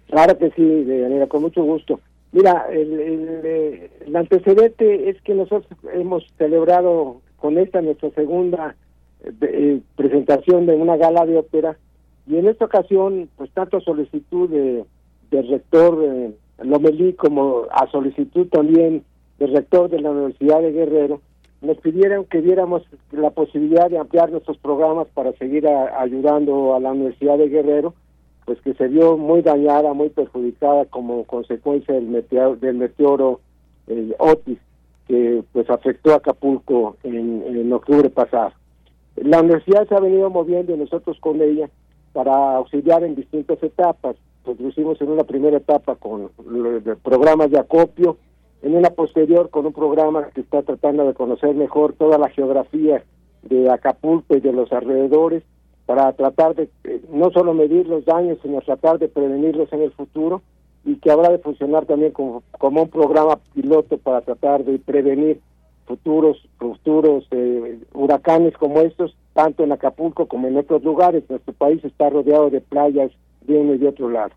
Claro 0.09 0.37
que 0.37 0.51
sí, 0.51 0.63
Deyanira, 0.65 1.27
con 1.27 1.43
mucho 1.43 1.63
gusto. 1.63 2.01
Mira, 2.33 2.65
el, 2.69 2.91
el, 2.99 3.89
el 4.05 4.15
antecedente 4.17 5.09
es 5.09 5.21
que 5.21 5.33
nosotros 5.33 5.65
hemos 5.93 6.25
celebrado 6.37 7.21
con 7.43 7.57
esta 7.57 7.81
nuestra 7.81 8.09
segunda 8.11 8.73
eh, 9.21 9.33
eh, 9.41 9.81
presentación 9.97 10.65
de 10.65 10.75
una 10.75 10.95
gala 10.95 11.25
de 11.25 11.37
ópera. 11.37 11.77
Y 12.25 12.37
en 12.37 12.47
esta 12.47 12.63
ocasión 12.63 13.27
pues 13.35 13.51
tanto 13.51 13.75
a 13.75 13.81
solicitud 13.81 14.49
de, 14.49 14.85
del 15.29 15.49
rector 15.49 16.01
eh, 16.05 16.31
Lomelí 16.63 17.11
como 17.15 17.63
a 17.69 17.91
solicitud 17.91 18.47
también 18.47 19.03
del 19.39 19.51
rector 19.51 19.89
de 19.89 19.99
la 19.99 20.11
Universidad 20.11 20.61
de 20.61 20.71
Guerrero 20.71 21.19
nos 21.59 21.77
pidieron 21.79 22.23
que 22.25 22.41
diéramos 22.41 22.83
la 23.11 23.31
posibilidad 23.31 23.89
de 23.89 23.97
ampliar 23.97 24.31
nuestros 24.31 24.57
programas 24.57 25.07
para 25.13 25.33
seguir 25.33 25.67
ayudando 25.67 26.75
a 26.75 26.79
la 26.79 26.93
Universidad 26.93 27.37
de 27.37 27.49
Guerrero 27.49 27.93
pues 28.45 28.61
que 28.61 28.73
se 28.75 28.87
vio 28.87 29.17
muy 29.17 29.41
dañada, 29.41 29.93
muy 29.93 30.07
perjudicada 30.07 30.85
como 30.85 31.25
consecuencia 31.25 31.93
del 31.93 32.07
meteoro, 32.07 32.55
del 32.55 32.75
meteoro 32.75 33.41
Otis 34.17 34.59
que 35.07 35.43
pues 35.51 35.69
afectó 35.69 36.13
a 36.13 36.17
Acapulco 36.17 36.97
en, 37.03 37.71
octubre 37.73 38.09
pasado. 38.09 38.51
La 39.15 39.41
universidad 39.41 39.87
se 39.87 39.95
ha 39.95 39.99
venido 39.99 40.29
moviendo 40.29 40.75
nosotros 40.75 41.17
con 41.19 41.41
ella 41.41 41.69
para 42.13 42.55
auxiliar 42.55 43.03
en 43.03 43.15
distintas 43.15 43.61
etapas. 43.61 44.15
Pues 44.43 44.59
lo 44.59 44.69
hicimos 44.69 44.99
en 45.01 45.09
una 45.09 45.23
primera 45.23 45.57
etapa 45.57 45.95
con 45.95 46.29
programas 47.01 47.49
de 47.51 47.59
acopio, 47.59 48.17
en 48.61 48.75
una 48.75 48.89
posterior 48.89 49.49
con 49.49 49.65
un 49.65 49.73
programa 49.73 50.29
que 50.29 50.41
está 50.41 50.61
tratando 50.61 51.05
de 51.05 51.13
conocer 51.13 51.55
mejor 51.55 51.93
toda 51.93 52.17
la 52.17 52.29
geografía 52.29 53.03
de 53.43 53.69
Acapulco 53.69 54.35
y 54.35 54.39
de 54.39 54.53
los 54.53 54.71
alrededores 54.71 55.43
para 55.85 56.11
tratar 56.13 56.55
de 56.55 56.69
eh, 56.85 57.01
no 57.11 57.29
solo 57.31 57.53
medir 57.53 57.87
los 57.87 58.05
daños, 58.05 58.37
sino 58.41 58.61
tratar 58.61 58.99
de 58.99 59.09
prevenirlos 59.09 59.71
en 59.73 59.81
el 59.81 59.91
futuro 59.91 60.41
y 60.85 60.95
que 60.97 61.11
habrá 61.11 61.29
de 61.29 61.39
funcionar 61.39 61.85
también 61.85 62.11
como, 62.11 62.43
como 62.59 62.83
un 62.83 62.89
programa 62.89 63.39
piloto 63.53 63.97
para 63.97 64.21
tratar 64.21 64.63
de 64.65 64.79
prevenir 64.79 65.39
futuros 65.85 66.37
futuros 66.57 67.25
eh, 67.31 67.79
huracanes 67.93 68.55
como 68.57 68.81
estos, 68.81 69.15
tanto 69.33 69.63
en 69.63 69.71
Acapulco 69.71 70.27
como 70.27 70.47
en 70.47 70.57
otros 70.57 70.83
lugares. 70.83 71.23
Nuestro 71.29 71.53
país 71.53 71.83
está 71.83 72.09
rodeado 72.09 72.49
de 72.49 72.61
playas 72.61 73.11
de 73.41 73.57
uno 73.57 73.73
y 73.73 73.77
de 73.77 73.87
otro 73.89 74.09
lado. 74.09 74.31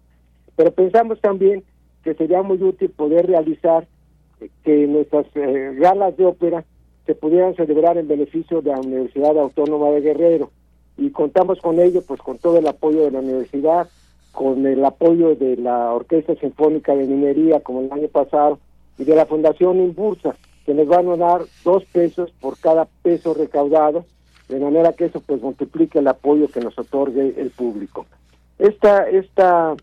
Pero 0.57 0.73
pensamos 0.73 1.21
también 1.21 1.63
que 2.03 2.15
sería 2.15 2.43
muy 2.43 2.63
útil 2.63 2.91
poder 2.91 3.27
realizar 3.27 3.87
eh, 4.41 4.49
que 4.65 4.87
nuestras 4.87 5.27
eh, 5.35 5.75
galas 5.79 6.17
de 6.17 6.27
ópera 6.27 6.65
se 7.07 7.15
pudieran 7.15 7.55
celebrar 7.55 7.99
en 7.99 8.09
beneficio 8.09 8.63
de 8.63 8.71
la 8.71 8.81
Universidad 8.81 9.39
Autónoma 9.39 9.91
de 9.91 10.01
Guerrero. 10.01 10.51
Y 10.99 11.11
contamos 11.11 11.61
con 11.61 11.79
ello, 11.79 12.03
pues 12.03 12.21
con 12.21 12.39
todo 12.39 12.59
el 12.59 12.67
apoyo 12.67 13.05
de 13.05 13.11
la 13.11 13.21
universidad, 13.21 13.89
con 14.37 14.67
el 14.67 14.85
apoyo 14.85 15.35
de 15.35 15.57
la 15.57 15.95
Orquesta 15.95 16.35
Sinfónica 16.35 16.95
de 16.95 17.07
Minería, 17.07 17.61
como 17.61 17.81
el 17.81 17.91
año 17.91 18.09
pasado, 18.09 18.59
y 18.99 19.05
de 19.05 19.17
la 19.17 19.25
Fundación 19.25 19.79
Imbursa, 19.79 20.37
que 20.67 20.75
nos 20.75 20.87
van 20.87 21.09
a 21.09 21.17
dar 21.17 21.41
dos 21.65 21.87
pesos 21.87 22.31
por 22.39 22.59
cada 22.59 22.87
peso 23.03 23.33
recaudado, 23.33 24.05
de 24.51 24.61
manera 24.61 24.93
que 24.93 25.07
eso 25.07 25.23
pues 25.25 25.41
multiplique 25.41 26.01
el 26.01 26.09
apoyo 26.09 26.49
que 26.49 26.61
nos 26.61 26.79
otorgue 26.79 27.33
el 27.39 27.49
público. 27.49 28.05
Esta, 28.59 29.09
esta 29.09 29.75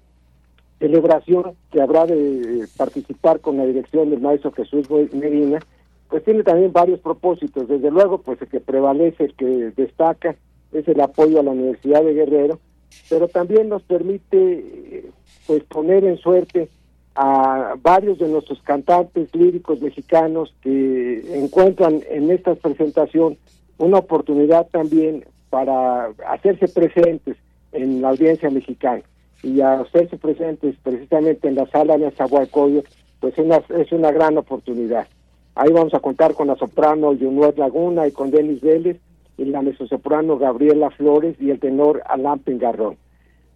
celebración 0.78 1.56
que 1.72 1.82
habrá 1.82 2.06
de 2.06 2.68
participar 2.78 3.40
con 3.40 3.58
la 3.58 3.66
dirección 3.66 4.12
del 4.12 4.22
maestro 4.22 4.52
Jesús 4.52 4.88
Medina, 5.14 5.62
pues 6.10 6.24
tiene 6.26 6.44
también 6.44 6.72
varios 6.72 7.00
propósitos. 7.00 7.68
Desde 7.68 7.90
luego, 7.90 8.20
pues 8.20 8.40
el 8.40 8.50
que 8.50 8.60
prevalece, 8.60 9.24
el 9.24 9.34
que 9.34 9.48
destaca, 9.76 10.36
es 10.72 10.88
el 10.88 11.02
apoyo 11.02 11.40
a 11.40 11.44
la 11.44 11.52
Universidad 11.52 12.04
de 12.04 12.14
Guerrero, 12.14 12.60
pero 13.10 13.28
también 13.28 13.70
nos 13.70 13.84
permite 13.84 15.06
pues 15.46 15.64
poner 15.64 16.04
en 16.06 16.18
suerte 16.18 16.70
a 17.16 17.76
varios 17.82 18.18
de 18.20 18.28
nuestros 18.28 18.62
cantantes 18.64 19.34
líricos 19.36 19.82
mexicanos 19.82 20.54
que 20.62 21.22
encuentran 21.36 22.02
en 22.10 22.32
esta 22.32 22.56
presentación 22.56 23.38
una 23.78 24.00
oportunidad 24.00 24.68
también 24.68 25.26
para 25.50 26.08
hacerse 26.28 26.68
presentes 26.68 27.38
en 27.72 28.02
la 28.02 28.10
audiencia 28.10 28.50
mexicana 28.50 29.04
y 29.44 29.62
a 29.62 29.82
hacerse 29.82 30.18
presentes 30.18 30.76
precisamente 30.82 31.48
en 31.48 31.56
la 31.56 31.68
sala 31.68 31.98
de 31.98 32.10
Zahualcoyo, 32.12 32.84
pues 33.20 33.38
una, 33.38 33.62
es 33.78 33.92
una 33.92 34.12
gran 34.12 34.38
oportunidad. 34.38 35.08
Ahí 35.56 35.72
vamos 35.72 35.94
a 35.94 36.00
contar 36.00 36.34
con 36.34 36.48
la 36.48 36.56
soprano 36.56 37.16
Junuet 37.16 37.58
Laguna 37.58 38.08
y 38.08 38.12
con 38.12 38.32
Denis 38.32 38.62
Vélez, 38.62 38.98
la 39.38 39.62
mezzosoprano 39.62 40.38
Gabriela 40.38 40.90
Flores 40.92 41.36
y 41.40 41.50
el 41.50 41.60
tenor 41.60 42.02
Alain 42.06 42.40
Pengarrón. 42.40 42.98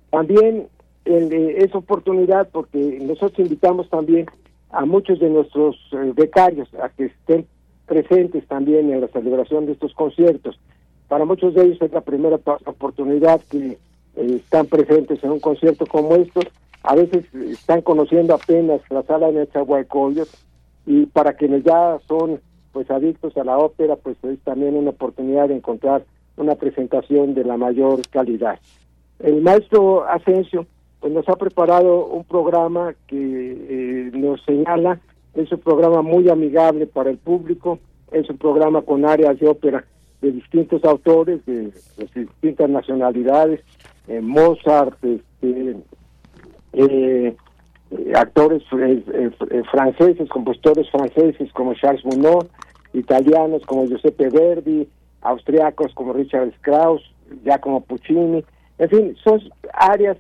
También 0.10 0.68
eh, 1.06 1.56
es 1.60 1.74
oportunidad 1.76 2.50
porque 2.52 3.00
nosotros 3.02 3.40
invitamos 3.40 3.90
también 3.90 4.26
a 4.72 4.86
muchos 4.86 5.20
de 5.20 5.30
nuestros 5.30 5.76
eh, 5.92 6.12
becarios 6.16 6.68
a 6.76 6.90
que 6.90 7.06
estén 7.06 7.46
presentes 7.86 8.46
también 8.48 8.92
en 8.92 9.02
la 9.02 9.08
celebración 9.08 9.66
de 9.66 9.74
estos 9.74 9.94
conciertos. 9.94 10.60
Para 11.08 11.26
muchos 11.26 11.54
de 11.54 11.64
ellos 11.64 11.82
es 11.82 11.92
la 11.92 12.02
primera 12.02 12.38
oportunidad 12.66 13.40
que 13.50 13.58
eh, 13.68 13.78
están 14.16 14.66
presentes 14.66 15.24
en 15.24 15.32
un 15.32 15.40
concierto 15.40 15.86
como 15.86 16.16
estos. 16.16 16.46
A 16.84 16.96
veces 16.96 17.26
están 17.34 17.82
conociendo 17.82 18.34
apenas 18.34 18.82
la 18.90 19.04
sala 19.04 19.28
de 19.28 19.40
Nezahualcóyotl 19.40 20.36
y 20.86 21.06
para 21.06 21.34
quienes 21.34 21.64
ya 21.64 21.98
son 22.08 22.42
pues 22.72 22.90
adictos 22.92 23.36
a 23.38 23.44
la 23.44 23.58
ópera, 23.58 23.96
pues 23.96 24.18
es 24.24 24.40
también 24.40 24.76
una 24.76 24.92
oportunidad 24.92 25.48
de 25.48 25.56
encontrar 25.56 26.04
una 26.36 26.56
presentación 26.56 27.34
de 27.34 27.44
la 27.44 27.58
mayor 27.58 28.02
calidad. 28.10 28.60
El 29.20 29.42
maestro 29.42 30.08
Asensio 30.08 30.66
pues 31.00 31.14
nos 31.14 31.28
ha 31.30 31.36
preparado 31.36 32.06
un 32.06 32.24
programa 32.24 32.96
que 33.08 33.18
eh, 33.18 34.12
nos 34.14 34.44
señala, 34.44 35.00
es 35.34 35.52
un 35.52 35.60
programa 35.60 36.02
muy 36.02 36.30
amigable 36.30 36.88
para 36.88 37.10
el 37.10 37.18
público, 37.18 37.80
es 38.12 38.30
un 38.30 38.38
programa 38.38 38.82
con 38.82 39.06
áreas 39.06 39.40
de 39.40 39.48
ópera 39.48 39.86
de 40.22 40.32
distintos 40.32 40.84
autores, 40.84 41.46
de, 41.46 41.72
de 41.98 42.08
distintas 42.16 42.70
nacionalidades, 42.70 43.62
eh, 44.08 44.22
Mozart, 44.22 44.98
este, 45.04 45.78
eh, 46.74 47.36
actores 48.16 48.64
franceses, 49.72 50.30
compositores 50.30 50.90
franceses 50.90 51.52
como 51.54 51.74
Charles 51.74 52.04
Gounod, 52.04 52.48
italianos 52.94 53.66
como 53.66 53.86
Giuseppe 53.86 54.30
Verdi, 54.30 54.88
austriacos 55.22 55.94
como 55.94 56.14
Richard 56.14 56.50
Strauss, 56.60 57.02
Giacomo 57.44 57.82
Puccini, 57.82 58.44
en 58.80 58.90
fin, 58.90 59.16
son 59.24 59.42
áreas, 59.74 60.18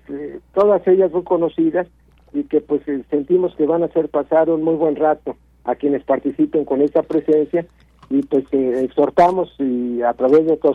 todas 0.54 0.86
ellas 0.88 1.12
muy 1.12 1.24
conocidas 1.24 1.88
y 2.34 2.44
que 2.44 2.62
pues 2.62 2.82
sentimos 3.10 3.56
que 3.56 3.66
van 3.66 3.84
a 3.84 3.86
hacer 3.86 4.10
pasar 4.10 4.50
un 4.50 4.64
muy 4.64 4.76
buen 4.76 4.96
rato 4.96 5.36
a 5.64 5.76
quienes 5.76 6.04
participen 6.04 6.66
con 6.66 6.82
esta 6.82 7.04
presencia 7.04 7.66
y 8.10 8.22
pues 8.24 8.46
exhortamos 8.52 9.54
y 9.60 10.02
a 10.02 10.14
través 10.14 10.46
de 10.46 10.58
tu 10.58 10.74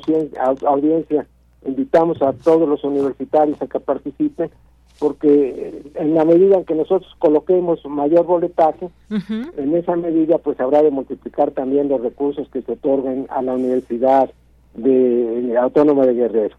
audiencia 0.66 1.26
invitamos 1.64 2.20
a 2.22 2.32
todos 2.32 2.68
los 2.68 2.84
universitarios 2.84 3.60
a 3.62 3.66
que 3.66 3.80
participen 3.80 4.50
porque 5.02 5.82
en 5.96 6.14
la 6.14 6.24
medida 6.24 6.58
en 6.58 6.64
que 6.64 6.76
nosotros 6.76 7.12
coloquemos 7.18 7.84
mayor 7.86 8.24
boletaje, 8.24 8.88
en 9.10 9.74
esa 9.74 9.96
medida 9.96 10.38
pues 10.38 10.60
habrá 10.60 10.80
de 10.80 10.92
multiplicar 10.92 11.50
también 11.50 11.88
los 11.88 12.00
recursos 12.00 12.48
que 12.50 12.62
se 12.62 12.70
otorguen 12.70 13.26
a 13.30 13.42
la 13.42 13.54
Universidad 13.54 14.30
de 14.74 15.58
Autónoma 15.60 16.06
de 16.06 16.14
Guerrero. 16.14 16.56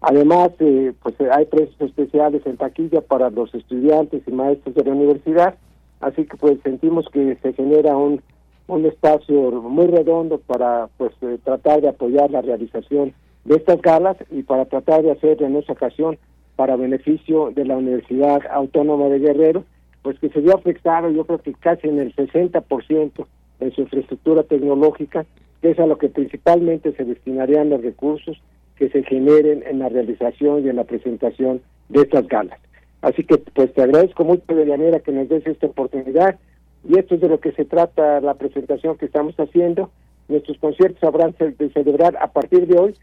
Además, 0.00 0.52
eh, 0.60 0.94
pues 1.02 1.16
hay 1.30 1.44
precios 1.44 1.78
especiales 1.82 2.40
en 2.46 2.56
taquilla 2.56 3.02
para 3.02 3.28
los 3.28 3.54
estudiantes 3.54 4.22
y 4.26 4.32
maestros 4.32 4.74
de 4.74 4.84
la 4.84 4.92
universidad, 4.92 5.54
así 6.00 6.24
que 6.24 6.38
pues 6.38 6.58
sentimos 6.62 7.10
que 7.10 7.36
se 7.42 7.52
genera 7.52 7.94
un, 7.94 8.22
un 8.68 8.86
espacio 8.86 9.52
muy 9.52 9.88
redondo 9.88 10.38
para 10.38 10.88
pues 10.96 11.12
eh, 11.20 11.36
tratar 11.44 11.82
de 11.82 11.90
apoyar 11.90 12.30
la 12.30 12.40
realización 12.40 13.12
de 13.44 13.56
estas 13.56 13.82
galas 13.82 14.16
y 14.30 14.44
para 14.44 14.64
tratar 14.64 15.02
de 15.02 15.10
hacer 15.10 15.42
en 15.42 15.56
esa 15.56 15.74
ocasión 15.74 16.16
para 16.56 16.76
beneficio 16.76 17.50
de 17.50 17.64
la 17.64 17.76
Universidad 17.76 18.40
Autónoma 18.50 19.08
de 19.08 19.18
Guerrero, 19.18 19.64
pues 20.02 20.18
que 20.18 20.28
se 20.30 20.40
vio 20.40 20.54
afectado 20.54 21.10
yo 21.10 21.24
creo 21.24 21.38
que 21.38 21.52
casi 21.54 21.88
en 21.88 21.98
el 21.98 22.14
60% 22.14 23.26
en 23.60 23.72
su 23.72 23.82
infraestructura 23.82 24.42
tecnológica, 24.42 25.24
que 25.60 25.70
es 25.70 25.78
a 25.78 25.86
lo 25.86 25.98
que 25.98 26.08
principalmente 26.08 26.92
se 26.92 27.04
destinarían 27.04 27.70
los 27.70 27.82
recursos 27.82 28.40
que 28.76 28.88
se 28.90 29.04
generen 29.04 29.62
en 29.66 29.78
la 29.78 29.88
realización 29.88 30.64
y 30.64 30.68
en 30.68 30.76
la 30.76 30.84
presentación 30.84 31.60
de 31.88 32.02
estas 32.02 32.26
galas. 32.26 32.58
Así 33.00 33.24
que 33.24 33.38
pues 33.38 33.72
te 33.72 33.82
agradezco 33.82 34.24
mucho 34.24 34.54
de 34.54 34.64
manera 34.64 35.00
que 35.00 35.12
nos 35.12 35.28
des 35.28 35.46
esta 35.46 35.66
oportunidad 35.66 36.38
y 36.88 36.98
esto 36.98 37.14
es 37.14 37.20
de 37.20 37.28
lo 37.28 37.38
que 37.38 37.52
se 37.52 37.64
trata 37.64 38.20
la 38.20 38.34
presentación 38.34 38.96
que 38.96 39.06
estamos 39.06 39.34
haciendo. 39.36 39.90
Nuestros 40.28 40.58
conciertos 40.58 41.02
habrán 41.04 41.34
de 41.38 41.70
celebrar 41.70 42.16
a 42.16 42.28
partir 42.28 42.66
de 42.66 42.78
hoy 42.78 42.94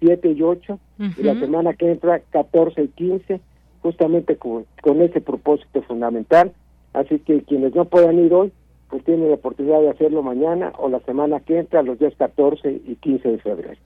7 0.00 0.30
y 0.30 0.42
8, 0.42 0.78
y 1.16 1.22
la 1.22 1.38
semana 1.38 1.74
que 1.74 1.90
entra 1.90 2.20
14 2.30 2.82
y 2.82 2.88
15, 2.88 3.40
justamente 3.82 4.36
con, 4.36 4.66
con 4.82 5.00
ese 5.02 5.20
propósito 5.20 5.82
fundamental. 5.82 6.52
Así 6.92 7.18
que 7.20 7.42
quienes 7.42 7.74
no 7.74 7.84
puedan 7.84 8.18
ir 8.18 8.32
hoy, 8.32 8.52
pues 8.88 9.04
tienen 9.04 9.28
la 9.28 9.34
oportunidad 9.34 9.80
de 9.80 9.90
hacerlo 9.90 10.22
mañana 10.22 10.72
o 10.78 10.88
la 10.88 11.00
semana 11.00 11.40
que 11.40 11.58
entra, 11.58 11.82
los 11.82 11.98
días 11.98 12.14
14 12.16 12.80
y 12.86 12.96
15 12.96 13.28
de 13.28 13.38
febrero. 13.38 13.78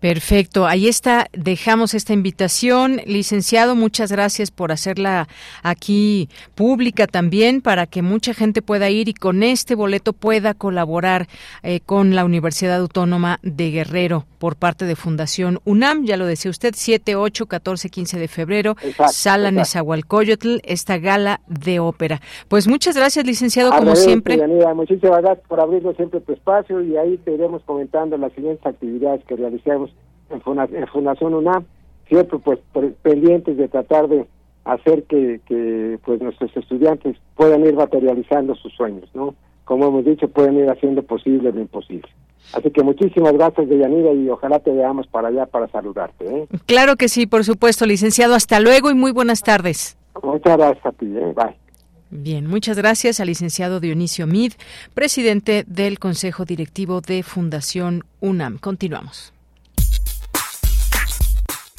Perfecto, 0.00 0.66
ahí 0.66 0.88
está, 0.88 1.26
dejamos 1.32 1.94
esta 1.94 2.12
invitación. 2.12 3.00
Licenciado, 3.06 3.74
muchas 3.74 4.12
gracias 4.12 4.50
por 4.50 4.72
hacerla 4.72 5.28
aquí 5.62 6.28
pública 6.54 7.06
también 7.06 7.60
para 7.60 7.86
que 7.86 8.02
mucha 8.02 8.34
gente 8.34 8.62
pueda 8.62 8.90
ir 8.90 9.08
y 9.08 9.14
con 9.14 9.42
este 9.42 9.74
boleto 9.74 10.12
pueda 10.12 10.54
colaborar 10.54 11.26
eh, 11.62 11.80
con 11.80 12.14
la 12.14 12.24
Universidad 12.24 12.78
Autónoma 12.78 13.40
de 13.42 13.70
Guerrero 13.70 14.24
por 14.38 14.56
parte 14.56 14.84
de 14.84 14.96
Fundación 14.96 15.60
UNAM, 15.64 16.04
ya 16.04 16.16
lo 16.16 16.26
decía 16.26 16.50
usted, 16.50 16.74
7, 16.76 17.16
8, 17.16 17.46
14, 17.46 17.88
15 17.90 18.18
de 18.18 18.28
febrero, 18.28 18.76
Sala 19.10 19.50
Nezahualcóyotl, 19.50 20.58
esta 20.62 20.98
gala 20.98 21.40
de 21.48 21.80
ópera. 21.80 22.20
Pues 22.46 22.68
muchas 22.68 22.96
gracias, 22.96 23.26
licenciado, 23.26 23.70
como 23.72 23.96
siempre. 23.96 24.38
Muchísimas 24.74 25.22
gracias 25.22 25.46
por 25.48 25.60
abrirnos 25.60 25.96
siempre 25.96 26.20
tu 26.20 26.32
espacio 26.32 26.82
y 26.82 26.96
ahí 26.96 27.16
te 27.18 27.32
iremos 27.32 27.62
comentando 27.64 28.16
las 28.16 28.32
siguientes 28.32 28.64
actividades 28.64 29.24
que 29.24 29.36
realicemos 29.36 29.90
en, 30.30 30.40
Fundación 30.88 31.34
UNAM, 31.34 31.64
siempre 32.08 32.38
pues 32.38 32.58
pendientes 33.02 33.56
de 33.56 33.68
tratar 33.68 34.08
de 34.08 34.26
hacer 34.64 35.04
que, 35.04 35.40
que 35.46 35.98
pues 36.04 36.20
nuestros 36.20 36.54
estudiantes 36.56 37.16
puedan 37.36 37.64
ir 37.64 37.74
materializando 37.74 38.54
sus 38.54 38.72
sueños, 38.74 39.08
¿no? 39.14 39.34
Como 39.64 39.88
hemos 39.88 40.04
dicho, 40.04 40.28
pueden 40.28 40.56
ir 40.58 40.70
haciendo 40.70 41.02
posible 41.02 41.52
lo 41.52 41.60
imposible. 41.60 42.08
Así 42.54 42.70
que 42.70 42.82
muchísimas 42.82 43.34
gracias, 43.34 43.68
Deyanira, 43.68 44.12
y 44.12 44.28
ojalá 44.30 44.58
te 44.60 44.70
veamos 44.70 45.06
para 45.08 45.28
allá 45.28 45.46
para 45.46 45.68
saludarte. 45.68 46.24
¿eh? 46.24 46.48
Claro 46.66 46.96
que 46.96 47.08
sí, 47.08 47.26
por 47.26 47.44
supuesto, 47.44 47.84
licenciado. 47.84 48.34
Hasta 48.34 48.60
luego 48.60 48.90
y 48.90 48.94
muy 48.94 49.12
buenas 49.12 49.42
tardes. 49.42 49.98
Muchas 50.22 50.56
gracias 50.56 50.86
a 50.86 50.92
ti. 50.92 51.06
¿eh? 51.06 51.34
Bye. 51.36 51.67
Bien, 52.10 52.46
muchas 52.46 52.76
gracias 52.76 53.20
al 53.20 53.26
licenciado 53.26 53.80
Dionisio 53.80 54.26
Mid, 54.26 54.54
presidente 54.94 55.64
del 55.66 55.98
Consejo 55.98 56.44
Directivo 56.44 57.00
de 57.00 57.22
Fundación 57.22 58.04
UNAM. 58.20 58.58
Continuamos. 58.58 59.32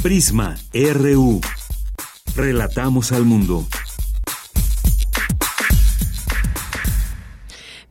Prisma 0.01 0.55
RU. 0.73 1.41
Relatamos 2.35 3.11
al 3.11 3.25
mundo. 3.25 3.67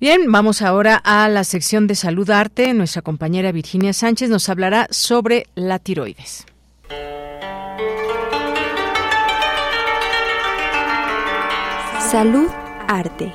Bien, 0.00 0.30
vamos 0.30 0.62
ahora 0.62 0.94
a 0.94 1.28
la 1.28 1.42
sección 1.42 1.88
de 1.88 1.96
Salud 1.96 2.30
Arte. 2.30 2.72
Nuestra 2.72 3.02
compañera 3.02 3.50
Virginia 3.50 3.92
Sánchez 3.92 4.30
nos 4.30 4.48
hablará 4.48 4.86
sobre 4.90 5.48
la 5.56 5.80
tiroides. 5.80 6.46
Salud 12.10 12.48
Arte. 12.86 13.34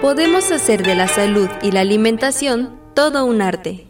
Podemos 0.00 0.50
hacer 0.50 0.82
de 0.82 0.94
la 0.94 1.06
salud 1.06 1.50
y 1.62 1.70
la 1.70 1.82
alimentación 1.82 2.80
todo 2.94 3.26
un 3.26 3.42
arte. 3.42 3.86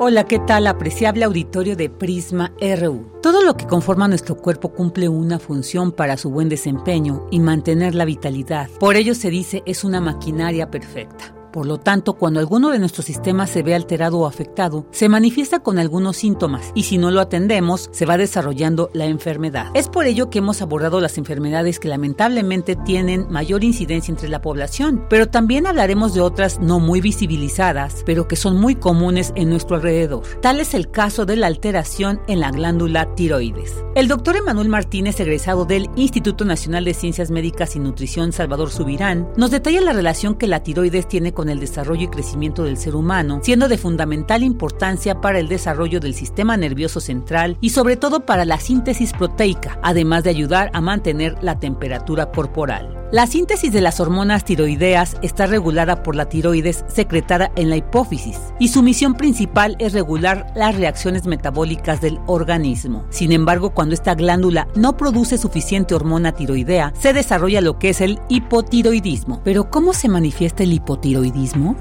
Hola, 0.00 0.24
¿qué 0.24 0.40
tal? 0.40 0.66
Apreciable 0.66 1.24
auditorio 1.24 1.76
de 1.76 1.88
Prisma 1.88 2.52
RU. 2.60 3.20
Todo 3.22 3.44
lo 3.44 3.56
que 3.56 3.68
conforma 3.68 4.08
nuestro 4.08 4.34
cuerpo 4.34 4.70
cumple 4.70 5.08
una 5.08 5.38
función 5.38 5.92
para 5.92 6.16
su 6.16 6.30
buen 6.30 6.48
desempeño 6.48 7.28
y 7.30 7.38
mantener 7.38 7.94
la 7.94 8.04
vitalidad. 8.04 8.68
Por 8.80 8.96
ello 8.96 9.14
se 9.14 9.30
dice 9.30 9.62
es 9.66 9.84
una 9.84 10.00
maquinaria 10.00 10.68
perfecta. 10.68 11.43
Por 11.54 11.66
lo 11.66 11.78
tanto, 11.78 12.14
cuando 12.14 12.40
alguno 12.40 12.70
de 12.70 12.80
nuestros 12.80 13.06
sistemas 13.06 13.48
se 13.48 13.62
ve 13.62 13.76
alterado 13.76 14.18
o 14.18 14.26
afectado, 14.26 14.88
se 14.90 15.08
manifiesta 15.08 15.60
con 15.60 15.78
algunos 15.78 16.16
síntomas 16.16 16.72
y 16.74 16.82
si 16.82 16.98
no 16.98 17.12
lo 17.12 17.20
atendemos, 17.20 17.90
se 17.92 18.06
va 18.06 18.16
desarrollando 18.16 18.90
la 18.92 19.04
enfermedad. 19.04 19.70
Es 19.72 19.88
por 19.88 20.04
ello 20.06 20.30
que 20.30 20.40
hemos 20.40 20.62
abordado 20.62 21.00
las 21.00 21.16
enfermedades 21.16 21.78
que 21.78 21.86
lamentablemente 21.86 22.74
tienen 22.74 23.28
mayor 23.30 23.62
incidencia 23.62 24.10
entre 24.10 24.30
la 24.30 24.42
población, 24.42 25.06
pero 25.08 25.28
también 25.28 25.68
hablaremos 25.68 26.12
de 26.12 26.22
otras 26.22 26.58
no 26.58 26.80
muy 26.80 27.00
visibilizadas, 27.00 28.02
pero 28.04 28.26
que 28.26 28.34
son 28.34 28.60
muy 28.60 28.74
comunes 28.74 29.32
en 29.36 29.48
nuestro 29.48 29.76
alrededor. 29.76 30.24
Tal 30.42 30.58
es 30.58 30.74
el 30.74 30.90
caso 30.90 31.24
de 31.24 31.36
la 31.36 31.46
alteración 31.46 32.20
en 32.26 32.40
la 32.40 32.50
glándula 32.50 33.14
tiroides. 33.14 33.84
El 33.94 34.08
doctor 34.08 34.34
Emanuel 34.34 34.68
Martínez, 34.68 35.20
egresado 35.20 35.66
del 35.66 35.88
Instituto 35.94 36.44
Nacional 36.44 36.84
de 36.84 36.94
Ciencias 36.94 37.30
Médicas 37.30 37.76
y 37.76 37.78
Nutrición 37.78 38.32
Salvador 38.32 38.70
Subirán, 38.70 39.28
nos 39.36 39.52
detalla 39.52 39.80
la 39.82 39.92
relación 39.92 40.34
que 40.34 40.48
la 40.48 40.64
tiroides 40.64 41.06
tiene 41.06 41.32
con 41.32 41.43
el 41.48 41.60
desarrollo 41.60 42.04
y 42.04 42.08
crecimiento 42.08 42.64
del 42.64 42.76
ser 42.76 42.94
humano, 42.94 43.40
siendo 43.42 43.68
de 43.68 43.78
fundamental 43.78 44.42
importancia 44.42 45.20
para 45.20 45.38
el 45.38 45.48
desarrollo 45.48 46.00
del 46.00 46.14
sistema 46.14 46.56
nervioso 46.56 47.00
central 47.00 47.56
y 47.60 47.70
sobre 47.70 47.96
todo 47.96 48.26
para 48.26 48.44
la 48.44 48.60
síntesis 48.60 49.12
proteica, 49.12 49.78
además 49.82 50.24
de 50.24 50.30
ayudar 50.30 50.70
a 50.72 50.80
mantener 50.80 51.36
la 51.42 51.58
temperatura 51.58 52.30
corporal. 52.30 53.04
La 53.14 53.28
síntesis 53.28 53.72
de 53.72 53.80
las 53.80 54.00
hormonas 54.00 54.44
tiroideas 54.44 55.16
está 55.22 55.46
regulada 55.46 56.02
por 56.02 56.16
la 56.16 56.28
tiroides 56.28 56.84
secretada 56.88 57.52
en 57.54 57.70
la 57.70 57.76
hipófisis 57.76 58.36
y 58.58 58.68
su 58.68 58.82
misión 58.82 59.14
principal 59.14 59.76
es 59.78 59.92
regular 59.92 60.52
las 60.56 60.74
reacciones 60.74 61.24
metabólicas 61.24 62.00
del 62.00 62.18
organismo. 62.26 63.04
Sin 63.10 63.30
embargo, 63.30 63.70
cuando 63.70 63.94
esta 63.94 64.16
glándula 64.16 64.66
no 64.74 64.96
produce 64.96 65.38
suficiente 65.38 65.94
hormona 65.94 66.32
tiroidea, 66.32 66.92
se 66.98 67.12
desarrolla 67.12 67.60
lo 67.60 67.78
que 67.78 67.90
es 67.90 68.00
el 68.00 68.18
hipotiroidismo. 68.28 69.42
Pero 69.44 69.70
¿cómo 69.70 69.92
se 69.92 70.08
manifiesta 70.08 70.64
el 70.64 70.72
hipotiroidismo? 70.72 71.33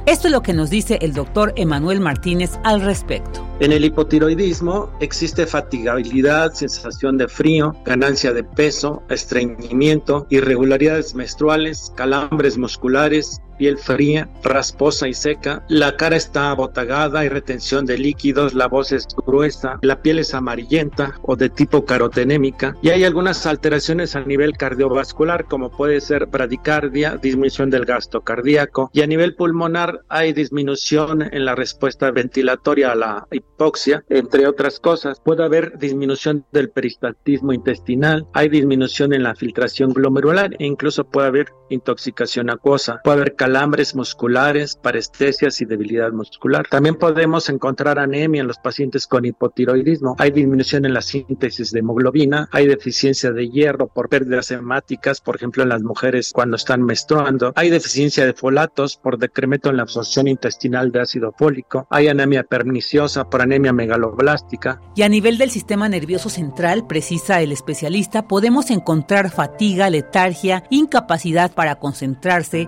Esto 0.07 0.27
es 0.27 0.31
lo 0.31 0.41
que 0.41 0.51
nos 0.51 0.71
dice 0.71 0.97
el 1.01 1.13
doctor 1.13 1.53
Emanuel 1.55 1.99
Martínez 1.99 2.57
al 2.63 2.81
respecto. 2.81 3.47
En 3.59 3.71
el 3.71 3.85
hipotiroidismo 3.85 4.89
existe 4.99 5.45
fatigabilidad, 5.45 6.53
sensación 6.53 7.19
de 7.19 7.27
frío, 7.27 7.75
ganancia 7.85 8.33
de 8.33 8.43
peso, 8.43 9.03
estreñimiento, 9.09 10.25
irregularidades 10.31 11.13
menstruales, 11.13 11.93
calambres 11.95 12.57
musculares, 12.57 13.41
piel 13.63 13.77
fría, 13.77 14.29
rasposa 14.43 15.07
y 15.07 15.13
seca, 15.13 15.63
la 15.69 15.95
cara 15.95 16.17
está 16.17 16.51
abotagada, 16.51 17.21
hay 17.21 17.29
retención 17.29 17.85
de 17.85 17.97
líquidos, 17.97 18.53
la 18.53 18.67
voz 18.67 18.91
es 18.91 19.07
gruesa, 19.25 19.79
la 19.81 20.01
piel 20.01 20.19
es 20.19 20.33
amarillenta 20.33 21.17
o 21.21 21.37
de 21.37 21.49
tipo 21.49 21.85
carotenémica 21.85 22.75
y 22.81 22.89
hay 22.89 23.05
algunas 23.05 23.45
alteraciones 23.45 24.17
a 24.17 24.25
nivel 24.25 24.57
cardiovascular 24.57 25.45
como 25.45 25.71
puede 25.71 26.01
ser 26.01 26.25
bradicardia, 26.25 27.15
disminución 27.15 27.69
del 27.69 27.85
gasto 27.85 28.19
cardíaco 28.19 28.89
y 28.91 29.01
a 29.01 29.07
nivel 29.07 29.33
pulmonar 29.33 30.01
hay 30.09 30.33
disminución 30.33 31.21
en 31.21 31.45
la 31.45 31.55
respuesta 31.55 32.11
ventilatoria 32.11 32.91
a 32.91 32.95
la 32.95 33.27
hipoxia, 33.31 34.03
entre 34.09 34.45
otras 34.45 34.81
cosas. 34.81 35.21
Puede 35.21 35.45
haber 35.45 35.77
disminución 35.77 36.45
del 36.51 36.69
peristaltismo 36.69 37.53
intestinal, 37.53 38.27
hay 38.33 38.49
disminución 38.49 39.13
en 39.13 39.23
la 39.23 39.35
filtración 39.35 39.93
glomerular 39.93 40.53
e 40.59 40.65
incluso 40.65 41.05
puede 41.05 41.27
haber 41.27 41.47
intoxicación 41.69 42.49
acuosa, 42.49 42.99
puede 43.05 43.21
haber 43.21 43.35
calambres 43.53 43.93
musculares, 43.93 44.75
parestesias 44.75 45.61
y 45.61 45.65
debilidad 45.65 46.11
muscular. 46.11 46.65
También 46.67 46.95
podemos 46.95 47.49
encontrar 47.49 47.99
anemia 47.99 48.41
en 48.41 48.47
los 48.47 48.57
pacientes 48.57 49.05
con 49.05 49.25
hipotiroidismo, 49.25 50.15
hay 50.17 50.31
disminución 50.31 50.85
en 50.85 50.95
la 50.95 51.03
síntesis 51.03 51.71
de 51.71 51.81
hemoglobina, 51.81 52.49
hay 52.51 52.65
deficiencia 52.65 53.31
de 53.31 53.49
hierro 53.49 53.89
por 53.89 54.09
pérdidas 54.09 54.49
hemáticas, 54.49 55.21
por 55.21 55.35
ejemplo 55.35 55.61
en 55.61 55.69
las 55.69 55.83
mujeres 55.83 56.31
cuando 56.33 56.55
están 56.55 56.81
menstruando, 56.81 57.53
hay 57.55 57.69
deficiencia 57.69 58.25
de 58.25 58.33
folatos 58.33 58.97
por 58.97 59.19
decremento 59.19 59.69
en 59.69 59.77
la 59.77 59.83
absorción 59.83 60.27
intestinal 60.27 60.91
de 60.91 61.01
ácido 61.01 61.31
fólico, 61.37 61.85
hay 61.91 62.07
anemia 62.07 62.41
perniciosa 62.41 63.29
por 63.29 63.43
anemia 63.43 63.71
megaloblástica. 63.71 64.81
Y 64.95 65.03
a 65.03 65.09
nivel 65.09 65.37
del 65.37 65.51
sistema 65.51 65.87
nervioso 65.89 66.29
central, 66.29 66.87
precisa 66.87 67.39
el 67.39 67.51
especialista, 67.51 68.27
podemos 68.27 68.71
encontrar 68.71 69.29
fatiga, 69.29 69.91
letargia, 69.91 70.63
incapacidad 70.71 71.53
para 71.53 71.75
concentrarse, 71.75 72.67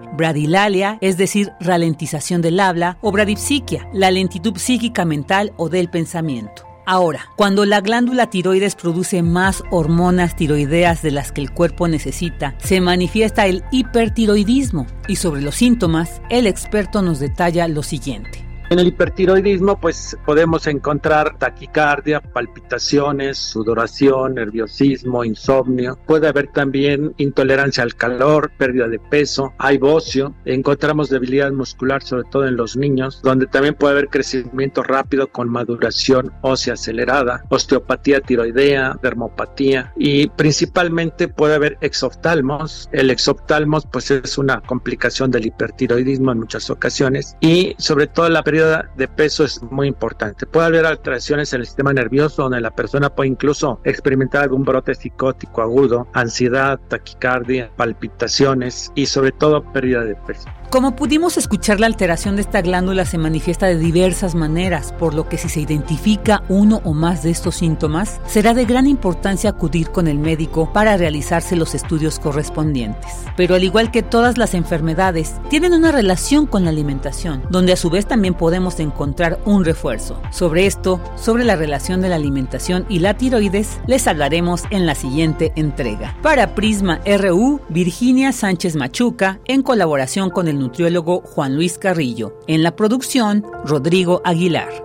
es 1.02 1.18
decir, 1.18 1.52
ralentización 1.60 2.42
del 2.42 2.60
habla, 2.60 2.98
o 3.02 3.12
bradipsiquia, 3.12 3.88
la 3.94 4.12
lentitud 4.12 4.58
psíquica 4.58 5.06
mental 5.06 5.54
o 5.58 5.70
del 5.70 5.90
pensamiento. 5.90 6.64
Ahora, 6.88 7.32
cuando 7.36 7.66
la 7.66 7.82
glándula 7.82 8.30
tiroides 8.30 8.76
produce 8.76 9.24
más 9.24 9.64
hormonas 9.72 10.36
tiroideas 10.36 11.02
de 11.02 11.12
las 11.12 11.32
que 11.32 11.42
el 11.42 11.52
cuerpo 11.52 11.88
necesita, 11.88 12.56
se 12.64 12.80
manifiesta 12.80 13.48
el 13.48 13.64
hipertiroidismo 13.72 14.86
y 15.08 15.16
sobre 15.16 15.42
los 15.42 15.56
síntomas, 15.56 16.22
el 16.30 16.46
experto 16.46 17.02
nos 17.02 17.20
detalla 17.20 17.68
lo 17.68 17.82
siguiente. 17.82 18.44
En 18.72 18.80
el 18.80 18.88
hipertiroidismo, 18.88 19.80
pues 19.80 20.18
podemos 20.26 20.66
encontrar 20.66 21.38
taquicardia, 21.38 22.20
palpitaciones, 22.20 23.38
sudoración, 23.38 24.34
nerviosismo, 24.36 25.24
insomnio. 25.24 26.00
Puede 26.08 26.28
haber 26.28 26.48
también 26.48 27.14
intolerancia 27.18 27.84
al 27.84 27.94
calor, 27.94 28.52
pérdida 28.58 28.88
de 28.88 28.98
peso, 28.98 29.54
hay 29.60 29.78
bocio. 29.78 30.34
Encontramos 30.46 31.10
debilidad 31.10 31.52
muscular, 31.52 32.02
sobre 32.02 32.24
todo 32.32 32.48
en 32.48 32.56
los 32.56 32.76
niños, 32.76 33.22
donde 33.22 33.46
también 33.46 33.76
puede 33.76 33.94
haber 33.94 34.10
crecimiento 34.10 34.82
rápido 34.82 35.28
con 35.28 35.48
maduración 35.48 36.34
ósea 36.42 36.74
acelerada, 36.74 37.44
osteopatía 37.50 38.20
tiroidea, 38.22 38.98
dermopatía 39.04 39.94
y 39.96 40.28
principalmente 40.30 41.28
puede 41.28 41.54
haber 41.54 41.78
exoftalmos. 41.82 42.90
El 42.92 43.12
exoftalmos, 43.12 43.86
pues 43.86 44.10
es 44.10 44.40
una 44.40 44.60
complicación 44.62 45.30
del 45.30 45.46
hipertiroidismo 45.46 46.32
en 46.32 46.40
muchas 46.40 46.72
ocasiones 46.72 47.38
y 47.42 47.76
sobre 47.78 48.08
todo 48.08 48.28
la 48.28 48.42
pérdida 48.42 48.55
de 48.56 49.07
peso 49.07 49.44
es 49.44 49.61
muy 49.64 49.88
importante. 49.88 50.45
Puede 50.45 50.68
haber 50.68 50.86
alteraciones 50.86 51.53
en 51.53 51.61
el 51.61 51.68
sistema 51.68 51.94
nervioso 51.94 52.44
donde 52.44 52.61
la 52.61 52.72
persona 52.72 53.10
puede 53.10 53.30
incluso 53.30 53.80
experimentar 53.84 54.44
algún 54.44 54.64
brote 54.64 54.95
psicótico 54.95 55.61
agudo, 55.61 56.07
ansiedad, 56.14 56.80
taquicardia, 56.88 57.72
palpitaciones 57.76 58.91
y 58.95 59.06
sobre 59.06 59.32
todo 59.32 59.64
pérdida 59.73 60.03
de 60.03 60.15
peso. 60.15 60.49
Como 60.76 60.93
pudimos 60.93 61.38
escuchar, 61.38 61.80
la 61.80 61.85
alteración 61.85 62.35
de 62.35 62.41
esta 62.41 62.61
glándula 62.61 63.06
se 63.06 63.18
manifiesta 63.18 63.65
de 63.65 63.77
diversas 63.77 64.35
maneras, 64.35 64.91
por 64.91 65.14
lo 65.14 65.30
que 65.30 65.38
si 65.38 65.47
se 65.47 65.61
identifica 65.61 66.43
uno 66.49 66.81
o 66.84 66.93
más 66.93 67.23
de 67.23 67.31
estos 67.31 67.56
síntomas, 67.56 68.19
será 68.27 68.53
de 68.53 68.65
gran 68.65 68.85
importancia 68.85 69.52
acudir 69.52 69.91
con 69.91 70.10
el 70.10 70.19
médico 70.19 70.73
para 70.73 70.97
realizarse 70.97 71.56
los 71.56 71.76
estudios 71.76 72.19
correspondientes. 72.19 73.10
Pero 73.38 73.56
al 73.56 73.64
igual 73.64 73.89
que 73.89 74.03
todas 74.03 74.38
las 74.38 74.53
enfermedades, 74.53 75.35
tienen 75.49 75.72
una 75.72 75.93
relación 75.93 76.45
con 76.45 76.65
la 76.65 76.72
alimentación, 76.72 77.43
donde 77.49 77.72
a 77.72 77.77
su 77.77 77.89
vez 77.89 78.06
también 78.06 78.34
podemos 78.34 78.77
encontrar 78.81 79.39
un 79.45 79.64
refuerzo. 79.64 80.22
Sobre 80.30 80.65
esto, 80.65 80.99
sobre 81.15 81.45
la 81.45 81.56
relación 81.56 82.02
de 82.02 82.10
la 82.10 82.18
alimentación 82.18 82.85
y 82.89 82.99
la 82.99 83.14
tiroides, 83.14 83.80
les 83.88 84.07
hablaremos 84.07 84.64
en 84.72 84.85
la 84.85 84.95
siguiente 84.95 85.53
entrega. 85.56 86.18
Para 86.22 86.53
Prisma 86.53 86.99
RU, 87.06 87.61
Virginia 87.69 88.34
Sánchez 88.34 88.76
Machuca, 88.76 89.39
en 89.45 89.64
colaboración 89.64 90.30
con 90.30 90.49
el 90.49 90.65
nutriólogo 90.66 91.22
Juan 91.22 91.56
Luis 91.56 91.78
Carrillo. 91.78 92.40
En 92.48 92.64
la 92.64 92.76
producción, 92.76 93.46
Rodrigo 93.64 94.22
Aguilar. 94.26 94.84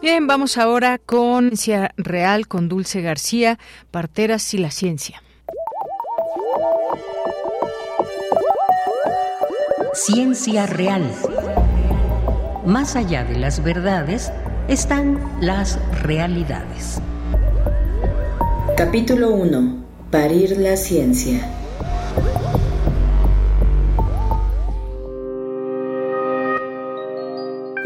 Bien, 0.00 0.26
vamos 0.26 0.58
ahora 0.58 0.98
con 0.98 1.56
Ciencia 1.56 1.92
Real 1.96 2.46
con 2.46 2.68
Dulce 2.68 3.00
García, 3.00 3.58
Parteras 3.90 4.54
y 4.54 4.58
la 4.58 4.70
Ciencia. 4.70 5.22
Ciencia 9.94 10.66
Real. 10.66 11.10
Más 12.64 12.94
allá 12.94 13.24
de 13.24 13.38
las 13.38 13.64
verdades 13.64 14.30
están 14.68 15.18
las 15.40 15.78
realidades. 16.02 17.00
Capítulo 18.76 19.30
1. 19.30 19.84
Parir 20.12 20.58
la 20.58 20.76
ciencia. 20.76 21.40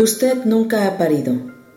Usted 0.02 0.46
nunca 0.46 0.88
ha 0.88 0.98
parido, 0.98 1.32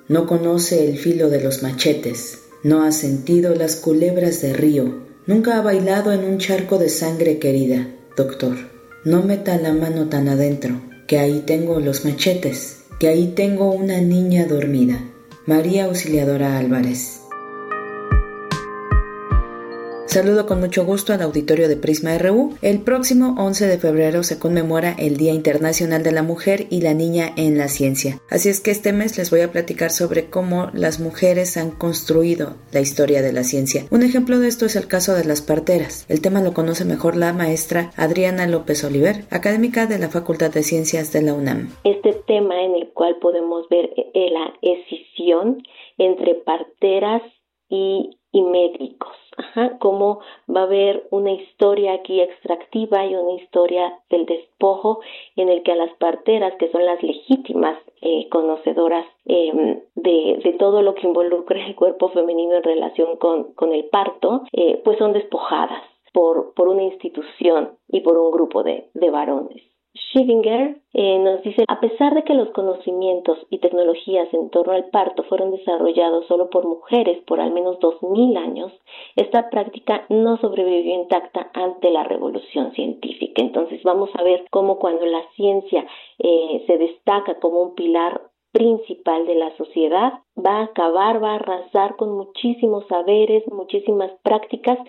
no 0.08 0.26
conoce 0.26 0.90
el 0.90 0.98
filo 0.98 1.30
de 1.30 1.44
los 1.44 1.62
machetes, 1.62 2.40
no 2.64 2.82
ha 2.82 2.92
sentido 2.92 3.54
las 3.54 3.76
culebras 3.76 4.42
de 4.42 4.52
río, 4.52 5.06
nunca 5.28 5.60
ha 5.60 5.62
bailado 5.62 6.12
en 6.12 6.24
un 6.26 6.40
charco 6.40 6.80
de 6.80 6.90
sangre 6.90 7.38
querida, 7.38 7.88
doctor. 8.18 8.56
No 9.04 9.22
meta 9.22 9.60
la 9.60 9.74
mano 9.74 10.10
tan 10.10 10.28
adentro, 10.28 10.82
que 11.06 11.20
ahí 11.20 11.44
tengo 11.46 11.80
los 11.80 12.04
machetes, 12.04 12.78
que 13.00 13.10
ahí 13.10 13.34
tengo 13.36 13.72
una 13.72 14.02
niña 14.02 14.48
dormida. 14.48 15.08
María 15.46 15.86
Auxiliadora 15.86 16.58
Álvarez. 16.58 17.20
Saludo 20.16 20.46
con 20.46 20.62
mucho 20.62 20.86
gusto 20.86 21.12
al 21.12 21.22
auditorio 21.22 21.68
de 21.68 21.76
Prisma 21.76 22.18
RU. 22.18 22.54
El 22.62 22.82
próximo 22.82 23.36
11 23.38 23.68
de 23.68 23.78
febrero 23.78 24.24
se 24.24 24.40
conmemora 24.40 24.96
el 24.98 25.18
Día 25.18 25.34
Internacional 25.34 26.04
de 26.04 26.14
la 26.14 26.24
Mujer 26.24 26.68
y 26.70 26.80
la 26.80 26.94
Niña 26.94 27.34
en 27.36 27.58
la 27.58 27.68
Ciencia. 27.68 28.22
Así 28.30 28.48
es 28.48 28.62
que 28.62 28.72
este 28.72 28.94
mes 28.94 29.18
les 29.18 29.30
voy 29.30 29.42
a 29.42 29.52
platicar 29.52 29.90
sobre 29.90 30.30
cómo 30.30 30.70
las 30.74 31.02
mujeres 31.02 31.58
han 31.58 31.72
construido 31.72 32.56
la 32.72 32.80
historia 32.80 33.22
de 33.22 33.34
la 33.34 33.44
ciencia. 33.44 33.84
Un 33.92 34.04
ejemplo 34.04 34.40
de 34.40 34.48
esto 34.48 34.66
es 34.66 34.78
el 34.78 34.88
caso 34.88 35.16
de 35.16 35.26
las 35.26 35.42
parteras. 35.42 36.10
El 36.10 36.22
tema 36.22 36.40
lo 36.40 36.54
conoce 36.54 36.86
mejor 36.86 37.18
la 37.18 37.34
maestra 37.34 37.92
Adriana 37.98 38.48
López 38.48 38.86
Oliver, 38.86 39.26
académica 39.32 39.86
de 39.86 40.00
la 40.00 40.08
Facultad 40.08 40.50
de 40.50 40.64
Ciencias 40.64 41.12
de 41.12 41.24
la 41.24 41.34
UNAM. 41.34 41.72
Este 41.84 42.14
tema 42.26 42.64
en 42.64 42.76
el 42.76 42.94
cual 42.94 43.18
podemos 43.20 43.68
ver 43.68 43.90
la 44.14 44.54
escisión 44.62 45.62
entre 45.98 46.36
parteras 46.36 47.22
y, 47.68 48.18
y 48.32 48.42
médicos 48.44 49.12
Ajá, 49.38 49.78
cómo 49.80 50.20
va 50.54 50.62
a 50.62 50.64
haber 50.64 51.08
una 51.12 51.32
historia 51.32 51.94
aquí 51.94 52.22
extractiva 52.22 53.06
y 53.06 53.16
una 53.16 53.34
historia 53.34 54.00
del 54.10 54.26
despojo 54.26 55.02
en 55.36 55.50
el 55.50 55.62
que 55.64 55.74
a 55.74 55.76
las 55.76 55.94
parteras, 55.98 56.54
que 56.58 56.72
son 56.72 56.86
las 56.86 57.04
legítimas 57.04 57.78
eh, 58.02 58.30
conocedoras 58.30 59.06
eh, 59.26 59.82
de, 59.96 60.56
todo 60.58 60.82
lo 60.82 60.96
que 60.96 61.08
involucra 61.08 61.66
el 61.66 61.76
cuerpo 61.76 62.10
femenino 62.10 62.56
en 62.56 62.64
relación 62.64 63.18
con, 63.18 63.74
el 63.74 63.86
parto, 63.86 64.44
eh, 64.54 64.82
pues 64.86 64.98
son 64.98 65.12
despojadas 65.12 65.84
por, 66.14 66.54
por 66.54 66.70
una 66.70 66.84
institución 66.84 67.72
y 67.90 68.00
por 68.02 68.18
un 68.18 68.32
grupo 68.32 68.64
de 68.64 69.10
varones. 69.12 69.75
Schivinger 69.96 70.78
eh, 70.94 71.20
nos 71.20 71.42
dice, 71.44 71.64
a 71.68 71.80
pesar 71.80 72.14
de 72.16 72.24
que 72.24 72.34
los 72.34 72.50
conocimientos 72.50 73.38
y 73.50 73.60
tecnologías 73.60 74.34
en 74.34 74.50
torno 74.50 74.74
al 74.74 74.90
parto 74.90 75.24
fueron 75.24 75.52
desarrollados 75.52 76.26
solo 76.28 76.50
por 76.50 76.68
mujeres 76.68 77.24
por 77.24 77.40
al 77.40 77.52
menos 77.52 77.80
dos 77.80 78.02
mil 78.04 78.36
años, 78.36 78.74
esta 79.16 79.50
práctica 79.50 80.06
no 80.10 80.38
sobrevivió 80.38 80.96
intacta 80.96 81.50
ante 81.54 81.92
la 81.92 82.04
revolución 82.04 82.74
científica. 82.74 83.42
Entonces 83.42 83.82
vamos 83.84 84.10
a 84.16 84.24
ver 84.24 84.46
cómo 84.52 84.80
cuando 84.80 85.06
la 85.06 85.24
ciencia 85.36 85.86
eh, 86.20 86.64
se 86.68 86.78
destaca 86.78 87.40
como 87.40 87.62
un 87.62 87.76
pilar 87.76 88.22
principal 88.52 89.26
de 89.28 89.36
la 89.36 89.56
sociedad, 89.58 90.14
va 90.38 90.60
a 90.60 90.64
acabar, 90.64 91.22
va 91.22 91.32
a 91.32 91.36
arrasar 91.36 91.98
con 91.98 92.16
muchísimos 92.16 92.86
saberes, 92.88 93.44
muchísimas 93.52 94.12
prácticas 94.24 94.80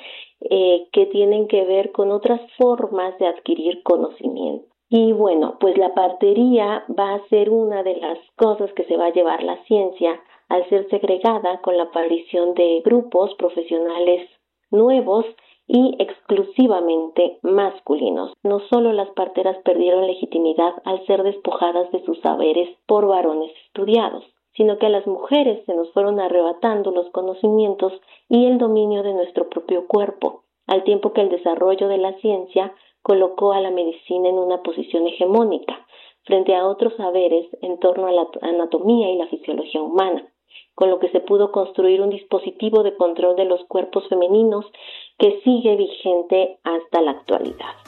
eh, 0.40 0.86
que 0.92 1.06
tienen 1.06 1.48
que 1.48 1.64
ver 1.64 1.90
con 1.90 2.12
otras 2.12 2.40
formas 2.58 3.18
de 3.18 3.26
adquirir 3.26 3.82
conocimiento. 3.82 4.75
Y 4.88 5.12
bueno, 5.12 5.56
pues 5.58 5.76
la 5.76 5.94
partería 5.94 6.84
va 6.88 7.14
a 7.14 7.28
ser 7.28 7.50
una 7.50 7.82
de 7.82 7.96
las 7.96 8.18
cosas 8.36 8.72
que 8.74 8.84
se 8.84 8.96
va 8.96 9.06
a 9.06 9.12
llevar 9.12 9.42
la 9.42 9.56
ciencia 9.64 10.20
al 10.48 10.68
ser 10.68 10.88
segregada 10.90 11.60
con 11.60 11.76
la 11.76 11.84
aparición 11.84 12.54
de 12.54 12.82
grupos 12.84 13.34
profesionales 13.34 14.28
nuevos 14.70 15.24
y 15.66 15.96
exclusivamente 15.98 17.38
masculinos. 17.42 18.32
No 18.44 18.60
solo 18.60 18.92
las 18.92 19.10
parteras 19.10 19.56
perdieron 19.64 20.06
legitimidad 20.06 20.74
al 20.84 21.04
ser 21.06 21.24
despojadas 21.24 21.90
de 21.90 22.04
sus 22.04 22.20
saberes 22.20 22.68
por 22.86 23.06
varones 23.08 23.50
estudiados, 23.66 24.24
sino 24.52 24.78
que 24.78 24.86
a 24.86 24.90
las 24.90 25.06
mujeres 25.06 25.64
se 25.66 25.74
nos 25.74 25.92
fueron 25.92 26.20
arrebatando 26.20 26.92
los 26.92 27.10
conocimientos 27.10 27.92
y 28.28 28.46
el 28.46 28.58
dominio 28.58 29.02
de 29.02 29.14
nuestro 29.14 29.48
propio 29.48 29.86
cuerpo, 29.88 30.44
al 30.68 30.84
tiempo 30.84 31.12
que 31.12 31.22
el 31.22 31.28
desarrollo 31.28 31.88
de 31.88 31.98
la 31.98 32.12
ciencia 32.20 32.72
colocó 33.06 33.52
a 33.52 33.60
la 33.60 33.70
medicina 33.70 34.28
en 34.28 34.36
una 34.36 34.64
posición 34.64 35.06
hegemónica 35.06 35.86
frente 36.24 36.56
a 36.56 36.66
otros 36.66 36.92
saberes 36.96 37.46
en 37.62 37.78
torno 37.78 38.08
a 38.08 38.10
la 38.10 38.26
anatomía 38.42 39.08
y 39.08 39.16
la 39.16 39.28
fisiología 39.28 39.80
humana, 39.80 40.26
con 40.74 40.90
lo 40.90 40.98
que 40.98 41.10
se 41.10 41.20
pudo 41.20 41.52
construir 41.52 42.02
un 42.02 42.10
dispositivo 42.10 42.82
de 42.82 42.96
control 42.96 43.36
de 43.36 43.44
los 43.44 43.64
cuerpos 43.66 44.08
femeninos 44.08 44.66
que 45.20 45.40
sigue 45.44 45.76
vigente 45.76 46.58
hasta 46.64 47.00
la 47.00 47.12
actualidad. 47.12 47.85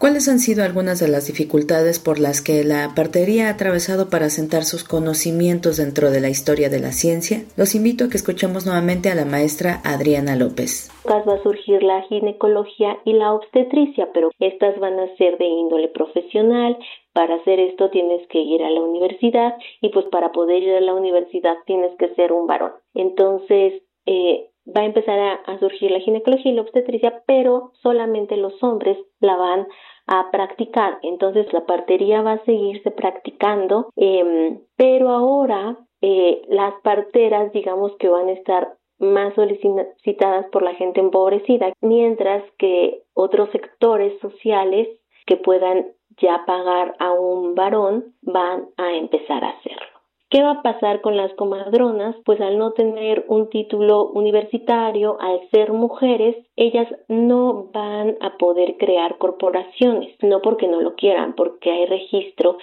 ¿Cuáles 0.00 0.30
han 0.30 0.38
sido 0.38 0.64
algunas 0.64 0.98
de 0.98 1.08
las 1.08 1.26
dificultades 1.26 1.98
por 1.98 2.18
las 2.18 2.40
que 2.40 2.64
la 2.64 2.94
partería 2.96 3.48
ha 3.48 3.50
atravesado 3.50 4.08
para 4.08 4.30
sentar 4.30 4.64
sus 4.64 4.82
conocimientos 4.82 5.76
dentro 5.76 6.10
de 6.10 6.22
la 6.22 6.30
historia 6.30 6.70
de 6.70 6.80
la 6.80 6.92
ciencia? 6.92 7.44
Los 7.58 7.74
invito 7.74 8.04
a 8.04 8.08
que 8.08 8.16
escuchemos 8.16 8.64
nuevamente 8.64 9.10
a 9.10 9.14
la 9.14 9.26
maestra 9.26 9.82
Adriana 9.84 10.36
López. 10.36 10.88
Va 11.06 11.18
a 11.18 11.42
surgir 11.42 11.82
la 11.82 12.00
ginecología 12.08 12.96
y 13.04 13.12
la 13.12 13.34
obstetricia, 13.34 14.08
pero 14.14 14.30
estas 14.38 14.80
van 14.80 14.98
a 14.98 15.14
ser 15.16 15.36
de 15.36 15.44
índole 15.44 15.88
profesional. 15.88 16.78
Para 17.12 17.34
hacer 17.34 17.60
esto 17.60 17.90
tienes 17.90 18.26
que 18.28 18.38
ir 18.38 18.62
a 18.62 18.70
la 18.70 18.80
universidad 18.80 19.52
y 19.82 19.90
pues 19.90 20.06
para 20.06 20.32
poder 20.32 20.62
ir 20.62 20.76
a 20.76 20.80
la 20.80 20.94
universidad 20.94 21.56
tienes 21.66 21.94
que 21.98 22.08
ser 22.14 22.32
un 22.32 22.46
varón. 22.46 22.72
Entonces, 22.94 23.82
eh, 24.06 24.50
va 24.66 24.82
a 24.82 24.86
empezar 24.86 25.18
a, 25.18 25.58
surgir 25.58 25.90
la 25.90 26.00
ginecología 26.00 26.52
y 26.52 26.54
la 26.54 26.62
obstetricia, 26.62 27.22
pero 27.26 27.72
solamente 27.82 28.36
los 28.36 28.62
hombres 28.62 28.96
la 29.20 29.36
van 29.36 29.66
a 30.10 30.30
practicar. 30.30 30.98
Entonces 31.02 31.50
la 31.52 31.64
partería 31.64 32.20
va 32.20 32.32
a 32.32 32.44
seguirse 32.44 32.90
practicando, 32.90 33.88
em, 33.96 34.60
pero 34.76 35.08
ahora 35.10 35.78
eh, 36.02 36.42
las 36.48 36.74
parteras, 36.82 37.52
digamos 37.52 37.96
que 37.98 38.08
van 38.08 38.28
a 38.28 38.32
estar 38.32 38.74
más 38.98 39.34
solicitadas 39.34 40.46
por 40.50 40.62
la 40.62 40.74
gente 40.74 41.00
empobrecida, 41.00 41.72
mientras 41.80 42.42
que 42.58 43.02
otros 43.14 43.50
sectores 43.50 44.18
sociales 44.20 44.88
que 45.26 45.36
puedan 45.36 45.86
ya 46.20 46.44
pagar 46.44 46.96
a 46.98 47.12
un 47.12 47.54
varón 47.54 48.14
van 48.22 48.66
a 48.76 48.92
empezar 48.94 49.44
a 49.44 49.50
hacerlo. 49.50 49.89
¿Qué 50.30 50.44
va 50.44 50.52
a 50.52 50.62
pasar 50.62 51.00
con 51.00 51.16
las 51.16 51.34
comadronas? 51.34 52.14
Pues 52.24 52.40
al 52.40 52.56
no 52.56 52.70
tener 52.70 53.24
un 53.26 53.50
título 53.50 54.10
universitario, 54.10 55.20
al 55.20 55.40
ser 55.50 55.72
mujeres, 55.72 56.36
ellas 56.54 56.86
no 57.08 57.68
van 57.72 58.16
a 58.20 58.36
poder 58.38 58.76
crear 58.78 59.18
corporaciones, 59.18 60.16
no 60.22 60.40
porque 60.40 60.68
no 60.68 60.80
lo 60.80 60.94
quieran, 60.94 61.34
porque 61.34 61.72
hay 61.72 61.86
registro 61.86 62.58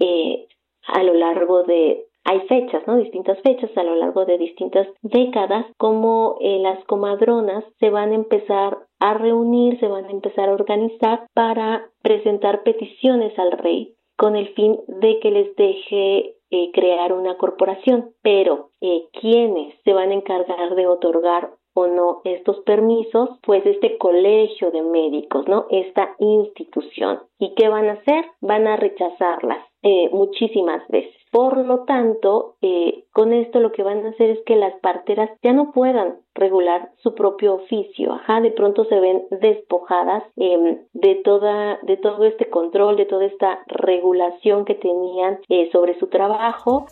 eh, 0.00 0.48
a 0.88 1.04
lo 1.04 1.14
largo 1.14 1.62
de 1.62 2.06
hay 2.24 2.40
fechas, 2.48 2.82
¿no? 2.88 2.96
Distintas 2.96 3.40
fechas 3.42 3.70
a 3.76 3.84
lo 3.84 3.94
largo 3.94 4.24
de 4.24 4.38
distintas 4.38 4.88
décadas, 5.02 5.66
como 5.76 6.38
eh, 6.40 6.58
las 6.58 6.84
comadronas 6.86 7.64
se 7.78 7.90
van 7.90 8.10
a 8.10 8.16
empezar 8.16 8.78
a 8.98 9.14
reunir, 9.14 9.78
se 9.78 9.86
van 9.86 10.06
a 10.06 10.10
empezar 10.10 10.48
a 10.48 10.54
organizar 10.54 11.26
para 11.34 11.88
presentar 12.02 12.64
peticiones 12.64 13.36
al 13.38 13.52
rey 13.52 13.94
con 14.16 14.36
el 14.36 14.48
fin 14.54 14.78
de 14.86 15.18
que 15.20 15.30
les 15.30 15.56
deje 15.56 16.36
eh, 16.52 16.70
crear 16.72 17.14
una 17.14 17.36
corporación, 17.38 18.12
pero 18.22 18.70
eh, 18.82 19.08
se 19.84 19.92
van 19.92 20.10
a 20.10 20.14
encargar 20.14 20.74
de 20.74 20.86
otorgar 20.86 21.50
o 21.74 21.86
no 21.86 22.20
estos 22.24 22.60
permisos, 22.60 23.30
pues 23.42 23.64
este 23.64 23.96
colegio 23.96 24.70
de 24.70 24.82
médicos, 24.82 25.48
¿no? 25.48 25.66
Esta 25.70 26.14
institución. 26.18 27.22
¿Y 27.38 27.54
qué 27.54 27.68
van 27.68 27.88
a 27.88 27.92
hacer? 27.92 28.26
Van 28.42 28.66
a 28.66 28.76
rechazarlas 28.76 29.71
eh, 29.82 30.08
muchísimas 30.12 30.86
veces. 30.88 31.14
Por 31.32 31.56
lo 31.56 31.84
tanto, 31.84 32.56
eh, 32.60 33.04
con 33.12 33.32
esto 33.32 33.58
lo 33.58 33.72
que 33.72 33.82
van 33.82 34.04
a 34.04 34.10
hacer 34.10 34.30
es 34.30 34.40
que 34.44 34.54
las 34.54 34.74
parteras 34.80 35.30
ya 35.42 35.54
no 35.54 35.72
puedan 35.72 36.16
regular 36.34 36.90
su 37.02 37.14
propio 37.14 37.54
oficio, 37.54 38.12
ajá, 38.12 38.40
de 38.40 38.50
pronto 38.50 38.84
se 38.84 39.00
ven 39.00 39.24
despojadas 39.30 40.24
em, 40.36 40.78
de 40.92 41.14
toda, 41.16 41.78
de 41.82 41.96
todo 41.96 42.24
este 42.24 42.50
control, 42.50 42.96
de 42.96 43.06
toda 43.06 43.24
esta 43.24 43.62
regulación 43.66 44.64
que 44.64 44.74
tenían 44.74 45.40
eh, 45.48 45.70
sobre 45.72 45.98
su 45.98 46.08
trabajo. 46.08 46.86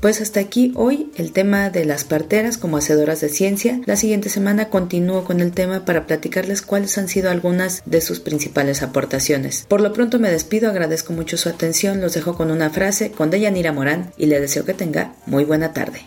Pues 0.00 0.20
hasta 0.20 0.40
aquí 0.40 0.72
hoy 0.76 1.10
el 1.16 1.32
tema 1.32 1.70
de 1.70 1.84
las 1.84 2.04
parteras 2.04 2.58
como 2.58 2.76
hacedoras 2.76 3.20
de 3.20 3.28
ciencia. 3.28 3.80
La 3.86 3.96
siguiente 3.96 4.28
semana 4.28 4.68
continúo 4.68 5.24
con 5.24 5.40
el 5.40 5.52
tema 5.52 5.84
para 5.84 6.06
platicarles 6.06 6.60
cuáles 6.62 6.98
han 6.98 7.08
sido 7.08 7.30
algunas 7.30 7.82
de 7.86 8.00
sus 8.00 8.20
principales 8.20 8.82
aportaciones. 8.82 9.64
Por 9.68 9.80
lo 9.80 9.92
pronto 9.92 10.18
me 10.18 10.30
despido, 10.30 10.68
agradezco 10.68 11.12
mucho 11.12 11.38
su 11.38 11.48
atención, 11.48 12.00
los 12.00 12.12
dejo 12.12 12.36
con 12.36 12.50
una 12.50 12.70
frase 12.70 13.10
con 13.10 13.30
Deyanira 13.30 13.72
Morán 13.72 14.12
y 14.18 14.26
le 14.26 14.40
deseo 14.40 14.64
que 14.64 14.74
tenga 14.74 15.14
muy 15.24 15.44
buena 15.44 15.72
tarde. 15.72 16.00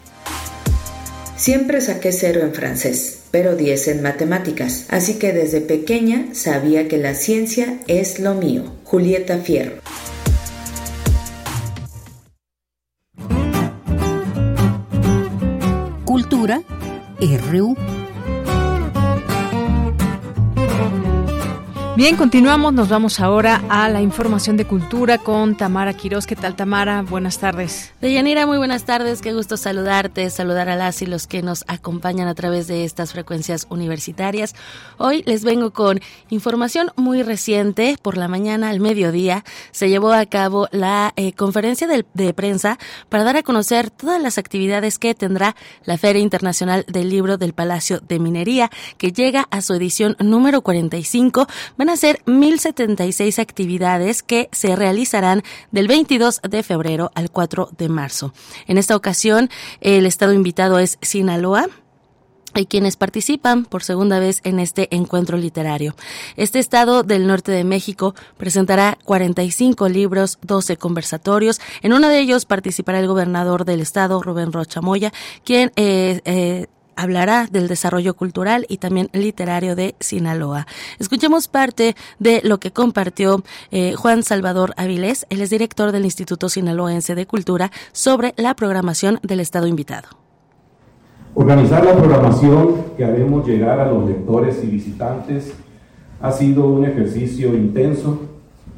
Siempre 1.36 1.82
saqué 1.82 2.12
cero 2.12 2.42
en 2.44 2.54
francés, 2.54 3.20
pero 3.32 3.56
diez 3.56 3.88
en 3.88 4.04
matemáticas, 4.04 4.86
así 4.90 5.16
que 5.16 5.32
desde 5.32 5.62
pequeña 5.62 6.28
sabía 6.34 6.88
que 6.88 6.98
la 6.98 7.16
ciencia 7.16 7.80
es 7.88 8.20
lo 8.20 8.36
mío. 8.36 8.74
Julieta 8.84 9.38
Fierro. 9.38 9.82
Cultura 16.50 16.64
RU. 17.22 17.99
Bien, 22.00 22.16
continuamos. 22.16 22.72
Nos 22.72 22.88
vamos 22.88 23.20
ahora 23.20 23.62
a 23.68 23.90
la 23.90 24.02
información 24.02 24.56
de 24.56 24.64
cultura 24.64 25.18
con 25.18 25.58
Tamara 25.58 25.94
Quiroz. 25.94 26.26
¿Qué 26.26 26.38
tal, 26.38 26.56
Tamara? 26.56 27.02
Buenas 27.02 27.40
tardes. 27.40 27.94
Deyanira, 28.00 28.46
muy 28.46 28.58
buenas 28.58 28.86
tardes. 28.86 29.22
Qué 29.22 29.34
gusto 29.34 29.58
saludarte, 29.58 30.30
saludar 30.30 30.70
a 30.70 30.78
las 30.78 31.02
y 31.02 31.06
los 31.06 31.28
que 31.28 31.42
nos 31.42 31.66
acompañan 31.68 32.30
a 32.30 32.36
través 32.36 32.68
de 32.68 32.86
estas 32.86 33.12
frecuencias 33.12 33.68
universitarias. 33.70 34.56
Hoy 34.98 35.24
les 35.26 35.44
vengo 35.44 35.72
con 35.72 36.00
información 36.30 36.90
muy 36.96 37.22
reciente. 37.22 37.98
Por 38.02 38.16
la 38.16 38.30
mañana, 38.30 38.70
al 38.70 38.80
mediodía, 38.80 39.44
se 39.72 39.90
llevó 39.90 40.14
a 40.14 40.26
cabo 40.26 40.70
la 40.72 41.12
eh, 41.18 41.34
conferencia 41.34 41.86
de, 41.86 42.06
de 42.14 42.34
prensa 42.34 42.80
para 43.10 43.26
dar 43.26 43.36
a 43.36 43.44
conocer 43.44 43.90
todas 43.90 44.22
las 44.22 44.38
actividades 44.38 45.00
que 45.00 45.16
tendrá 45.16 45.54
la 45.84 45.98
Feria 45.98 46.22
Internacional 46.22 46.86
del 46.88 47.10
Libro 47.10 47.38
del 47.38 47.52
Palacio 47.52 48.00
de 48.00 48.20
Minería, 48.20 48.70
que 48.98 49.12
llega 49.12 49.50
a 49.52 49.60
su 49.60 49.74
edición 49.74 50.16
número 50.22 50.62
45. 50.62 51.46
Van 51.76 51.89
a 51.90 51.98
ser 51.98 52.22
1.076 52.26 53.40
actividades 53.40 54.24
que 54.24 54.50
se 54.52 54.76
realizarán 54.76 55.44
del 55.72 55.88
22 55.88 56.42
de 56.50 56.64
febrero 56.64 57.12
al 57.16 57.32
4 57.32 57.70
de 57.78 57.90
marzo. 57.90 58.34
En 58.68 58.78
esta 58.78 58.96
ocasión, 58.96 59.50
el 59.82 60.06
estado 60.06 60.34
invitado 60.34 60.80
es 60.80 60.98
Sinaloa, 61.02 61.68
y 62.56 62.66
quienes 62.66 62.96
participan 62.96 63.66
por 63.66 63.84
segunda 63.84 64.20
vez 64.20 64.42
en 64.44 64.60
este 64.60 64.94
encuentro 64.96 65.38
literario. 65.38 65.96
Este 66.36 66.60
estado 66.60 67.04
del 67.04 67.28
norte 67.28 67.52
de 67.52 67.64
México 67.64 68.16
presentará 68.38 68.98
45 69.06 69.88
libros, 69.90 70.40
12 70.42 70.78
conversatorios. 70.78 71.62
En 71.82 71.94
uno 71.94 72.10
de 72.10 72.20
ellos 72.20 72.46
participará 72.46 73.00
el 73.00 73.08
gobernador 73.08 73.66
del 73.66 73.82
estado, 73.82 74.22
Rubén 74.22 74.52
Rocha 74.52 74.82
Moya, 74.82 75.14
quien 75.44 75.72
eh, 75.76 76.22
eh, 76.26 76.68
hablará 77.00 77.48
del 77.50 77.70
desarrollo 77.70 78.14
cultural 78.14 78.66
y 78.68 78.78
también 78.78 79.10
literario 79.14 79.76
de 79.76 79.96
Sinaloa. 80.02 80.68
Escuchemos 81.00 81.48
parte 81.48 81.96
de 82.20 82.42
lo 82.44 82.60
que 82.60 82.72
compartió 82.72 83.44
eh, 83.72 83.94
Juan 83.94 84.24
Salvador 84.24 84.74
Avilés, 84.76 85.26
él 85.30 85.42
es 85.42 85.50
director 85.50 85.94
del 85.94 86.04
Instituto 86.04 86.50
Sinaloense 86.50 87.16
de 87.16 87.26
Cultura, 87.26 87.72
sobre 87.94 88.34
la 88.36 88.54
programación 88.54 89.20
del 89.24 89.40
Estado 89.40 89.68
invitado. 89.68 90.10
Organizar 91.36 91.86
la 91.86 91.96
programación 91.96 92.84
que 92.98 93.06
haremos 93.06 93.48
llegar 93.48 93.80
a 93.80 93.90
los 93.90 94.06
lectores 94.06 94.62
y 94.62 94.68
visitantes 94.68 95.54
ha 96.20 96.32
sido 96.34 96.68
un 96.68 96.84
ejercicio 96.84 97.54
intenso, 97.54 98.20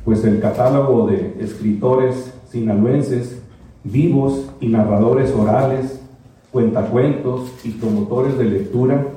pues 0.06 0.24
el 0.26 0.40
catálogo 0.40 1.08
de 1.08 1.38
escritores 1.40 2.34
sinaloenses 2.52 3.42
vivos 3.84 4.52
y 4.60 4.68
narradores 4.68 5.32
orales 5.32 6.01
cuentacuentos 6.52 7.52
y 7.64 7.72
promotores 7.72 8.38
de 8.38 8.46
lectura 8.46 9.08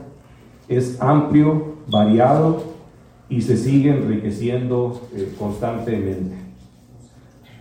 es 0.68 1.00
amplio, 1.00 1.74
variado 1.88 2.62
y 3.28 3.42
se 3.42 3.56
sigue 3.56 3.90
enriqueciendo 3.90 5.00
eh, 5.14 5.34
constantemente. 5.38 6.36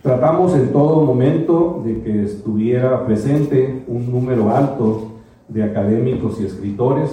Tratamos 0.02 0.54
en 0.54 0.70
todo 0.70 1.04
momento 1.04 1.82
de 1.84 2.02
que 2.02 2.24
estuviera 2.24 3.06
presente 3.06 3.84
un 3.86 4.10
número 4.10 4.54
alto 4.54 5.12
de 5.48 5.62
académicos 5.62 6.40
y 6.40 6.44
escritores, 6.44 7.10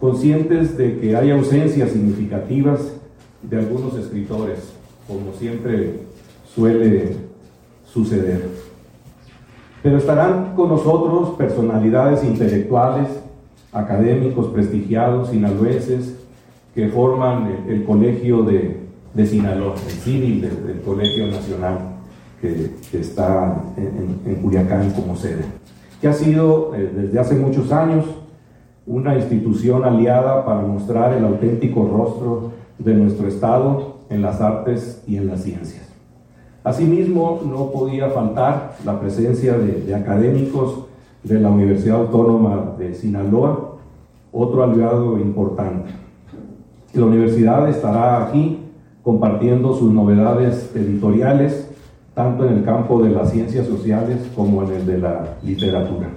conscientes 0.00 0.76
de 0.76 0.98
que 0.98 1.16
hay 1.16 1.30
ausencias 1.30 1.90
significativas 1.90 2.94
de 3.42 3.58
algunos 3.58 3.96
escritores, 3.96 4.72
como 5.06 5.32
siempre 5.36 6.00
suele 6.54 7.16
suceder. 7.84 8.71
Pero 9.82 9.98
estarán 9.98 10.54
con 10.54 10.68
nosotros 10.68 11.30
personalidades 11.30 12.22
intelectuales, 12.22 13.08
académicos 13.72 14.46
prestigiados, 14.48 15.30
sinaloenses, 15.30 16.16
que 16.74 16.88
forman 16.88 17.64
el, 17.68 17.84
colegio 17.84 18.42
de, 18.42 18.80
de, 19.12 19.26
Sinaloa, 19.26 19.74
el 19.74 19.92
civil 19.92 20.40
del, 20.40 20.80
Colegio 20.82 21.26
Nacional 21.26 21.78
que, 22.40 22.70
está 22.92 23.62
en, 23.76 24.20
en, 24.24 24.42
Culiacán 24.42 24.90
como 24.92 25.16
sede, 25.16 25.44
que 26.00 26.08
ha 26.08 26.12
sido 26.12 26.74
eh, 26.74 26.90
desde 26.94 27.18
hace 27.18 27.34
muchos 27.34 27.70
años 27.72 28.06
una 28.86 29.16
institución 29.16 29.84
aliada 29.84 30.44
para 30.44 30.62
mostrar 30.62 31.12
el 31.12 31.24
auténtico 31.24 31.88
rostro 31.92 32.52
de 32.78 32.94
nuestro 32.94 33.28
Estado 33.28 33.98
en 34.10 34.22
las 34.22 34.40
artes 34.40 35.02
y 35.06 35.16
en 35.16 35.28
las 35.28 35.42
ciencias. 35.42 35.81
Asimismo, 36.64 37.40
no 37.44 37.70
podía 37.70 38.08
faltar 38.10 38.76
la 38.84 39.00
presencia 39.00 39.58
de, 39.58 39.94
académicos 39.94 40.84
de 41.24 41.40
la 41.40 41.50
Universidad 41.50 42.02
Autónoma 42.02 42.74
de 42.78 42.94
Sinaloa, 42.94 43.76
otro 44.32 44.62
aliado 44.62 45.18
importante. 45.18 45.90
La 46.94 47.04
universidad 47.04 47.68
estará 47.68 48.24
aquí 48.24 48.60
compartiendo 49.02 49.74
sus 49.74 49.92
novedades 49.92 50.70
editoriales, 50.76 51.68
tanto 52.14 52.46
en 52.46 52.58
el 52.58 52.64
campo 52.64 53.02
de 53.02 53.10
las 53.10 53.32
ciencias 53.32 53.66
sociales 53.66 54.30
como 54.36 54.62
en 54.62 54.72
el 54.72 54.86
de 54.86 54.98
la 54.98 55.36
literatura. 55.42 56.10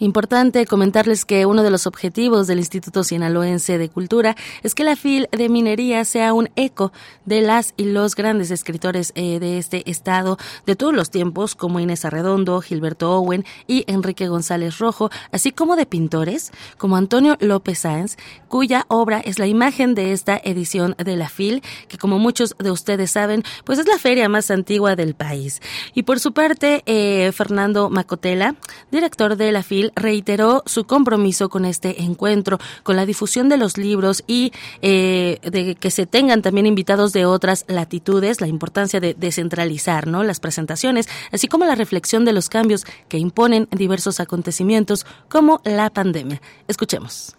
Importante 0.00 0.64
comentarles 0.64 1.26
que 1.26 1.44
uno 1.44 1.62
de 1.62 1.70
los 1.70 1.86
objetivos 1.86 2.46
del 2.46 2.58
Instituto 2.58 3.04
Sinaloense 3.04 3.76
de 3.76 3.90
Cultura 3.90 4.34
es 4.62 4.74
que 4.74 4.82
la 4.82 4.96
FIL 4.96 5.28
de 5.30 5.50
Minería 5.50 6.06
sea 6.06 6.32
un 6.32 6.48
eco 6.56 6.90
de 7.26 7.42
las 7.42 7.74
y 7.76 7.84
los 7.84 8.14
grandes 8.14 8.50
escritores 8.50 9.12
eh, 9.14 9.38
de 9.38 9.58
este 9.58 9.90
estado 9.90 10.38
de 10.64 10.74
todos 10.74 10.94
los 10.94 11.10
tiempos, 11.10 11.54
como 11.54 11.80
Inés 11.80 12.06
Arredondo, 12.06 12.62
Gilberto 12.62 13.12
Owen 13.12 13.44
y 13.66 13.84
Enrique 13.88 14.26
González 14.26 14.78
Rojo, 14.78 15.10
así 15.32 15.52
como 15.52 15.76
de 15.76 15.84
pintores 15.84 16.50
como 16.78 16.96
Antonio 16.96 17.36
López 17.38 17.80
Sáenz, 17.80 18.16
cuya 18.48 18.86
obra 18.88 19.20
es 19.20 19.38
la 19.38 19.48
imagen 19.48 19.94
de 19.94 20.12
esta 20.12 20.40
edición 20.42 20.94
de 20.96 21.16
la 21.16 21.28
FIL, 21.28 21.62
que 21.88 21.98
como 21.98 22.18
muchos 22.18 22.56
de 22.58 22.70
ustedes 22.70 23.10
saben, 23.10 23.42
pues 23.64 23.78
es 23.78 23.86
la 23.86 23.98
feria 23.98 24.30
más 24.30 24.50
antigua 24.50 24.96
del 24.96 25.14
país. 25.14 25.60
Y 25.92 26.04
por 26.04 26.20
su 26.20 26.32
parte, 26.32 26.82
eh, 26.86 27.32
Fernando 27.32 27.90
Macotela, 27.90 28.54
director 28.90 29.36
de 29.36 29.52
la 29.52 29.62
FIL, 29.62 29.89
reiteró 29.94 30.62
su 30.66 30.84
compromiso 30.84 31.48
con 31.48 31.64
este 31.64 32.02
encuentro, 32.02 32.58
con 32.82 32.96
la 32.96 33.06
difusión 33.06 33.48
de 33.48 33.56
los 33.56 33.76
libros 33.76 34.24
y 34.26 34.52
eh, 34.82 35.38
de 35.42 35.74
que 35.74 35.90
se 35.90 36.06
tengan 36.06 36.42
también 36.42 36.66
invitados 36.66 37.12
de 37.12 37.26
otras 37.26 37.64
latitudes, 37.68 38.40
la 38.40 38.46
importancia 38.46 39.00
de 39.00 39.14
descentralizar 39.14 40.06
¿no? 40.06 40.22
las 40.22 40.40
presentaciones, 40.40 41.08
así 41.32 41.48
como 41.48 41.64
la 41.64 41.74
reflexión 41.74 42.24
de 42.24 42.32
los 42.32 42.48
cambios 42.48 42.84
que 43.08 43.18
imponen 43.18 43.68
diversos 43.70 44.20
acontecimientos 44.20 45.06
como 45.28 45.60
la 45.64 45.90
pandemia. 45.90 46.40
Escuchemos. 46.68 47.36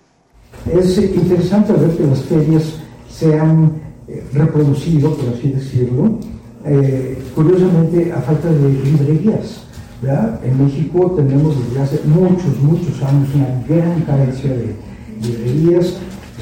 Es 0.72 0.98
interesante 0.98 1.73
ver 1.73 1.95
que 1.95 2.03
las 2.03 2.22
ferias 2.23 2.64
se 3.10 3.40
han 3.40 3.82
eh, 4.07 4.23
reproducido, 4.34 5.15
por 5.15 5.34
así 5.34 5.49
decirlo, 5.49 6.19
eh, 6.65 7.18
curiosamente 7.34 8.11
a 8.11 8.22
falta 8.22 8.49
de 8.49 8.69
librerías. 8.69 9.64
En 10.03 10.65
México 10.65 11.11
tenemos 11.15 11.56
desde 11.64 11.80
hace 11.80 12.02
muchos, 12.06 12.57
muchos 12.60 13.03
años 13.03 13.30
una 13.36 13.64
gran 13.69 14.02
carencia 14.02 14.49
de 14.49 14.76
librerías 15.22 15.98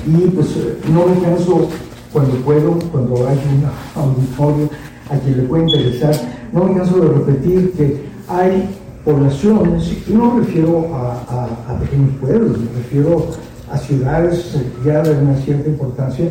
y 0.08 0.30
pues 0.30 0.48
no 0.90 1.06
me 1.08 1.22
canso 1.22 1.68
cuando 2.14 2.36
puedo, 2.38 2.80
cuando 2.90 3.28
hay 3.28 3.38
un 3.38 4.02
auditorio 4.02 4.70
a 5.10 5.18
quien 5.18 5.38
le 5.38 5.44
puede 5.44 5.64
interesar, 5.64 6.16
no 6.54 6.64
me 6.64 6.76
canso 6.76 7.02
de 7.02 7.08
repetir 7.10 7.74
que 7.74 8.06
hay 8.30 8.70
poblaciones, 9.04 9.92
y 10.08 10.14
no 10.14 10.36
me 10.36 10.46
refiero 10.46 10.88
a, 10.96 11.80
pequeños 11.82 12.12
pueblos, 12.22 12.60
me 12.60 12.78
refiero 12.78 13.28
a 13.70 13.78
ciudades 13.78 14.58
ya 14.86 15.02
de 15.04 15.22
una 15.22 15.36
cierta 15.36 15.68
importancia, 15.68 16.30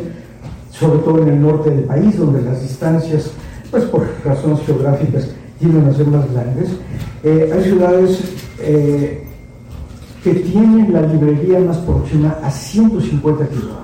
sobre 0.71 0.97
todo 0.99 1.21
en 1.21 1.29
el 1.29 1.41
norte 1.41 1.69
del 1.69 1.83
país, 1.83 2.17
donde 2.17 2.41
las 2.41 2.59
distancias, 2.59 3.29
pues 3.69 3.83
por 3.83 4.07
razones 4.25 4.61
geográficas, 4.65 5.27
tienden 5.59 5.87
a 5.87 5.93
ser 5.93 6.07
más 6.07 6.31
grandes. 6.31 6.69
Eh, 7.23 7.51
hay 7.53 7.63
ciudades 7.63 8.19
eh, 8.59 9.23
que 10.23 10.33
tienen 10.33 10.91
la 10.91 11.01
librería 11.01 11.59
más 11.59 11.77
próxima 11.77 12.37
a 12.43 12.49
150 12.49 13.47
kilómetros. 13.47 13.79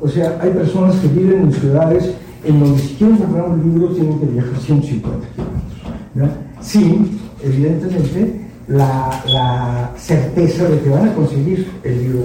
O 0.00 0.08
sea, 0.08 0.38
hay 0.40 0.50
personas 0.50 0.96
que 0.96 1.08
viven 1.08 1.42
en 1.42 1.52
ciudades 1.52 2.14
en 2.44 2.60
donde 2.60 2.78
si 2.80 2.94
quieren 2.94 3.16
comprar 3.16 3.48
un 3.48 3.62
libro 3.62 3.88
tienen 3.94 4.18
que 4.18 4.26
viajar 4.26 4.58
150 4.58 5.26
kilómetros. 5.34 6.46
Sin, 6.60 7.18
evidentemente, 7.42 8.40
la, 8.68 9.92
certeza 9.96 10.64
de 10.68 10.80
que 10.80 10.88
van 10.88 11.08
a 11.08 11.14
conseguir 11.14 11.70
el 11.84 12.02
libro 12.02 12.24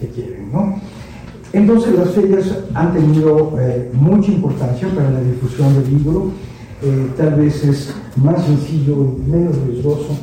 que, 0.00 0.08
quieren. 0.08 0.50
¿no? 0.52 0.76
Entonces 1.52 1.94
las 1.94 2.10
ferias 2.10 2.46
han 2.74 2.92
tenido 2.92 3.56
eh, 3.60 3.90
mucha 3.92 4.30
importancia 4.30 4.88
para 4.88 5.10
la 5.10 5.20
difusión 5.20 5.74
del 5.74 5.90
libro 5.90 6.30
eh, 6.82 7.10
tal 7.14 7.34
vez 7.34 7.62
es 7.62 7.94
más 8.16 8.42
sencillo 8.42 9.14
y 9.18 9.30
menos 9.30 9.54
riesgoso, 9.66 10.16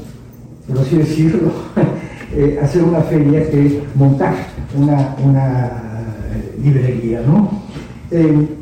por 0.68 0.80
así 0.80 0.98
decirlo, 0.98 1.52
eh, 2.34 2.60
hacer 2.62 2.84
una 2.84 3.02
feria 3.02 3.48
que 3.48 3.84
montar 3.94 4.34
una, 4.76 5.16
eh, 6.34 6.60
librería, 6.64 7.22
¿no? 7.22 7.68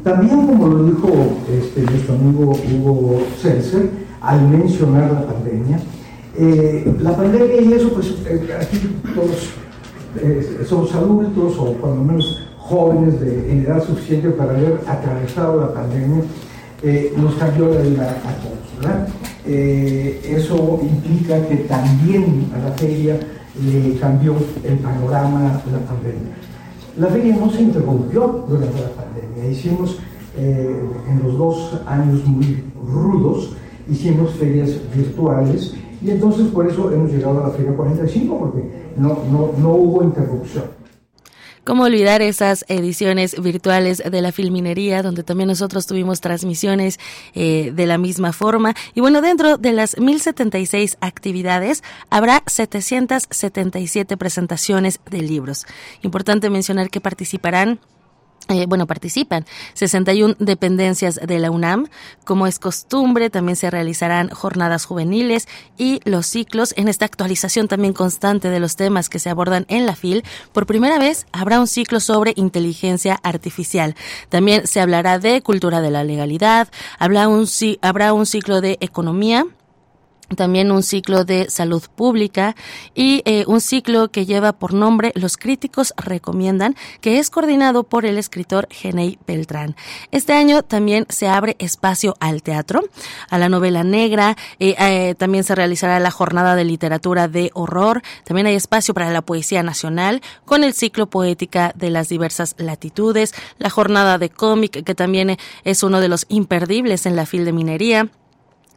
también, 0.03 0.47
como 0.47 0.67
lo 0.67 0.83
dijo 0.85 1.07
este, 1.53 1.83
nuestro 1.83 2.15
amigo 2.15 2.51
Hugo 2.51 3.21
Celser, 3.39 3.91
al 4.19 4.49
mencionar 4.49 5.11
la 5.11 5.27
pandemia, 5.27 5.79
la 6.99 7.15
pandemia 7.15 7.61
y 7.61 7.73
eso, 7.73 7.93
pues 7.93 8.15
aquí 8.59 8.89
todos 9.13 9.53
somos 10.67 10.95
adultos 10.95 11.57
o 11.59 11.73
cuando 11.73 12.03
menos 12.03 12.47
jóvenes 12.57 13.19
de 13.21 13.61
edad 13.61 13.85
suficiente 13.85 14.31
para 14.31 14.57
haber 14.57 14.81
atravesado 14.87 15.61
la 15.61 15.73
pandemia 15.73 16.23
eh, 16.83 17.13
nos 17.17 17.35
cambió 17.35 17.73
la 17.73 17.81
vida 17.81 18.09
a 18.11 18.33
todos. 18.41 18.55
Eso 19.45 20.79
implica 20.81 21.47
que 21.47 21.55
también 21.57 22.49
a 22.53 22.69
la 22.69 22.71
feria 22.73 23.19
le 23.63 23.97
cambió 23.99 24.35
el 24.63 24.77
panorama 24.79 25.61
de 25.65 25.71
la 25.71 25.79
pandemia. 25.79 26.35
La 26.97 27.07
feria 27.07 27.35
no 27.35 27.49
se 27.49 27.61
interrumpió 27.61 28.45
durante 28.47 28.81
la 28.81 28.89
pandemia, 28.89 29.51
hicimos 29.51 29.99
eh, 30.37 30.81
en 31.09 31.23
los 31.23 31.37
dos 31.37 31.81
años 31.85 32.25
muy 32.25 32.63
rudos, 32.85 33.55
hicimos 33.89 34.31
ferias 34.31 34.71
virtuales 34.93 35.73
y 36.01 36.11
entonces 36.11 36.47
por 36.47 36.67
eso 36.67 36.91
hemos 36.91 37.11
llegado 37.11 37.43
a 37.43 37.47
la 37.47 37.53
feria 37.53 37.73
45 37.75 38.39
porque 38.39 38.63
no, 38.97 39.19
no, 39.31 39.51
no 39.57 39.69
hubo 39.71 40.03
interrupción. 40.03 40.65
¿Cómo 41.65 41.85
olvidar 41.85 42.21
esas 42.21 42.63
ediciones 42.67 43.41
virtuales 43.41 43.97
de 43.97 44.21
la 44.21 44.31
Filminería, 44.31 45.01
donde 45.01 45.23
también 45.23 45.47
nosotros 45.47 45.87
tuvimos 45.87 46.21
transmisiones 46.21 46.99
eh, 47.33 47.71
de 47.73 47.87
la 47.87 47.97
misma 47.97 48.33
forma? 48.33 48.75
Y 48.93 49.01
bueno, 49.01 49.19
dentro 49.19 49.57
de 49.57 49.73
las 49.73 49.97
1076 49.97 50.97
actividades 51.01 51.83
habrá 52.11 52.43
777 52.45 54.15
presentaciones 54.15 54.99
de 55.09 55.23
libros. 55.23 55.65
Importante 56.03 56.51
mencionar 56.51 56.91
que 56.91 57.01
participarán 57.01 57.79
eh, 58.47 58.65
bueno, 58.67 58.85
participan 58.85 59.45
61 59.73 60.35
dependencias 60.39 61.15
de 61.15 61.39
la 61.39 61.49
UNAM. 61.49 61.87
Como 62.25 62.45
es 62.45 62.59
costumbre, 62.59 63.29
también 63.29 63.55
se 63.55 63.71
realizarán 63.71 64.29
jornadas 64.29 64.85
juveniles 64.85 65.47
y 65.77 65.99
los 66.05 66.27
ciclos 66.27 66.73
en 66.77 66.87
esta 66.87 67.05
actualización 67.05 67.67
también 67.67 67.93
constante 67.93 68.49
de 68.49 68.59
los 68.59 68.75
temas 68.75 69.09
que 69.09 69.19
se 69.19 69.29
abordan 69.29 69.65
en 69.67 69.85
la 69.85 69.95
FIL. 69.95 70.23
Por 70.53 70.67
primera 70.67 70.99
vez 70.99 71.25
habrá 71.31 71.59
un 71.59 71.67
ciclo 71.67 71.99
sobre 71.99 72.33
inteligencia 72.35 73.19
artificial. 73.23 73.95
También 74.29 74.67
se 74.67 74.79
hablará 74.79 75.17
de 75.17 75.41
cultura 75.41 75.81
de 75.81 75.91
la 75.91 76.03
legalidad, 76.03 76.67
habrá 76.99 77.27
un, 77.27 77.47
habrá 77.81 78.13
un 78.13 78.25
ciclo 78.25 78.61
de 78.61 78.77
economía 78.79 79.45
también 80.35 80.71
un 80.71 80.83
ciclo 80.83 81.25
de 81.25 81.49
salud 81.49 81.83
pública 81.95 82.55
y 82.93 83.21
eh, 83.25 83.43
un 83.47 83.61
ciclo 83.61 84.09
que 84.09 84.25
lleva 84.25 84.53
por 84.53 84.73
nombre 84.73 85.11
Los 85.15 85.37
críticos 85.37 85.93
recomiendan, 85.97 86.75
que 87.01 87.19
es 87.19 87.29
coordinado 87.29 87.83
por 87.83 88.05
el 88.05 88.17
escritor 88.17 88.67
Genei 88.71 89.19
Beltrán. 89.27 89.75
Este 90.11 90.33
año 90.33 90.63
también 90.63 91.05
se 91.09 91.27
abre 91.27 91.55
espacio 91.59 92.15
al 92.19 92.43
teatro, 92.43 92.81
a 93.29 93.37
la 93.37 93.49
novela 93.49 93.83
negra, 93.83 94.35
eh, 94.59 94.75
eh, 94.79 95.15
también 95.15 95.43
se 95.43 95.55
realizará 95.55 95.99
la 95.99 96.11
jornada 96.11 96.55
de 96.55 96.65
literatura 96.65 97.27
de 97.27 97.51
horror, 97.53 98.01
también 98.23 98.47
hay 98.47 98.55
espacio 98.55 98.93
para 98.93 99.11
la 99.11 99.21
poesía 99.21 99.63
nacional 99.63 100.21
con 100.45 100.63
el 100.63 100.73
ciclo 100.73 101.07
poética 101.07 101.71
de 101.75 101.89
las 101.89 102.09
diversas 102.09 102.55
latitudes, 102.57 103.33
la 103.57 103.69
jornada 103.69 104.17
de 104.17 104.29
cómic 104.29 104.83
que 104.83 104.95
también 104.95 105.37
es 105.63 105.83
uno 105.83 105.99
de 105.99 106.09
los 106.09 106.25
imperdibles 106.29 107.05
en 107.05 107.15
la 107.15 107.25
fil 107.25 107.45
de 107.45 107.53
minería 107.53 108.09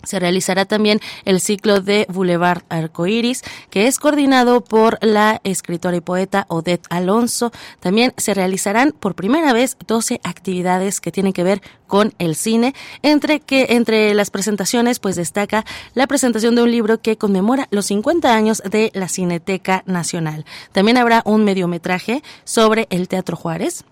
Se 0.03 0.19
realizará 0.19 0.65
también 0.65 1.01
el 1.25 1.41
ciclo 1.41 1.81
de 1.81 2.07
Boulevard 2.09 2.63
Arcoiris, 2.69 3.43
que 3.71 3.87
es 3.87 3.99
coordinado 3.99 4.63
por 4.63 4.99
la 5.03 5.41
escritora 5.45 5.97
y 5.97 6.01
poeta 6.01 6.47
Odette 6.49 6.87
Alonso. 6.91 7.53
También 7.81 8.15
se 8.17 8.35
realizarán 8.35 8.93
por 8.93 9.15
primera 9.15 9.53
vez 9.53 9.77
12 9.87 10.21
actividades 10.23 11.01
que 11.01 11.13
tienen 11.13 11.33
que 11.33 11.43
ver 11.43 11.63
con 11.87 12.13
el 12.19 12.37
cine, 12.37 12.75
entre 13.03 13.41
que 13.41 13.67
entre 13.71 14.15
las 14.15 14.31
presentaciones 14.31 14.99
pues 15.01 15.17
destaca 15.17 15.65
la 15.95 16.07
presentación 16.07 16.55
de 16.55 16.63
un 16.63 16.71
libro 16.71 17.01
que 17.01 17.17
conmemora 17.17 17.67
los 17.71 17.87
50 17.87 18.35
años 18.35 18.63
de 18.65 18.91
la 18.95 19.09
Cineteca 19.09 19.83
Nacional. 19.87 20.45
También 20.73 20.99
habrá 20.99 21.23
un 21.25 21.45
mediometraje 21.45 22.23
sobre 22.45 22.87
el 22.91 23.09
Teatro 23.09 23.37
Juárez, 23.37 23.85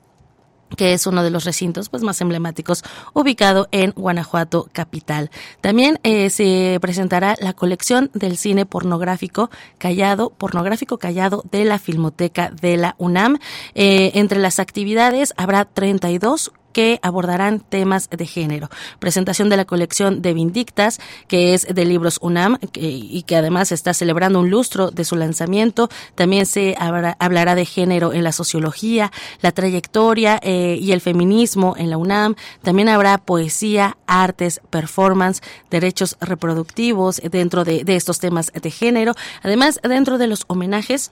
que 0.77 0.93
es 0.93 1.07
uno 1.07 1.23
de 1.23 1.31
los 1.31 1.45
recintos 1.45 1.89
pues 1.89 2.03
más 2.03 2.21
emblemáticos 2.21 2.83
ubicado 3.13 3.69
en 3.71 3.93
Guanajuato 3.93 4.69
capital. 4.73 5.31
También 5.61 5.99
eh, 6.03 6.31
se 6.31 6.79
presentará 6.81 7.37
la 7.41 7.53
colección 7.53 8.11
del 8.15 8.37
cine 8.37 8.67
pornográfico 8.67 9.51
callado, 9.79 10.31
pornográfico 10.31 10.99
callado 10.99 11.45
de 11.51 11.65
la 11.65 11.79
Filmoteca 11.79 12.51
de 12.51 12.77
la 12.77 12.95
UNAM. 12.99 13.39
Eh, 13.75 14.13
entre 14.15 14.41
las 14.41 14.59
actividades 14.59 15.35
habrá 15.37 15.65
32 15.65 16.53
que 16.77 17.01
abordarán 17.01 17.61
temas 17.61 18.11
de 18.11 18.27
género. 18.27 18.69
Presentación 18.99 19.49
de 19.49 19.57
la 19.57 19.65
colección 19.65 20.21
de 20.21 20.35
Vindictas, 20.35 21.01
que 21.27 21.55
es 21.55 21.67
de 21.75 21.87
libros 21.87 22.19
UNAM 22.21 22.59
y 22.75 23.23
que 23.23 23.35
además 23.35 23.73
está 23.73 23.95
celebrando 23.95 24.41
un 24.41 24.51
lustro 24.51 24.91
de 24.91 25.07
su 25.07 25.17
lanzamiento. 25.17 25.89
También 26.17 26.45
se 26.45 26.77
hablará 26.79 27.55
de 27.55 27.65
género 27.65 28.13
en 28.13 28.25
la 28.25 28.33
sociología, 28.33 29.11
la 29.41 29.53
trayectoria 29.53 30.39
eh, 30.43 30.77
y 30.79 30.93
el 30.93 31.01
feminismo 31.01 31.77
en 31.79 31.89
la 31.89 31.97
UNAM. 31.97 32.35
También 32.61 32.91
habrá 32.91 33.17
poesía, 33.17 33.97
artes, 34.07 34.61
performance, 34.69 35.41
derechos 35.71 36.19
reproductivos 36.21 37.23
dentro 37.31 37.65
de, 37.65 37.85
de 37.85 37.97
estos 37.97 38.19
temas 38.19 38.53
de 38.53 38.71
género. 38.71 39.15
Además, 39.43 39.81
dentro 39.83 40.19
de 40.19 40.27
los 40.27 40.45
homenajes, 40.47 41.11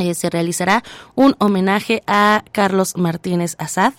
eh, 0.00 0.14
se 0.14 0.30
realizará 0.30 0.82
un 1.14 1.36
homenaje 1.38 2.02
a 2.06 2.42
Carlos 2.52 2.96
Martínez 2.96 3.54
Azad. 3.58 3.92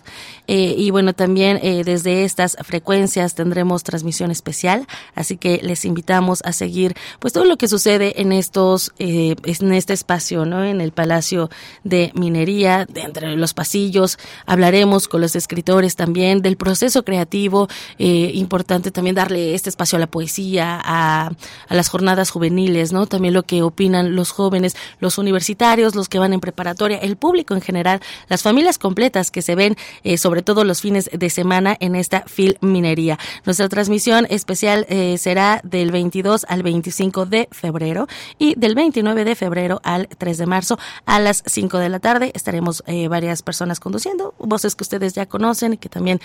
Eh, 0.47 0.73
y 0.75 0.89
bueno, 0.89 1.13
también 1.13 1.59
eh, 1.61 1.83
desde 1.85 2.23
estas 2.23 2.57
frecuencias 2.63 3.35
tendremos 3.35 3.83
transmisión 3.83 4.31
especial, 4.31 4.87
así 5.13 5.37
que 5.37 5.59
les 5.61 5.85
invitamos 5.85 6.41
a 6.43 6.53
seguir 6.53 6.95
pues 7.19 7.33
todo 7.33 7.45
lo 7.45 7.57
que 7.57 7.67
sucede 7.67 8.19
en 8.21 8.31
estos, 8.31 8.91
en 8.97 9.73
este 9.73 9.93
espacio, 9.93 10.45
¿no? 10.45 10.63
En 10.63 10.81
el 10.81 10.91
Palacio 10.91 11.49
de 11.83 12.11
Minería, 12.15 12.85
de 12.85 13.01
entre 13.01 13.35
los 13.35 13.53
pasillos, 13.53 14.17
hablaremos 14.45 15.07
con 15.07 15.21
los 15.21 15.35
escritores 15.35 15.95
también 15.95 16.41
del 16.41 16.57
proceso 16.57 17.03
creativo, 17.03 17.67
importante 17.97 18.91
también 18.91 19.15
darle 19.15 19.53
este 19.53 19.69
espacio 19.69 19.97
a 19.97 19.99
la 19.99 20.07
poesía, 20.07 20.79
a, 20.83 21.31
a 21.67 21.75
las 21.75 21.89
jornadas 21.89 22.31
juveniles, 22.31 22.91
¿no? 22.91 23.05
También 23.05 23.33
lo 23.33 23.43
que 23.43 23.61
opinan 23.61 24.15
los 24.15 24.31
jóvenes, 24.31 24.75
los 24.99 25.17
universitarios, 25.17 25.90
los 25.95 26.09
que 26.09 26.19
van 26.19 26.33
en 26.33 26.39
preparatoria, 26.39 26.97
el 26.97 27.15
público 27.15 27.53
en 27.53 27.61
general, 27.61 28.01
las 28.27 28.43
familias 28.43 28.77
completas 28.77 29.31
que 29.31 29.41
se 29.41 29.55
ven 29.55 29.77
eh, 30.03 30.17
sobre 30.17 30.41
todo 30.41 30.63
los 30.63 30.81
fines 30.81 31.09
de 31.11 31.29
semana 31.29 31.75
en 31.79 31.95
esta 31.95 32.25
Minería. 32.61 33.19
Nuestra 33.45 33.69
transmisión 33.69 34.25
especial 34.29 34.85
eh, 34.89 35.17
será 35.17 35.61
del 35.63 35.91
22 35.91 36.45
al 36.49 36.63
25 36.63 37.25
de 37.25 37.47
febrero 37.51 38.07
y 38.39 38.55
del 38.55 38.73
29 38.73 39.25
de 39.25 39.35
febrero 39.35 39.79
al 39.83 40.07
3 40.07 40.37
de 40.37 40.45
marzo 40.47 40.79
a 41.05 41.19
las 41.19 41.43
5 41.45 41.77
de 41.77 41.89
la 41.89 41.99
tarde. 41.99 42.31
Estaremos 42.33 42.83
eh, 42.87 43.07
varias 43.07 43.43
personas 43.43 43.79
conduciendo, 43.79 44.33
voces 44.39 44.75
que 44.75 44.83
ustedes 44.83 45.13
ya 45.13 45.27
conocen 45.27 45.77
que 45.77 45.89
también 45.89 46.19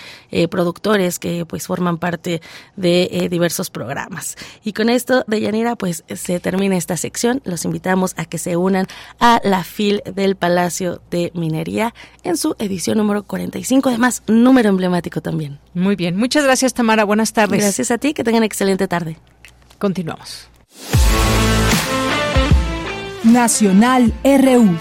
productores 0.49 1.19
que 1.19 1.45
pues 1.45 1.67
forman 1.67 1.97
parte 1.97 2.41
de 2.75 3.27
diversos 3.29 3.69
programas. 3.69 4.35
Y 4.63 4.73
con 4.73 4.89
esto, 4.89 5.23
de 5.27 5.41
Yanira, 5.41 5.75
pues 5.75 6.03
se 6.07 6.39
termina 6.39 6.77
esta 6.77 6.97
sección. 6.97 7.41
Los 7.43 7.65
invitamos 7.65 8.13
a 8.17 8.25
que 8.25 8.37
se 8.37 8.57
unan 8.57 8.87
a 9.19 9.39
la 9.43 9.56
FIL 9.63 10.01
del 10.13 10.35
Palacio 10.35 11.01
de 11.09 11.31
Minería 11.33 11.93
en 12.23 12.37
su 12.37 12.55
edición 12.59 12.97
número 12.97 13.23
45, 13.23 13.89
además 13.89 14.23
número 14.27 14.69
emblemático 14.69 15.21
también. 15.21 15.59
Muy 15.73 15.95
bien, 15.95 16.17
muchas 16.17 16.43
gracias 16.43 16.73
Tamara, 16.73 17.03
buenas 17.03 17.33
tardes. 17.33 17.61
Gracias 17.61 17.91
a 17.91 17.97
ti, 17.97 18.13
que 18.13 18.23
tengan 18.23 18.43
excelente 18.43 18.87
tarde. 18.87 19.17
Continuamos. 19.77 20.49
Nacional 23.23 24.13
RU. 24.23 24.77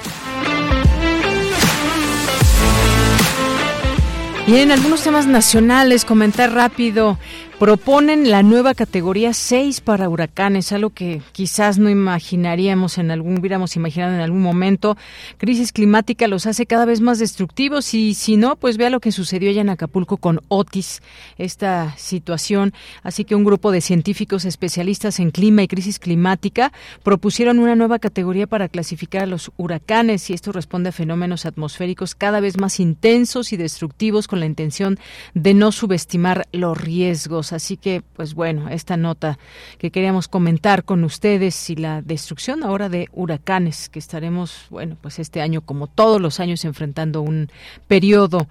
Y 4.46 4.58
en 4.58 4.70
algunos 4.70 5.02
temas 5.02 5.26
nacionales, 5.26 6.04
comentar 6.04 6.52
rápido. 6.52 7.18
Proponen 7.58 8.30
la 8.30 8.42
nueva 8.42 8.74
categoría 8.74 9.32
6 9.32 9.80
para 9.80 10.10
huracanes, 10.10 10.72
algo 10.72 10.90
que 10.90 11.22
quizás 11.32 11.78
no 11.78 11.88
imaginaríamos 11.88 12.98
en 12.98 13.10
algún, 13.10 13.38
hubiéramos 13.38 13.76
imaginado 13.76 14.14
en 14.14 14.20
algún 14.20 14.42
momento. 14.42 14.98
Crisis 15.38 15.72
climática 15.72 16.28
los 16.28 16.44
hace 16.44 16.66
cada 16.66 16.84
vez 16.84 17.00
más 17.00 17.18
destructivos 17.18 17.94
y 17.94 18.12
si 18.12 18.36
no, 18.36 18.56
pues 18.56 18.76
vea 18.76 18.90
lo 18.90 19.00
que 19.00 19.10
sucedió 19.10 19.48
allá 19.48 19.62
en 19.62 19.70
Acapulco 19.70 20.18
con 20.18 20.42
Otis, 20.48 21.00
esta 21.38 21.96
situación. 21.96 22.74
Así 23.02 23.24
que 23.24 23.34
un 23.34 23.44
grupo 23.44 23.70
de 23.72 23.80
científicos 23.80 24.44
especialistas 24.44 25.18
en 25.18 25.30
clima 25.30 25.62
y 25.62 25.68
crisis 25.68 25.98
climática 25.98 26.74
propusieron 27.04 27.58
una 27.58 27.74
nueva 27.74 27.98
categoría 27.98 28.46
para 28.46 28.68
clasificar 28.68 29.22
a 29.22 29.26
los 29.26 29.50
huracanes 29.56 30.28
y 30.28 30.34
esto 30.34 30.52
responde 30.52 30.90
a 30.90 30.92
fenómenos 30.92 31.46
atmosféricos 31.46 32.14
cada 32.14 32.40
vez 32.40 32.58
más 32.58 32.80
intensos 32.80 33.54
y 33.54 33.56
destructivos 33.56 34.28
con 34.28 34.40
la 34.40 34.46
intención 34.46 34.98
de 35.32 35.54
no 35.54 35.72
subestimar 35.72 36.46
los 36.52 36.76
riesgos. 36.76 37.45
Así 37.52 37.76
que, 37.76 38.02
pues 38.14 38.34
bueno, 38.34 38.68
esta 38.68 38.96
nota 38.96 39.38
que 39.78 39.90
queríamos 39.90 40.28
comentar 40.28 40.84
con 40.84 41.04
ustedes 41.04 41.70
y 41.70 41.76
la 41.76 42.02
destrucción 42.02 42.62
ahora 42.62 42.88
de 42.88 43.08
huracanes 43.12 43.88
que 43.88 43.98
estaremos, 43.98 44.66
bueno, 44.70 44.96
pues 45.00 45.18
este 45.18 45.40
año 45.40 45.60
como 45.60 45.86
todos 45.86 46.20
los 46.20 46.40
años 46.40 46.64
enfrentando 46.64 47.22
un 47.22 47.50
periodo 47.88 48.46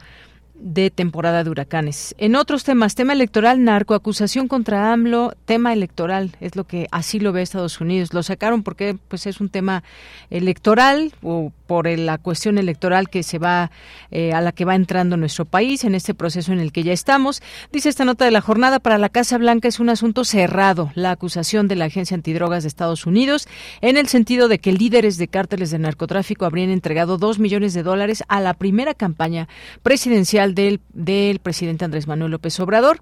de 0.56 0.90
temporada 0.90 1.44
de 1.44 1.50
huracanes. 1.50 2.16
En 2.18 2.36
otros 2.36 2.64
temas, 2.64 2.96
tema 2.96 3.14
electoral, 3.14 3.64
narcoacusación 3.64 4.48
contra 4.48 4.92
AMLO, 4.94 5.34
tema 5.46 5.74
electoral, 5.74 6.36
es 6.40 6.56
lo 6.56 6.64
que 6.64 6.88
así 6.92 7.20
lo 7.20 7.34
ve 7.34 7.42
Estados 7.42 7.82
Unidos. 7.82 8.14
Lo 8.14 8.24
sacaron 8.24 8.64
porque 8.64 8.98
pues 9.08 9.28
es 9.28 9.42
un 9.42 9.50
tema 9.50 9.84
electoral 10.30 11.14
o 11.22 11.52
por 11.66 11.88
la 11.88 12.18
cuestión 12.18 12.58
electoral 12.58 13.10
que 13.10 13.24
se 13.24 13.40
va 13.40 13.72
eh, 14.12 14.34
a 14.34 14.42
la 14.42 14.52
que 14.52 14.66
va 14.66 14.76
entrando 14.76 15.18
nuestro 15.18 15.46
país 15.46 15.84
en 15.84 15.96
este 15.96 16.14
proceso 16.14 16.52
en 16.52 16.60
el 16.60 16.72
que 16.72 16.84
ya 16.84 16.94
estamos. 16.94 17.42
Dice 17.72 17.90
esta 17.90 18.06
nota 18.06 18.26
de 18.26 18.32
la 18.32 18.42
jornada 18.42 18.80
para 18.80 18.98
la 18.98 19.10
Casa 19.10 19.38
Blanca 19.38 19.68
es 19.68 19.80
un 19.80 19.90
asunto 19.90 20.24
cerrado, 20.24 20.92
la 20.96 21.12
acusación 21.12 21.68
de 21.68 21.76
la 21.76 21.86
Agencia 21.86 22.16
Antidrogas 22.16 22.64
de 22.64 22.68
Estados 22.68 23.06
Unidos 23.06 23.48
en 23.82 23.98
el 23.98 24.08
sentido 24.08 24.48
de 24.48 24.60
que 24.60 24.74
líderes 24.74 25.18
de 25.18 25.28
cárteles 25.28 25.72
de 25.72 25.80
narcotráfico 25.80 26.46
habrían 26.46 26.70
entregado 26.70 27.18
dos 27.18 27.40
millones 27.40 27.74
de 27.74 27.84
dólares 27.84 28.24
a 28.28 28.40
la 28.42 28.54
primera 28.54 28.94
campaña 28.94 29.48
presidencial 29.84 30.56
del, 30.56 30.82
del 30.94 31.40
presidente 31.40 31.86
Andrés 31.86 32.08
Manuel 32.08 32.32
López 32.32 32.60
Obrador. 32.60 33.02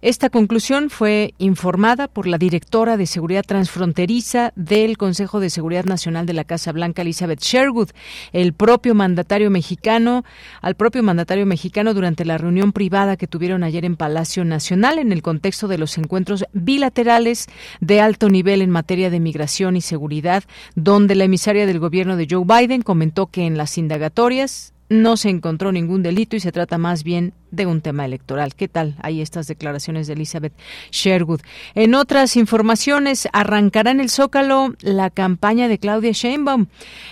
Esta 0.00 0.30
conclusión 0.30 0.90
fue 0.90 1.34
informada 1.38 2.08
por 2.08 2.26
la 2.26 2.38
directora 2.38 2.96
de 2.96 3.06
Seguridad 3.06 3.44
Transfronteriza 3.46 4.52
del 4.56 4.98
Consejo 4.98 5.40
de 5.40 5.50
Seguridad 5.50 5.84
Nacional 5.84 6.26
de 6.26 6.32
la 6.32 6.44
Casa 6.44 6.72
Blanca, 6.72 7.02
Elizabeth 7.02 7.40
Sherwood. 7.40 7.90
El 8.32 8.52
propio 8.52 8.94
mandatario 8.94 9.50
mexicano, 9.50 10.24
al 10.60 10.74
propio 10.74 11.02
mandatario 11.02 11.46
mexicano 11.46 11.94
durante 11.94 12.24
la 12.24 12.38
reunión 12.38 12.72
privada 12.72 13.16
que 13.16 13.26
tuvieron 13.26 13.64
ayer 13.64 13.84
en 13.84 13.96
Palacio 13.96 14.44
Nacional 14.44 14.98
en 14.98 15.12
el 15.12 15.22
contexto 15.22 15.68
de 15.68 15.78
los 15.78 15.98
encuentros 15.98 16.44
bilaterales 16.52 17.48
de 17.80 18.00
alto 18.00 18.28
nivel 18.28 18.62
en 18.62 18.70
materia 18.70 19.10
de 19.10 19.20
migración 19.20 19.76
y 19.76 19.80
seguridad, 19.80 20.44
donde 20.74 21.14
la 21.14 21.24
emisaria 21.24 21.66
del 21.66 21.78
gobierno 21.78 22.16
de 22.16 22.26
Joe 22.30 22.44
Biden 22.44 22.82
comentó 22.82 23.26
que 23.26 23.46
en 23.46 23.56
las 23.56 23.78
indagatorias 23.78 24.72
no 24.88 25.16
se 25.16 25.30
encontró 25.30 25.72
ningún 25.72 26.02
delito 26.02 26.36
y 26.36 26.40
se 26.40 26.52
trata 26.52 26.78
más 26.78 27.02
bien 27.02 27.32
de 27.52 27.66
un 27.66 27.80
tema 27.80 28.04
electoral. 28.04 28.54
¿Qué 28.56 28.66
tal? 28.66 28.96
Hay 29.02 29.20
estas 29.20 29.46
declaraciones 29.46 30.08
de 30.08 30.14
Elizabeth 30.14 30.54
Sherwood. 30.90 31.42
En 31.74 31.94
otras 31.94 32.36
informaciones, 32.36 33.28
arrancará 33.32 33.92
en 33.92 34.00
el 34.00 34.10
Zócalo 34.10 34.74
la 34.80 35.10
campaña 35.10 35.68
de 35.68 35.78
Claudia 35.78 36.10
Sheinbaum, 36.12 36.66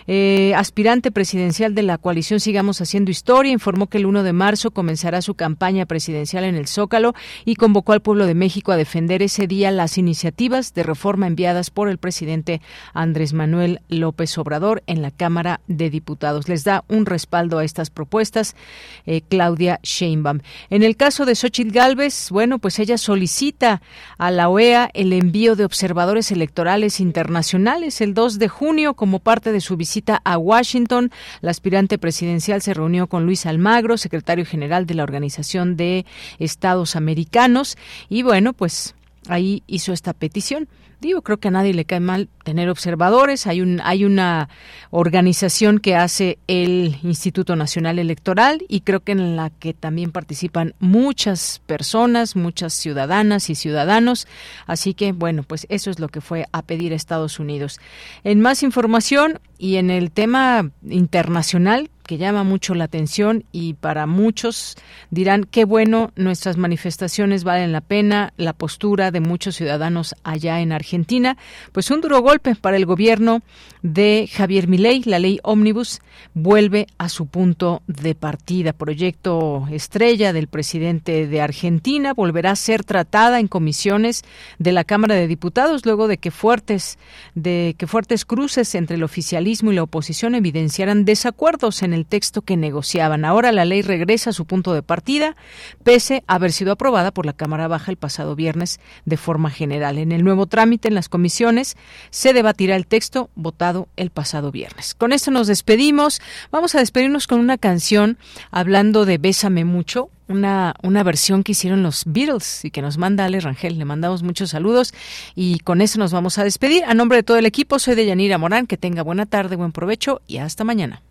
eh, 0.08 0.52
aspirante 0.56 1.12
presidencial 1.12 1.74
de 1.74 1.82
la 1.82 1.98
coalición 1.98 2.40
Sigamos 2.40 2.80
Haciendo 2.80 3.10
Historia. 3.10 3.52
Informó 3.52 3.86
que 3.86 3.98
el 3.98 4.06
1 4.06 4.22
de 4.22 4.32
marzo 4.32 4.70
comenzará 4.70 5.20
su 5.22 5.34
campaña 5.34 5.84
presidencial 5.86 6.44
en 6.44 6.56
el 6.56 6.66
Zócalo 6.66 7.14
y 7.44 7.56
convocó 7.56 7.92
al 7.92 8.00
pueblo 8.00 8.26
de 8.26 8.34
México 8.34 8.72
a 8.72 8.76
defender 8.76 9.22
ese 9.22 9.46
día 9.46 9.70
las 9.70 9.98
iniciativas 9.98 10.72
de 10.72 10.82
reforma 10.82 11.26
enviadas 11.26 11.70
por 11.70 11.90
el 11.90 11.98
presidente 11.98 12.62
Andrés 12.94 13.34
Manuel 13.34 13.80
López 13.88 14.36
Obrador 14.38 14.82
en 14.86 15.02
la 15.02 15.10
Cámara 15.10 15.60
de 15.66 15.90
Diputados. 15.90 16.48
Les 16.48 16.64
da 16.64 16.84
un 16.88 17.04
respaldo 17.04 17.58
a 17.58 17.64
estas 17.64 17.90
propuestas 17.90 18.56
eh, 19.04 19.20
Claudia 19.28 19.80
Sheinbaum. 19.82 20.29
En 20.70 20.82
el 20.82 20.96
caso 20.96 21.24
de 21.24 21.34
Xochitl 21.34 21.72
Galvez, 21.72 22.28
bueno, 22.30 22.58
pues 22.58 22.78
ella 22.78 22.98
solicita 22.98 23.82
a 24.18 24.30
la 24.30 24.48
OEA 24.48 24.90
el 24.94 25.12
envío 25.12 25.56
de 25.56 25.64
observadores 25.64 26.30
electorales 26.30 27.00
internacionales 27.00 28.00
el 28.00 28.14
2 28.14 28.38
de 28.38 28.48
junio 28.48 28.94
como 28.94 29.18
parte 29.18 29.52
de 29.52 29.60
su 29.60 29.76
visita 29.76 30.20
a 30.24 30.38
Washington. 30.38 31.10
La 31.40 31.50
aspirante 31.50 31.98
presidencial 31.98 32.62
se 32.62 32.74
reunió 32.74 33.06
con 33.06 33.26
Luis 33.26 33.46
Almagro, 33.46 33.96
secretario 33.96 34.44
general 34.44 34.86
de 34.86 34.94
la 34.94 35.02
Organización 35.02 35.76
de 35.76 36.06
Estados 36.38 36.96
Americanos, 36.96 37.76
y 38.08 38.22
bueno, 38.22 38.52
pues 38.52 38.94
ahí 39.28 39.62
hizo 39.66 39.92
esta 39.92 40.12
petición. 40.12 40.68
Digo, 41.00 41.22
creo 41.22 41.38
que 41.38 41.48
a 41.48 41.50
nadie 41.50 41.72
le 41.72 41.86
cae 41.86 42.00
mal 42.00 42.28
tener 42.44 42.68
observadores. 42.68 43.46
Hay 43.46 43.62
un 43.62 43.80
hay 43.82 44.04
una 44.04 44.50
organización 44.90 45.78
que 45.78 45.96
hace 45.96 46.38
el 46.46 46.98
Instituto 47.02 47.56
Nacional 47.56 47.98
Electoral 47.98 48.62
y 48.68 48.82
creo 48.82 49.00
que 49.00 49.12
en 49.12 49.34
la 49.34 49.48
que 49.48 49.72
también 49.72 50.12
participan 50.12 50.74
muchas 50.78 51.62
personas, 51.64 52.36
muchas 52.36 52.74
ciudadanas 52.74 53.48
y 53.48 53.54
ciudadanos. 53.54 54.28
Así 54.66 54.92
que 54.92 55.12
bueno, 55.12 55.42
pues 55.42 55.66
eso 55.70 55.90
es 55.90 56.00
lo 56.00 56.08
que 56.08 56.20
fue 56.20 56.44
a 56.52 56.60
pedir 56.60 56.92
a 56.92 56.96
Estados 56.96 57.40
Unidos. 57.40 57.80
En 58.22 58.42
más 58.42 58.62
información 58.62 59.40
y 59.56 59.76
en 59.76 59.88
el 59.88 60.10
tema 60.10 60.70
internacional 60.86 61.88
que 62.10 62.18
llama 62.18 62.42
mucho 62.42 62.74
la 62.74 62.86
atención 62.86 63.44
y 63.52 63.74
para 63.74 64.08
muchos 64.08 64.76
dirán 65.10 65.44
qué 65.44 65.64
bueno, 65.64 66.10
nuestras 66.16 66.56
manifestaciones 66.56 67.44
valen 67.44 67.70
la 67.70 67.82
pena, 67.82 68.32
la 68.36 68.52
postura 68.52 69.12
de 69.12 69.20
muchos 69.20 69.54
ciudadanos 69.54 70.16
allá 70.24 70.58
en 70.58 70.72
Argentina, 70.72 71.36
pues 71.70 71.88
un 71.92 72.00
duro 72.00 72.20
golpe 72.20 72.56
para 72.56 72.76
el 72.76 72.84
gobierno 72.84 73.42
de 73.82 74.28
Javier 74.30 74.66
Milei, 74.66 75.02
la 75.04 75.20
ley 75.20 75.38
Omnibus 75.44 76.00
vuelve 76.34 76.88
a 76.98 77.08
su 77.08 77.26
punto 77.26 77.82
de 77.86 78.16
partida. 78.16 78.72
Proyecto 78.72 79.68
estrella 79.70 80.32
del 80.32 80.48
presidente 80.48 81.28
de 81.28 81.40
Argentina 81.40 82.12
volverá 82.12 82.50
a 82.50 82.56
ser 82.56 82.82
tratada 82.82 83.38
en 83.38 83.46
comisiones 83.46 84.24
de 84.58 84.72
la 84.72 84.82
Cámara 84.82 85.14
de 85.14 85.28
Diputados 85.28 85.86
luego 85.86 86.08
de 86.08 86.18
que 86.18 86.32
fuertes 86.32 86.98
de 87.36 87.76
que 87.78 87.86
fuertes 87.86 88.24
cruces 88.24 88.74
entre 88.74 88.96
el 88.96 89.04
oficialismo 89.04 89.70
y 89.70 89.76
la 89.76 89.84
oposición 89.84 90.34
evidenciaran 90.34 91.04
desacuerdos 91.04 91.84
en 91.84 91.94
el 91.94 91.99
texto 92.06 92.42
que 92.42 92.56
negociaban. 92.56 93.24
Ahora 93.24 93.52
la 93.52 93.64
ley 93.64 93.82
regresa 93.82 94.30
a 94.30 94.32
su 94.32 94.46
punto 94.46 94.74
de 94.74 94.82
partida, 94.82 95.36
pese 95.84 96.24
a 96.26 96.34
haber 96.34 96.52
sido 96.52 96.72
aprobada 96.72 97.10
por 97.10 97.26
la 97.26 97.32
Cámara 97.32 97.68
Baja 97.68 97.90
el 97.90 97.96
pasado 97.96 98.36
viernes 98.36 98.80
de 99.04 99.16
forma 99.16 99.50
general. 99.50 99.98
En 99.98 100.12
el 100.12 100.24
nuevo 100.24 100.46
trámite 100.46 100.88
en 100.88 100.94
las 100.94 101.08
comisiones 101.08 101.76
se 102.10 102.32
debatirá 102.32 102.76
el 102.76 102.86
texto 102.86 103.30
votado 103.34 103.88
el 103.96 104.10
pasado 104.10 104.50
viernes. 104.50 104.94
Con 104.94 105.12
esto 105.12 105.30
nos 105.30 105.46
despedimos. 105.46 106.20
Vamos 106.50 106.74
a 106.74 106.78
despedirnos 106.78 107.26
con 107.26 107.40
una 107.40 107.58
canción 107.58 108.18
hablando 108.50 109.04
de 109.04 109.18
Bésame 109.18 109.64
mucho, 109.64 110.10
una, 110.28 110.74
una 110.82 111.02
versión 111.02 111.42
que 111.42 111.52
hicieron 111.52 111.82
los 111.82 112.04
Beatles 112.06 112.64
y 112.64 112.70
que 112.70 112.82
nos 112.82 112.98
manda 112.98 113.24
Ale 113.24 113.40
Rangel. 113.40 113.78
Le 113.78 113.84
mandamos 113.84 114.22
muchos 114.22 114.50
saludos 114.50 114.94
y 115.34 115.58
con 115.60 115.80
eso 115.80 115.98
nos 115.98 116.12
vamos 116.12 116.38
a 116.38 116.44
despedir. 116.44 116.84
A 116.84 116.94
nombre 116.94 117.18
de 117.18 117.22
todo 117.22 117.36
el 117.36 117.46
equipo, 117.46 117.78
soy 117.78 117.94
de 117.94 118.06
Yanira 118.06 118.38
Morán. 118.38 118.66
Que 118.66 118.76
tenga 118.76 119.02
buena 119.02 119.26
tarde, 119.26 119.56
buen 119.56 119.72
provecho 119.72 120.20
y 120.26 120.38
hasta 120.38 120.64
mañana. 120.64 121.02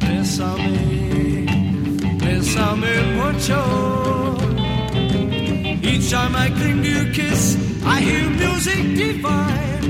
Bésame, 0.00 1.46
bésame 2.18 2.94
mucho. 3.16 3.60
Each 5.82 6.10
time 6.10 6.34
I 6.34 6.48
cling 6.50 6.82
to 6.82 6.88
your 6.88 7.12
kiss, 7.12 7.56
I 7.84 8.00
hear 8.00 8.30
music 8.30 8.94
divine. 8.96 9.82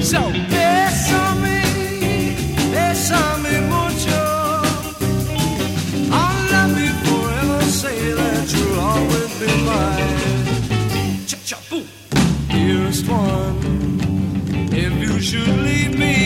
So 0.00 0.20
bésame, 0.48 1.62
bésame 2.72 3.60
mucho. 3.68 4.22
I'll 6.12 6.50
love 6.52 6.78
you 6.78 6.92
forever, 7.04 7.62
say 7.64 8.12
that 8.12 8.52
you'll 8.54 8.80
always 8.80 9.32
be 9.40 9.50
mine. 9.66 11.26
Cha-cha-boom. 11.26 11.86
Dearest 12.48 13.08
one, 13.08 13.79
if 14.92 15.02
you 15.02 15.20
should 15.20 15.48
leave 15.48 15.98
me, 15.98 16.16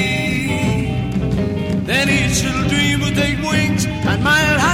then 1.84 2.08
each 2.08 2.42
little 2.44 2.68
dream 2.68 3.00
will 3.00 3.14
take 3.14 3.38
wings 3.42 3.84
and 3.86 4.22
my 4.22 4.56
life 4.56 4.73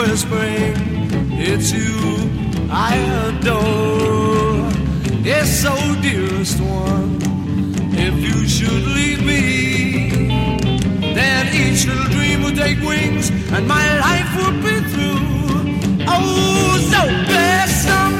whispering, 0.00 0.76
It's 1.32 1.72
you 1.72 1.92
I 2.70 2.94
adore. 3.26 4.70
Yes, 5.22 5.48
so 5.62 5.74
dearest 6.00 6.58
one, 6.60 7.18
if 7.92 8.14
you 8.26 8.48
should 8.48 8.84
leave 8.98 9.22
me, 9.32 9.44
then 11.18 11.42
each 11.62 11.86
little 11.86 12.10
dream 12.16 12.42
would 12.44 12.56
take 12.56 12.80
wings 12.80 13.30
and 13.54 13.66
my 13.68 13.86
life 14.06 14.30
would 14.38 14.58
be 14.66 14.76
through. 14.92 15.20
Oh, 16.08 16.78
so 16.92 17.00
bésame, 17.30 18.19